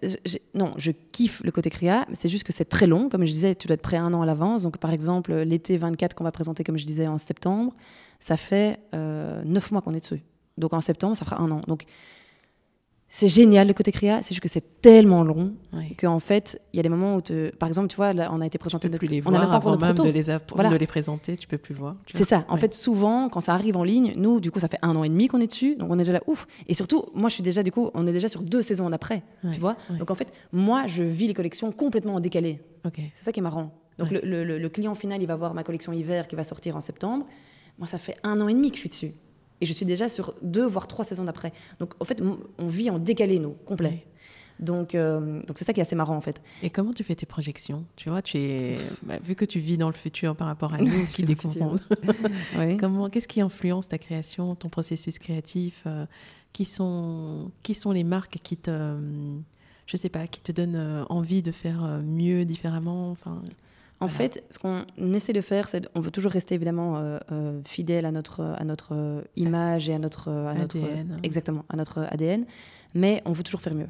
non, 0.54 0.74
je 0.76 0.92
kiffe 1.12 1.42
le 1.44 1.50
côté 1.50 1.70
créa, 1.70 2.06
mais 2.08 2.14
c'est 2.14 2.28
juste 2.28 2.44
que 2.44 2.52
c'est 2.52 2.66
très 2.66 2.86
long. 2.86 3.08
Comme 3.08 3.24
je 3.24 3.32
disais, 3.32 3.54
tu 3.54 3.66
dois 3.66 3.74
être 3.74 3.82
prêt 3.82 3.96
un 3.96 4.12
an 4.14 4.22
à 4.22 4.26
l'avance. 4.26 4.62
Donc 4.62 4.78
par 4.78 4.92
exemple, 4.92 5.34
l'été 5.34 5.76
24 5.76 6.14
qu'on 6.14 6.24
va 6.24 6.32
présenter, 6.32 6.62
comme 6.62 6.78
je 6.78 6.86
disais, 6.86 7.06
en 7.06 7.18
septembre, 7.18 7.74
ça 8.20 8.36
fait 8.36 8.80
neuf 8.92 9.70
mois 9.70 9.82
qu'on 9.82 9.94
est 9.94 10.00
dessus. 10.00 10.22
Donc 10.58 10.72
en 10.72 10.80
septembre, 10.80 11.16
ça 11.16 11.24
fera 11.24 11.40
un 11.40 11.50
an. 11.50 11.60
Donc 11.66 11.86
c'est 13.16 13.28
génial 13.28 13.68
le 13.68 13.74
côté 13.74 13.92
créa, 13.92 14.22
c'est 14.22 14.30
juste 14.30 14.40
que 14.40 14.48
c'est 14.48 14.80
tellement 14.80 15.22
long 15.22 15.54
qu'en 15.98 16.18
fait, 16.18 16.60
il 16.72 16.78
y 16.78 16.80
a 16.80 16.82
des 16.82 16.88
moments 16.88 17.14
où, 17.14 17.20
par 17.60 17.68
exemple, 17.68 17.86
tu 17.86 17.94
vois, 17.94 18.12
là, 18.12 18.28
on 18.32 18.40
a 18.40 18.46
été 18.46 18.58
présenté. 18.58 18.88
Tu 18.88 18.92
peux 18.92 18.98
plus 18.98 19.06
les 19.06 19.20
voir 19.20 19.34
on 19.34 19.38
a 19.38 19.54
avant 19.54 19.76
même 19.76 19.94
de 19.94 20.02
les, 20.02 20.24
de 20.24 20.76
les, 20.76 20.86
présenter, 20.88 21.36
tu 21.36 21.46
peux 21.46 21.56
plus 21.56 21.76
voir. 21.76 21.94
C'est 22.12 22.24
ça. 22.24 22.44
En 22.48 22.56
fait, 22.56 22.74
souvent, 22.74 23.28
quand 23.28 23.40
ça 23.40 23.54
arrive 23.54 23.76
en 23.76 23.84
ligne, 23.84 24.14
nous, 24.16 24.40
du 24.40 24.50
coup, 24.50 24.58
ça 24.58 24.66
fait 24.66 24.80
un 24.82 24.96
an 24.96 25.04
et 25.04 25.08
demi 25.08 25.28
qu'on 25.28 25.40
est 25.40 25.46
dessus, 25.46 25.76
donc 25.76 25.90
on 25.92 25.94
est 25.94 25.98
déjà 25.98 26.14
là, 26.14 26.22
ouf. 26.26 26.48
Et 26.66 26.74
surtout, 26.74 27.04
moi, 27.14 27.28
je 27.28 27.34
suis 27.34 27.44
déjà, 27.44 27.62
du 27.62 27.70
coup, 27.70 27.88
on 27.94 28.04
est 28.08 28.12
déjà 28.12 28.26
sur 28.26 28.42
deux 28.42 28.62
saisons 28.62 28.90
d'après, 28.90 29.22
tu 29.52 29.60
vois. 29.60 29.76
Donc 29.96 30.10
en 30.10 30.16
fait, 30.16 30.32
moi, 30.52 30.86
je 30.86 31.04
vis 31.04 31.28
les 31.28 31.34
collections 31.34 31.70
complètement 31.70 32.16
en 32.16 32.20
décalé. 32.20 32.60
C'est 33.12 33.22
ça 33.22 33.30
qui 33.30 33.38
est 33.38 33.44
marrant. 33.44 33.70
Donc 33.96 34.10
le, 34.10 34.42
le 34.44 34.68
client 34.68 34.96
final, 34.96 35.22
il 35.22 35.26
va 35.26 35.36
voir 35.36 35.54
ma 35.54 35.62
collection 35.62 35.92
hiver 35.92 36.26
qui 36.26 36.34
va 36.34 36.42
sortir 36.42 36.74
en 36.74 36.80
septembre. 36.80 37.26
Moi, 37.78 37.86
ça 37.86 37.98
fait 37.98 38.16
un 38.22 38.40
an 38.40 38.48
et 38.48 38.54
demi 38.54 38.70
que 38.70 38.76
je 38.76 38.80
suis 38.80 38.88
dessus. 38.88 39.12
Et 39.60 39.66
je 39.66 39.72
suis 39.72 39.86
déjà 39.86 40.08
sur 40.08 40.34
deux, 40.42 40.66
voire 40.66 40.86
trois 40.86 41.04
saisons 41.04 41.24
d'après. 41.24 41.52
Donc, 41.80 41.94
en 42.00 42.04
fait, 42.04 42.22
on 42.58 42.68
vit 42.68 42.90
en 42.90 42.98
décalé, 42.98 43.38
nous, 43.38 43.54
complet. 43.64 44.04
Donc, 44.60 44.94
euh, 44.94 45.42
donc 45.42 45.58
c'est 45.58 45.64
ça 45.64 45.72
qui 45.72 45.80
est 45.80 45.82
assez 45.82 45.96
marrant 45.96 46.16
en 46.16 46.20
fait. 46.20 46.40
Et 46.62 46.70
comment 46.70 46.92
tu 46.92 47.02
fais 47.02 47.14
tes 47.14 47.26
projections? 47.26 47.84
Tu 47.96 48.08
vois, 48.08 48.22
tu 48.22 48.38
es, 48.38 48.76
bah, 49.02 49.18
vu 49.22 49.34
que 49.34 49.44
tu 49.44 49.58
vis 49.58 49.76
dans 49.76 49.88
le 49.88 49.94
futur 49.94 50.36
par 50.36 50.46
rapport 50.46 50.74
à 50.74 50.78
nous 50.78 51.06
qui 51.12 51.24
découvrons. 51.24 51.76
Comment, 52.78 53.08
qu'est-ce 53.10 53.28
qui 53.28 53.40
influence 53.40 53.88
ta 53.88 53.98
création, 53.98 54.54
ton 54.54 54.68
processus 54.68 55.18
créatif 55.18 55.82
euh, 55.86 56.06
Qui 56.52 56.64
sont, 56.64 57.50
qui 57.62 57.74
sont 57.74 57.90
les 57.90 58.04
marques 58.04 58.38
qui 58.42 58.56
te, 58.56 58.96
je 59.86 59.96
sais 59.96 60.08
pas, 60.08 60.26
qui 60.26 60.40
te 60.40 60.52
donnent 60.52 60.76
euh, 60.76 61.04
envie 61.08 61.42
de 61.42 61.50
faire 61.50 62.00
mieux, 62.04 62.44
différemment? 62.44 63.10
Enfin, 63.10 63.42
en 64.00 64.08
fait, 64.08 64.44
ce 64.50 64.58
qu'on 64.58 64.84
essaie 65.14 65.32
de 65.32 65.40
faire, 65.40 65.68
c'est 65.68 65.88
on 65.94 66.00
veut 66.00 66.10
toujours 66.10 66.32
rester 66.32 66.54
évidemment 66.54 66.96
euh, 66.96 67.18
euh, 67.32 67.60
fidèle 67.64 68.04
à 68.04 68.10
notre, 68.10 68.42
à 68.42 68.64
notre 68.64 68.94
euh, 68.94 69.22
image 69.36 69.88
et 69.88 69.94
à 69.94 69.98
notre, 69.98 70.30
ADN. 70.30 71.18
exactement, 71.22 71.64
à 71.68 71.76
notre 71.76 72.00
ADN, 72.10 72.44
mais 72.94 73.22
on 73.24 73.32
veut 73.32 73.42
toujours 73.42 73.60
faire 73.60 73.74
mieux. 73.74 73.88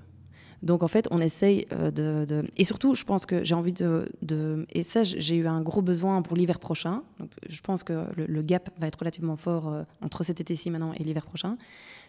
Donc 0.63 0.83
en 0.83 0.89
fait, 0.89 1.09
on 1.11 1.21
essaye 1.21 1.67
de, 1.71 2.45
Et 2.57 2.65
surtout, 2.65 2.95
je 2.95 3.05
pense 3.05 3.27
que 3.27 3.45
j'ai 3.45 3.55
envie 3.55 3.75
de, 3.75 4.09
de... 4.23 4.67
Et 4.71 4.83
ça, 4.83 5.03
j'ai 5.03 5.37
eu 5.37 5.47
un 5.47 5.61
gros 5.61 5.83
besoin 5.83 6.23
pour 6.23 6.37
l'hiver 6.37 6.59
prochain. 6.59 7.03
Donc, 7.19 7.31
je 7.51 7.61
pense 7.61 7.83
que 7.83 8.05
le, 8.17 8.43
gap 8.43 8.71
va 8.79 8.87
être 8.87 8.99
relativement 8.99 9.37
fort 9.37 9.85
entre 10.01 10.25
cet 10.25 10.41
été-ci 10.41 10.71
maintenant 10.71 10.95
et 10.95 11.05
l'hiver 11.05 11.27
prochain. 11.27 11.59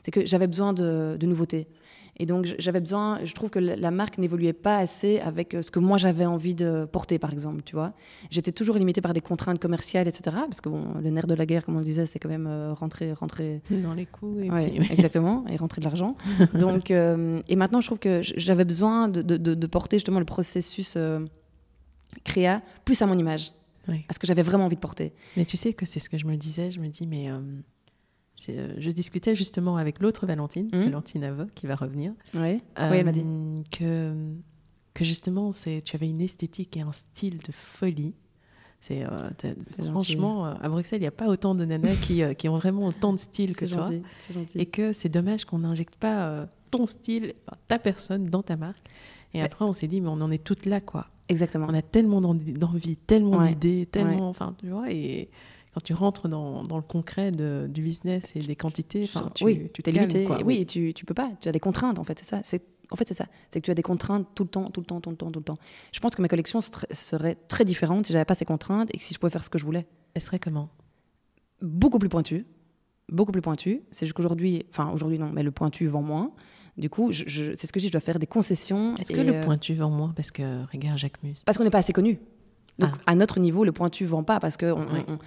C'est 0.03 0.11
que 0.11 0.25
j'avais 0.25 0.47
besoin 0.47 0.71
de, 0.71 1.17
de 1.19 1.27
nouveautés. 1.27 1.67
Et 2.17 2.25
donc, 2.25 2.53
j'avais 2.59 2.79
besoin, 2.79 3.19
je 3.23 3.33
trouve 3.33 3.49
que 3.49 3.59
la 3.59 3.91
marque 3.91 4.17
n'évoluait 4.17 4.53
pas 4.53 4.77
assez 4.77 5.19
avec 5.19 5.53
euh, 5.53 5.61
ce 5.61 5.69
que 5.69 5.79
moi 5.79 5.97
j'avais 5.97 6.25
envie 6.25 6.55
de 6.55 6.85
porter, 6.85 7.19
par 7.19 7.33
exemple, 7.33 7.61
tu 7.63 7.75
vois. 7.75 7.93
J'étais 8.31 8.51
toujours 8.51 8.77
limitée 8.77 9.01
par 9.01 9.13
des 9.13 9.21
contraintes 9.21 9.59
commerciales, 9.59 10.07
etc. 10.07 10.37
Parce 10.39 10.61
que 10.61 10.69
bon, 10.69 10.85
le 11.01 11.09
nerf 11.09 11.27
de 11.27 11.35
la 11.35 11.45
guerre, 11.45 11.65
comme 11.65 11.75
on 11.75 11.79
le 11.79 11.85
disait, 11.85 12.05
c'est 12.05 12.19
quand 12.19 12.29
même 12.29 12.47
euh, 12.47 12.73
rentrer, 12.73 13.11
rentrer. 13.13 13.61
Dans 13.69 13.93
les 13.93 14.05
coûts. 14.05 14.39
Et 14.39 14.49
Exactement, 14.91 15.45
et 15.49 15.57
rentrer 15.57 15.81
de 15.81 15.85
l'argent. 15.85 16.15
donc, 16.53 16.91
euh, 16.91 17.41
et 17.49 17.55
maintenant, 17.55 17.81
je 17.81 17.87
trouve 17.87 17.99
que 17.99 18.21
j'avais 18.21 18.65
besoin 18.65 19.09
de, 19.09 19.21
de, 19.21 19.67
porter 19.67 19.97
justement 19.97 20.19
le 20.19 20.25
processus 20.25 20.97
créa 22.23 22.61
plus 22.85 23.01
à 23.01 23.07
mon 23.07 23.17
image. 23.17 23.51
à 23.87 24.13
ce 24.13 24.19
que 24.19 24.27
j'avais 24.27 24.41
vraiment 24.41 24.65
envie 24.65 24.75
de 24.75 24.81
porter. 24.81 25.13
Mais 25.37 25.45
tu 25.45 25.57
sais 25.57 25.73
que 25.73 25.85
c'est 25.85 25.99
ce 25.99 26.09
que 26.09 26.17
je 26.17 26.25
me 26.25 26.35
disais, 26.35 26.71
je 26.71 26.79
me 26.79 26.87
dis, 26.87 27.05
mais 27.05 27.29
euh, 27.29 27.39
je 28.37 28.91
discutais 28.91 29.35
justement 29.35 29.77
avec 29.77 29.99
l'autre 29.99 30.25
Valentine, 30.25 30.67
mmh. 30.67 30.83
Valentine 30.83 31.23
Avoc, 31.23 31.51
qui 31.51 31.67
va 31.67 31.75
revenir. 31.75 32.13
Oui, 32.33 32.61
elle 32.75 33.05
m'a 33.05 33.11
dit. 33.11 33.23
Euh, 33.25 33.61
que, 33.71 34.13
que 34.93 35.03
justement, 35.03 35.51
tu 35.51 35.95
avais 35.95 36.09
une 36.09 36.21
esthétique 36.21 36.75
et 36.77 36.81
un 36.81 36.91
style 36.91 37.37
de 37.37 37.51
folie. 37.51 38.13
C'est 38.81 39.03
euh, 39.03 39.29
franchement 39.89 40.45
à 40.45 40.69
Bruxelles, 40.69 40.99
il 40.99 41.03
n'y 41.03 41.07
a 41.07 41.11
pas 41.11 41.27
autant 41.27 41.55
de 41.55 41.65
nanas 41.65 41.95
qui, 42.01 42.21
qui, 42.35 42.49
ont 42.49 42.57
vraiment 42.57 42.85
autant 42.85 43.13
de 43.13 43.19
style 43.19 43.55
que 43.55 43.65
toi. 43.65 43.89
Et 44.53 44.65
que 44.67 44.93
c'est 44.93 45.09
dommage 45.09 45.45
qu'on 45.45 45.59
n'injecte 45.59 45.95
pas 45.95 46.47
ton 46.71 46.85
style, 46.85 47.33
ta 47.67 47.79
personne 47.79 48.25
dans 48.25 48.43
ta 48.43 48.57
marque. 48.57 48.85
Et 49.33 49.41
après, 49.41 49.65
on 49.65 49.73
s'est 49.73 49.87
dit, 49.87 50.01
mais 50.01 50.07
on 50.07 50.21
en 50.21 50.31
est 50.31 50.43
toutes 50.43 50.65
là, 50.65 50.79
quoi. 50.79 51.07
Exactement. 51.27 51.67
On 51.69 51.73
a 51.73 51.81
tellement 51.81 52.21
d'envie, 52.21 52.95
tellement 52.95 53.41
d'idées, 53.41 53.87
tellement, 53.91 54.29
enfin, 54.29 54.55
tu 54.59 54.69
vois, 54.69 54.91
et 54.91 55.29
quand 55.75 55.81
tu 55.83 55.93
rentres 55.93 56.29
dans, 56.29 56.63
dans 56.63 56.77
le 56.77 56.81
concret 56.81 57.31
de, 57.31 57.67
du 57.69 57.81
business 57.81 58.31
et 58.33 58.39
des 58.39 58.55
quantités, 58.55 59.09
tu, 59.33 59.43
oui, 59.43 59.67
tu 59.73 59.83
t'es 59.83 59.91
limité. 59.91 60.25
Oui, 60.45 60.61
et 60.61 60.65
tu, 60.65 60.93
tu 60.93 61.03
peux 61.03 61.13
pas. 61.13 61.29
Tu 61.41 61.49
as 61.49 61.51
des 61.51 61.59
contraintes, 61.59 61.99
en 61.99 62.05
fait, 62.05 62.17
c'est 62.17 62.25
ça. 62.25 62.39
C'est 62.43 62.63
en 62.91 62.95
fait, 62.95 63.05
c'est 63.05 63.13
ça. 63.13 63.25
C'est 63.51 63.59
que 63.59 63.65
tu 63.65 63.71
as 63.71 63.75
des 63.75 63.81
contraintes 63.81 64.25
tout 64.35 64.43
le 64.43 64.49
temps, 64.49 64.69
tout 64.69 64.79
le 64.79 64.85
temps, 64.85 65.01
tout 65.01 65.09
le 65.09 65.17
temps, 65.17 65.31
tout 65.31 65.39
le 65.39 65.43
temps. 65.43 65.57
Je 65.91 65.99
pense 65.99 66.15
que 66.15 66.21
mes 66.21 66.29
collections 66.29 66.61
seraient 66.61 67.35
très 67.49 67.65
différentes 67.65 68.05
si 68.05 68.13
j'avais 68.13 68.23
pas 68.23 68.35
ces 68.35 68.45
contraintes 68.45 68.89
et 68.93 68.97
que 68.97 69.03
si 69.03 69.13
je 69.13 69.19
pouvais 69.19 69.31
faire 69.31 69.43
ce 69.43 69.49
que 69.49 69.57
je 69.57 69.65
voulais. 69.65 69.85
Elles 70.13 70.21
seraient 70.21 70.39
comment? 70.39 70.69
Beaucoup 71.61 71.99
plus 71.99 72.07
pointues. 72.07 72.45
Beaucoup 73.11 73.33
plus 73.33 73.41
pointues. 73.41 73.81
C'est 73.91 74.05
juste 74.05 74.15
qu'aujourd'hui, 74.15 74.65
enfin 74.69 74.91
aujourd'hui 74.93 75.19
non, 75.19 75.29
mais 75.33 75.43
le 75.43 75.51
pointu 75.51 75.87
vend 75.87 76.03
moins. 76.03 76.31
Du 76.77 76.89
coup, 76.89 77.11
je, 77.11 77.53
c'est 77.55 77.67
ce 77.67 77.73
que 77.73 77.81
je 77.81 77.85
dis, 77.85 77.87
je 77.87 77.91
dois 77.91 78.01
faire 78.01 78.19
des 78.19 78.27
concessions. 78.27 78.95
Est-ce 78.95 79.11
que 79.11 79.19
le 79.19 79.33
euh, 79.33 79.43
pointu 79.43 79.73
vend 79.73 79.89
moins? 79.89 80.13
Parce 80.15 80.31
que, 80.31 80.63
regarde 80.71 80.97
Jacques 80.97 81.21
Mus. 81.21 81.43
Parce 81.45 81.57
qu'on 81.57 81.65
n'est 81.65 81.69
pas 81.69 81.79
assez 81.79 81.93
connu. 81.93 82.19
Donc, 82.79 82.91
ah. 82.93 83.11
à 83.11 83.15
notre 83.15 83.39
niveau, 83.39 83.65
le 83.65 83.71
pointu 83.71 84.05
vend 84.05 84.23
pas 84.23 84.39
parce 84.39 84.57
que 84.57 84.71
on, 84.71 84.85
oui, 84.93 85.01
on 85.07 85.17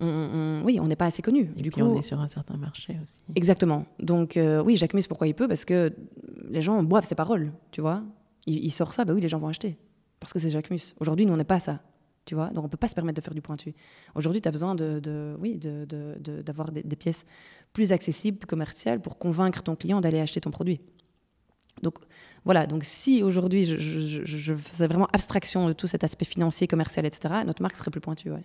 n'est 0.00 0.96
pas 0.96 1.06
assez 1.06 1.22
connu. 1.22 1.50
Et 1.56 1.62
du 1.62 1.70
coup, 1.70 1.80
on 1.80 1.98
est 1.98 2.02
sur 2.02 2.20
un 2.20 2.28
certain 2.28 2.56
marché 2.56 2.98
aussi. 3.02 3.18
Exactement. 3.34 3.86
Donc, 4.00 4.36
euh, 4.36 4.62
oui, 4.62 4.76
Jacques 4.76 4.94
Mus, 4.94 5.06
pourquoi 5.08 5.26
il 5.26 5.34
peut? 5.34 5.48
Parce 5.48 5.64
que 5.64 5.92
les 6.48 6.62
gens 6.62 6.82
boivent 6.82 7.06
ses 7.06 7.14
paroles, 7.14 7.52
tu 7.70 7.80
vois. 7.80 8.02
Il, 8.46 8.70
sort 8.70 8.92
ça, 8.92 9.04
bah 9.04 9.12
oui, 9.12 9.20
les 9.20 9.28
gens 9.28 9.38
vont 9.38 9.48
acheter. 9.48 9.76
Parce 10.20 10.32
que 10.32 10.38
c'est 10.38 10.50
Jacques 10.50 10.70
Mus. 10.70 10.94
Aujourd'hui, 11.00 11.26
nous, 11.26 11.32
on 11.32 11.36
n'est 11.36 11.44
pas 11.44 11.58
ça, 11.58 11.80
tu 12.24 12.34
vois. 12.34 12.48
Donc, 12.50 12.62
on 12.62 12.66
ne 12.66 12.70
peut 12.70 12.76
pas 12.76 12.88
se 12.88 12.94
permettre 12.94 13.20
de 13.20 13.24
faire 13.24 13.34
du 13.34 13.42
pointu. 13.42 13.74
Aujourd'hui, 14.14 14.40
tu 14.40 14.48
as 14.48 14.52
besoin 14.52 14.74
de, 14.74 15.36
oui, 15.40 15.58
d'avoir 15.58 16.70
de, 16.70 16.82
des, 16.82 16.96
pièces 16.96 17.26
plus 17.72 17.92
accessibles, 17.92 18.38
plus 18.38 18.46
commerciales, 18.46 19.00
pour 19.00 19.18
convaincre 19.18 19.62
ton 19.62 19.74
client 19.74 20.00
d'aller 20.00 20.20
acheter 20.20 20.40
ton 20.40 20.50
produit. 20.50 20.80
Donc, 21.82 21.98
voilà. 22.44 22.66
Donc, 22.66 22.84
si 22.84 23.24
aujourd'hui, 23.24 23.64
je, 23.64 23.76
je, 23.76 24.54
faisais 24.54 24.86
vraiment 24.86 25.08
abstraction 25.12 25.66
de 25.66 25.72
tout 25.72 25.88
cet 25.88 26.04
aspect 26.04 26.24
financier, 26.24 26.68
commercial, 26.68 27.04
etc., 27.04 27.42
notre 27.44 27.62
marque 27.62 27.76
serait 27.76 27.90
plus 27.90 28.00
pointue, 28.00 28.30
ouais. 28.30 28.44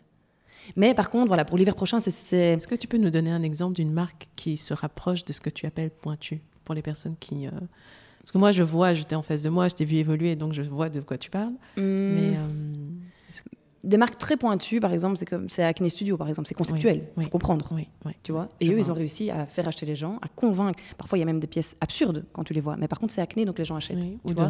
Mais 0.75 0.93
par 0.93 1.09
contre, 1.09 1.27
voilà, 1.27 1.45
pour 1.45 1.57
l'hiver 1.57 1.75
prochain, 1.75 1.99
c'est. 1.99 2.35
Est-ce 2.35 2.67
que 2.67 2.75
tu 2.75 2.87
peux 2.87 2.97
nous 2.97 3.09
donner 3.09 3.31
un 3.31 3.43
exemple 3.43 3.75
d'une 3.75 3.91
marque 3.91 4.29
qui 4.35 4.57
se 4.57 4.73
rapproche 4.73 5.25
de 5.25 5.33
ce 5.33 5.41
que 5.41 5.49
tu 5.49 5.65
appelles 5.65 5.91
pointu 5.91 6.41
pour 6.65 6.75
les 6.75 6.81
personnes 6.81 7.15
qui. 7.19 7.47
Euh, 7.47 7.51
parce 8.21 8.31
que 8.31 8.37
moi, 8.37 8.51
je 8.51 8.63
vois, 8.63 8.93
j'étais 8.93 9.15
en 9.15 9.23
face 9.23 9.41
de 9.43 9.49
moi, 9.49 9.67
je 9.67 9.75
t'ai 9.75 9.85
vu 9.85 9.97
évoluer, 9.97 10.35
donc 10.35 10.53
je 10.53 10.61
vois 10.61 10.89
de 10.89 11.01
quoi 11.01 11.17
tu 11.17 11.29
parles. 11.29 11.53
Hmm. 11.77 11.81
Mais. 12.15 12.37
Euh, 12.37 12.81
des 13.83 13.97
marques 13.97 14.17
très 14.17 14.37
pointues, 14.37 14.79
par 14.79 14.93
exemple, 14.93 15.17
c'est 15.17 15.25
comme 15.25 15.49
c'est 15.49 15.63
Acne 15.63 15.89
Studio, 15.89 16.15
par 16.15 16.29
exemple, 16.29 16.47
c'est 16.47 16.53
conceptuel, 16.53 17.07
oui, 17.17 17.23
faut 17.23 17.31
comprendre, 17.31 17.67
Oui, 17.71 17.87
oui. 18.05 18.11
tu 18.21 18.31
vois. 18.31 18.49
Et 18.59 18.67
Je 18.67 18.73
eux, 18.73 18.77
ils 18.77 18.91
ont 18.91 18.93
réussi 18.93 19.31
à 19.31 19.47
faire 19.47 19.67
acheter 19.67 19.87
les 19.87 19.95
gens, 19.95 20.19
à 20.21 20.27
convaincre. 20.27 20.77
Parfois, 20.97 21.17
il 21.17 21.21
y 21.21 21.23
a 21.23 21.25
même 21.25 21.39
des 21.39 21.47
pièces 21.47 21.75
absurdes 21.81 22.25
quand 22.31 22.43
tu 22.43 22.53
les 22.53 22.61
vois, 22.61 22.77
mais 22.77 22.87
par 22.87 22.99
contre, 22.99 23.11
c'est 23.11 23.21
Acne, 23.21 23.43
donc 23.43 23.57
les 23.57 23.65
gens 23.65 23.75
achètent. 23.75 23.97
Ou 24.23 24.33
de. 24.33 24.43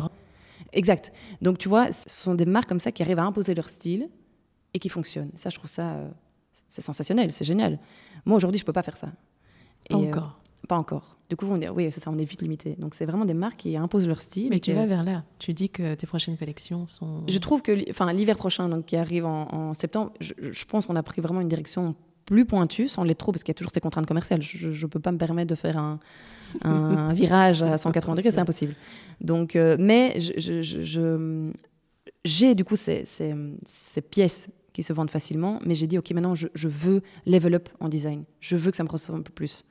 Exact. 0.74 1.12
Donc, 1.42 1.58
tu 1.58 1.70
vois, 1.70 1.92
ce 1.92 2.10
sont 2.10 2.36
des 2.36 2.46
marques 2.46 2.68
comme 2.68 2.80
ça 2.80 2.92
qui 2.92 3.02
arrivent 3.04 3.20
à 3.20 3.24
imposer 3.24 3.56
leur 3.56 3.70
style 3.70 4.10
et 4.74 4.80
qui 4.80 4.90
fonctionnent. 4.90 5.32
Ça, 5.36 5.50
je 5.50 5.58
trouve 5.58 5.70
ça, 5.70 5.92
euh, 5.94 6.10
c'est 6.70 6.82
sensationnel, 6.82 7.32
c'est 7.32 7.46
génial. 7.46 7.80
Moi, 8.26 8.38
aujourd'hui, 8.38 8.60
je 8.60 8.66
peux 8.66 8.74
pas 8.74 8.84
faire 8.84 8.98
ça. 8.98 9.08
Pas 9.90 9.98
Et, 9.98 10.04
euh, 10.06 10.08
encore. 10.08 10.40
pas 10.68 10.78
encore. 10.78 11.18
Du 11.30 11.36
coup, 11.38 11.46
on 11.50 11.60
est, 11.62 11.70
oui, 11.70 11.90
c'est 11.92 12.02
ça, 12.02 12.12
on 12.12 12.18
est 12.18 12.26
vite 12.26 12.42
limité. 12.42 12.76
Donc, 12.78 12.94
c'est 12.94 13.06
vraiment 13.06 13.26
des 13.26 13.34
marques 13.34 13.58
qui 13.58 13.78
imposent 13.78 14.08
leur 14.08 14.22
style. 14.22 14.50
Mais 14.50 14.60
tu 14.60 14.74
vas 14.74 14.86
vers 14.86 15.04
là. 15.04 15.24
Tu 15.40 15.54
dis 15.54 15.70
que 15.70 15.96
tes 15.96 16.06
prochaines 16.08 16.38
collections 16.38 16.88
sont. 16.88 17.24
Je 17.28 17.38
trouve 17.40 17.62
que, 17.62 17.90
enfin, 17.90 18.12
l'hiver 18.14 18.36
prochain, 18.38 18.68
donc 18.70 18.86
qui 18.86 18.96
arrive 18.98 19.26
en, 19.26 19.48
en 19.54 19.74
septembre, 19.74 20.12
je, 20.20 20.34
je 20.40 20.66
pense 20.66 20.86
qu'on 20.86 20.96
a 20.98 21.04
pris 21.04 21.22
vraiment 21.22 21.40
une 21.42 21.48
direction 21.48 21.96
plus 22.26 22.46
pointue, 22.46 22.88
sans 22.88 23.04
l'être 23.04 23.18
trop, 23.18 23.32
parce 23.32 23.44
qu'il 23.44 23.50
y 23.52 23.56
a 23.56 23.60
toujours 23.60 23.72
ces 23.74 23.80
contraintes 23.82 24.06
commerciales. 24.06 24.42
Je 24.42 24.68
ne 24.68 24.88
peux 24.88 25.00
pas 25.00 25.12
me 25.12 25.18
permettre 25.18 25.50
de 25.50 25.56
faire 25.56 25.78
un, 25.78 26.00
un 26.64 27.12
virage 27.14 27.64
à 27.64 27.78
180 27.78 28.16
degrés, 28.16 28.32
c'est 28.32 28.40
impossible. 28.40 28.76
Donc, 29.22 29.56
euh, 29.56 29.76
mais 29.80 30.20
je- 30.20 30.34
je- 30.38 30.62
je- 30.62 30.82
je- 30.82 31.52
j'ai 32.26 32.56
du 32.56 32.64
coup 32.64 32.76
ces, 32.76 33.06
ces- 33.06 33.34
ces 33.66 34.02
pièces 34.02 34.50
qui 34.74 34.84
se 34.84 34.94
vendent 34.94 35.12
facilement, 35.12 35.60
mais 35.66 35.76
j'ai 35.76 35.88
dit, 35.88 35.98
OK, 35.98 36.12
maintenant, 36.12 36.36
je, 36.36 36.48
veux 36.56 37.02
level 37.26 37.56
up 37.56 37.70
en 37.80 37.90
design. 37.90 38.24
Je 38.40 38.56
veux 38.56 38.72
que 38.72 38.78
ça 38.78 38.84
me 38.84 38.90
ressemble 38.90 39.20
un 39.20 39.24
peu 39.24 39.34
plus. 39.34 39.66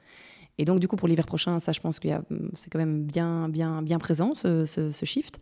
Et 0.59 0.67
donc, 0.67 0.79
du 0.79 0.89
coup, 0.89 0.97
pour 0.97 1.09
l'hiver 1.09 1.25
prochain, 1.25 1.59
ça, 1.59 1.73
je 1.73 1.81
pense 1.81 1.99
que 1.99 2.09
c'est 2.55 2.69
quand 2.69 2.79
même 2.79 3.05
bien, 3.05 3.49
bien, 3.49 3.81
bien 3.81 3.99
présent, 3.99 4.35
ce, 4.35 4.67
ce- 4.67 5.05
shift. 5.07 5.41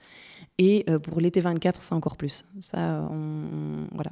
Et 0.58 0.84
euh, 0.88 1.00
pour 1.00 1.20
l'été 1.20 1.40
24, 1.40 1.82
c'est 1.82 1.92
encore 1.94 2.16
plus. 2.16 2.44
Ça, 2.60 3.04
on, 3.10 3.14
on- 3.14 3.88
voilà, 3.94 4.10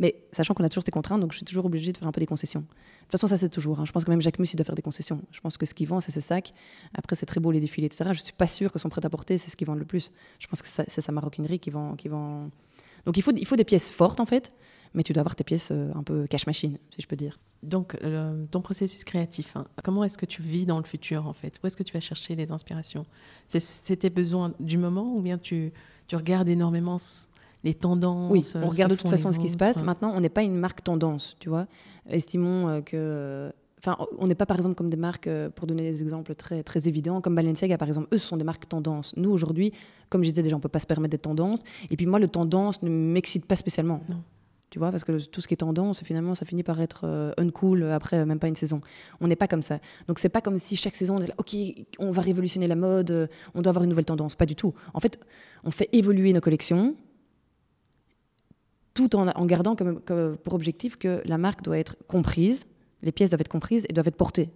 Mais 0.00 0.16
sachant 0.32 0.54
qu'on 0.54 0.64
a 0.64 0.68
toujours 0.68 0.82
ces 0.84 0.90
contraintes, 0.90 1.20
donc 1.20 1.30
je 1.32 1.36
suis 1.36 1.44
toujours 1.44 1.66
obligée 1.66 1.92
de 1.92 1.98
faire 1.98 2.08
un 2.08 2.12
peu 2.12 2.20
des 2.20 2.26
concessions. 2.26 2.60
De 2.60 2.66
toute 3.02 3.12
façon, 3.12 3.28
ça, 3.28 3.36
c'est 3.36 3.48
toujours. 3.50 3.78
hein. 3.78 3.84
Je 3.84 3.92
pense 3.92 4.04
que 4.04 4.10
même 4.10 4.20
Jacques 4.20 4.40
Mus, 4.40 4.52
il 4.52 4.56
doit 4.56 4.64
faire 4.64 4.74
des 4.74 4.82
concessions. 4.82 5.22
Je 5.30 5.40
pense 5.40 5.56
que 5.58 5.64
ce 5.66 5.74
qu'il 5.74 5.86
vend, 5.86 6.00
c'est 6.00 6.10
ses 6.12 6.20
sacs. 6.20 6.52
Après, 6.92 7.14
c'est 7.14 7.26
très 7.26 7.38
beau 7.40 7.52
les 7.52 7.60
défilés, 7.60 7.86
etc. 7.86 8.10
Je 8.12 8.22
suis 8.24 8.32
pas 8.32 8.48
sûre 8.48 8.72
que 8.72 8.80
son 8.80 8.88
prêt-à-porter, 8.88 9.38
c'est 9.38 9.50
ce 9.50 9.56
qui 9.56 9.64
vend 9.64 9.74
le 9.74 9.84
plus. 9.84 10.10
Je 10.40 10.46
pense 10.48 10.60
que 10.60 10.68
ça- 10.68 10.84
c'est 10.88 11.00
sa 11.02 11.12
maroquinerie 11.12 11.60
qui 11.60 11.70
vend, 11.70 11.94
qui 11.94 12.08
vend. 12.08 12.48
Donc, 13.08 13.16
il 13.16 13.22
faut, 13.22 13.32
il 13.34 13.46
faut 13.46 13.56
des 13.56 13.64
pièces 13.64 13.88
fortes, 13.90 14.20
en 14.20 14.26
fait, 14.26 14.52
mais 14.92 15.02
tu 15.02 15.14
dois 15.14 15.22
avoir 15.22 15.34
tes 15.34 15.42
pièces 15.42 15.70
euh, 15.72 15.90
un 15.94 16.02
peu 16.02 16.26
cash-machine, 16.26 16.76
si 16.94 17.00
je 17.00 17.06
peux 17.06 17.16
dire. 17.16 17.38
Donc, 17.62 17.96
euh, 18.04 18.44
ton 18.50 18.60
processus 18.60 19.02
créatif, 19.02 19.56
hein, 19.56 19.64
comment 19.82 20.04
est-ce 20.04 20.18
que 20.18 20.26
tu 20.26 20.42
vis 20.42 20.66
dans 20.66 20.76
le 20.76 20.84
futur 20.84 21.26
en 21.26 21.32
fait? 21.32 21.58
Où 21.62 21.66
est-ce 21.66 21.76
que 21.78 21.82
tu 21.82 21.94
vas 21.94 22.00
chercher 22.00 22.36
les 22.36 22.52
inspirations? 22.52 23.06
C'est- 23.48 23.96
tes 23.96 24.10
besoins 24.10 24.52
du 24.60 24.76
moment 24.76 25.14
ou 25.16 25.22
bien 25.22 25.38
tu, 25.38 25.72
tu 26.06 26.16
regardes 26.16 26.50
énormément 26.50 26.98
les 27.64 27.72
tendances 27.72 28.30
Oui, 28.30 28.44
euh, 28.56 28.62
on 28.62 28.68
regarde 28.68 28.90
de 28.90 28.96
toute 28.96 29.08
façon 29.08 29.32
ce 29.32 29.38
qui 29.38 29.48
se 29.48 29.56
passe. 29.56 29.82
Maintenant, 29.86 30.12
on 30.14 30.20
n'est 30.20 30.28
pas 30.28 30.42
une 30.42 30.54
marque 30.56 30.84
tendance, 30.84 31.34
tu 31.40 31.48
vois. 31.48 31.66
Estimons 32.10 32.82
que. 32.82 33.50
Enfin, 33.78 33.96
on 34.18 34.26
n'est 34.26 34.34
pas 34.34 34.46
par 34.46 34.56
exemple 34.56 34.74
comme 34.74 34.90
des 34.90 34.96
marques, 34.96 35.26
euh, 35.28 35.50
pour 35.50 35.66
donner 35.66 35.90
des 35.90 36.02
exemples 36.02 36.34
très, 36.34 36.62
très 36.62 36.88
évidents, 36.88 37.20
comme 37.20 37.34
Balenciaga 37.34 37.78
par 37.78 37.86
exemple. 37.88 38.08
Eux, 38.12 38.18
ce 38.18 38.26
sont 38.26 38.36
des 38.36 38.44
marques 38.44 38.68
tendance. 38.68 39.14
Nous, 39.16 39.30
aujourd'hui, 39.30 39.72
comme 40.08 40.24
je 40.24 40.30
disais 40.30 40.42
déjà, 40.42 40.56
on 40.56 40.58
ne 40.58 40.62
peut 40.62 40.68
pas 40.68 40.80
se 40.80 40.86
permettre 40.86 41.12
d'être 41.12 41.22
tendance. 41.22 41.60
Et 41.90 41.96
puis 41.96 42.06
moi, 42.06 42.18
le 42.18 42.28
tendance 42.28 42.82
ne 42.82 42.90
m'excite 42.90 43.46
pas 43.46 43.56
spécialement. 43.56 44.00
Non. 44.08 44.22
Tu 44.70 44.78
vois, 44.78 44.90
parce 44.90 45.02
que 45.04 45.12
le- 45.12 45.24
tout 45.24 45.40
ce 45.40 45.48
qui 45.48 45.54
est 45.54 45.58
tendance, 45.58 46.02
finalement, 46.04 46.34
ça 46.34 46.44
finit 46.44 46.62
par 46.62 46.78
être 46.82 47.02
euh, 47.04 47.32
uncool 47.38 47.84
après 47.84 48.18
euh, 48.18 48.26
même 48.26 48.38
pas 48.38 48.48
une 48.48 48.54
saison. 48.54 48.82
On 49.20 49.26
n'est 49.28 49.36
pas 49.36 49.48
comme 49.48 49.62
ça. 49.62 49.78
Donc, 50.08 50.18
c'est 50.18 50.28
pas 50.28 50.42
comme 50.42 50.58
si 50.58 50.76
chaque 50.76 50.94
saison, 50.94 51.16
on 51.16 51.20
est 51.22 51.28
là, 51.28 51.34
OK, 51.38 51.56
on 51.98 52.10
va 52.10 52.20
révolutionner 52.20 52.66
la 52.66 52.76
mode, 52.76 53.10
euh, 53.10 53.26
on 53.54 53.62
doit 53.62 53.70
avoir 53.70 53.84
une 53.84 53.88
nouvelle 53.90 54.04
tendance. 54.04 54.34
Pas 54.36 54.44
du 54.44 54.56
tout. 54.56 54.74
En 54.92 55.00
fait, 55.00 55.18
on 55.64 55.70
fait 55.70 55.88
évoluer 55.92 56.32
nos 56.34 56.40
collections 56.42 56.94
tout 58.94 59.14
en, 59.16 59.28
en 59.28 59.46
gardant 59.46 59.76
comme, 59.76 60.00
comme 60.00 60.36
pour 60.36 60.54
objectif 60.54 60.96
que 60.96 61.22
la 61.24 61.38
marque 61.38 61.62
doit 61.62 61.78
être 61.78 61.96
comprise, 62.08 62.66
les 63.02 63.12
pièces 63.12 63.30
doivent 63.30 63.40
être 63.40 63.48
comprises 63.48 63.86
et 63.88 63.92
doivent 63.92 64.08
être 64.08 64.16
portées. 64.16 64.50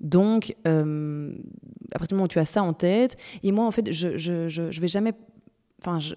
Donc, 0.00 0.56
euh, 0.66 1.34
à 1.92 1.98
partir 1.98 2.08
du 2.08 2.14
moment 2.14 2.24
où 2.24 2.28
tu 2.28 2.38
as 2.38 2.46
ça 2.46 2.62
en 2.62 2.72
tête, 2.72 3.16
et 3.42 3.52
moi, 3.52 3.66
en 3.66 3.70
fait, 3.70 3.92
je, 3.92 4.16
je, 4.16 4.48
je, 4.48 4.80
vais 4.80 4.88
jamais. 4.88 5.12
Enfin, 5.80 5.98
je, 5.98 6.14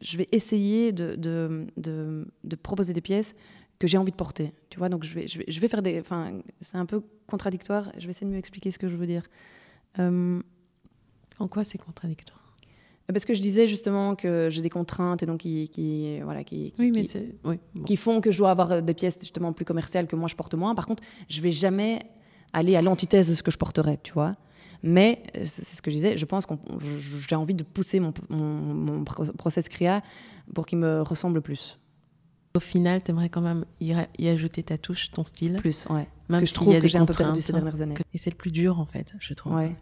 je 0.00 0.16
vais 0.16 0.26
essayer 0.32 0.92
de, 0.92 1.14
de, 1.16 1.66
de, 1.76 2.56
proposer 2.56 2.94
des 2.94 3.02
pièces 3.02 3.34
que 3.78 3.86
j'ai 3.86 3.98
envie 3.98 4.12
de 4.12 4.16
porter. 4.16 4.52
Tu 4.70 4.78
vois, 4.78 4.88
donc 4.88 5.04
je 5.04 5.14
vais, 5.14 5.26
vais, 5.26 5.44
je 5.46 5.60
vais 5.60 5.68
faire 5.68 5.82
des. 5.82 6.00
Enfin, 6.00 6.32
c'est 6.62 6.78
un 6.78 6.86
peu 6.86 7.02
contradictoire. 7.26 7.92
Je 7.98 8.06
vais 8.06 8.10
essayer 8.10 8.26
de 8.26 8.32
mieux 8.32 8.38
expliquer 8.38 8.70
ce 8.70 8.78
que 8.78 8.88
je 8.88 8.96
veux 8.96 9.06
dire. 9.06 9.24
Euh, 9.98 10.40
En 11.38 11.48
quoi 11.48 11.64
c'est 11.64 11.78
contradictoire? 11.78 12.39
Parce 13.12 13.24
que 13.24 13.34
je 13.34 13.40
disais 13.40 13.66
justement 13.66 14.14
que 14.14 14.48
j'ai 14.50 14.62
des 14.62 14.70
contraintes 14.70 15.22
et 15.22 15.26
donc 15.26 15.40
qui, 15.40 15.68
qui 15.68 16.20
voilà, 16.20 16.44
qui, 16.44 16.72
Oui, 16.78 16.90
qui- 16.92 17.00
mais 17.00 17.06
c'est. 17.06 17.34
Oui, 17.44 17.58
bon. 17.74 17.84
qui 17.84 17.96
font 17.96 18.20
que 18.20 18.30
je 18.30 18.38
dois 18.38 18.50
avoir 18.50 18.82
des 18.82 18.94
pièces 18.94 19.18
justement 19.20 19.52
plus 19.52 19.64
commerciales 19.64 20.06
que 20.06 20.16
moi 20.16 20.28
je 20.28 20.34
porte 20.36 20.54
moins. 20.54 20.74
Par 20.74 20.86
contre, 20.86 21.02
je 21.28 21.40
vais 21.40 21.50
jamais 21.52 22.00
aller 22.52 22.76
à 22.76 22.82
l'antithèse 22.82 23.28
de 23.30 23.34
ce 23.34 23.42
que 23.42 23.50
je 23.50 23.58
porterais, 23.58 23.98
tu 24.02 24.12
vois. 24.12 24.32
Mais 24.82 25.22
euh, 25.36 25.42
c'est 25.44 25.76
ce 25.76 25.82
que 25.82 25.90
je 25.90 25.96
disais, 25.96 26.16
je 26.16 26.24
pense 26.24 26.46
que 26.46 26.54
j'ai 27.28 27.36
envie 27.36 27.54
de 27.54 27.62
pousser 27.62 28.00
mon, 28.00 28.14
mon, 28.30 28.38
mon 28.44 29.04
pro- 29.04 29.26
process 29.36 29.68
créa 29.68 30.02
pour 30.54 30.64
qu'il 30.66 30.78
me 30.78 31.02
ressemble 31.02 31.42
plus. 31.42 31.78
Au 32.56 32.60
final, 32.60 33.02
tu 33.02 33.10
aimerais 33.12 33.28
quand 33.28 33.42
même 33.42 33.64
y, 33.80 33.92
ajouter 34.28 34.62
ta 34.64 34.76
touche, 34.78 35.10
ton 35.12 35.24
style. 35.24 35.54
Plus, 35.56 35.86
ouais. 35.90 36.08
Même 36.28 36.40
que 36.40 36.46
je 36.46 36.50
s'il 36.50 36.54
trouve 36.62 36.72
y 36.72 36.76
a 36.76 36.80
que 36.80 36.88
j'ai 36.88 36.98
un 36.98 37.06
peu 37.06 37.14
perdu 37.14 37.40
ces 37.40 37.52
dernières 37.52 37.80
années. 37.80 37.94
que- 37.94 38.02
Et 38.12 38.18
c'est 38.18 38.30
le 38.30 38.36
plus 38.36 38.50
dur, 38.50 38.80
en 38.80 38.86
fait, 38.86 39.14
je 39.20 39.34
trouve. 39.34 39.54
Ouais. 39.54 39.76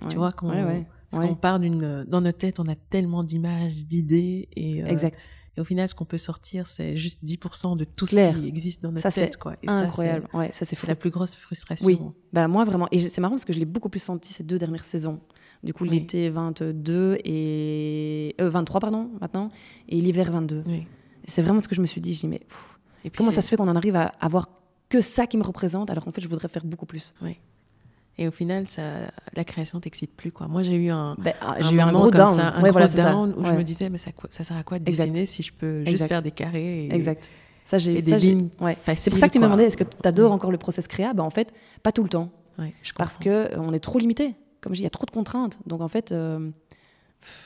Tu 0.00 0.06
ouais. 0.08 0.14
vois, 0.16 0.30
quand 0.32 0.48
Ouais. 0.50 0.86
Parce 1.12 1.22
Ouais. 1.22 1.28
qu'on 1.28 1.36
part 1.36 1.60
d'une. 1.60 2.04
Dans 2.08 2.20
notre 2.22 2.38
tête, 2.38 2.58
on 2.58 2.64
a 2.66 2.74
tellement 2.74 3.22
d'images, 3.22 3.86
d'idées. 3.86 4.48
Et, 4.56 4.82
euh, 4.82 4.86
Exact. 4.86 5.28
et 5.56 5.60
au 5.60 5.64
final, 5.64 5.88
ce 5.88 5.94
qu'on 5.94 6.06
peut 6.06 6.18
sortir, 6.18 6.66
c'est 6.66 6.96
juste 6.96 7.22
10% 7.24 7.76
de 7.76 7.84
tout 7.84 8.06
ce 8.06 8.16
qui 8.40 8.48
existe 8.48 8.82
dans 8.82 8.90
notre 8.92 9.02
Ça, 9.02 9.12
tête. 9.12 9.36
Quoi. 9.36 9.56
Et 9.62 9.66
ça, 9.68 9.74
Incroyable. 9.80 10.26
ouais, 10.34 10.50
ça 10.54 10.64
c'est 10.64 10.74
fou. 10.74 10.86
la 10.86 10.96
plus 10.96 11.10
grosse 11.10 11.36
frustration. 11.36 11.86
Oui, 11.86 11.98
bah 12.32 12.48
moi 12.48 12.64
vraiment. 12.64 12.88
Et 12.90 12.98
c'est 12.98 13.20
marrant 13.20 13.34
parce 13.34 13.44
que 13.44 13.52
je 13.52 13.58
l'ai 13.58 13.66
beaucoup 13.66 13.90
plus 13.90 14.02
senti 14.02 14.32
ces 14.32 14.42
deux 14.42 14.58
dernières 14.58 14.84
saisons. 14.84 15.20
Du 15.62 15.72
coup, 15.74 15.84
Oui. 15.84 15.90
l'été 15.90 16.28
22 16.30 17.18
et. 17.24 18.34
euh, 18.40 18.50
23, 18.50 18.80
pardon, 18.80 19.10
maintenant, 19.20 19.48
et 19.88 20.00
l'hiver 20.00 20.32
22. 20.32 20.64
Oui. 20.66 20.86
C'est 21.26 21.42
vraiment 21.42 21.60
ce 21.60 21.68
que 21.68 21.74
je 21.74 21.80
me 21.80 21.86
suis 21.86 22.00
dit. 22.00 22.14
Je 22.14 22.20
dis, 22.20 22.28
mais 22.28 22.40
pff, 22.40 22.78
Et 23.04 23.10
puis 23.10 23.18
comment 23.18 23.30
ça 23.30 23.42
se 23.42 23.48
fait 23.48 23.56
qu'on 23.56 23.68
en 23.68 23.76
arrive 23.76 23.94
à 23.96 24.06
avoir 24.20 24.48
que 24.88 25.00
ça 25.00 25.26
qui 25.26 25.36
me 25.36 25.42
représente 25.44 25.90
alors 25.90 26.04
qu'en 26.04 26.10
fait, 26.12 26.20
je 26.20 26.28
voudrais 26.28 26.48
faire 26.48 26.64
beaucoup 26.64 26.86
plus? 26.86 27.14
Et 28.18 28.28
au 28.28 28.30
final, 28.30 28.66
ça, 28.68 28.82
la 29.34 29.44
création 29.44 29.80
t'excite 29.80 30.12
plus. 30.14 30.30
Quoi. 30.32 30.46
Moi, 30.46 30.62
j'ai 30.62 30.76
eu 30.76 30.90
un, 30.90 31.14
Ben, 31.18 31.32
ah, 31.40 31.54
un 31.58 31.62
J'ai 31.62 31.76
eu 31.76 31.80
un 31.80 31.86
moment 31.86 32.00
gros 32.00 32.10
comme 32.10 32.24
down. 32.26 32.28
ça, 32.36 32.48
un 32.48 32.56
Ouais, 32.56 32.70
gros 32.70 32.72
voilà, 32.72 32.88
ça. 32.88 33.16
où 33.16 33.44
je 33.44 33.50
me 33.52 33.62
disais, 33.62 33.88
mais 33.88 33.98
ça, 33.98 34.10
ça 34.30 34.44
sert 34.44 34.56
à 34.56 34.62
quoi 34.62 34.78
de 34.78 34.88
Exact. 34.88 35.04
dessiner 35.06 35.26
si 35.26 35.42
je 35.42 35.52
peux 35.52 35.78
juste 35.80 35.90
Exact. 35.92 36.08
faire 36.08 36.22
des 36.22 36.30
carrés 36.30 36.84
et, 36.86 36.94
Exact. 36.94 37.28
Ça, 37.64 37.78
j'ai. 37.78 37.94
et 37.94 38.02
ça, 38.02 38.16
des 38.16 38.20
j'ai- 38.20 38.28
lignes 38.34 38.48
ouais. 38.60 38.76
C'est 38.96 39.10
pour 39.10 39.18
ça 39.18 39.28
que 39.28 39.32
tu 39.32 39.38
me 39.38 39.44
demandais, 39.44 39.64
est-ce 39.64 39.76
que 39.76 39.84
tu 39.84 39.96
adores 40.06 40.32
encore 40.32 40.50
le 40.50 40.58
process 40.58 40.86
créa? 40.88 41.14
Ben 41.14 41.22
en 41.22 41.30
fait, 41.30 41.52
pas 41.82 41.92
tout 41.92 42.02
le 42.02 42.08
temps. 42.08 42.30
Je 42.82 42.92
Parce 42.92 43.16
que 43.18 43.28
euh, 43.30 43.48
on 43.58 43.72
est 43.72 43.78
trop 43.80 43.98
limité. 43.98 44.34
Comme 44.60 44.72
je 44.74 44.76
dis, 44.78 44.82
il 44.82 44.84
y 44.84 44.86
a 44.86 44.90
trop 44.90 45.06
de 45.06 45.10
contraintes. 45.10 45.58
Donc 45.66 45.80
en 45.80 45.88
fait, 45.88 46.12
euh, 46.12 46.50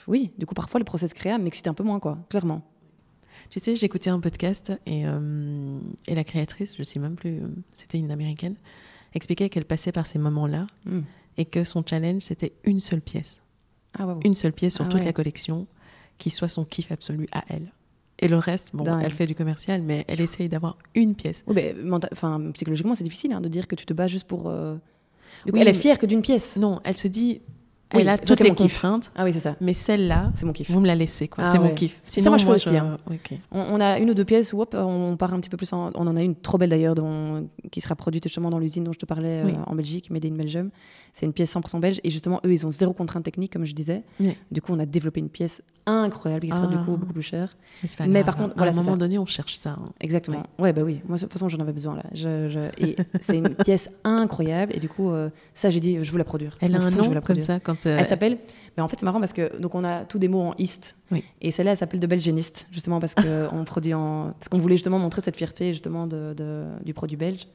oui, 0.09 0.33
du 0.39 0.47
coup, 0.47 0.55
parfois 0.55 0.79
le 0.81 0.85
process 0.85 1.13
créa 1.15 1.39
m'excite 1.39 1.69
un 1.69 1.75
peu 1.75 1.85
moins, 1.85 2.01
quoi, 2.01 2.19
clairement. 2.29 2.63
Tu 3.51 3.61
sais, 3.61 3.77
j'écoutais 3.77 4.11
un 4.11 4.19
podcast 4.21 4.73
et, 4.87 5.05
euh, 5.07 5.79
et 6.09 6.15
la 6.15 6.25
créatrice, 6.25 6.75
je 6.77 6.83
sais 6.83 6.99
même 6.99 7.15
plus, 7.15 7.41
c'était 7.73 7.99
une 7.99 8.11
américaine, 8.11 8.57
expliquait 9.17 9.49
qu'elle 9.49 9.65
passait 9.65 9.93
par 9.93 10.07
ces 10.07 10.19
moments-là 10.19 10.67
Hmm. 10.85 11.01
et 11.39 11.45
que 11.45 11.65
son 11.65 11.83
challenge, 11.85 12.23
c'était 12.23 12.53
une 12.65 12.81
seule 12.81 13.01
pièce. 13.01 13.41
Ah. 13.99 14.17
Une 14.25 14.35
seule 14.35 14.53
pièce 14.53 14.75
sur 14.77 14.85
Ah 14.85 14.89
toute 14.89 15.01
ouais. 15.01 15.07
la 15.07 15.13
collection 15.13 15.67
qui 16.19 16.31
soit 16.31 16.49
son 16.49 16.65
kiff 16.65 16.93
absolu 16.93 17.27
à 17.33 17.43
elle. 17.49 17.73
Et 18.19 18.29
le 18.29 18.39
reste, 18.39 18.75
bon, 18.75 18.85
Dingue. 18.85 19.03
elle 19.05 19.13
fait 19.13 19.27
du 19.27 19.35
commercial, 19.35 19.83
mais 19.83 20.05
elle 20.09 20.21
essaye 20.23 20.49
d'avoir 20.49 20.79
une 20.95 21.15
pièce. 21.15 21.43
Oui, 21.47 21.55
mais 21.55 21.75
enfin, 22.13 22.41
psychologiquement, 22.55 22.95
c'est 22.95 23.05
difficile 23.05 23.33
hein, 23.33 23.41
de 23.43 23.49
dire 23.49 23.67
que 23.69 23.75
tu 23.75 23.85
te 23.85 23.93
bats 23.93 24.07
juste 24.09 24.27
pour. 24.27 24.49
euh, 24.49 24.77
Oui, 25.53 25.61
elle 25.61 25.69
est 25.69 25.75
fière 25.75 25.99
que 25.99 26.07
d'une 26.07 26.23
pièce. 26.23 26.57
Non, 26.57 26.81
elle 26.85 26.97
se 26.97 27.09
dit, 27.09 27.43
Oui, 27.95 28.01
elle 28.01 28.09
a 28.09 28.17
ça, 28.17 28.23
toutes 28.25 28.41
les 28.41 28.53
contraintes, 28.55 29.13
Ah 29.15 29.23
oui, 29.25 29.33
c'est 29.33 29.39
ça. 29.39 29.55
mais 29.61 29.73
celle-là, 29.73 30.33
C'est 30.35 30.45
mon 30.45 30.53
kiff. 30.53 30.69
vous 30.71 30.81
me 30.81 30.87
la 30.89 30.97
laissez, 30.97 31.29
quoi. 31.29 31.45
Ah 31.47 31.51
c'est 31.53 31.59
mon 31.61 31.73
kiff. 31.73 32.01
Ça, 32.05 32.21
moi, 32.29 32.37
je 32.37 32.43
fais 32.43 32.47
moi, 32.47 32.57
aussi, 32.57 32.77
hein. 32.77 32.99
ok. 33.09 33.39
On, 33.53 33.61
on 33.61 33.81
a 33.81 33.99
une 34.01 34.11
ou 34.11 34.15
deux 34.15 34.25
pièces 34.25 34.53
où 34.53 34.61
hop, 34.61 34.75
on 34.77 35.17
part 35.17 35.33
un 35.33 35.39
petit 35.41 35.49
peu 35.51 35.57
plus. 35.57 35.73
En, 35.73 35.91
on 35.95 36.07
en 36.09 36.17
a 36.17 36.23
une 36.23 36.35
trop 36.35 36.59
belle 36.59 36.71
d'ailleurs, 36.71 36.97
dont- 36.97 37.49
qui 37.71 37.81
sera 37.81 37.95
produite 37.95 38.25
justement 38.25 38.51
dans 38.51 38.59
l'usine 38.59 38.83
dont 38.83 38.93
je 38.93 38.99
te 38.99 39.07
parlais 39.07 39.43
euh, 39.45 39.53
en 39.67 39.75
Belgique, 39.77 40.11
Made 40.11 40.25
in 40.27 40.35
Belgium. 40.35 40.71
C'est 41.13 41.27
une 41.27 41.33
pièce 41.33 41.55
100% 41.55 41.79
belge. 41.79 42.01
Et 42.03 42.11
justement, 42.11 42.41
eux, 42.45 42.53
ils 42.53 42.67
ont 42.67 42.71
zéro 42.73 42.93
contrainte 42.93 43.23
technique, 43.25 43.53
comme 43.53 43.65
je 43.65 43.73
disais. 43.75 44.03
Oui. 44.19 44.37
Du 44.51 44.61
coup, 44.61 44.73
on 44.73 44.79
a 44.81 44.87
développé 44.87 45.21
une 45.21 45.29
pièce 45.31 45.63
incroyable 45.89 46.45
qui 46.47 46.51
sera 46.51 46.67
du 46.67 46.75
Ah. 46.77 46.85
coup 46.85 46.97
beaucoup 46.97 47.13
plus 47.13 47.23
chère. 47.23 47.57
Mais, 48.01 48.09
Mais 48.09 48.25
par 48.25 48.35
contre, 48.37 48.51
à 48.53 48.57
voilà, 48.57 48.71
un 48.73 48.75
c'est 48.75 48.81
moment 48.81 48.93
ça. 48.93 48.99
donné, 48.99 49.19
on 49.21 49.27
cherche 49.27 49.55
ça. 49.55 49.77
hein. 49.81 49.91
Exactement. 50.01 50.43
Ouais, 50.59 50.73
bah 50.73 50.83
oui. 50.83 51.01
Moi, 51.07 51.17
de 51.17 51.23
toute 51.23 51.33
façon, 51.33 51.49
j'en 51.49 51.61
avais 51.61 51.73
besoin 51.73 51.95
là. 51.95 52.03
Je, 52.13 52.49
je- 52.49 52.85
Et 52.85 52.97
c'est 53.21 53.39
une 53.39 53.51
pièce 53.65 53.89
incroyable. 54.03 54.73
Et 54.75 54.81
du 54.81 54.89
coup, 54.89 55.11
euh, 55.11 55.31
ça, 55.55 55.71
j'ai 55.71 55.79
dit, 55.79 55.99
je 56.03 56.11
veux 56.11 56.19
la 56.19 56.25
produire. 56.25 56.59
Elle 56.61 56.75
a 56.75 56.81
un 56.81 56.91
nom 56.91 57.21
comme 57.21 57.41
ça 57.41 57.61
quand. 57.83 57.89
euh, 57.89 57.97
Elle 57.99 58.07
s'appelle. 58.07 58.39
Mais 58.77 58.83
en 58.83 58.89
fait, 58.89 58.97
c'est 58.99 59.05
marrant 59.07 59.21
parce 59.21 59.33
que 59.33 59.59
donc 59.59 59.75
on 59.75 59.85
a 59.85 60.05
tous 60.05 60.19
des 60.19 60.29
mots 60.29 60.41
en 60.43 60.55
East. 60.59 60.97
Oui. 61.11 61.25
Et 61.41 61.51
celle-là, 61.51 61.73
elle 61.73 61.77
s'appelle 61.77 62.01
de 62.01 62.07
Belgéniste, 62.07 62.67
justement 62.71 63.01
parce 63.01 63.15
que 63.15 63.49
on 63.53 63.65
produit 63.65 63.95
en. 63.95 64.33
Parce 64.39 64.49
qu'on 64.49 64.59
voulait 64.59 64.77
justement 64.77 64.99
montrer 64.99 65.21
cette 65.23 65.37
fierté 65.37 65.73
justement 65.73 66.07
de, 66.07 66.35
de- 66.35 66.67
du 66.85 66.93
produit 66.95 67.17
belge. 67.17 67.47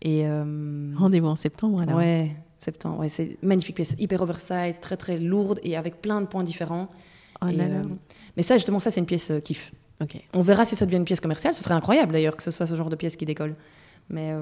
Et 0.00 0.26
euh, 0.26 0.92
Rendez-vous 0.96 1.28
en 1.28 1.36
septembre 1.36 1.80
alors. 1.82 1.96
ouais, 1.98 2.34
septembre. 2.58 2.98
Ouais, 3.00 3.08
c'est 3.08 3.36
magnifique 3.42 3.76
pièce, 3.76 3.94
hyper 3.98 4.20
oversize, 4.22 4.80
très 4.80 4.96
très 4.96 5.16
lourde 5.16 5.60
et 5.62 5.76
avec 5.76 6.00
plein 6.02 6.20
de 6.20 6.26
points 6.26 6.42
différents. 6.42 6.88
Oh 7.40 7.46
là 7.46 7.52
là. 7.52 7.64
euh, 7.64 7.82
mais 8.36 8.42
ça, 8.42 8.56
justement, 8.56 8.78
ça, 8.80 8.90
c'est 8.90 9.00
une 9.00 9.06
pièce 9.06 9.30
kiff. 9.44 9.72
Ok. 10.00 10.16
On 10.34 10.42
verra 10.42 10.64
si 10.64 10.74
ça 10.74 10.86
devient 10.86 10.96
une 10.96 11.04
pièce 11.04 11.20
commerciale. 11.20 11.54
Ce 11.54 11.62
serait 11.62 11.74
incroyable 11.74 12.12
d'ailleurs 12.12 12.36
que 12.36 12.42
ce 12.42 12.50
soit 12.50 12.66
ce 12.66 12.74
genre 12.74 12.88
de 12.88 12.96
pièce 12.96 13.14
qui 13.16 13.24
décolle. 13.26 13.54
Mais 14.10 14.32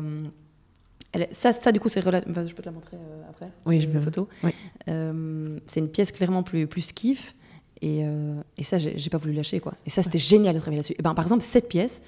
elle 1.13 1.29
ça, 1.33 1.53
ça, 1.53 1.73
du 1.73 1.81
coup, 1.81 1.89
c'est 1.89 2.01
relativement. 2.01 2.47
je 2.47 2.55
peux 2.55 2.63
te 2.63 2.69
la 2.69 2.73
montrer 2.73 2.97
euh, 2.97 3.23
après. 3.29 3.51
Oui, 3.67 3.81
je 3.81 3.89
veux. 3.89 4.01
photo. 4.01 4.29
Oui. 4.45 4.51
Euh, 4.89 5.51
c'est 5.67 5.81
une 5.81 5.89
pièce 5.89 6.13
clairement 6.13 6.43
plus, 6.43 6.67
plus 6.67 6.93
kiff. 6.93 7.35
Et, 7.83 8.05
euh, 8.05 8.41
et 8.59 8.63
ça, 8.63 8.79
j'ai 8.79 9.11
pas 9.11 9.19
voulu 9.19 9.33
lâcher. 9.33 9.59
quoi. 9.61 9.75
Et 9.87 9.91
ça, 9.91 10.03
c'était 10.03 10.19
génial 10.19 10.55
de 10.55 10.61
travailler 10.61 10.79
là-dessus. 10.79 10.95
Et 10.99 11.03
ben, 11.03 11.15
par 11.15 11.25
exemple, 11.25 11.43
cette 11.43 11.69
pièce, 11.69 12.03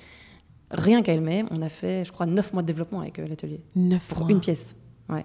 rien 0.70 1.02
qu'à 1.02 1.14
elle-même, 1.14 1.46
on 1.50 1.62
a 1.62 1.68
fait, 1.68 2.04
je 2.04 2.12
crois, 2.12 2.26
9 2.26 2.52
mois 2.52 2.62
de 2.62 2.66
développement 2.66 3.00
avec 3.00 3.18
euh, 3.18 3.26
l'atelier. 3.26 3.60
Neuf 3.74 4.08
Pour 4.08 4.20
mois. 4.20 4.30
une 4.30 4.40
pièce. 4.40 4.76
Ouais. 5.08 5.24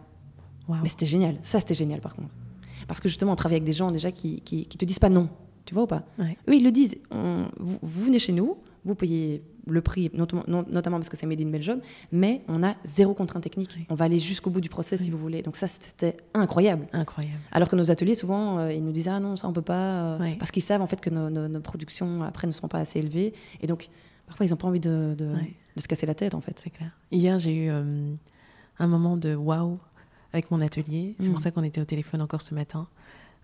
Mais 0.84 0.90
c'était 0.90 1.06
génial. 1.06 1.38
Ça, 1.42 1.60
c'était 1.60 1.74
génial, 1.74 2.02
par 2.02 2.14
contre. 2.16 2.30
Parce 2.88 3.00
que 3.00 3.08
justement, 3.10 3.34
on 3.34 3.36
travaille 3.36 3.56
avec 3.58 3.64
des 3.66 3.74
gens 3.74 3.92
déjà 3.92 4.12
qui, 4.12 4.42
qui, 4.42 4.66
qui 4.66 4.78
te 4.78 4.86
disent 4.86 5.00
pas 5.00 5.10
non. 5.10 5.30
Tu 5.66 5.74
vois 5.74 5.84
ou 5.84 5.88
pas? 5.88 6.04
Ouais. 6.20 6.38
Eux, 6.50 6.56
ils 6.56 6.64
le 6.64 6.72
disent. 6.72 6.96
On- 7.12 7.48
vous, 7.58 7.78
vous 7.82 8.04
venez 8.06 8.20
chez 8.20 8.32
nous, 8.34 8.58
vous 8.88 8.96
payez 8.96 9.44
le 9.70 9.82
prix, 9.82 10.10
notamment, 10.14 10.44
non- 10.48 10.66
notamment 10.70 10.98
parce 10.98 11.10
que 11.10 11.18
c'est 11.18 11.26
Made 11.28 11.42
in 11.42 11.50
Belgium, 11.50 11.82
mais 12.12 12.42
on 12.48 12.64
a 12.64 12.76
zéro 12.86 13.14
contrainte 13.14 13.44
technique. 13.44 13.74
Oui. 13.78 13.86
On 13.90 13.96
va 13.96 14.06
aller 14.06 14.18
jusqu'au 14.18 14.50
bout 14.50 14.62
du 14.62 14.70
process 14.70 15.02
si 15.02 15.12
vous 15.12 15.18
voulez. 15.18 15.42
Donc 15.42 15.56
ça, 15.58 15.68
c'était 15.68 16.16
incroyable. 16.34 16.88
Incroyable. 16.94 17.40
Alors 17.52 17.68
que 17.68 17.76
nos 17.76 17.92
ateliers, 17.92 18.16
souvent, 18.16 18.60
euh, 18.60 18.72
ils 18.74 18.84
nous 18.84 18.94
disent 18.94 19.10
ah 19.10 19.20
non, 19.20 19.36
ça 19.36 19.48
on 19.48 19.54
peut 19.54 19.62
pas, 19.62 20.16
euh, 20.22 20.36
parce 20.40 20.52
qu'ils 20.52 20.64
savent 20.64 20.82
en 20.82 20.88
fait 20.88 21.02
que 21.02 21.10
nos, 21.10 21.30
nos- 21.30 21.48
nos 21.50 21.60
productions 21.60 22.24
après 22.24 22.48
ne 22.48 22.54
seront 22.54 22.70
pas 22.70 22.80
assez 22.80 23.00
élevées, 23.00 23.34
et 23.62 23.68
donc 23.68 23.90
parfois 24.26 24.46
ils 24.46 24.50
n'ont 24.52 24.56
pas 24.58 24.68
envie 24.68 24.80
de, 24.80 25.16
de- 25.18 25.34
Ouais. 25.34 25.54
de 25.76 25.82
se 25.82 25.88
casser 25.88 26.06
la 26.06 26.16
tête 26.16 26.34
en 26.34 26.42
fait. 26.42 26.60
C'est 26.64 26.70
clair. 26.70 26.92
Hier, 27.12 27.38
j'ai 27.38 27.66
eu 27.66 27.70
euh, 27.70 28.14
un 28.80 28.88
moment 28.88 29.18
de 29.18 29.36
waouh 29.36 29.78
avec 30.34 30.50
mon 30.52 30.62
atelier. 30.62 31.16
C'est 31.20 31.30
pour 31.30 31.40
Mm. 31.40 31.44
ça 31.44 31.52
qu'on 31.52 31.64
était 31.64 31.82
au 31.82 31.86
téléphone 31.86 32.22
encore 32.22 32.42
ce 32.42 32.54
matin. 32.54 32.88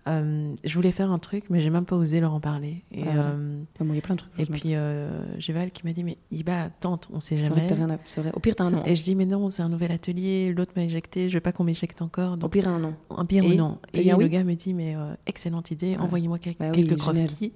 Euh, 0.06 0.54
je 0.62 0.74
voulais 0.74 0.92
faire 0.92 1.10
un 1.10 1.18
truc, 1.18 1.44
mais 1.48 1.60
j'ai 1.60 1.70
même 1.70 1.86
pas 1.86 1.96
osé 1.96 2.20
leur 2.20 2.34
en 2.34 2.40
parler. 2.40 2.84
Et, 2.92 3.04
Ah 3.04 3.06
ouais. 3.06 3.64
Bon, 3.80 3.92
il 3.92 3.94
y 3.94 3.98
a 3.98 4.02
plein 4.02 4.14
de 4.16 4.20
trucs. 4.20 4.32
et 4.38 4.44
je 4.44 4.52
me- 4.52 4.56
puis, 4.56 4.74
euh, 4.74 5.10
j'ai 5.38 5.54
Val 5.54 5.70
qui 5.72 5.82
m'a 5.86 5.94
dit 5.94 6.04
Mais 6.04 6.18
Iba, 6.30 6.68
tante, 6.68 7.08
on 7.10 7.20
sait 7.20 7.38
c'est 7.38 7.48
vrai 7.48 7.48
que 7.48 7.54
jamais. 7.54 7.68
t'as 7.68 7.74
rien 7.74 7.90
à- 7.90 7.98
c'est 8.04 8.20
vrai. 8.20 8.30
Au 8.34 8.38
pire, 8.40 8.54
t'as 8.54 8.64
un 8.66 8.70
nom. 8.70 8.82
Et 8.84 8.96
je 8.96 9.02
dis 9.02 9.14
Mais 9.14 9.24
non, 9.24 9.48
c'est 9.48 9.62
un 9.62 9.70
nouvel 9.70 9.92
atelier. 9.92 10.52
L'autre 10.54 10.72
m'a 10.76 10.84
éjecté. 10.84 11.30
Je 11.30 11.34
veux 11.38 11.40
pas 11.40 11.52
qu'on 11.52 11.64
m'éjecte 11.64 12.02
encore. 12.02 12.36
Au 12.42 12.48
pire, 12.48 12.68
un 12.68 12.78
nom. 12.78 12.94
un 13.16 13.22
ou 13.24 13.26
Et- 13.30 13.56
non. 13.56 13.78
Et 13.94 14.04
le 14.04 14.14
oui. 14.14 14.28
gars 14.28 14.44
me 14.44 14.54
dit 14.54 14.74
Mais 14.74 14.94
euh, 14.94 15.14
excellente 15.26 15.70
idée. 15.70 15.96
Envoyez-moi 15.96 16.38
quel- 16.38 16.54
Bah 16.58 16.66
oui, 16.74 16.86
quelques 16.86 16.98
croquis. 16.98 17.52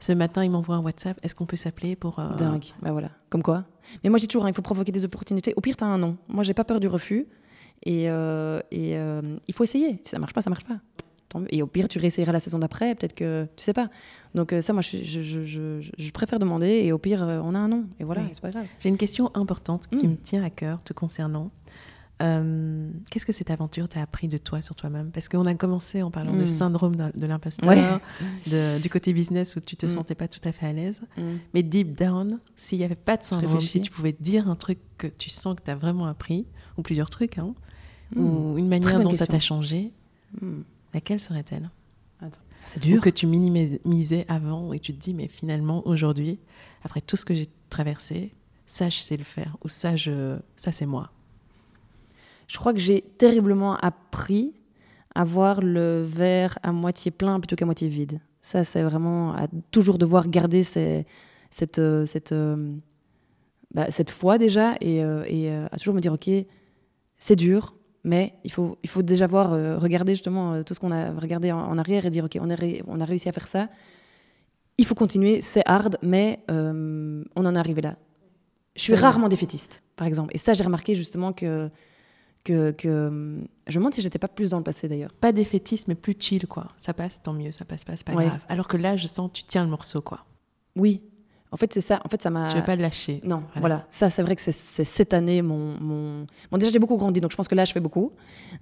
Ce 0.00 0.12
matin, 0.12 0.44
il 0.44 0.50
m'envoie 0.50 0.74
un 0.74 0.80
WhatsApp. 0.82 1.18
Est-ce 1.22 1.36
qu'on 1.36 1.46
peut 1.46 1.56
s'appeler 1.56 1.94
pour. 1.94 2.18
euh, 2.18 2.34
Dingue. 2.34 2.64
Bah 2.82 2.90
voilà. 2.90 3.10
Comme 3.30 3.42
quoi. 3.44 3.64
Mais 4.02 4.10
moi, 4.10 4.18
je 4.18 4.22
dis 4.22 4.28
toujours, 4.28 4.44
hein, 4.46 4.50
il 4.50 4.54
faut 4.54 4.62
provoquer 4.62 4.90
des 4.90 5.04
opportunités. 5.04 5.54
Au 5.56 5.60
pire, 5.60 5.76
t'as 5.76 5.86
un 5.86 5.98
nom. 5.98 6.16
Moi, 6.28 6.42
j'ai 6.42 6.54
pas 6.54 6.64
peur 6.64 6.80
du 6.80 6.88
refus. 6.88 7.26
Et, 7.86 8.04
et 8.06 8.94
il 9.46 9.54
faut 9.54 9.62
essayer. 9.62 10.00
Si 10.02 10.10
ça 10.10 10.18
marche 10.18 10.32
pas, 10.32 10.42
ça 10.42 10.50
marche 10.50 10.64
pas. 10.64 10.78
Tant 11.34 11.40
mieux. 11.40 11.54
Et 11.54 11.60
au 11.62 11.66
pire, 11.66 11.88
tu 11.88 11.98
réessayeras 11.98 12.32
la 12.32 12.40
saison 12.40 12.58
d'après. 12.58 12.94
Peut-être 12.94 13.14
que 13.14 13.46
tu 13.56 13.62
sais 13.64 13.74
pas. 13.74 13.90
Donc 14.34 14.52
euh, 14.54 14.62
ça, 14.62 14.72
moi, 14.72 14.80
je, 14.82 14.98
je, 15.02 15.20
je, 15.20 15.44
je- 15.44 15.90
je 15.98 16.10
préfère 16.12 16.38
demander. 16.38 16.68
Et 16.68 16.92
au 16.92 16.98
pire, 16.98 17.22
euh, 17.22 17.40
on 17.44 17.54
a 17.54 17.58
un 17.58 17.68
nom. 17.68 17.84
Et 18.00 18.04
voilà, 18.04 18.22
Oui. 18.22 18.28
c'est 18.32 18.40
pas 18.40 18.50
grave. 18.50 18.66
J'ai 18.78 18.88
une 18.88 18.96
question 18.96 19.30
importante 19.34 19.88
qui 19.88 20.06
Mm. 20.06 20.10
me 20.12 20.16
tient 20.16 20.42
à 20.42 20.48
cœur 20.50 20.82
te 20.82 20.92
concernant. 20.94 21.50
Euh, 22.22 22.88
Qu'est-ce 23.10 23.26
que 23.26 23.32
cette 23.32 23.50
aventure 23.50 23.88
t'a 23.88 24.00
appris 24.00 24.28
de 24.28 24.38
toi 24.38 24.62
sur 24.62 24.76
toi-même? 24.76 25.10
Parce 25.10 25.28
qu'on 25.28 25.46
a 25.46 25.54
commencé 25.56 26.00
en 26.02 26.12
parlant 26.12 26.32
de 26.32 26.42
Mm. 26.42 26.46
syndrome 26.46 26.94
de 26.96 27.26
l'imposteur, 27.26 27.68
Ouais. 27.68 28.78
du 28.80 28.88
côté 28.88 29.12
business 29.12 29.56
où 29.56 29.60
tu 29.60 29.74
te 29.76 29.86
Mm. 29.86 29.88
sentais 29.88 30.14
pas 30.14 30.28
tout 30.28 30.38
à 30.44 30.52
fait 30.52 30.66
à 30.66 30.72
l'aise. 30.72 31.00
Mais 31.52 31.64
deep 31.64 31.98
down, 31.98 32.38
s'il 32.54 32.78
n'y 32.78 32.84
avait 32.84 32.94
pas 32.94 33.16
de 33.16 33.24
syndrome, 33.24 33.60
si 33.60 33.80
tu 33.80 33.90
pouvais 33.90 34.14
dire 34.18 34.48
un 34.48 34.54
truc 34.54 34.78
que 34.96 35.08
tu 35.08 35.28
sens 35.28 35.56
que 35.56 35.62
tu 35.64 35.70
as 35.72 35.74
vraiment 35.74 36.06
appris, 36.06 36.46
ou 36.78 36.82
plusieurs 36.82 37.10
trucs, 37.10 37.38
hein, 37.38 37.52
ou 38.14 38.56
une 38.58 38.68
manière 38.68 39.00
dont 39.00 39.10
ça 39.12 39.26
t'a 39.26 39.40
changé. 39.40 39.90
Laquelle 40.94 41.20
serait-elle? 41.20 41.70
C'est 42.66 42.84
Ou 42.86 42.98
que 43.00 43.10
tu 43.10 43.26
minimisais 43.26 44.24
avant 44.26 44.72
et 44.72 44.78
tu 44.78 44.94
te 44.94 44.98
dis, 45.00 45.12
mais 45.12 45.28
finalement, 45.28 45.86
aujourd'hui, 45.86 46.38
après 46.82 47.02
tout 47.02 47.16
ce 47.16 47.26
que 47.26 47.34
j'ai 47.34 47.46
traversé, 47.68 48.32
ça, 48.64 48.88
je 48.88 48.98
sais 48.98 49.18
le 49.18 49.24
faire, 49.24 49.56
ou 49.62 49.68
ça, 49.68 49.96
je, 49.96 50.38
ça 50.56 50.72
c'est 50.72 50.86
moi. 50.86 51.10
Je 52.48 52.56
crois 52.56 52.72
que 52.72 52.78
j'ai 52.78 53.02
terriblement 53.02 53.76
appris 53.76 54.54
à 55.14 55.24
voir 55.24 55.60
le 55.60 56.02
verre 56.02 56.58
à 56.62 56.72
moitié 56.72 57.10
plein 57.10 57.38
plutôt 57.38 57.54
qu'à 57.56 57.66
moitié 57.66 57.88
vide. 57.88 58.20
Ça, 58.40 58.64
c'est 58.64 58.82
vraiment 58.82 59.34
à 59.34 59.46
toujours 59.70 59.98
devoir 59.98 60.28
garder 60.28 60.62
ces- 60.62 61.06
cette, 61.50 61.78
euh, 61.78 62.04
cette, 62.06 62.32
euh, 62.32 62.74
bah, 63.74 63.90
cette 63.90 64.10
foi 64.10 64.38
déjà 64.38 64.74
et, 64.80 65.02
euh, 65.04 65.24
et, 65.26 65.50
à 65.54 65.76
toujours 65.78 65.94
me 65.94 66.00
dire, 66.00 66.12
OK, 66.14 66.30
c'est 67.18 67.36
dur, 67.36 67.74
mais 68.04 68.34
il 68.44 68.52
faut, 68.52 68.78
il 68.82 68.88
faut 68.90 69.02
déjà 69.02 69.26
voir, 69.26 69.52
euh, 69.54 69.78
regarder 69.78 70.12
justement 70.14 70.52
euh, 70.54 70.62
tout 70.62 70.74
ce 70.74 70.80
qu'on 70.80 70.92
a 70.92 71.12
regardé 71.12 71.50
en, 71.52 71.58
en 71.58 71.78
arrière 71.78 72.04
et 72.06 72.10
dire, 72.10 72.24
OK, 72.24 72.38
on 72.40 72.50
a, 72.50 72.54
ré- 72.54 72.82
on 72.86 73.00
a 73.00 73.04
réussi 73.04 73.28
à 73.28 73.32
faire 73.32 73.48
ça. 73.48 73.68
Il 74.78 74.84
faut 74.86 74.94
continuer, 74.94 75.40
c'est 75.40 75.62
hard, 75.66 75.98
mais 76.02 76.40
euh, 76.50 77.22
on 77.36 77.46
en 77.46 77.54
est 77.54 77.58
arrivé 77.58 77.80
là. 77.80 77.96
Je 78.76 78.82
suis 78.82 78.94
rarement 78.94 79.28
défaitiste, 79.28 79.82
par 79.96 80.06
exemple. 80.06 80.30
Et 80.34 80.38
ça, 80.38 80.52
j'ai 80.52 80.64
remarqué 80.64 80.94
justement 80.94 81.32
que 81.32 81.70
que, 82.42 82.72
que- 82.72 83.38
je 83.68 83.78
me 83.78 83.80
demande 83.80 83.94
si 83.94 84.02
j'étais 84.02 84.18
pas 84.18 84.28
plus 84.28 84.50
dans 84.50 84.58
le 84.58 84.64
passé 84.64 84.86
d'ailleurs. 84.86 85.12
Pas 85.14 85.32
défaitiste, 85.32 85.88
mais 85.88 85.94
plus 85.94 86.14
chill, 86.18 86.46
quoi. 86.46 86.72
Ça 86.76 86.92
passe, 86.92 87.22
tant 87.22 87.32
mieux, 87.32 87.50
ça 87.52 87.64
passe 87.64 87.84
pas, 87.86 87.96
c'est 87.96 88.04
pas 88.06 88.12
Ouais. 88.12 88.26
grave. 88.26 88.40
Alors 88.50 88.68
que 88.68 88.76
là, 88.76 88.96
je 88.98 89.06
sens 89.06 89.28
que 89.30 89.38
tu 89.38 89.44
tiens 89.44 89.64
le 89.64 89.70
morceau, 89.70 90.02
quoi. 90.02 90.26
Oui. 90.76 91.02
En 91.54 91.56
fait, 91.56 91.72
c'est 91.72 91.80
ça. 91.80 92.00
En 92.04 92.08
fait, 92.08 92.20
ça 92.20 92.30
m'a. 92.30 92.48
Tu 92.48 92.56
veux 92.56 92.64
pas 92.64 92.74
le 92.74 92.82
lâcher. 92.82 93.20
Non, 93.24 93.44
voilà. 93.60 93.86
Ça, 93.88 94.10
c'est 94.10 94.22
vrai 94.22 94.34
que 94.34 94.42
c'est- 94.42 94.52
cette 94.84 95.14
année 95.14 95.40
mon, 95.40 95.78
mon. 95.80 96.26
Bon, 96.50 96.58
déjà, 96.58 96.72
j'ai 96.72 96.80
beaucoup 96.80 96.96
grandi, 96.96 97.20
donc 97.20 97.30
je 97.30 97.36
pense 97.36 97.46
que 97.46 97.54
là, 97.54 97.64
je 97.64 97.72
fais 97.72 97.78
beaucoup. 97.80 98.10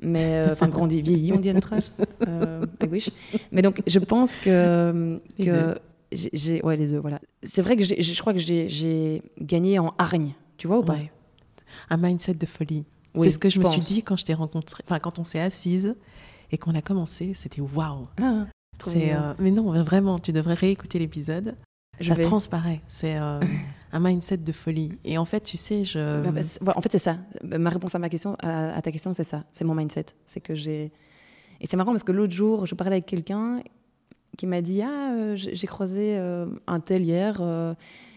Mais. 0.01 0.35
euh, 0.47 0.53
Enfin, 0.53 0.69
grandi, 0.69 1.01
vieilli, 1.01 1.33
on 1.33 1.39
dit 1.39 1.49
à 1.49 1.55
notre 1.55 1.73
âge. 1.73 1.85
Euh, 2.29 2.65
I 2.83 2.87
wish. 2.87 3.11
Mais 3.51 3.63
donc, 3.63 3.83
je 3.87 3.99
pense 3.99 4.37
que. 4.37 5.19
Les 5.39 5.47
que 5.47 5.51
deux. 5.51 6.61
Ouais, 6.63 6.77
les 6.77 6.87
deux, 6.89 6.99
voilà. 6.99 7.19
C'est 7.43 7.63
vrai 7.63 7.77
que 7.77 7.83
je 7.85 8.21
crois 8.21 8.35
que 8.35 8.39
j'ai- 8.39 9.23
gagné 9.41 9.79
en 9.79 9.95
hargne. 9.99 10.33
Tu 10.59 10.67
vois 10.69 10.79
ou 10.79 10.83
pas? 10.85 10.93
Ouais. 10.93 11.11
Un 11.89 11.97
mindset 11.97 12.35
de 12.35 12.45
folie. 12.47 12.85
Oui, 13.15 13.25
c'est 13.27 13.31
ce 13.33 13.39
que 13.39 13.49
je, 13.49 13.59
me 13.59 13.65
suis 13.65 13.81
dit 13.81 14.03
quand 14.03 14.17
je 14.17 14.25
t'ai 14.27 14.35
rencontré, 14.35 14.83
enfin, 14.87 14.99
quand 14.99 15.19
on 15.19 15.25
s'est 15.25 15.41
assise 15.41 15.95
et 16.51 16.59
qu'on 16.59 16.75
a 16.75 16.83
commencé, 16.83 17.33
c'était 17.35 17.61
waouh. 17.63 18.07
Ah, 18.21 18.47
C'est, 18.85 18.95
mignon. 18.97 19.17
euh, 19.17 19.33
mais 19.39 19.51
non, 19.51 19.83
vraiment, 19.83 20.19
tu 20.19 20.33
devrais 20.33 20.55
réécouter 20.55 20.99
l'épisode. 20.99 21.55
Je 22.03 22.09
ça 22.09 22.15
vais. 22.15 22.23
transparaît. 22.23 22.81
C'est 22.89 23.17
euh, 23.17 23.41
un 23.93 24.01
mindset 24.01 24.39
de 24.39 24.53
folie. 24.53 24.93
Et 25.05 25.19
en 25.19 25.25
fait, 25.25 25.41
tu 25.41 25.57
sais, 25.57 25.85
je. 25.85 26.23
Bah, 26.23 26.31
bah, 26.33 26.43
c'est- 26.43 26.63
voilà, 26.63 26.79
en 26.79 26.83
fait, 26.83 26.93
c'est 26.93 26.99
ça. 26.99 27.19
Bah, 27.43 27.59
Ma 27.59 27.71
réponse 27.71 27.95
à 27.95 27.99
ma 27.99 28.09
question, 28.09 28.35
à, 28.41 28.75
à 28.75 28.83
ta 28.83 28.91
question, 28.93 29.15
c'est 29.15 29.25
ça. 29.25 29.45
C'est 29.53 29.65
mon 29.65 29.75
mindset. 29.75 30.07
C'est 30.27 30.41
que 30.41 30.55
j'ai. 30.55 30.93
Et 31.61 31.67
c'est 31.67 31.77
marrant 31.77 31.93
parce 31.93 32.05
que 32.05 32.13
l'autre 32.13 32.33
jour, 32.33 32.67
je 32.67 32.75
parlais 32.75 32.95
avec 32.97 33.07
quelqu'un 33.07 33.61
qui 34.37 34.47
m'a 34.47 34.61
dit 34.63 34.81
ah 34.83 35.13
euh, 35.15 35.37
j'ai 35.37 35.67
croisé 35.67 36.17
euh, 36.19 36.47
un 36.67 36.79
tel 36.81 37.03
hier. 37.03 37.41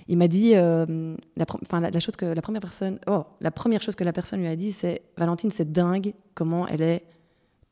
il 0.07 0.17
m'a 0.17 0.27
dit 0.29 0.53
la, 0.53 1.99
chose 1.99 2.15
que 2.15 2.25
la 2.25 2.41
première 2.41 2.61
personne 2.61 2.99
oh 3.07 3.25
la 3.41 3.51
première 3.51 3.81
chose 3.81 3.95
que 3.95 4.03
la 4.05 4.13
personne 4.13 4.39
lui 4.39 4.47
a 4.47 4.55
dit 4.55 4.71
c'est 4.71 5.01
Valentine 5.17 5.49
c'est 5.51 5.69
dingue 5.73 6.13
comment 6.33 6.67
elle 6.67 6.81
est 6.81 7.03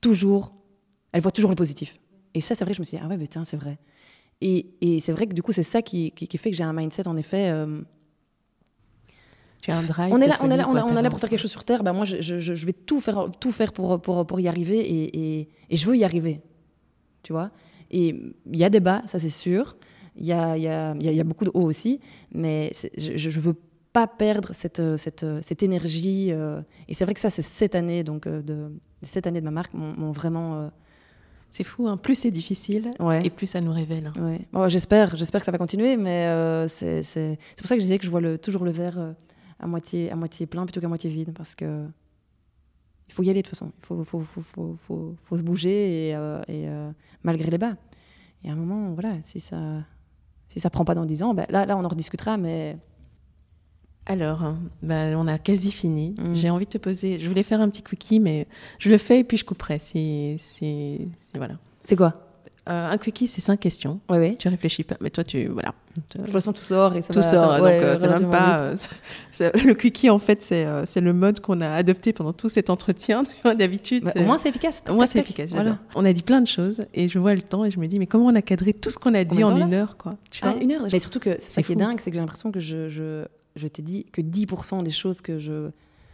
toujours 0.01 0.53
elle 1.13 1.21
voit 1.21 1.31
toujours 1.31 1.49
le 1.51 1.55
positif. 1.55 1.97
Et 2.33 2.41
ça 2.41 2.53
c'est 2.53 2.65
vrai 2.65 2.73
je 2.73 2.81
me 2.81 2.83
suis 2.85 2.97
dit 2.97 3.03
ah 3.03 3.07
ouais 3.07 3.15
mais 3.17 3.27
tiens 3.27 3.45
c'est 3.45 3.57
vrai. 3.57 3.77
Et, 4.45 4.67
et 4.81 4.99
c'est 4.99 5.13
vrai 5.13 5.25
que 5.27 5.33
du 5.33 5.41
coup 5.41 5.53
c'est 5.53 5.63
ça 5.63 5.81
qui, 5.81 6.11
qui, 6.11 6.27
qui 6.27 6.37
fait 6.37 6.51
que 6.51 6.57
j'ai 6.57 6.63
un 6.65 6.73
mindset 6.73 7.07
en 7.07 7.15
effet. 7.17 7.49
euh, 7.49 7.81
tu 9.61 9.71
as 9.71 9.77
un 9.77 9.83
drive. 9.83 10.13
on 10.13 10.19
est 10.19 10.27
là, 10.27 10.37
on 10.41 10.49
est 10.51 10.57
là, 10.57 10.63
folie, 10.65 10.77
on, 10.77 10.81
quoi, 10.83 10.91
on 10.91 10.97
est 10.97 11.01
là 11.01 11.09
pour 11.09 11.19
faire 11.19 11.29
quelque 11.29 11.39
chose 11.39 11.51
sur 11.51 11.63
Terre. 11.63 11.83
Bah, 11.83 11.93
moi, 11.93 12.03
je, 12.03 12.19
je- 12.21 12.39
je 12.39 12.65
vais 12.65 12.73
tout 12.73 12.99
faire, 12.99 13.29
tout 13.39 13.53
faire 13.53 13.71
pour, 13.71 13.87
pour, 14.01 14.01
pour, 14.17 14.27
pour 14.27 14.39
y 14.41 14.47
arriver 14.49 14.79
et, 14.79 15.39
et, 15.39 15.49
et 15.69 15.77
je 15.77 15.85
veux 15.87 15.95
y 15.95 16.03
arriver. 16.03 16.41
Tu 17.23 17.31
vois? 17.31 17.49
Et 17.89 18.09
il 18.51 18.57
y 18.57 18.65
a 18.65 18.69
des 18.69 18.81
bas, 18.81 19.01
ça 19.05 19.19
c'est 19.19 19.29
sûr. 19.29 19.77
Il 20.17 20.25
y 20.25 20.33
a, 20.33 20.57
il 20.57 20.63
y, 20.63 20.67
a, 20.67 20.93
il 20.95 21.03
y 21.03 21.07
a- 21.07 21.11
il 21.11 21.17
y 21.17 21.21
a 21.21 21.23
beaucoup 21.23 21.45
de 21.45 21.51
hauts 21.53 21.63
aussi. 21.63 22.01
Mais 22.33 22.73
je 22.97 23.29
ne 23.29 23.41
veux 23.41 23.55
pas 23.93 24.07
perdre 24.07 24.53
cette, 24.53 24.81
cette, 24.97 25.25
cette 25.41 25.63
énergie. 25.63 26.27
euh, 26.31 26.61
et 26.89 26.93
c'est 26.93 27.05
vrai 27.05 27.13
que 27.13 27.19
ça, 27.21 27.29
c'est 27.29 27.41
cette 27.41 27.75
année, 27.75 28.03
donc, 28.03 28.27
euh, 28.27 28.41
de, 28.41 28.69
cette 29.03 29.27
année 29.27 29.39
de 29.39 29.45
ma 29.45 29.51
marque, 29.51 29.73
m'ont 29.73 29.93
m'ont 29.95 30.11
vraiment. 30.11 30.59
euh, 30.59 30.67
C'est 31.53 31.63
fou, 31.63 31.87
hein. 31.87 31.97
plus 31.97 32.15
c'est 32.15 32.31
difficile 32.31 32.89
ouais. 32.99 33.25
et 33.25 33.29
plus 33.29 33.45
ça 33.47 33.61
nous 33.61 33.71
révèle. 33.71 34.11
hein. 34.17 34.21
Ouais. 34.21 34.41
Bon, 34.51 34.67
j'espère, 34.67 35.15
j'espère 35.15 35.39
que 35.39 35.45
ça 35.45 35.51
va 35.51 35.57
continuer, 35.59 35.95
mais 35.97 36.25
euh, 36.27 36.67
c'est 36.67 37.03
c'est- 37.03 37.37
c'est 37.55 37.61
pour 37.61 37.67
ça 37.67 37.75
que 37.75 37.79
je 37.79 37.85
disais 37.85 37.99
que 37.99 38.05
je 38.05 38.09
vois 38.09 38.21
le, 38.21 38.37
toujours 38.39 38.65
le 38.65 38.71
verre 38.71 38.97
euh, 38.97 39.13
à, 39.59 39.67
moitié, 39.67 40.11
à 40.11 40.15
moitié 40.15 40.47
plein 40.47 40.65
plutôt 40.65 40.81
qu'à 40.81 40.87
moitié 40.87 41.09
vide, 41.11 41.31
parce 41.33 41.53
que 41.55 41.85
il 43.07 43.13
faut 43.13 43.21
y 43.23 43.29
aller 43.29 43.43
de 43.43 43.47
toute 43.47 43.55
façon. 43.55 43.71
Il 43.81 43.85
faut, 43.85 44.03
faut, 44.03 44.23
faut, 44.23 44.77
faut, 45.23 45.37
se 45.37 45.43
bouger 45.43 46.09
et, 46.09 46.15
euh, 46.15 46.41
et, 46.47 46.67
euh, 46.67 46.89
malgré 47.21 47.51
les 47.51 47.59
bas. 47.59 47.75
Et 48.43 48.49
à 48.49 48.53
un 48.53 48.55
moment, 48.55 48.91
voilà, 48.93 49.13
si 49.21 49.39
ça 49.39 49.57
si 50.49 50.59
ça 50.59 50.69
prend 50.71 50.85
pas 50.85 50.95
dans 50.95 51.05
10 51.05 51.21
ans, 51.23 51.33
ben 51.35 51.45
là, 51.49 51.65
là, 51.67 51.77
on 51.77 51.83
en 51.83 51.87
rediscutera, 51.87 52.37
mais 52.37 52.77
Alors, 54.05 54.53
bah, 54.81 54.95
on 55.15 55.27
a 55.27 55.37
quasi 55.37 55.71
fini. 55.71 56.15
Mm. 56.19 56.33
J'ai 56.35 56.49
envie 56.49 56.65
de 56.65 56.71
te 56.71 56.77
poser. 56.77 57.19
Je 57.19 57.27
voulais 57.29 57.43
faire 57.43 57.61
un 57.61 57.69
petit 57.69 57.81
quickie, 57.83 58.19
mais 58.19 58.47
je 58.79 58.89
le 58.89 58.97
fais 58.97 59.19
et 59.19 59.23
puis 59.23 59.37
je 59.37 59.45
couperai. 59.45 59.79
Si, 59.79 60.35
si, 60.39 61.07
si- 61.17 61.31
voilà. 61.37 61.55
c'est 61.83 61.95
quoi? 61.95 62.13
Euh, 62.69 62.91
un 62.91 62.97
quickie, 62.97 63.27
c'est 63.27 63.41
cinq 63.41 63.59
questions. 63.59 63.99
Oui, 64.09 64.17
oui. 64.19 64.37
Tu 64.37 64.47
réfléchis 64.47 64.83
pas, 64.85 64.95
mais 65.01 65.09
toi, 65.09 65.23
tu. 65.25 65.47
Voilà. 65.47 65.73
De 65.95 66.01
toute 66.23 66.29
façon, 66.31 66.53
tout 66.53 66.61
sort 66.61 66.95
et 66.95 67.01
ça 67.01 67.09
Tout 67.13 67.19
va- 67.19 67.23
sort, 67.29 67.51
ça- 67.51 67.57
donc 67.57 67.65
ouais, 67.67 67.79
euh, 67.83 67.97
c'est 67.99 68.07
même 68.07 68.29
pas. 68.29 68.59
euh, 68.59 68.75
c'est- 69.33 69.63
le 69.65 69.73
quickie, 69.73 70.09
en 70.09 70.17
fait, 70.19 70.41
c'est 70.41 70.65
c'est 70.85 71.01
le 71.01 71.11
mode 71.13 71.41
qu'on 71.41 71.59
a 71.59 71.69
adopté 71.69 72.13
pendant 72.13 72.31
tout 72.31 72.47
cet 72.47 72.69
entretien. 72.69 73.23
D'habitude. 73.57 74.03
Bah, 74.05 74.11
c'est- 74.15 74.21
au 74.21 74.25
moins, 74.25 74.37
c'est 74.37 74.47
efficace. 74.49 74.81
Au 74.89 74.93
moins, 74.93 75.05
c'est 75.05 75.19
efficace. 75.19 75.49
Voilà. 75.49 75.63
j'adore. 75.71 75.77
On 75.95 76.05
a 76.05 76.13
dit 76.13 76.23
plein 76.23 76.39
de 76.41 76.47
choses 76.47 76.83
et 76.93 77.09
je 77.09 77.19
vois 77.19 77.35
le 77.35 77.41
temps 77.41 77.65
et 77.65 77.71
je 77.71 77.79
me 77.79 77.87
dis, 77.87 77.99
mais 77.99 78.07
comment 78.07 78.27
on 78.27 78.35
a 78.35 78.41
cadré 78.41 78.71
tout 78.73 78.89
ce 78.89 78.97
qu'on 78.97 79.13
a 79.13 79.23
dit 79.25 79.37
ben 79.39 79.43
en 79.45 79.57
une 79.57 79.73
heure, 79.73 79.97
quoi. 79.97 80.15
Tu 80.31 80.39
Ah, 80.43 80.51
vois? 80.51 80.61
une 80.61 80.71
heure 80.71 80.87
Mais 80.91 80.99
surtout 80.99 81.19
que 81.19 81.31
c'est 81.33 81.41
ça 81.41 81.51
C'est 81.55 81.63
qui 81.63 81.73
est 81.73 81.75
dingue, 81.75 81.99
c'est 82.01 82.11
que 82.11 82.15
j'ai 82.15 82.21
l'impression 82.21 82.51
que 82.53 82.61
je, 82.61 82.87
je, 82.87 83.25
je 83.55 83.67
t'ai 83.67 83.81
dit 83.81 84.05
que 84.11 84.21
10% 84.21 84.83
des 84.83 84.91
choses 84.91 85.21
que 85.21 85.39
je. 85.39 85.69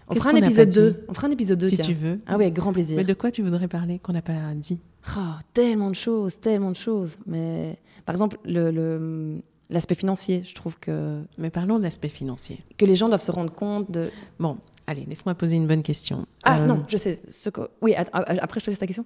On 0.07 0.15
fera 0.15 0.31
un 0.31 0.35
épisode 0.35 0.69
pas 0.69 0.75
2. 0.75 0.91
dit 0.91 0.97
On 1.07 1.13
fera 1.13 1.27
un 1.27 1.31
épisode 1.31 1.59
2, 1.59 1.67
Si 1.67 1.75
tiens. 1.77 1.85
tu 1.85 1.93
veux. 1.93 2.19
Ah 2.25 2.35
oui, 2.37 2.43
avec 2.43 2.53
grand 2.55 2.73
plaisir. 2.73 2.97
Mais 2.97 3.03
de 3.03 3.13
quoi 3.13 3.29
tu 3.31 3.41
voudrais 3.43 3.67
parler 3.67 3.99
qu'on 3.99 4.13
n'a 4.13 4.21
pas 4.23 4.53
dit? 4.55 4.79
Oh, 5.17 5.21
tellement 5.53 5.89
de 5.89 5.95
choses, 5.95 6.39
tellement 6.39 6.71
de 6.71 6.75
choses. 6.75 7.17
Mais 7.27 7.77
par 8.05 8.15
exemple, 8.15 8.37
le- 8.43 8.71
le- 8.71 9.39
l'aspect 9.69 9.93
financier, 9.95 10.41
je 10.43 10.55
trouve 10.55 10.77
que, 10.79 11.21
Mais 11.37 11.49
parlons 11.51 11.77
d'aspect 11.79 12.09
financier. 12.09 12.59
que 12.77 12.85
les 12.85 12.95
gens 12.95 13.07
doivent 13.07 13.21
se 13.21 13.31
rendre 13.31 13.53
compte 13.53 13.89
de. 13.91 14.09
Bon, 14.39 14.57
allez, 14.87 15.05
laisse-moi 15.05 15.35
poser 15.35 15.55
une 15.57 15.67
bonne 15.67 15.83
question. 15.83 16.25
Ah 16.43 16.61
Euh, 16.61 16.65
non, 16.65 16.83
je 16.87 16.97
sais. 16.97 17.19
Ce 17.29 17.49
que... 17.51 17.61
Oui, 17.81 17.93
après 17.95 18.59
je 18.59 18.65
te 18.65 18.69
laisse 18.71 18.79
ta 18.79 18.87
question. 18.87 19.05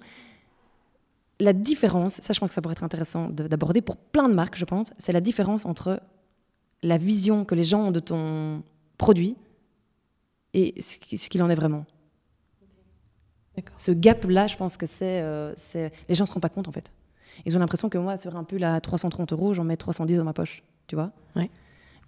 La 1.40 1.52
différence, 1.52 2.20
ça 2.22 2.32
je 2.32 2.38
pense 2.40 2.50
que 2.50 2.54
ça 2.54 2.62
pourrait 2.62 2.72
être 2.74 2.84
intéressant 2.84 3.28
de- 3.28 3.48
d'aborder 3.48 3.82
pour 3.82 3.96
plein 3.96 4.28
de 4.28 4.34
marques, 4.34 4.56
je 4.56 4.64
pense, 4.64 4.90
c'est 4.98 5.12
la 5.12 5.20
différence 5.20 5.66
entre 5.66 6.00
la 6.84 6.98
vision 6.98 7.44
que 7.44 7.54
les 7.54 7.64
gens 7.64 7.86
ont 7.86 7.90
de 7.90 8.00
ton 8.00 8.62
produit 8.98 9.36
et 10.52 10.80
ce 10.80 10.98
qui- 10.98 11.18
ce 11.18 11.28
qu'il 11.28 11.42
en 11.42 11.50
est 11.50 11.54
vraiment. 11.54 11.84
Ce 13.76 13.92
gap-là, 13.92 14.46
je 14.48 14.56
pense 14.56 14.76
que 14.76 14.86
c'est, 14.86 15.22
euh, 15.22 15.54
Les 16.08 16.14
gens 16.14 16.24
ne 16.24 16.28
se 16.28 16.32
rendent 16.32 16.42
pas 16.42 16.48
compte, 16.48 16.66
en 16.68 16.72
fait. 16.72 16.92
Ils 17.46 17.56
ont 17.56 17.60
l'impression 17.60 17.88
que 17.88 17.98
moi, 17.98 18.16
sur 18.16 18.36
un 18.36 18.44
pull 18.44 18.64
à 18.64 18.80
330 18.80 19.32
euros, 19.32 19.54
j'en 19.54 19.64
mets 19.64 19.76
310 19.76 20.16
dans 20.18 20.24
ma 20.24 20.32
poche, 20.32 20.62
tu 20.88 20.96
vois 20.96 21.12
Ouais. 21.36 21.50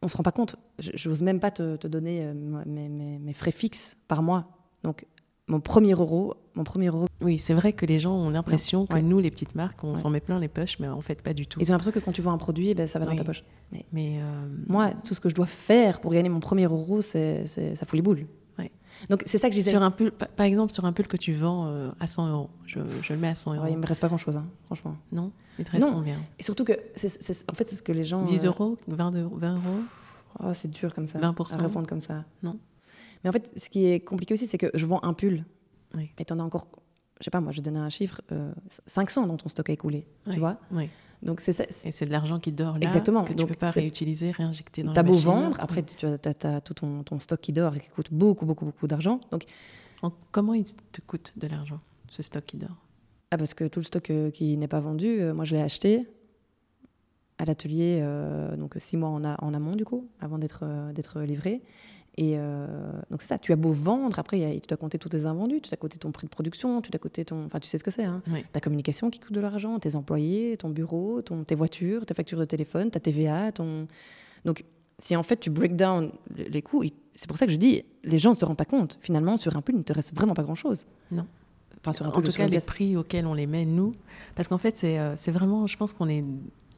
On 0.03 0.09
se 0.09 0.17
rend 0.17 0.23
pas 0.23 0.33
compte. 0.33 0.57
Je 0.79 1.09
n'ose 1.09 1.23
même 1.23 1.41
pas 1.41 1.51
te, 1.51 1.77
te 1.77 1.87
donner 1.87 2.25
euh, 2.25 2.35
mes, 2.67 2.89
mes- 2.89 3.19
mes 3.19 3.33
frais 3.33 3.51
fixes 3.53 3.97
par 4.09 4.23
mois. 4.23 4.47
Donc, 4.83 5.07
mon 5.49 5.61
premier 5.61 5.93
euro, 5.93 6.35
mon 6.55 6.65
premier 6.65 6.87
euro, 6.89 7.07
Oui, 7.21 7.39
c'est 7.39 7.55
vrai 7.55 7.73
que 7.73 7.87
les 7.87 7.99
gens 8.01 8.15
ont 8.15 8.31
l'impression 8.31 8.85
que 8.87 8.95
ouais. 8.95 9.03
nous, 9.03 9.21
les 9.21 9.31
petites 9.31 9.55
marques, 9.55 9.83
on 9.85 9.93
Ouais. 9.93 9.97
s'en 9.97 10.11
met 10.11 10.21
plein 10.21 10.39
les 10.41 10.49
poches, 10.49 10.79
mais 10.81 10.89
en 10.89 11.01
fait, 11.01 11.23
pas 11.23 11.35
du 11.35 11.47
tout. 11.47 11.61
ils 11.61 11.71
ont 11.71 11.75
l'impression 11.75 11.93
que 11.93 12.05
quand 12.05 12.13
tu 12.13 12.21
vends 12.23 12.33
un 12.33 12.39
produit, 12.39 12.75
ben, 12.75 12.87
ça 12.89 12.99
va 12.99 13.07
Oui. 13.07 13.13
dans 13.13 13.19
ta 13.19 13.25
poche. 13.25 13.45
Mais 13.93 14.19
euh, 14.21 14.47
Moi, 14.67 14.91
tout 15.05 15.15
ce 15.15 15.21
que 15.21 15.29
je 15.29 15.35
dois 15.35 15.47
faire 15.47 16.01
pour 16.01 16.13
gagner 16.13 16.29
mon 16.29 16.41
premier 16.41 16.65
euro, 16.65 17.01
c'est, 17.01 17.47
c'est- 17.47 17.77
ça 17.77 17.87
fout 17.87 17.95
les 17.95 18.03
boules. 18.03 18.27
Ouais. 18.59 18.71
Donc, 19.09 19.23
c'est 19.27 19.39
ça 19.39 19.49
que 19.49 19.55
je 19.55 19.61
disais. 19.61 19.71
sur 19.71 19.83
un 19.83 19.91
pull, 19.93 20.11
pa- 20.11 20.27
par 20.27 20.47
exemple, 20.47 20.73
sur 20.73 20.85
un 20.85 20.93
pull 20.93 21.07
que 21.07 21.17
tu 21.17 21.33
vends 21.33 21.67
euh, 21.69 21.91
à 22.01 22.07
100 22.09 22.29
euros, 22.29 22.51
je, 22.67 22.81
je 23.03 23.13
le 23.13 23.19
mets 23.21 23.29
à 23.29 23.35
100 23.37 23.55
euros. 23.55 23.65
Ouais, 23.65 23.73
il 23.73 23.79
me 23.79 23.87
reste 23.87 24.01
pas 24.01 24.09
grand-chose, 24.09 24.37
hein, 24.37 24.47
franchement. 24.65 24.97
Non? 25.13 25.31
Il 25.59 25.65
te 25.65 25.71
reste 25.71 25.87
Non. 25.87 25.95
combien? 25.95 26.17
Et 26.39 26.43
surtout 26.43 26.65
que, 26.65 26.73
c'est, 26.97 27.09
c'est- 27.09 27.49
en 27.51 27.55
fait, 27.55 27.69
c'est 27.69 27.77
ce 27.77 27.83
que 27.83 27.93
les 27.93 28.05
gens... 28.05 28.23
10 28.25 28.45
euh, 28.45 28.49
euros? 28.49 28.77
20 28.89 29.15
euros, 29.17 29.37
20 29.37 29.55
euros? 29.55 29.81
Oh, 30.43 30.53
c'est 30.55 30.71
dur 30.71 30.93
comme 30.95 31.07
ça. 31.07 31.19
20%. 31.19 31.55
À 31.59 31.63
répondre 31.63 31.87
comme 31.87 32.01
ça. 32.01 32.25
Non. 32.43 32.59
Mais 33.27 33.31
en 33.31 33.33
fait, 33.33 33.51
ce 33.59 33.69
qui 33.69 33.87
est 33.87 33.99
compliqué 33.99 34.35
aussi, 34.35 34.47
c'est 34.47 34.57
que 34.57 34.71
je 34.73 34.87
vends 34.87 35.01
un 35.03 35.13
pull. 35.13 35.45
Oui. 35.97 36.11
Mais 36.17 36.25
t'en 36.25 36.39
as 36.39 36.45
encore, 36.45 36.69
je 37.19 37.25
sais 37.25 37.31
pas, 37.33 37.41
moi, 37.41 37.51
je 37.51 37.61
donnais 37.61 37.81
un 37.81 37.89
chiffre, 37.89 38.21
euh, 38.31 38.53
500 38.87 39.27
dans 39.27 39.37
ton 39.37 39.49
stock 39.49 39.69
à 39.69 39.73
écouler. 39.73 40.07
Oui. 40.29 40.35
Tu 40.35 40.39
vois 40.39 40.59
Oui. 40.71 40.89
Donc, 41.23 41.41
c'est 41.41 41.53
ça. 41.53 41.65
Et 41.85 41.91
c'est 41.91 42.05
de 42.07 42.13
l'argent 42.13 42.39
qui 42.39 42.53
dort 42.53 42.79
là, 42.79 42.87
Exactement. 42.87 43.25
que 43.25 43.31
tu 43.31 43.35
Donc, 43.37 43.49
peux 43.49 43.55
pas 43.57 43.71
réutiliser, 43.71 44.31
réinjecter 44.31 44.85
dans 44.85 44.93
T'as 44.93 45.03
la 45.03 45.09
beau 45.09 45.15
machine. 45.15 45.27
vendre, 45.29 45.57
après, 45.59 45.83
tu 45.83 46.07
as, 46.07 46.61
tout 46.61 46.75
ton, 46.75 47.03
ton 47.03 47.19
stock 47.19 47.41
qui 47.41 47.53
dort 47.53 47.75
et 47.75 47.81
qui 47.81 47.89
coûte 47.89 48.13
beaucoup, 48.13 48.47
beaucoup, 48.47 48.65
beaucoup 48.67 48.87
d'argent. 48.87 49.19
Donc, 49.33 49.45
En- 50.03 50.13
comment 50.31 50.55
il 50.55 50.63
te 50.65 51.01
coûte 51.01 51.33
de 51.37 51.49
l'argent, 51.49 51.81
ce 52.09 52.23
stock 52.23 52.45
qui 52.45 52.59
dort? 52.59 52.77
Ah, 53.33 53.39
parce 53.39 53.55
que 53.55 53.65
tout 53.65 53.81
le 53.81 53.85
stock 53.87 54.09
euh, 54.11 54.31
qui 54.31 54.57
n'est 54.57 54.69
pas 54.69 54.79
vendu, 54.79 55.21
euh, 55.21 55.35
moi, 55.35 55.45
je 55.45 55.57
l'ai 55.57 55.63
acheté 55.63 56.07
à 57.39 57.45
l'atelier, 57.45 58.01
euh, 58.03 58.57
donc 58.57 58.75
six 58.79 58.97
mois 58.97 59.09
en, 59.11 59.23
a- 59.25 59.43
en 59.43 59.53
amont, 59.53 59.75
du 59.75 59.85
coup, 59.85 60.09
avant 60.21 60.39
d'être 60.39 60.65
d'être 60.93 61.21
livré. 61.23 61.63
Et 62.19 62.35
euh, 62.39 62.67
donc, 63.11 63.21
c'est 63.21 63.29
ça, 63.29 63.39
tu 63.39 63.53
as 63.53 63.57
beau 63.57 63.73
vendre, 63.73 64.19
après, 64.19 64.43
a- 64.45 64.55
tu 64.59 64.67
dois 64.69 64.79
compter 64.79 64.99
tous 64.99 65.11
tes 65.11 65.27
invendus, 65.27 65.61
tu 65.61 65.69
dois 65.69 65.77
compter 65.77 65.99
ton 65.99 66.13
prix 66.13 66.27
de 66.27 66.31
production, 66.31 66.81
tu 66.81 66.91
dois 66.91 66.99
compter 66.99 67.25
ton. 67.27 67.45
Enfin, 67.45 67.61
tu 67.61 67.69
sais 67.69 67.77
ce 67.77 67.85
que 67.85 67.91
c'est, 67.91 68.05
hein. 68.05 68.23
Oui. 68.33 68.43
ta 68.53 68.61
communication 68.61 69.11
qui 69.11 69.19
coûte 69.21 69.33
de 69.35 69.41
l'argent, 69.41 69.79
tes 69.79 69.97
employés, 69.97 70.57
ton 70.57 70.71
bureau, 70.71 71.21
ton, 71.21 71.45
tes 71.45 71.55
voitures, 71.55 72.07
tes 72.07 72.15
factures 72.15 72.39
de 72.39 72.47
téléphone, 72.47 72.91
ta 72.91 73.01
TVA, 73.01 73.53
ton... 73.53 73.87
Donc, 74.47 74.65
si 74.99 75.15
en 75.15 75.23
fait 75.23 75.37
tu 75.37 75.51
break 75.51 75.77
down 75.77 76.11
les 76.37 76.63
coûts, 76.63 76.83
c'est 77.15 77.29
pour 77.29 77.37
ça 77.37 77.45
que 77.45 77.53
je 77.53 77.59
dis, 77.59 77.85
les 78.03 78.19
gens 78.19 78.31
ne 78.31 78.37
se 78.37 78.45
rendent 78.47 78.57
pas 78.57 78.65
compte. 78.65 78.97
Finalement, 79.03 79.37
sur 79.37 79.55
un 79.55 79.61
pull, 79.61 79.75
il 79.75 79.79
ne 79.79 79.83
te 79.85 79.93
reste 79.93 80.15
vraiment 80.15 80.33
pas 80.33 80.43
grand-chose. 80.43 80.87
Non. 81.11 81.27
Enfin, 81.81 81.93
sur 81.93 82.07
un 82.07 82.09
En 82.09 82.13
tout 82.23 82.33
cas, 82.33 82.49
les 82.49 82.61
prix 82.61 82.97
auxquels 82.97 83.27
on 83.27 83.35
les 83.35 83.47
met, 83.47 83.67
nous. 83.67 83.93
Parce 84.35 84.49
qu'en 84.49 84.57
fait, 84.59 84.79
c'est 84.79 84.99
euh, 84.99 85.15
c'est 85.17 85.33
vraiment, 85.33 85.67
je 85.67 85.77
pense 85.77 85.93
qu'on 85.93 86.09
est. 86.09 86.25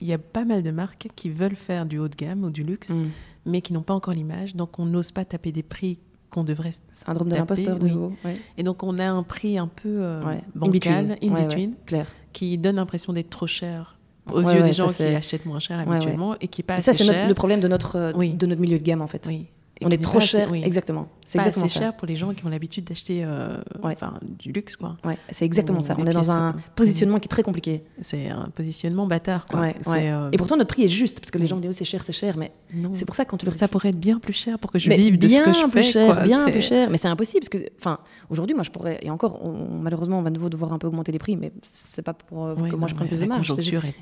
Il 0.00 0.06
y 0.06 0.12
a 0.12 0.18
pas 0.18 0.44
mal 0.44 0.62
de 0.62 0.70
marques 0.70 1.08
qui 1.16 1.28
veulent 1.30 1.56
faire 1.56 1.86
du 1.86 1.98
haut 1.98 2.08
de 2.08 2.14
gamme 2.14 2.44
ou 2.44 2.50
du 2.50 2.62
luxe, 2.62 2.90
Mm. 2.90 3.08
mais 3.46 3.60
qui 3.60 3.72
n'ont 3.72 3.82
pas 3.82 3.94
encore 3.94 4.14
l'image. 4.14 4.54
Donc, 4.54 4.78
on 4.78 4.84
n'ose 4.84 5.10
pas 5.10 5.24
taper 5.24 5.50
des 5.52 5.62
prix 5.62 5.98
qu'on 6.30 6.44
devrait. 6.44 6.70
Syndrome 6.92 7.28
de 7.30 7.34
l'imposteur, 7.36 7.78
de 7.78 7.84
oui. 7.84 7.90
nouveau. 7.92 8.12
Ouais. 8.24 8.36
Et 8.58 8.62
donc, 8.62 8.82
on 8.82 8.98
a 8.98 9.06
un 9.06 9.22
prix 9.22 9.58
un 9.58 9.66
peu 9.66 9.88
euh, 9.88 10.22
Ouais. 10.24 10.40
bancal, 10.54 11.16
in 11.22 11.30
between, 11.30 11.70
ouais, 11.70 11.76
clair. 11.86 12.06
qui 12.32 12.58
donne 12.58 12.76
l'impression 12.76 13.12
d'être 13.12 13.30
trop 13.30 13.46
cher 13.46 13.98
aux 14.30 14.42
yeux 14.42 14.62
des 14.62 14.74
gens 14.74 14.88
qui 14.92 15.02
achètent 15.04 15.46
moins 15.46 15.58
cher 15.58 15.78
habituellement 15.78 16.34
et 16.40 16.48
qui 16.48 16.60
est 16.60 16.64
pas 16.64 16.76
Et 16.78 16.80
ça, 16.82 16.92
c'est 16.92 17.26
le 17.26 17.34
problème 17.34 17.60
de 17.60 17.68
notre, 17.68 17.96
euh, 17.96 18.12
Oui. 18.14 18.34
de 18.34 18.46
notre 18.46 18.60
milieu 18.60 18.78
de 18.78 18.82
gamme, 18.82 19.00
en 19.00 19.06
fait. 19.06 19.24
Oui. 19.26 19.46
Et 19.80 19.86
On 19.86 19.88
est 19.90 20.02
trop 20.02 20.20
cher, 20.20 20.50
oui. 20.50 20.62
exactement. 20.64 21.08
C'est 21.28 21.38
exactement 21.38 21.68
cher 21.68 21.94
pour 21.94 22.08
les 22.08 22.16
gens 22.16 22.32
qui 22.32 22.46
ont 22.46 22.48
l'habitude 22.48 22.84
d'acheter 22.84 23.22
euh, 23.22 23.58
Ouais. 23.84 23.96
du 24.38 24.50
luxe, 24.50 24.76
quoi. 24.76 24.96
Ouais, 25.04 25.18
c'est 25.30 25.44
exactement 25.44 25.80
Ou 25.80 25.84
ça. 25.84 25.94
On 25.98 26.06
est 26.06 26.12
dans 26.14 26.30
un 26.30 26.48
euh, 26.48 26.52
positionnement 26.74 27.18
qui 27.18 27.26
est 27.26 27.28
très 27.28 27.42
compliqué. 27.42 27.84
C'est 28.00 28.30
un 28.30 28.48
positionnement 28.48 29.06
bâtard, 29.06 29.46
quoi. 29.46 29.60
Ouais, 29.60 29.76
euh, 29.88 30.30
Et 30.32 30.38
pourtant, 30.38 30.56
notre 30.56 30.68
prix 30.68 30.84
est 30.84 30.88
juste, 30.88 31.20
parce 31.20 31.30
que 31.30 31.36
les 31.36 31.46
gens 31.46 31.58
disent, 31.58 31.70
oh, 31.70 31.76
c'est 31.76 31.84
cher, 31.84 32.02
c'est 32.02 32.14
cher, 32.14 32.38
mais 32.38 32.50
c'est 32.94 33.04
pour 33.04 33.14
ça 33.14 33.26
quand 33.26 33.36
tu 33.36 33.44
leur 33.44 33.54
Ça 33.56 33.68
pourrait 33.68 33.90
être 33.90 34.00
bien 34.00 34.18
plus 34.18 34.32
cher 34.32 34.58
pour 34.58 34.72
que 34.72 34.78
je 34.78 34.88
Mais 34.88 34.96
vive 34.96 35.18
de 35.18 35.28
ce 35.28 35.42
que 35.42 35.52
je 35.52 35.60
plus 35.66 35.70
fais. 35.70 35.82
cher, 35.82 36.14
quoi. 36.14 36.24
bien 36.24 36.44
plus 36.46 36.62
cher. 36.62 36.88
Mais 36.88 36.96
c'est 36.96 37.08
impossible 37.08 37.40
parce 37.46 37.62
que, 37.62 37.98
aujourd'hui, 38.30 38.54
moi, 38.54 38.62
je 38.64 38.70
pourrais. 38.70 38.98
Et 39.02 39.10
encore, 39.10 39.44
on- 39.44 39.68
malheureusement, 39.82 40.20
on 40.20 40.22
va 40.22 40.30
de 40.30 40.34
nouveau 40.36 40.48
devoir 40.48 40.72
un 40.72 40.78
peu 40.78 40.86
augmenter 40.86 41.12
les 41.12 41.18
prix, 41.18 41.36
mais 41.36 41.52
c'est 41.60 42.00
pas 42.00 42.14
pour 42.14 42.46
euh, 42.46 42.54
que 42.54 42.60
non, 42.72 42.78
moi 42.78 42.88
je 42.88 42.94
prenne 42.94 43.08
plus 43.08 43.20
de 43.20 43.26
marge. 43.26 43.52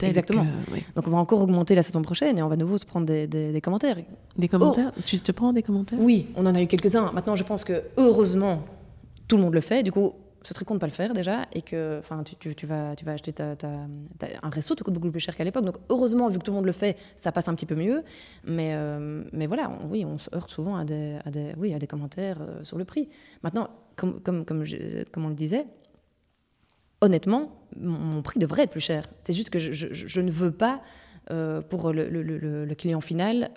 Exactement. 0.01 0.47
Donc, 0.95 1.09
on 1.09 1.11
va 1.11 1.19
encore 1.19 1.43
augmenter 1.43 1.75
la 1.75 1.83
saison 1.83 2.03
prochaine 2.03 2.39
et 2.39 2.43
on 2.43 2.49
va 2.49 2.55
de 2.55 2.61
nouveau 2.61 2.79
se 2.79 2.87
prendre 2.87 3.07
des, 3.07 3.61
commentaires. 3.61 3.97
Des 4.39 4.47
commentaires? 4.47 4.93
Tu 5.05 5.19
te 5.19 5.33
prends 5.33 5.53
des 5.53 5.63
commentaires? 5.63 5.99
Oui, 6.01 6.29
on 6.37 6.47
en 6.47 6.55
a 6.55 6.63
eu 6.63 6.69
quelques-uns. 6.69 7.11
Maintenant, 7.17 7.35
je 7.35 7.45
pense 7.45 7.65
que 7.65 7.83
heureusement, 7.97 8.61
tout 9.27 9.39
le 9.39 9.43
monde 9.43 9.55
le 9.55 9.63
fait. 9.63 9.83
Du 9.83 9.91
coup, 9.91 10.13
c'est 10.43 10.53
très 10.53 10.67
con 10.67 10.75
de 10.75 10.79
pas 10.79 10.87
le 10.87 10.93
faire 10.93 11.15
déjà 11.15 11.47
et 11.55 11.63
que, 11.63 11.99
enfin, 11.99 12.23
tu, 12.23 12.67
vas, 12.67 12.95
tu 12.95 13.07
vas 13.07 13.13
acheter 13.13 13.33
un 13.41 14.51
resto, 14.51 14.75
te 14.75 14.85
coûte 14.85 14.93
beaucoup 14.93 15.11
plus 15.11 15.21
cher 15.21 15.35
qu'à 15.35 15.43
l'époque. 15.43 15.65
Donc, 15.65 15.79
heureusement, 15.89 16.29
vu 16.29 16.39
que 16.39 16.45
tout 16.45 16.51
le 16.51 16.57
monde 16.57 16.67
le 16.67 16.73
fait, 16.73 16.99
ça 17.17 17.33
passe 17.33 17.49
un 17.49 17.55
petit 17.55 17.65
peu 17.65 17.75
mieux. 17.75 18.05
Mais, 18.45 18.75
euh, 18.75 19.25
mais 19.33 19.47
voilà, 19.47 19.71
on- 19.71 19.89
oui, 19.89 20.05
on 20.05 20.19
se 20.19 20.29
heurte 20.37 20.51
souvent 20.51 20.77
à 20.77 20.85
des, 20.85 21.17
à 21.25 21.31
des, 21.31 21.55
oui, 21.57 21.73
à 21.73 21.79
des 21.79 21.87
commentaires 21.87 22.37
euh, 22.43 22.63
sur 22.65 22.77
le 22.77 22.85
prix. 22.85 23.09
Maintenant, 23.43 23.71
comme, 23.97 24.21
comme, 24.21 24.45
comme, 24.45 24.63
comme 25.11 25.25
on 25.25 25.31
le 25.31 25.35
disait, 25.35 25.65
honnêtement, 27.01 27.51
mon, 27.81 28.21
prix 28.21 28.39
devrait 28.39 28.65
être 28.65 28.73
plus 28.73 28.81
cher. 28.81 29.05
C'est 29.25 29.33
juste 29.33 29.49
que 29.49 29.59
je, 29.59 30.21
ne 30.21 30.31
veux 30.31 30.53
pas, 30.53 30.83
euh, 31.31 31.63
pour 31.63 31.95
le, 31.95 32.75
client 32.75 33.01
final, 33.01 33.51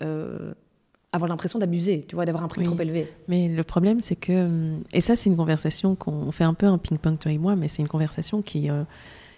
avoir 1.12 1.28
l'impression 1.28 1.58
d'abuser, 1.58 2.04
tu 2.08 2.14
vois, 2.14 2.24
d'avoir 2.24 2.44
un 2.44 2.48
prix 2.48 2.60
Oui. 2.60 2.66
trop 2.66 2.78
élevé. 2.80 3.08
Mais 3.28 3.48
le 3.48 3.64
problème, 3.64 4.00
c'est 4.00 4.16
que, 4.16 4.46
hum, 4.46 4.82
et 4.92 5.00
ça, 5.00 5.16
c'est 5.16 5.28
une 5.28 5.36
conversation 5.36 5.94
qu'on 5.96 6.30
fait 6.32 6.44
un 6.44 6.54
peu 6.54 6.66
un 6.66 6.78
ping-pong, 6.78 7.18
toi 7.18 7.32
et 7.32 7.38
moi, 7.38 7.56
mais 7.56 7.68
c'est 7.68 7.82
une 7.82 7.88
conversation 7.88 8.42
qui, 8.42 8.70
euh, 8.70 8.84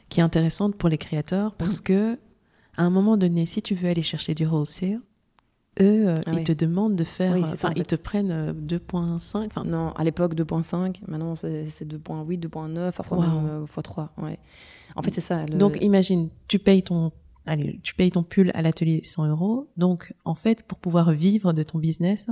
qui 0.08 0.20
est 0.20 0.22
intéressante 0.22 0.76
pour 0.76 0.88
les 0.88 0.98
créateurs 0.98 1.54
parce 1.54 1.78
Mm. 1.80 1.84
que, 1.84 2.18
à 2.76 2.82
un 2.82 2.90
moment 2.90 3.16
donné, 3.16 3.46
si 3.46 3.62
tu 3.62 3.74
veux 3.74 3.88
aller 3.88 4.02
chercher 4.02 4.34
du 4.34 4.44
wholesale, 4.46 5.00
eux, 5.80 6.06
euh, 6.08 6.20
Ah 6.26 6.32
ils 6.34 6.44
te 6.44 6.52
demandent 6.52 6.96
de 6.96 7.04
faire, 7.04 7.32
Oui, 7.32 7.42
euh, 7.44 7.54
ça, 7.54 7.70
ils 7.74 7.84
te 7.86 7.94
prennent 7.96 8.30
euh, 8.30 8.52
2,5, 8.52 9.46
enfin, 9.46 9.64
Non, 9.64 9.92
à 9.92 10.04
l'époque 10.04 10.34
2.5, 10.34 11.00
maintenant 11.08 11.34
c'est 11.34 11.66
c'est 11.70 11.86
2.8, 11.86 12.38
2.9, 12.38 12.92
parfois 12.92 13.16
Wow. 13.18 13.22
même 13.24 13.46
euh, 13.48 13.64
x3. 13.66 14.08
Ouais. 14.18 14.38
En 14.94 15.00
fait, 15.02 15.10
c'est 15.10 15.22
ça. 15.22 15.46
le- 15.46 15.56
Donc 15.56 15.78
imagine, 15.80 16.28
tu 16.48 16.58
payes 16.58 16.82
ton, 16.82 17.10
allez, 17.47 17.78
tu 17.82 17.95
payes 17.95 18.11
ton 18.11 18.22
pull 18.22 18.51
à 18.55 18.62
l'atelier 18.62 19.01
100 19.05 19.26
euros. 19.28 19.68
Donc 19.76 20.14
en 20.24 20.34
fait, 20.34 20.64
pour 20.66 20.78
pouvoir 20.78 21.11
vivre 21.12 21.53
de 21.53 21.62
ton 21.62 21.78
business, 21.78 22.28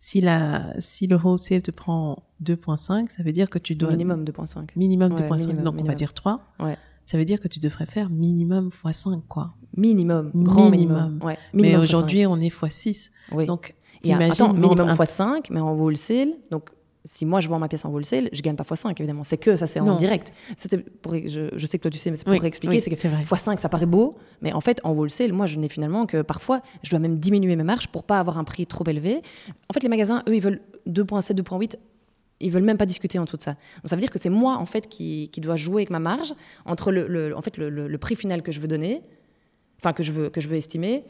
si 0.00 0.20
la, 0.20 0.72
si 0.80 1.06
le 1.06 1.16
wholesale 1.16 1.62
te 1.62 1.70
prend 1.70 2.24
2.5, 2.42 3.10
ça 3.10 3.22
veut 3.22 3.32
dire 3.32 3.48
que 3.48 3.58
tu 3.58 3.74
dois 3.74 3.90
minimum 3.90 4.24
2.5. 4.24 4.68
minimum 4.76 5.12
Ouais, 5.12 5.20
2.5. 5.28 5.36
minimum, 5.38 5.64
donc 5.64 5.74
on 5.78 5.84
va 5.84 5.94
dire 5.94 6.12
3. 6.12 6.40
Ouais. 6.60 6.76
Ça 7.06 7.18
veut 7.18 7.24
dire 7.24 7.40
que 7.40 7.48
tu 7.48 7.58
devrais 7.60 7.86
faire 7.86 8.10
minimum 8.10 8.70
x5 8.70 9.22
quoi. 9.28 9.54
Minimum, 9.76 10.30
grand 10.34 10.70
minimum. 10.70 10.96
Minimum. 11.04 11.22
Ouais, 11.26 11.38
Mais 11.52 11.76
aujourd'hui, 11.76 12.26
on 12.26 12.36
est 12.38 12.48
x6. 12.48 12.90
x5. 12.90 13.10
oui. 13.32 13.46
Donc 13.46 13.74
a- 13.74 14.02
t'imagines 14.02 14.32
attends, 14.32 14.54
minimum 14.54 14.88
un- 14.88 14.94
x5, 14.96 15.46
mais 15.50 15.60
en 15.60 15.72
wholesale. 15.74 16.32
Donc, 16.50 16.70
si 17.04 17.26
moi 17.26 17.40
je 17.40 17.48
vends 17.48 17.58
ma 17.58 17.68
pièce 17.68 17.84
en 17.84 17.90
wholesale, 17.90 18.28
je 18.32 18.42
gagne 18.42 18.54
pas 18.56 18.64
x5 18.64 18.92
évidemment. 18.98 19.24
C'est 19.24 19.36
que 19.38 19.56
ça, 19.56 19.66
c'est 19.66 19.80
en 19.80 19.96
direct. 19.96 20.32
Pour, 21.02 21.14
je, 21.16 21.48
je 21.56 21.66
sais 21.66 21.78
que 21.78 21.82
toi 21.82 21.90
tu 21.90 21.98
sais, 21.98 22.10
mais 22.10 22.16
c'est 22.16 22.24
pour 22.24 22.32
Oui, 22.32 22.40
expliquer. 22.44 22.74
oui, 22.76 22.80
c'est 22.80 22.90
que 22.90 22.96
c'est 22.96 23.08
vrai. 23.08 23.22
x5, 23.24 23.58
ça 23.58 23.68
paraît 23.68 23.86
beau, 23.86 24.16
mais 24.40 24.52
en 24.52 24.60
fait, 24.60 24.80
en 24.84 24.92
wholesale, 24.92 25.32
moi, 25.32 25.46
je 25.46 25.56
n'ai 25.58 25.68
finalement 25.68 26.06
que 26.06 26.22
parfois, 26.22 26.60
je 26.82 26.90
dois 26.90 26.98
même 27.00 27.18
diminuer 27.18 27.56
mes 27.56 27.64
marges 27.64 27.88
pour 27.88 28.04
pas 28.04 28.18
avoir 28.20 28.38
un 28.38 28.44
prix 28.44 28.66
trop 28.66 28.84
élevé. 28.86 29.22
En 29.68 29.72
fait, 29.72 29.82
les 29.82 29.88
magasins, 29.88 30.22
eux, 30.28 30.34
ils 30.36 30.40
veulent 30.42 30.60
2.7, 30.88 31.34
2.8. 31.34 31.74
ils 32.40 32.50
veulent 32.50 32.62
même 32.62 32.76
pas 32.78 32.86
discuter 32.86 33.18
en 33.18 33.24
dessous 33.24 33.36
de 33.36 33.42
ça. 33.42 33.52
Donc 33.52 33.88
ça 33.90 33.96
veut 33.96 34.00
dire 34.00 34.10
que 34.10 34.18
c'est 34.18 34.30
moi 34.30 34.56
en 34.56 34.66
fait 34.66 34.88
qui, 34.88 35.28
qui 35.32 35.40
dois 35.40 35.56
jouer 35.56 35.82
avec 35.82 35.90
ma 35.90 35.98
marge 36.00 36.34
entre 36.64 36.90
le, 36.92 37.06
le- 37.06 37.36
en 37.36 37.42
fait 37.42 37.56
le, 37.56 37.68
le- 37.70 37.88
le 37.88 37.98
prix 37.98 38.16
final 38.16 38.42
que 38.42 38.50
je 38.52 38.58
veux 38.60 38.68
donner, 38.68 39.02
enfin 39.80 39.92
que 39.92 40.02
je 40.02 40.10
veux 40.12 40.28
que 40.28 40.40
je 40.40 40.48
veux 40.48 40.56
estimer. 40.56 41.04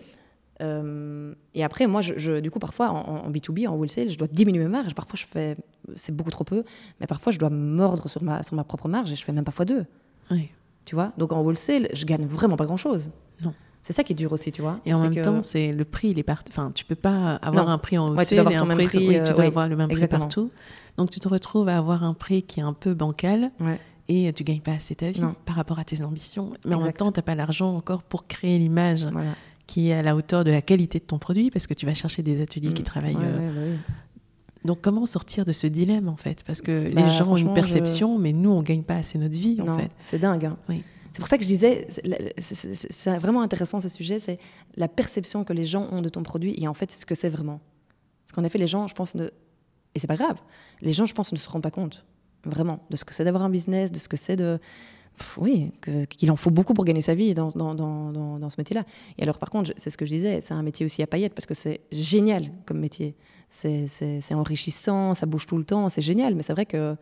Euh, 0.61 1.35
et 1.55 1.65
après, 1.65 1.87
moi, 1.87 2.01
je, 2.03 2.15
je- 2.16 2.41
du 2.41 2.51
coup, 2.51 2.59
parfois, 2.59 2.91
en, 2.91 3.27
en 3.27 3.31
B2B, 3.31 3.66
en 3.69 3.74
wholesale, 3.77 4.11
je 4.11 4.19
dois 4.19 4.29
diminuer 4.29 4.62
ma 4.65 4.69
marge. 4.83 4.95
Parfois, 4.95 5.16
je 5.19 5.27
fais, 5.27 5.57
c'est 5.97 6.15
beaucoup 6.15 6.31
trop 6.31 6.45
peu, 6.45 6.62
mais 7.01 7.07
parfois, 7.07 7.33
je 7.33 7.39
dois 7.39 7.51
mordre 7.51 8.09
sur 8.09 8.23
ma, 8.23 8.43
sur 8.43 8.55
ma 8.55 8.65
propre 8.65 8.89
marge 8.89 9.11
et 9.11 9.16
je 9.16 9.24
fais 9.24 9.33
même 9.33 9.45
parfois 9.45 9.65
deux. 9.65 9.85
Oui. 10.31 10.51
Tu 10.85 10.95
vois? 10.97 11.12
Donc 11.16 11.33
en 11.33 11.41
wholesale, 11.43 11.89
je 11.93 12.05
gagne 12.05 12.27
vraiment 12.27 12.57
pas 12.57 12.65
grand-chose. 12.65 13.11
Non. 13.45 13.55
C'est 13.85 13.93
ça 13.93 14.03
qui 14.05 14.12
est 14.12 14.16
dur 14.16 14.33
aussi, 14.33 14.51
tu 14.53 14.62
vois. 14.62 14.81
Et 14.85 14.93
en 14.95 15.01
même 15.01 15.15
que- 15.15 15.20
temps, 15.20 15.43
c'est 15.43 15.73
le 15.73 15.85
prix, 15.85 16.09
il 16.11 16.19
est 16.19 16.23
parti. 16.24 16.51
Enfin, 16.53 16.70
tu 16.74 16.85
peux 16.85 16.95
pas 16.97 17.35
avoir 17.37 17.66
Non. 17.66 17.73
un 17.73 17.79
prix 17.79 17.99
en 17.99 18.11
wholesale 18.11 18.53
et 18.53 18.57
un 18.57 18.66
prix. 18.66 18.87
prix, 18.87 19.09
oui, 19.09 19.16
euh, 19.16 19.24
tu 19.24 19.33
dois 19.33 19.45
avoir 19.45 19.69
le 19.69 19.77
même 19.77 19.89
prix 19.89 20.07
partout. 20.09 20.51
Donc, 20.97 21.11
tu 21.11 21.20
te 21.20 21.29
retrouves 21.29 21.69
à 21.69 21.79
avoir 21.79 22.03
un 22.05 22.15
prix 22.15 22.43
qui 22.43 22.61
est 22.61 22.65
un 22.65 22.73
peu 22.73 22.95
bancal 22.95 23.51
Ouais. 23.61 23.79
et 24.09 24.33
tu 24.33 24.43
gagnes 24.45 24.61
pas 24.61 24.73
assez 24.73 24.95
ta 24.97 25.11
vie 25.11 25.20
Non. 25.20 25.35
par 25.47 25.55
rapport 25.57 25.79
à 25.79 25.85
tes 25.85 26.03
ambitions. 26.03 26.53
Mais 26.66 26.74
en 26.74 26.81
même 26.81 26.93
temps, 26.93 27.11
tu 27.12 27.19
n'as 27.19 27.23
pas 27.23 27.35
l'argent 27.37 27.74
encore 27.77 28.03
pour 28.03 28.27
créer 28.27 28.59
l'image 28.59 29.07
Voilà. 29.07 29.31
Qui 29.66 29.90
est 29.90 29.94
à 29.94 30.02
la 30.02 30.14
hauteur 30.16 30.44
de 30.44 30.51
la 30.51 30.60
qualité 30.62 30.98
de 30.98 31.05
ton 31.05 31.18
produit 31.18 31.51
parce 31.51 31.66
que 31.66 31.74
tu 31.74 31.86
vas 31.86 31.94
chercher 31.94 32.22
des 32.22 32.40
ateliers 32.43 32.72
qui 32.72 32.82
Mm. 32.82 32.84
travaillent. 32.84 33.14
Ouais, 33.16 33.22
euh, 33.24 33.72
ouais. 33.72 33.78
Donc, 34.64 34.80
comment 34.80 35.06
sortir 35.06 35.44
de 35.44 35.52
ce 35.52 35.66
dilemme 35.66 36.09
en 36.09 36.16
fait? 36.16 36.44
Parce 36.44 36.62
que 36.62 36.93
Bah, 36.94 37.02
les 37.06 37.12
gens 37.12 37.28
ont 37.32 37.36
une 37.36 37.52
perception, 37.55 38.18
mais 38.18 38.32
nous, 38.32 38.51
on 38.51 38.62
gagne 38.62 38.82
pas 38.82 38.97
assez 38.97 39.18
notre 39.18 39.36
vie 39.39 39.60
en 39.60 39.78
fait. 39.78 39.90
c'est 40.05 40.18
dingue. 40.18 40.44
hein. 40.47 40.56
Oui. 40.68 40.82
C'est 41.12 41.18
pour 41.18 41.28
ça 41.28 41.36
que 41.36 41.43
je 41.43 41.48
disais, 41.48 41.86
c'est- 41.90 42.32
c'est- 42.39 42.74
c'est 42.74 42.90
c'est 42.93 43.18
vraiment 43.18 43.43
intéressant 43.43 43.80
ce 43.80 43.89
sujet, 43.90 44.18
c'est 44.18 44.39
la 44.76 44.89
perception 44.89 45.44
que 45.44 45.52
les 45.52 45.64
gens 45.66 45.86
ont 45.93 46.01
de 46.01 46.09
ton 46.09 46.22
produit 46.22 46.55
et 46.59 46.66
en 46.68 46.74
fait 46.74 46.90
ce 46.90 47.05
que 47.05 47.14
c'est 47.14 47.28
vraiment. 47.28 47.60
Parce 48.24 48.32
qu'en 48.32 48.44
effet, 48.44 48.56
les 48.59 48.66
gens, 48.66 48.86
je 48.86 48.94
pense, 48.94 49.14
ne... 49.14 49.24
et 49.94 49.98
c'est 49.98 50.06
pas 50.06 50.16
grave, 50.16 50.36
les 50.80 50.93
gens, 50.94 51.05
je 51.05 51.12
pense, 51.12 51.30
ne 51.32 51.36
se 51.36 51.48
rendent 51.51 51.62
pas 51.62 51.70
compte 51.70 52.05
vraiment 52.47 52.80
de 52.89 52.97
ce 52.97 53.05
que 53.05 53.12
c'est 53.14 53.24
d'avoir 53.24 53.43
un 53.43 53.51
business, 53.51 53.93
de 53.93 53.98
ce 53.98 54.09
que 54.09 54.16
c'est 54.16 54.36
de. 54.36 54.59
Oui, 55.39 55.70
qu'il 56.09 56.30
en 56.30 56.36
faut 56.36 56.51
beaucoup 56.51 56.74
pour 56.74 56.84
gagner 56.84 57.01
sa 57.02 57.14
vie 57.14 57.34
dans, 57.34 57.48
dans, 57.48 57.74
dans, 57.74 58.39
dans, 58.39 58.51
ce 58.51 58.56
métier-là. 58.59 58.84
Et 59.18 59.22
alors, 59.22 59.39
par 59.39 59.51
contre, 59.51 59.72
c'est 59.76 59.90
ce 59.90 59.97
que 59.97 60.05
je 60.05 60.10
disais, 60.12 60.40
c'est 60.40 60.55
un 60.55 60.62
métier 60.62 60.84
aussi 60.84 61.02
à 61.02 61.06
paillettes 61.06 61.34
parce 61.34 61.47
que 61.47 61.55
c'est 61.55 61.80
génial 61.93 62.51
comme 62.66 62.78
métier. 62.80 63.14
C'est 63.48 63.86
enrichissant, 64.32 65.14
ça 65.14 65.26
bouge 65.26 65.47
tout 65.47 65.59
le 65.59 65.64
temps, 65.64 65.89
c'est 65.89 66.02
génial, 66.02 66.34
mais 66.34 66.43
c'est 66.43 66.52
vrai 66.55 66.66
que 66.66 66.97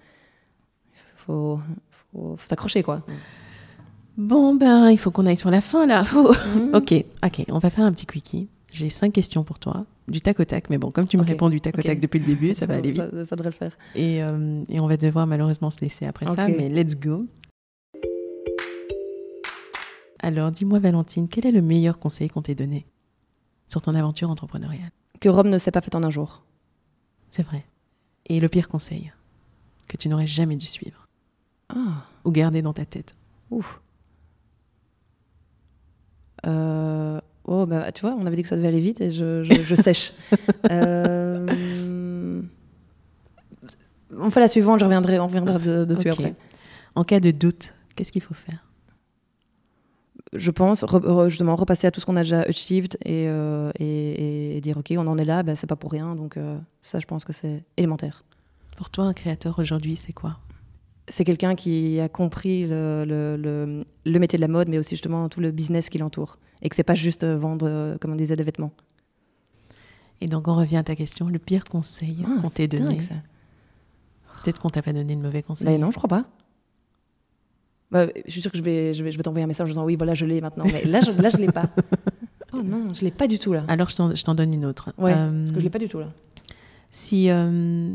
faut, 1.16 1.58
faut, 2.12 2.36
faut 2.36 2.48
s'accrocher, 2.48 2.82
quoi. 2.82 3.02
Bon, 4.16 4.54
ben, 4.54 4.90
il 4.90 4.98
faut 4.98 5.10
qu'on 5.10 5.26
aille 5.26 5.36
sur 5.36 5.50
la 5.50 5.60
fin 5.60 5.86
là. 5.86 6.04
Faut- 6.04 6.32
Mhm. 6.32 6.74
ok, 6.74 7.04
ok, 7.24 7.44
on 7.48 7.58
va 7.58 7.70
faire 7.70 7.84
un 7.84 7.92
petit 7.92 8.06
quickie. 8.06 8.48
J'ai 8.72 8.90
cinq 8.90 9.12
questions 9.12 9.42
pour 9.44 9.58
toi, 9.58 9.86
du 10.08 10.20
tac 10.20 10.38
au 10.40 10.44
tac, 10.44 10.70
mais 10.70 10.78
bon, 10.78 10.90
comme 10.90 11.06
tu 11.08 11.16
me 11.16 11.22
réponds 11.24 11.48
du 11.48 11.60
tac 11.60 11.76
au 11.78 11.82
tac 11.82 11.98
depuis 12.00 12.18
le 12.20 12.26
début, 12.26 12.54
ça 12.54 12.66
va 12.66 12.74
aller 12.74 12.90
vite. 12.92 13.02
Ça, 13.12 13.26
ça 13.26 13.36
devrait 13.36 13.50
le 13.50 13.56
faire. 13.56 13.76
Et, 13.94 14.22
euh, 14.22 14.62
et 14.68 14.78
on 14.80 14.86
va 14.86 14.96
devoir 14.96 15.26
malheureusement 15.26 15.70
se 15.70 15.80
laisser 15.80 16.06
après 16.06 16.26
ça, 16.26 16.46
mais 16.48 16.68
let's 16.68 16.96
go. 16.96 17.24
Alors, 20.22 20.52
dis-moi, 20.52 20.78
Valentine, 20.78 21.28
quel 21.28 21.46
est 21.46 21.52
le 21.52 21.62
meilleur 21.62 21.98
conseil 21.98 22.28
qu'on 22.28 22.42
t'ait 22.42 22.54
donné 22.54 22.86
sur 23.68 23.80
ton 23.82 23.94
aventure 23.94 24.28
entrepreneuriale? 24.30 24.90
Que 25.20 25.28
Rome 25.28 25.48
ne 25.48 25.58
s'est 25.58 25.70
pas 25.70 25.80
faite 25.80 25.94
en 25.94 26.02
un 26.02 26.10
jour. 26.10 26.42
C'est 27.30 27.42
vrai. 27.42 27.64
Et 28.26 28.40
le 28.40 28.48
pire 28.48 28.68
conseil 28.68 29.12
que 29.88 29.96
tu 29.96 30.08
n'aurais 30.08 30.26
jamais 30.26 30.56
dû 30.56 30.66
suivre 30.66 31.08
Ah, 31.68 32.04
ou 32.24 32.30
garder 32.32 32.62
dans 32.62 32.72
ta 32.72 32.84
tête? 32.84 33.14
Ouf. 33.50 33.80
Euh, 36.46 37.20
oh, 37.44 37.66
bah, 37.66 37.90
tu 37.92 38.02
vois, 38.02 38.14
on 38.18 38.24
avait 38.26 38.36
dit 38.36 38.42
que 38.42 38.48
ça 38.48 38.56
devait 38.56 38.68
aller 38.68 38.80
vite 38.80 39.00
et 39.00 39.10
je, 39.10 39.42
je- 39.42 39.54
je 39.62 39.74
sèche. 39.82 40.12
Euh, 40.70 42.42
on 44.16 44.30
fait 44.30 44.40
la 44.40 44.48
suivante, 44.48 44.80
je 44.80 44.84
reviendrai, 44.84 45.18
on 45.18 45.26
reviendra 45.26 45.58
de- 45.58 45.84
dessus 45.84 46.08
Ok. 46.10 46.18
après. 46.20 46.34
En 46.94 47.04
cas 47.04 47.20
de 47.20 47.30
doute, 47.30 47.74
qu'est-ce 47.96 48.12
qu'il 48.12 48.22
faut 48.22 48.34
faire? 48.34 48.64
Je 50.32 50.50
pense, 50.52 50.84
re- 50.84 51.00
re- 51.00 51.28
justement, 51.28 51.56
repasser 51.56 51.86
à 51.88 51.90
tout 51.90 52.00
ce 52.00 52.06
qu'on 52.06 52.14
a 52.16 52.22
déjà 52.22 52.42
achieved 52.42 52.96
et, 53.04 53.26
euh, 53.28 53.72
et- 53.80 54.56
et 54.56 54.60
dire, 54.60 54.76
OK, 54.78 54.92
on 54.96 55.06
en 55.08 55.18
est 55.18 55.24
là, 55.24 55.42
bah, 55.42 55.56
c'est 55.56 55.66
pas 55.66 55.74
pour 55.76 55.90
rien. 55.90 56.14
Donc, 56.14 56.36
euh, 56.36 56.56
ça, 56.80 57.00
je 57.00 57.06
pense 57.06 57.24
que 57.24 57.32
c'est 57.32 57.64
élémentaire. 57.76 58.24
Pour 58.76 58.90
toi, 58.90 59.04
un 59.04 59.12
créateur 59.12 59.58
aujourd'hui, 59.58 59.96
c'est 59.96 60.12
quoi? 60.12 60.38
C'est 61.08 61.24
quelqu'un 61.24 61.56
qui 61.56 61.98
a 61.98 62.08
compris 62.08 62.68
le, 62.68 63.04
le- 63.04 63.36
le- 63.36 63.84
le 64.04 64.18
métier 64.20 64.36
de 64.36 64.42
la 64.42 64.48
mode, 64.48 64.68
mais 64.68 64.78
aussi 64.78 64.90
justement 64.94 65.28
tout 65.28 65.40
le 65.40 65.50
business 65.50 65.88
qui 65.88 65.98
l'entoure. 65.98 66.38
Et 66.62 66.68
que 66.68 66.76
c'est 66.76 66.84
pas 66.84 66.94
juste 66.94 67.24
euh, 67.24 67.36
vendre, 67.36 67.96
comme 68.00 68.12
on 68.12 68.16
disait, 68.16 68.36
des 68.36 68.44
vêtements. 68.44 68.70
Et 70.20 70.28
donc, 70.28 70.46
on 70.46 70.54
revient 70.54 70.76
à 70.76 70.84
ta 70.84 70.94
question, 70.94 71.28
le 71.28 71.38
pire 71.40 71.64
conseil 71.64 72.18
Ah, 72.24 72.40
qu'on 72.40 72.50
t'ait 72.50 72.68
donné. 72.68 72.98
Peut-être 74.44 74.60
qu'on 74.60 74.70
t'a 74.70 74.82
pas 74.82 74.92
donné 74.92 75.16
de 75.16 75.20
mauvais 75.20 75.42
conseils. 75.42 75.66
Ben 75.66 75.80
non, 75.80 75.90
je 75.90 75.96
crois 75.96 76.08
pas. 76.08 76.24
Bah, 77.92 78.06
je 78.26 78.30
suis 78.30 78.40
sûre 78.40 78.52
que 78.52 78.58
je 78.58 78.62
vais, 78.62 78.94
je 78.94 79.02
vais, 79.02 79.10
je 79.10 79.16
vais 79.16 79.22
t'envoyer 79.22 79.44
un 79.44 79.48
message 79.48 79.66
en 79.66 79.70
disant 79.70 79.84
oui, 79.84 79.96
voilà, 79.96 80.14
je 80.14 80.24
l'ai 80.24 80.40
maintenant. 80.40 80.64
Mais 80.64 80.84
là, 80.84 81.00
je, 81.00 81.10
là, 81.10 81.28
je 81.30 81.36
l'ai 81.38 81.48
pas. 81.52 81.68
Oh 82.52 82.62
non, 82.64 82.92
je 82.94 83.02
l'ai 83.02 83.12
pas 83.12 83.28
du 83.28 83.38
tout 83.38 83.52
là. 83.52 83.62
Alors, 83.68 83.88
je 83.90 83.94
t'en, 83.94 84.12
je 84.12 84.24
t'en 84.24 84.34
donne 84.34 84.52
une 84.52 84.64
autre. 84.64 84.92
Ouais, 84.98 85.12
Euh, 85.16 85.38
parce 85.38 85.52
que 85.52 85.58
je 85.60 85.62
l'ai 85.62 85.70
pas 85.70 85.78
du 85.78 85.88
tout 85.88 86.00
là. 86.00 86.08
Si 86.90 87.30
euh, 87.30 87.94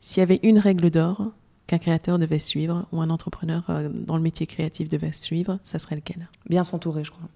s'il 0.00 0.20
y 0.20 0.22
avait 0.22 0.40
une 0.42 0.58
règle 0.58 0.88
d'or 0.88 1.32
qu'un 1.66 1.76
créateur 1.76 2.18
devait 2.18 2.38
suivre 2.38 2.86
ou 2.92 3.02
un 3.02 3.10
entrepreneur 3.10 3.62
euh, 3.68 3.90
dans 3.92 4.16
le 4.16 4.22
métier 4.22 4.46
créatif 4.46 4.88
devait 4.88 5.12
suivre, 5.12 5.58
ça 5.64 5.78
serait 5.78 5.96
lequel? 5.96 6.30
Bien 6.48 6.64
s'entourer, 6.64 7.04
je 7.04 7.10
crois. 7.10 7.28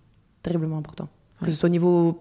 Terriblement 0.43 0.79
important. 0.79 1.11
Ouais. 1.43 1.49
Que 1.49 1.53
ce 1.53 1.59
soit 1.59 1.67
au 1.69 1.71
niveau 1.71 2.19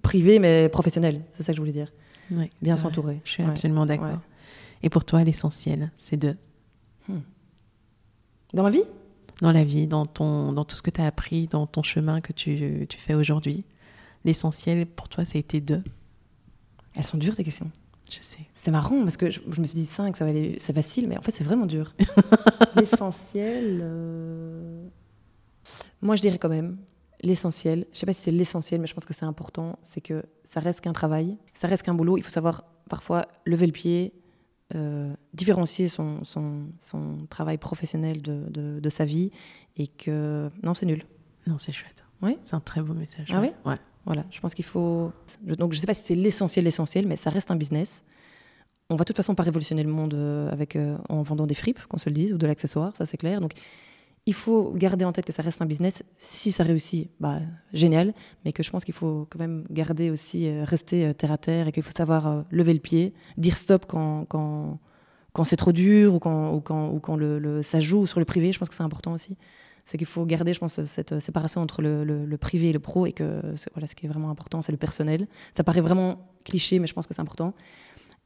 privé, 0.00 0.38
mais 0.38 0.70
professionnel. 0.70 1.20
C'est 1.32 1.42
ça 1.42 1.52
que 1.52 1.56
je 1.56 1.60
voulais 1.60 1.72
dire. 1.72 1.92
Ouais, 2.30 2.50
Bien 2.62 2.78
s'entourer. 2.78 3.20
Je 3.24 3.30
suis 3.32 3.42
Ouais. 3.42 3.50
absolument 3.50 3.84
d'accord. 3.84 4.06
Ouais. 4.06 4.14
Et 4.82 4.88
pour 4.88 5.04
toi, 5.04 5.22
l'essentiel, 5.22 5.90
c'est 5.96 6.16
de 6.16 6.34
Dans 8.54 8.62
ma 8.62 8.70
vie? 8.70 8.84
Dans 9.40 9.52
la 9.52 9.64
vie, 9.64 9.86
dans 9.86 10.06
ton, 10.06 10.52
dans 10.52 10.64
tout 10.64 10.76
ce 10.76 10.82
que 10.82 10.90
tu 10.90 11.00
as 11.00 11.06
appris, 11.06 11.46
dans 11.46 11.66
ton 11.66 11.82
chemin 11.82 12.20
que 12.20 12.32
tu, 12.32 12.86
tu 12.88 12.98
fais 12.98 13.14
aujourd'hui. 13.14 13.64
L'essentiel 14.24 14.86
pour 14.86 15.08
toi, 15.08 15.24
ça 15.24 15.36
a 15.36 15.38
été 15.38 15.60
de. 15.60 15.82
Elles 16.94 17.04
sont 17.04 17.18
dures, 17.18 17.36
tes 17.36 17.44
questions. 17.44 17.70
Je 18.10 18.20
sais. 18.20 18.38
C'est 18.54 18.70
marrant 18.70 19.02
parce 19.02 19.16
que 19.16 19.30
je, 19.30 19.40
je 19.48 19.60
me 19.60 19.66
suis 19.66 19.78
dit 19.78 19.86
5, 19.86 20.16
ça 20.16 20.24
va 20.24 20.30
aller, 20.30 20.56
c'est 20.58 20.72
facile, 20.72 21.08
mais 21.08 21.18
en 21.18 21.22
fait 21.22 21.32
c'est 21.32 21.44
vraiment 21.44 21.66
dur. 21.66 21.94
l'essentiel, 22.76 23.80
euh, 23.82 24.86
moi 26.00 26.16
je 26.16 26.22
dirais 26.22 26.38
quand 26.38 26.48
même 26.48 26.78
l'essentiel. 27.22 27.86
Je 27.92 27.98
sais 27.98 28.06
pas 28.06 28.12
si 28.12 28.22
c'est 28.22 28.30
l'essentiel, 28.30 28.80
mais 28.80 28.86
je 28.86 28.94
pense 28.94 29.04
que 29.04 29.14
c'est 29.14 29.26
important. 29.26 29.76
C'est 29.82 30.00
que 30.00 30.24
ça 30.42 30.60
reste 30.60 30.80
qu'un 30.80 30.92
travail, 30.92 31.36
ça 31.52 31.68
reste 31.68 31.82
qu'un 31.82 31.94
boulot. 31.94 32.16
Il 32.16 32.22
faut 32.22 32.30
savoir 32.30 32.64
parfois 32.88 33.26
lever 33.44 33.66
le 33.66 33.72
pied, 33.72 34.12
euh, 34.74 35.14
différencier 35.34 35.88
son, 35.88 36.24
son, 36.24 36.66
son 36.78 37.18
travail 37.28 37.58
professionnel 37.58 38.22
de, 38.22 38.44
de, 38.50 38.80
de 38.80 38.90
sa 38.90 39.04
vie, 39.04 39.30
et 39.76 39.86
que 39.86 40.50
non 40.62 40.74
c'est 40.74 40.86
nul. 40.86 41.04
Non, 41.46 41.58
c'est 41.58 41.72
chouette. 41.72 42.04
Oui. 42.20 42.36
C'est 42.42 42.56
un 42.56 42.60
très 42.60 42.82
beau 42.82 42.94
message. 42.94 43.28
Ah 43.32 43.40
ouais? 43.40 43.54
Ouais. 43.64 43.76
Voilà, 44.04 44.24
je 44.30 44.40
pense 44.40 44.54
qu'il 44.54 44.64
faut. 44.64 45.12
Donc, 45.42 45.72
je 45.72 45.78
sais 45.78 45.86
pas 45.86 45.94
si 45.94 46.02
c'est 46.02 46.14
l'essentiel, 46.14 46.64
l'essentiel, 46.64 47.06
mais 47.06 47.16
ça 47.16 47.30
reste 47.30 47.50
un 47.50 47.56
business. 47.56 48.04
On 48.90 48.96
va 48.96 49.00
de 49.00 49.04
toute 49.04 49.16
façon 49.16 49.34
pas 49.34 49.42
révolutionner 49.42 49.82
le 49.82 49.90
monde 49.90 50.14
euh, 50.14 50.50
avec, 50.50 50.76
euh, 50.76 50.96
en 51.10 51.20
vendant 51.22 51.46
des 51.46 51.54
fripes, 51.54 51.80
qu'on 51.88 51.98
se 51.98 52.08
le 52.08 52.14
dise, 52.14 52.32
ou 52.32 52.38
de 52.38 52.46
l'accessoire, 52.46 52.96
ça 52.96 53.04
c'est 53.04 53.18
clair. 53.18 53.40
Donc, 53.40 53.52
il 54.28 54.34
faut 54.34 54.74
garder 54.76 55.06
en 55.06 55.12
tête 55.12 55.24
que 55.24 55.32
ça 55.32 55.40
reste 55.42 55.62
un 55.62 55.64
business. 55.64 56.02
Si 56.18 56.52
ça 56.52 56.62
réussit, 56.62 57.10
bah, 57.18 57.38
génial, 57.72 58.12
mais 58.44 58.52
que 58.52 58.62
je 58.62 58.70
pense 58.70 58.84
qu'il 58.84 58.92
faut 58.92 59.26
quand 59.30 59.38
même 59.38 59.64
garder 59.70 60.10
aussi, 60.10 60.46
euh, 60.46 60.64
rester 60.64 61.06
euh, 61.06 61.14
terre 61.14 61.32
à 61.32 61.38
terre 61.38 61.66
et 61.66 61.72
qu'il 61.72 61.82
faut 61.82 61.96
savoir 61.96 62.26
euh, 62.26 62.42
lever 62.50 62.74
le 62.74 62.78
pied, 62.78 63.14
dire 63.38 63.56
stop 63.56 63.86
quand, 63.88 64.26
c'est 65.44 65.56
trop 65.56 65.72
dur 65.72 66.12
ou 66.12 66.20
quand, 66.20 67.62
ça 67.62 67.80
joue 67.80 68.06
sur 68.06 68.18
le 68.18 68.26
privé. 68.26 68.52
Je 68.52 68.58
pense 68.58 68.68
que 68.68 68.74
c'est 68.74 68.82
important 68.82 69.14
aussi 69.14 69.38
c'est 69.86 69.96
qu'il 69.96 70.06
faut 70.06 70.26
garder, 70.26 70.52
je 70.52 70.58
pense, 70.58 70.84
cette 70.84 71.18
séparation 71.18 71.62
entre 71.62 71.80
le, 71.80 72.36
privé 72.36 72.68
et 72.68 72.72
le 72.74 72.78
pro, 72.78 73.06
et 73.06 73.12
que 73.12 73.40
voilà, 73.72 73.86
ce 73.86 73.94
qui 73.94 74.04
est 74.04 74.08
vraiment 74.10 74.28
important, 74.28 74.60
c'est 74.60 74.72
le 74.72 74.76
personnel. 74.76 75.26
Ça 75.54 75.64
paraît 75.64 75.80
vraiment 75.80 76.28
cliché, 76.44 76.78
mais 76.78 76.86
je 76.86 76.92
pense 76.92 77.06
que 77.06 77.14
c'est 77.14 77.22
important. 77.22 77.54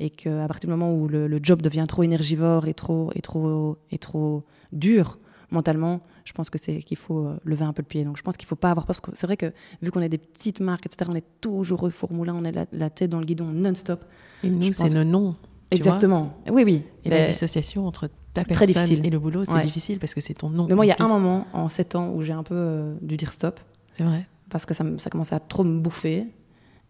Et 0.01 0.11
qu'à 0.11 0.49
partir 0.49 0.69
du 0.69 0.73
moment 0.73 0.93
où 0.93 1.07
le, 1.07 1.39
job 1.41 1.63
devient 1.63 1.85
trop 1.87 2.03
énergivore 2.03 2.67
et 2.67 2.75
trop, 2.75 3.13
trop, 3.23 3.79
et 3.93 3.99
trop 3.99 4.43
dur 4.73 5.21
mentalement, 5.53 6.01
je 6.25 6.33
pense 6.33 6.51
que 6.51 6.59
c'est 6.59 6.83
qu'il 6.83 6.97
faut 6.97 7.27
euh, 7.27 7.37
lever 7.45 7.65
un 7.65 7.73
peu 7.73 7.83
le 7.83 7.87
pied. 7.87 8.05
Donc 8.05 8.17
je 8.17 8.23
pense 8.23 8.37
qu'il 8.37 8.49
faut 8.49 8.57
pas 8.57 8.71
avoir 8.71 8.85
peur, 8.87 8.97
parce 8.97 9.01
que 9.01 9.11
c'est 9.15 9.27
vrai 9.27 9.37
que 9.37 9.53
vu 9.83 9.91
qu'on 9.91 10.01
est 10.01 10.09
des 10.09 10.19
petites 10.19 10.61
marques, 10.61 10.87
etc., 10.87 11.09
on 11.13 11.17
est 11.17 11.25
toujours 11.41 11.83
au 11.85 11.91
on 12.11 12.45
est 12.45 12.53
la, 12.53 12.67
la 12.73 12.91
tête 12.91 13.11
dans 13.11 13.21
le 13.21 13.25
guidon 13.27 13.45
non-stop. 13.47 14.05
Et 14.43 14.51
nous, 14.51 14.73
c'est 14.73 14.89
tu 15.77 15.83
vois. 15.85 15.93
Exactement. 15.95 16.35
Oui, 16.51 16.65
oui. 16.65 16.83
Et 17.05 17.11
la 17.11 17.21
Mais- 17.21 17.27
dissociation 17.27 17.87
entre 17.87 18.09
ta 18.35 18.45
personne 18.45 18.67
difficile. 18.67 19.07
et 19.07 19.11
le 19.11 19.19
boulot, 19.19 19.45
c'est 19.45 19.53
Ouais. 19.53 19.61
difficile 19.63 19.99
parce 19.99 20.15
que 20.15 20.21
c'est 20.21 20.35
ton 20.35 20.51
nom. 20.51 20.67
mais 20.69 20.75
moi, 20.75 20.85
il 20.85 20.89
y 20.89 20.93
a 20.93 20.97
un 20.99 21.07
moment 21.09 21.47
en 21.53 21.69
7 21.69 21.95
ans 21.95 22.11
où 22.13 22.23
j'ai 22.23 22.33
un 22.35 22.43
peu 22.43 22.55
euh, 22.57 22.95
dû 23.01 23.17
dire 23.17 23.31
stop. 23.33 23.61
C'est 23.97 24.05
vrai. 24.05 24.27
parce 24.51 24.67
que 24.67 24.75
ça, 24.75 24.85
ça 24.99 25.09
commençait 25.11 25.35
à 25.35 25.41
trop 25.41 25.65
me 25.65 25.81
bouffer. 25.81 26.27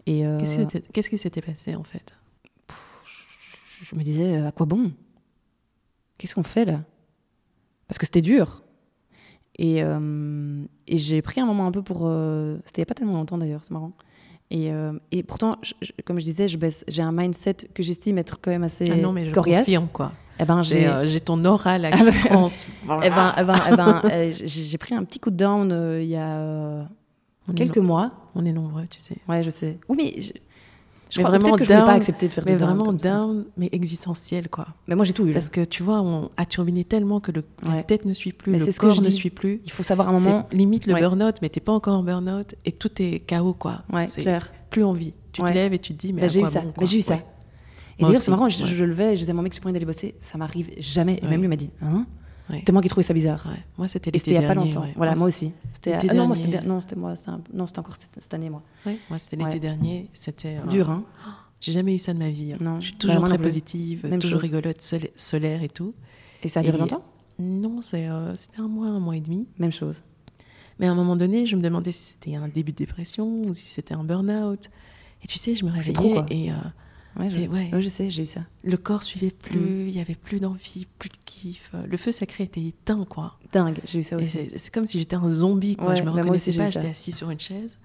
Et 0.07 0.27
euh, 0.27 0.37
Qu'est-ce 0.39 1.09
qui 1.11 1.17
s'était- 1.19 1.41
passé 1.43 1.77
en 1.77 1.85
fait? 1.85 2.13
Je 3.83 3.95
me 3.97 4.03
disais, 4.03 4.37
à 4.39 4.51
quoi 4.53 4.67
bon? 4.67 4.91
Qu'est-ce 6.19 6.35
qu'on 6.35 6.43
fait 6.43 6.65
là? 6.65 6.81
Parce 7.93 7.99
que 7.99 8.07
c'était 8.07 8.23
dur. 8.23 8.63
Et, 9.59 9.83
euh, 9.83 10.65
et 10.89 10.97
j'ai 10.97 11.21
pris 11.21 11.43
un 11.43 11.45
moment 11.45 11.67
un 11.67 11.71
peu 11.73 11.83
pour... 11.83 12.05
euh, 12.07 12.57
c'était 12.65 12.81
il 12.81 12.85
n'y 12.85 12.85
a 12.85 12.87
pas 12.87 12.95
tellement 12.95 13.13
longtemps 13.13 13.37
d'ailleurs, 13.37 13.61
c'est 13.65 13.73
marrant. 13.73 13.93
Et, 14.51 14.73
euh, 14.73 14.95
et 15.11 15.23
pourtant, 15.23 15.57
je- 15.61 15.75
je- 15.83 15.93
comme 16.07 16.19
je 16.19 16.25
disais, 16.25 16.49
je 16.49 16.57
baisse- 16.57 16.85
j'ai 16.89 17.03
un 17.03 17.13
mindset 17.13 17.55
que 17.75 17.83
j'estime 17.83 18.17
être 18.17 18.41
quand 18.41 18.51
même 18.51 18.63
assez 18.63 18.91
Ah 18.91 18.97
non, 18.97 19.13
mais 19.13 19.27
je 19.27 19.31
coriace. 19.33 19.67
confirme, 19.67 19.89
quoi. 19.93 20.13
Eh 20.41 20.45
ben, 20.47 20.63
J'ai 20.63 20.87
euh, 20.87 21.07
ton 21.23 21.45
aura 21.45 21.77
là 21.79 21.91
Ah 21.93 21.99
qui 21.99 22.03
bah, 22.05 22.13
trans. 22.19 22.47
eh 23.03 23.11
ben, 23.11 23.35
eh 23.39 23.45
ben, 23.45 23.55
eh 23.71 23.77
ben, 23.77 24.03
euh, 24.11 24.33
j'ai 24.33 24.79
pris 24.79 24.95
un 24.95 25.05
petit 25.05 25.19
coup 25.21 25.29
de 25.31 25.37
down 25.37 25.99
il 26.01 26.07
y 26.09 26.17
a 26.17 26.89
quelques 27.55 27.77
no- 27.77 27.83
mois. 27.83 28.31
on 28.35 28.47
est 28.47 28.53
nombreux, 28.55 28.87
tu 28.89 29.01
sais. 29.01 29.19
Ouais, 29.29 29.43
je 29.43 29.51
sais. 29.51 29.79
Oui, 29.91 29.99
mais 29.99 30.23
je, 31.13 31.19
Mais 31.19 31.25
crois 31.25 31.39
vraiment 31.39 31.55
que 31.57 31.65
je 31.65 31.73
ne 31.73 31.79
pas 31.81 31.93
accepter 31.93 32.27
de 32.29 32.33
faire 32.33 32.45
Mais 32.47 32.53
des 32.53 32.59
downs 32.59 32.69
vraiment 32.77 32.93
down, 32.95 33.45
mais 33.59 33.69
existentiel, 33.73 34.49
quoi. 34.49 34.67
Mais 34.89 34.95
moi, 34.95 35.05
j'ai 35.05 35.13
tout 35.13 35.27
eu. 35.27 35.33
Parce 35.33 35.51
que 35.51 35.63
tu 35.65 35.83
vois, 35.83 36.01
on 36.01 36.31
a 36.39 36.47
turbiné 36.47 36.85
tellement 36.85 37.21
que 37.21 37.33
le, 37.33 37.45
la 37.63 37.83
tête 37.83 38.07
ne 38.07 38.15
suit 38.15 38.33
plus, 38.33 38.53
Mais 38.53 38.59
le 38.59 38.65
c'est 38.65 38.73
ce 38.73 38.81
que 38.81 38.87
corps 38.87 39.03
ne 39.03 39.11
suit 39.11 39.29
plus. 39.31 39.61
Il 39.67 39.71
faut 39.73 39.83
savoir 39.83 40.09
un 40.09 40.13
moment. 40.13 40.49
Limite 40.53 40.87
le 40.87 40.95
Ouais. 40.95 41.01
burn-out, 41.01 41.37
mais 41.43 41.51
t'es 41.51 41.61
pas 41.61 41.73
encore 41.73 41.99
en 41.99 42.03
burn-out 42.03 42.55
et 42.65 42.73
tout 42.73 42.91
est 43.03 43.21
chaos, 43.21 43.53
quoi. 43.55 43.83
Ouais, 43.93 44.07
c'est 44.09 44.23
clair. 44.23 44.51
plus 44.71 44.85
envie. 44.85 45.13
Tu 45.33 45.43
Ouais. 45.43 45.51
te 45.51 45.55
lèves 45.55 45.73
et 45.75 45.79
tu 45.79 45.93
te 45.95 45.99
dis, 45.99 46.13
mais 46.15 46.23
Bah, 46.23 46.27
à 46.27 46.29
j'ai 46.29 46.41
eu 46.41 46.47
ça. 46.47 46.61
bon, 46.63 46.73
Bah, 46.79 46.85
j'ai 46.87 46.97
eu 46.99 47.03
ça. 47.03 47.19
Et 47.99 48.05
d'ailleurs, 48.05 48.21
c'est 48.21 48.31
marrant, 48.31 48.49
je, 48.49 48.65
je 48.65 48.75
le 48.77 48.87
levais 48.87 49.13
et 49.13 49.17
je 49.17 49.21
disais 49.21 49.33
à 49.33 49.35
mon 49.35 49.43
mec 49.43 49.53
que 49.53 49.57
j'ai 49.57 49.61
pas 49.61 49.67
envie 49.69 49.75
d'aller 49.75 49.85
bosser. 49.85 50.15
Ça 50.23 50.39
m'arrive 50.39 50.71
jamais. 50.79 51.21
Et 51.23 51.27
même 51.27 51.41
lui 51.43 51.49
m'a 51.49 51.57
dit, 51.57 51.69
hein? 51.83 52.07
Ouais. 52.51 52.63
C'est 52.67 52.73
moi 52.73 52.83
qui 52.83 52.89
trouvais 52.89 53.03
ça 53.05 53.15
bizarre. 53.15 53.45
Ouais. 53.49 53.63
Moi, 53.79 53.89
c'était 53.89 54.11
Et 54.11 54.13
l'été 54.13 54.19
c'était 54.19 54.31
il 54.33 54.43
y 54.43 54.45
a 54.45 54.49
pas 54.49 54.55
dernier, 54.55 54.73
longtemps. 54.73 54.87
ouais. 54.87 54.93
Voilà, 54.97 55.13
Moi, 55.13 55.19
moi 55.21 55.29
aussi. 55.29 55.53
C'était 55.73 55.95
ah, 56.09 56.15
non, 56.15 56.35
c'était 56.35 56.49
dernier. 56.49 56.69
Non, 56.69 56.81
c'était 56.81 56.97
moi. 56.97 57.15
un- 57.29 57.41
Non, 57.55 57.67
c'était 57.67 57.79
encore 57.79 57.95
cette, 57.95 58.23
cette 58.23 58.35
année, 58.35 58.51
moi. 58.51 58.63
Moi, 58.85 59.19
c'était 59.19 59.37
l'été 59.37 59.59
dernier. 59.61 60.09
C'était 60.13 60.59
euh, 60.59 60.67
Dur, 60.69 60.91
hein. 60.91 61.05
J'ai 61.61 61.73
jamais 61.73 61.95
eu 61.95 61.99
ça 61.99 62.13
de 62.13 62.19
ma 62.19 62.29
vie. 62.31 62.53
hein. 62.53 62.59
Non. 62.61 62.81
Je 62.81 62.87
suis 62.87 62.93
Bah, 62.95 62.99
toujours 63.01 63.25
très 63.25 63.39
positive, 63.39 64.05
Même 64.07 64.19
toujours 64.21 64.41
chose. 64.41 64.51
rigolote, 64.51 64.83
sol- 64.83 65.09
solaire 65.15 65.63
et 65.63 65.69
tout. 65.69 65.95
Et 66.43 66.49
ça 66.49 66.61
a 66.61 66.63
Et 66.63 66.67
duré 66.67 66.77
les- 66.79 66.83
longtemps? 66.83 67.05
Non, 67.39 67.81
euh, 67.95 68.33
c'était 68.35 68.61
un 68.61 68.69
mois, 68.69 68.89
un 68.89 68.99
mois 69.01 69.17
et 69.17 69.21
demi. 69.21 69.47
Même 69.59 69.73
chose. 69.73 70.03
Mais 70.81 70.87
à 70.89 70.93
un 70.93 70.95
moment 70.97 71.15
donné, 71.17 71.47
je 71.47 71.55
me 71.55 71.63
demandais 71.63 71.93
si 71.93 72.13
c'était 72.15 72.35
un 72.35 72.49
début 72.49 72.73
de 72.73 72.77
dépression 72.79 73.43
ou 73.43 73.55
si 73.55 73.67
c'était 73.67 73.95
un 73.95 74.03
burn-out. 74.03 74.69
Et 75.23 75.29
tu 75.29 75.39
sais, 75.39 75.55
je 75.55 75.65
me 75.65 75.71
réveillais 75.71 75.93
trop, 75.93 76.23
et 76.31 76.51
euh, 76.51 76.55
Ouais, 77.19 77.27
je... 77.29 77.35
C'était- 77.35 77.49
ouais. 77.49 77.71
ouais, 77.73 77.83
je 77.83 77.89
sais, 77.89 78.09
j'ai 78.11 78.23
eu 78.23 78.27
ça. 78.27 78.41
le 78.65 78.77
corps 78.77 79.03
suivait 79.03 79.31
plus, 79.31 79.59
Mm. 79.59 79.89
il 79.89 79.95
y 79.97 80.01
avait 80.01 80.15
plus 80.15 80.41
d'envie, 80.41 80.87
plus 80.99 81.11
de 81.11 81.17
kiff. 81.25 81.73
Le 81.87 81.97
feu 81.97 82.11
sacré 82.13 82.45
était 82.45 82.63
éteint, 82.63 83.05
quoi. 83.05 83.39
Dingue, 83.53 83.79
j'ai 83.85 83.99
eu 83.99 84.03
ça 84.03 84.17
aussi. 84.17 84.49
c'est, 84.57 84.71
comme 84.73 84.87
si 84.87 84.99
j'étais 84.99 85.17
un 85.17 85.31
zombie, 85.31 85.77
quoi. 85.77 85.91
Ouais, 85.91 85.97
je 85.97 86.03
me 86.03 86.07
bah, 86.11 86.21
reconnaissais 86.23 86.53
pas, 86.53 86.71
j'étais 86.71 86.89
assis 86.89 87.13
sur 87.13 87.31
une 87.31 87.41
chaise. 87.41 87.79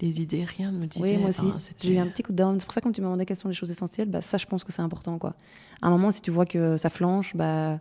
Les 0.00 0.20
idées, 0.20 0.44
rien 0.44 0.72
ne 0.72 0.78
me 0.78 0.86
disait. 0.86 1.04
Oui, 1.04 1.16
moi 1.18 1.28
aussi. 1.28 1.42
Enfin, 1.46 1.58
J'ai 1.80 1.94
eu 1.94 1.98
un 1.98 2.06
petit 2.08 2.22
coup 2.22 2.32
de 2.32 2.36
down. 2.36 2.58
C'est 2.58 2.66
pour 2.66 2.72
ça 2.74 2.80
que 2.80 2.86
quand 2.86 2.92
tu 2.92 3.00
me 3.00 3.06
demandais 3.06 3.24
quelles 3.26 3.36
sont 3.36 3.48
les 3.48 3.54
choses 3.54 3.70
essentielles, 3.70 4.08
bah, 4.08 4.22
ça, 4.22 4.38
je 4.38 4.46
pense 4.46 4.64
que 4.64 4.72
c'est 4.72 4.82
important. 4.82 5.18
Quoi. 5.18 5.34
À 5.80 5.86
un 5.86 5.90
moment, 5.90 6.10
si 6.10 6.20
tu 6.20 6.30
vois 6.32 6.46
que 6.46 6.76
ça 6.76 6.90
flanche, 6.90 7.36
bah, 7.36 7.78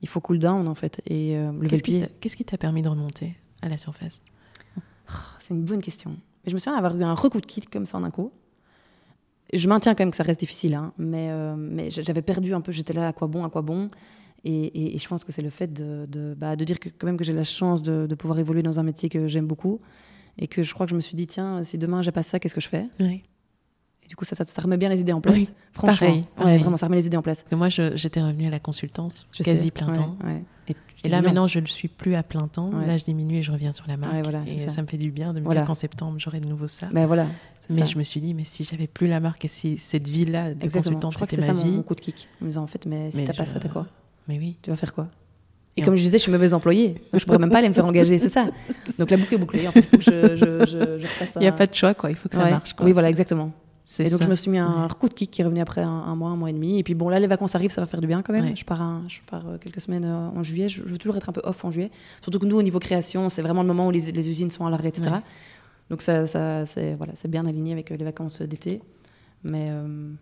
il 0.00 0.08
faut 0.08 0.20
cool 0.20 0.38
down, 0.38 0.66
en 0.66 0.74
fait. 0.74 1.02
Et 1.06 1.36
euh, 1.36 1.52
le 1.52 1.68
Qu'est-ce 1.68 2.36
qui, 2.36 2.44
t'a, 2.44 2.56
permis 2.56 2.80
de 2.82 2.88
remonter 2.88 3.34
à 3.60 3.68
la 3.68 3.76
surface? 3.76 4.20
C'est 5.40 5.50
une 5.50 5.64
bonne 5.64 5.82
question. 5.82 6.10
Mais 6.44 6.50
je 6.50 6.54
me 6.54 6.58
souviens 6.58 6.76
avoir 6.78 6.96
eu 6.96 7.02
un 7.02 7.14
recoup 7.14 7.40
de 7.40 7.46
kit 7.46 7.60
comme 7.60 7.84
ça 7.84 7.98
en 7.98 8.04
un 8.04 8.10
coup. 8.10 8.32
Je 9.56 9.68
maintiens 9.68 9.94
quand 9.94 10.02
même 10.04 10.10
que 10.10 10.16
ça 10.16 10.22
reste 10.24 10.40
difficile, 10.40 10.74
hein, 10.74 10.92
mais, 10.98 11.28
euh, 11.30 11.54
mais 11.56 11.90
j'avais 11.90 12.22
perdu 12.22 12.54
un 12.54 12.60
peu, 12.60 12.72
j'étais 12.72 12.92
là 12.92 13.08
à 13.08 13.12
quoi 13.12 13.28
bon, 13.28 13.44
à 13.44 13.50
quoi 13.50 13.62
bon? 13.62 13.90
Et, 14.44 14.94
et- 14.94 14.98
je 14.98 15.08
pense 15.08 15.24
que 15.24 15.32
c'est 15.32 15.40
le 15.42 15.50
fait 15.50 15.72
de, 15.72 16.06
de, 16.06 16.34
bah, 16.34 16.54
de 16.56 16.64
dire 16.64 16.78
que 16.78 16.88
quand 16.90 17.06
même 17.06 17.16
que 17.16 17.24
j'ai 17.24 17.32
la 17.32 17.44
chance 17.44 17.82
de, 17.82 18.06
de 18.06 18.14
pouvoir 18.14 18.38
évoluer 18.38 18.62
dans 18.62 18.78
un 18.78 18.82
métier 18.82 19.08
que 19.08 19.26
j'aime 19.28 19.46
beaucoup. 19.46 19.80
Et 20.36 20.48
que 20.48 20.62
je 20.64 20.74
crois 20.74 20.84
que 20.86 20.90
je 20.90 20.96
me 20.96 21.00
suis 21.00 21.14
dit, 21.16 21.26
tiens, 21.28 21.62
si 21.64 21.78
demain 21.78 22.02
j'ai 22.02 22.10
pas 22.12 22.24
ça, 22.24 22.38
qu'est-ce 22.40 22.54
que 22.56 22.60
je 22.60 22.68
fais? 22.68 22.86
Et 24.04 24.08
du 24.08 24.16
coup, 24.16 24.24
ça, 24.24 24.36
ça, 24.36 24.44
ça 24.44 24.60
remet 24.62 24.76
bien 24.76 24.88
les 24.88 25.00
idées 25.00 25.12
en 25.12 25.20
place. 25.20 25.34
Oui, 25.34 25.48
Franchement, 25.72 26.06
pareil, 26.06 26.18
Ouais, 26.18 26.24
pareil. 26.36 26.58
vraiment, 26.58 26.76
ça 26.76 26.86
remet 26.86 26.96
les 26.98 27.06
idées 27.06 27.16
en 27.16 27.22
place. 27.22 27.38
Parce 27.38 27.50
que 27.50 27.54
moi, 27.56 27.68
j'étais 27.70 28.20
revenue 28.20 28.46
à 28.46 28.50
la 28.50 28.58
consultance 28.60 29.26
Je 29.32 29.42
quasi 29.42 29.64
sais, 29.66 29.70
plein 29.70 29.88
ouais, 29.88 29.92
temps. 29.94 30.16
ouais. 30.24 30.42
Et, 31.06 31.10
là, 31.10 31.20
maintenant, 31.20 31.46
je 31.46 31.58
ne 31.58 31.64
le 31.64 31.68
suis 31.70 31.88
plus 31.88 32.14
à 32.14 32.22
plein 32.22 32.48
temps. 32.48 32.70
Ouais. 32.70 32.86
Là, 32.86 32.96
je 32.96 33.04
diminue 33.04 33.36
et 33.36 33.42
je 33.42 33.52
reviens 33.52 33.74
sur 33.74 33.86
la 33.86 33.98
marque. 33.98 34.14
Ouais, 34.14 34.22
voilà, 34.22 34.40
c'est 34.46 34.54
et 34.54 34.58
ça. 34.58 34.70
ça. 34.70 34.80
me 34.80 34.86
fait 34.86 34.96
du 34.96 35.10
bien 35.10 35.34
de 35.34 35.40
me 35.40 35.44
Voilà. 35.44 35.60
dire 35.60 35.66
qu'en 35.66 35.74
septembre, 35.74 36.14
j'aurai 36.18 36.40
de 36.40 36.48
nouveau 36.48 36.66
ça. 36.66 36.88
Ben 36.92 37.04
voilà. 37.06 37.26
Mais 37.68 37.80
ça. 37.80 37.84
je 37.84 37.98
me 37.98 38.04
suis 38.04 38.22
dit, 38.22 38.32
mais 38.32 38.44
si 38.44 38.64
j'avais 38.64 38.86
plus 38.86 39.06
la 39.06 39.20
marque 39.20 39.44
et 39.44 39.48
si 39.48 39.78
cette 39.78 40.08
vie-là 40.08 40.54
de 40.54 40.64
Exactement. 40.64 40.82
consultante, 40.82 41.12
Je 41.12 41.16
crois 41.16 41.26
que 41.26 41.36
c'était 41.36 41.42
ma 41.42 41.48
ça 41.48 41.52
mon, 41.52 41.62
vie. 41.62 41.76
mon 41.76 41.82
coup 41.82 41.94
de 41.94 42.00
kick. 42.00 42.26
En 42.40 42.44
me 42.46 42.50
disant, 42.50 42.62
en 42.62 42.66
fait, 42.66 42.86
mais 42.86 43.10
si 43.10 43.22
t'as 43.24 43.34
pas 43.34 43.44
ça, 43.44 43.60
t'as 43.60 43.68
quoi? 43.68 43.86
Mais 44.28 44.38
oui. 44.38 44.56
Tu 44.62 44.70
vas 44.70 44.76
faire 44.76 44.94
quoi? 44.94 45.08
Et, 45.76 45.82
Et 45.82 45.84
comme 45.84 45.94
je 45.96 46.02
disais, 46.02 46.16
je 46.16 46.22
suis 46.22 46.32
mauvaise 46.32 46.54
employée. 46.54 46.94
Je 47.12 47.22
pourrais 47.26 47.36
même 47.38 47.50
pas 47.50 47.58
aller 47.58 47.68
me 47.68 47.74
faire 47.74 47.84
engager, 47.84 48.16
c'est 48.16 48.30
ça. 48.30 48.44
Donc 48.98 49.10
la 49.10 49.18
boucle 49.18 49.34
est 49.34 49.38
bouclée. 49.38 49.68
En 49.68 49.72
fait, 49.72 49.86
je, 49.92 49.98
je, 50.00 50.66
je, 50.66 50.98
je 51.00 51.02
refasse 51.06 51.32
Il 51.36 51.40
n'y 51.40 51.46
a 51.48 51.52
pas 51.52 51.66
de 51.66 51.74
choix, 51.74 51.92
quoi. 51.92 52.10
Il 52.10 52.16
faut 52.16 52.30
que 52.30 52.34
ça 52.36 52.44
Ouais. 52.44 52.50
marche. 52.50 52.72
Quoi. 52.72 52.86
Oui, 52.86 52.92
voilà, 52.92 53.10
exactement. 53.10 53.52
Et 53.98 54.04
donc 54.10 54.18
ça. 54.20 54.24
je 54.24 54.30
me 54.30 54.34
suis 54.34 54.50
mis 54.50 54.58
un 54.58 54.88
coup 54.88 55.08
de 55.08 55.14
kick 55.14 55.30
qui 55.30 55.42
est 55.42 55.44
revenu 55.44 55.60
après 55.60 55.82
un, 55.82 55.88
un 55.90 56.14
mois, 56.16 56.30
un 56.30 56.36
mois 56.36 56.48
et 56.50 56.52
demi. 56.54 56.78
Et 56.78 56.82
puis 56.82 56.94
bon, 56.94 57.08
là, 57.10 57.20
les 57.20 57.26
vacances 57.26 57.54
arrivent, 57.54 57.70
ça 57.70 57.80
va 57.82 57.86
faire 57.86 58.00
du 58.00 58.06
bien 58.06 58.22
quand 58.22 58.32
même. 58.32 58.44
Ouais. 58.44 58.56
Je 58.56 58.64
pars, 58.64 58.80
un- 58.80 59.04
je 59.08 59.18
pars 59.26 59.46
euh, 59.46 59.58
quelques 59.58 59.80
semaines 59.80 60.04
euh, 60.06 60.28
en 60.28 60.42
juillet. 60.42 60.68
Je, 60.70 60.82
je 60.86 60.92
veux 60.92 60.98
toujours 60.98 61.16
être 61.16 61.28
un 61.28 61.32
peu 61.32 61.42
off 61.44 61.64
en 61.64 61.70
juillet. 61.70 61.90
Surtout 62.22 62.38
que 62.38 62.46
nous, 62.46 62.56
au 62.56 62.62
niveau 62.62 62.78
création, 62.78 63.28
c'est 63.28 63.42
vraiment 63.42 63.60
le 63.62 63.68
moment 63.68 63.86
où 63.86 63.90
les, 63.90 64.10
les 64.12 64.28
usines 64.30 64.48
sont 64.50 64.64
à 64.64 64.70
l'arrêt, 64.70 64.88
etc. 64.88 65.10
Ouais. 65.10 65.20
Donc 65.90 66.00
ça, 66.00 66.26
ça 66.26 66.64
c'est 66.64 66.94
voilà, 66.94 67.12
c'est 67.14 67.28
bien 67.30 67.44
aligné 67.44 67.72
avec 67.72 67.92
euh, 67.92 67.96
les 67.96 68.04
vacances 68.04 68.40
d'été. 68.40 68.80
Mais, 69.42 69.68
euh, 69.70 70.12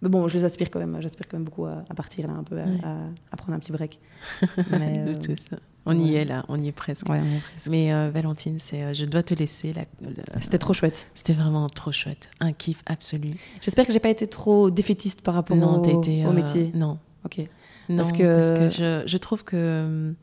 mais 0.00 0.08
bon, 0.08 0.26
je 0.28 0.38
les 0.38 0.44
aspire 0.44 0.70
quand 0.70 0.78
même. 0.78 0.96
J'aspire 1.02 1.28
quand 1.28 1.36
même 1.36 1.44
beaucoup 1.44 1.66
à, 1.66 1.84
à 1.90 1.94
partir 1.94 2.28
là, 2.28 2.32
un 2.32 2.44
peu, 2.44 2.58
à, 2.58 2.64
Ouais. 2.64 2.80
à- 2.82 3.08
à 3.30 3.36
prendre 3.36 3.52
un 3.54 3.58
petit 3.58 3.72
break. 3.72 3.98
Mais, 4.70 5.12
tous. 5.12 5.50
On 5.86 5.98
y 5.98 6.16
est 6.16 6.24
là, 6.26 6.44
on 6.48 6.60
y 6.60 6.68
est 6.68 6.72
presque. 6.72 7.08
ouais, 7.08 7.18
on 7.22 7.36
est 7.36 7.40
presque. 7.40 7.66
Mais 7.70 7.92
euh, 7.94 8.10
Valentine, 8.12 8.58
c'est, 8.58 8.82
euh, 8.82 8.92
je 8.94 9.06
dois 9.06 9.22
te 9.22 9.32
laisser. 9.32 9.72
la- 9.72 9.84
C'était 10.42 10.58
trop 10.58 10.74
chouette. 10.74 11.08
C'était 11.14 11.32
vraiment 11.32 11.66
trop 11.68 11.92
chouette. 11.92 12.28
Un 12.40 12.52
kiff 12.52 12.82
absolu. 12.86 13.30
J'espère 13.62 13.86
que 13.86 13.92
j'ai 13.92 14.00
pas 14.00 14.10
été 14.10 14.26
trop 14.26 14.70
défaitiste 14.70 15.22
par 15.22 15.34
rapport 15.34 15.56
non, 15.56 15.80
au, 15.80 15.84
t'as 15.84 15.92
été. 15.92 16.26
au 16.26 16.30
euh, 16.30 16.32
métier. 16.32 16.70
Non. 16.74 16.98
Ok. 17.24 17.38
Non, 17.88 17.96
Parce 18.02 18.12
parce 18.12 18.50
que- 18.52 18.68
je, 18.68 19.02
je 19.06 19.16
trouve 19.16 19.44
que 19.44 19.84
hum, 19.84 20.14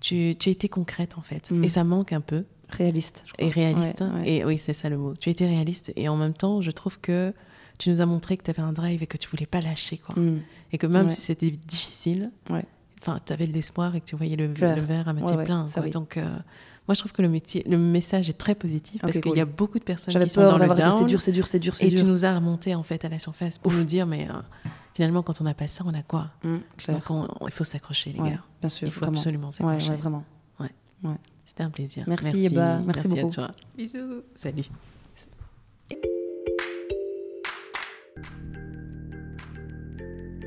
tu, 0.00 0.34
tu 0.38 0.48
as 0.48 0.52
été 0.52 0.68
concrète 0.68 1.16
en 1.16 1.22
fait. 1.22 1.48
Mm. 1.50 1.62
Et 1.64 1.68
ça 1.68 1.84
manque 1.84 2.12
un 2.12 2.20
peu. 2.20 2.44
Réaliste. 2.70 3.22
je 3.26 3.32
crois. 3.34 3.46
Et 3.46 3.50
réaliste. 3.50 4.00
Ouais, 4.00 4.20
ouais. 4.20 4.28
Et 4.30 4.44
oui, 4.44 4.58
c'est 4.58 4.74
ça 4.74 4.88
le 4.88 4.96
mot. 4.96 5.14
Tu 5.14 5.28
as 5.28 5.32
été 5.32 5.46
réaliste. 5.46 5.92
Et 5.94 6.08
en 6.08 6.16
même 6.16 6.34
temps, 6.34 6.60
je 6.60 6.72
trouve 6.72 6.98
que 6.98 7.32
tu 7.78 7.90
nous 7.90 8.00
as 8.00 8.06
montré 8.06 8.36
que 8.36 8.42
tu 8.42 8.50
avais 8.50 8.62
un 8.62 8.72
drive 8.72 9.02
et 9.02 9.06
que 9.06 9.16
tu 9.16 9.28
voulais 9.28 9.46
pas 9.46 9.60
lâcher. 9.60 9.98
Quoi. 9.98 10.16
Mm. 10.20 10.40
Et 10.72 10.78
que 10.78 10.86
même 10.88 11.08
si 11.08 11.20
c'était 11.20 11.50
difficile, 11.52 12.32
Ouais. 12.50 12.64
Enfin, 13.06 13.20
tu 13.24 13.32
avais 13.32 13.46
de 13.46 13.52
l'espoir 13.52 13.94
et 13.94 14.00
que 14.00 14.06
tu 14.06 14.16
voyais 14.16 14.36
le, 14.36 14.46
le 14.48 14.80
verre 14.80 15.08
à 15.08 15.12
moitié 15.12 15.32
Ouais, 15.36 15.38
ouais, 15.40 15.44
plein. 15.44 15.68
ça 15.68 15.74
quoi. 15.74 15.84
oui. 15.84 15.90
Donc, 15.90 16.16
euh, 16.16 16.22
moi, 16.88 16.94
je 16.94 16.98
trouve 17.00 17.12
que 17.12 17.22
le, 17.22 17.28
métier, 17.28 17.64
le 17.68 17.78
message 17.78 18.28
est 18.28 18.38
très 18.38 18.54
positif 18.54 19.00
parce 19.00 19.16
Ok, 19.16 19.22
qu'il 19.22 19.30
cool. 19.32 19.38
y 19.38 19.40
a 19.40 19.46
beaucoup 19.46 19.78
de 19.78 19.84
personnes 19.84 20.18
qui 20.22 20.28
sont 20.30 20.42
dans 20.42 20.58
le 20.58 20.64
été 20.66 20.74
c'est 20.76 20.82
down. 20.82 21.06
dur, 21.06 21.20
c'est 21.20 21.32
dur, 21.32 21.46
c'est 21.46 21.58
dur, 21.58 21.76
c'est 21.76 21.86
Et 21.86 21.90
dur. 21.90 22.00
tu 22.00 22.04
nous 22.04 22.24
as 22.24 22.34
remonté 22.34 22.74
en 22.74 22.82
fait 22.82 23.04
à 23.04 23.08
la 23.08 23.18
surface 23.18 23.58
pour 23.58 23.72
nous 23.72 23.84
dire, 23.84 24.06
mais 24.06 24.28
euh, 24.28 24.34
finalement, 24.94 25.22
quand 25.22 25.40
on 25.40 25.44
n'a 25.44 25.54
pas 25.54 25.66
ça, 25.66 25.82
on 25.86 25.94
a 25.94 26.02
quoi 26.02 26.30
Mm, 26.44 26.56
clair. 26.76 26.96
Donc, 26.98 27.10
on- 27.10 27.28
on- 27.40 27.46
il 27.48 27.52
faut 27.52 27.64
s'accrocher, 27.64 28.12
les 28.12 28.20
Ouais, 28.20 28.30
gars. 28.32 28.42
bien 28.60 28.68
sûr. 28.68 28.86
Il 28.88 28.90
faut 28.90 29.00
vraiment. 29.00 29.16
absolument 29.18 29.46
Ouais, 29.48 29.52
s'accrocher. 29.52 29.90
ouais, 29.90 29.96
vraiment. 29.96 30.24
C'était 31.46 31.62
un 31.62 31.70
plaisir. 31.70 32.04
Merci. 32.06 32.48
Merci 32.86 33.18
à 33.18 33.22
beaucoup. 33.22 33.34
toi. 33.34 33.50
Bisous. 33.76 34.22
Salut. 34.34 34.64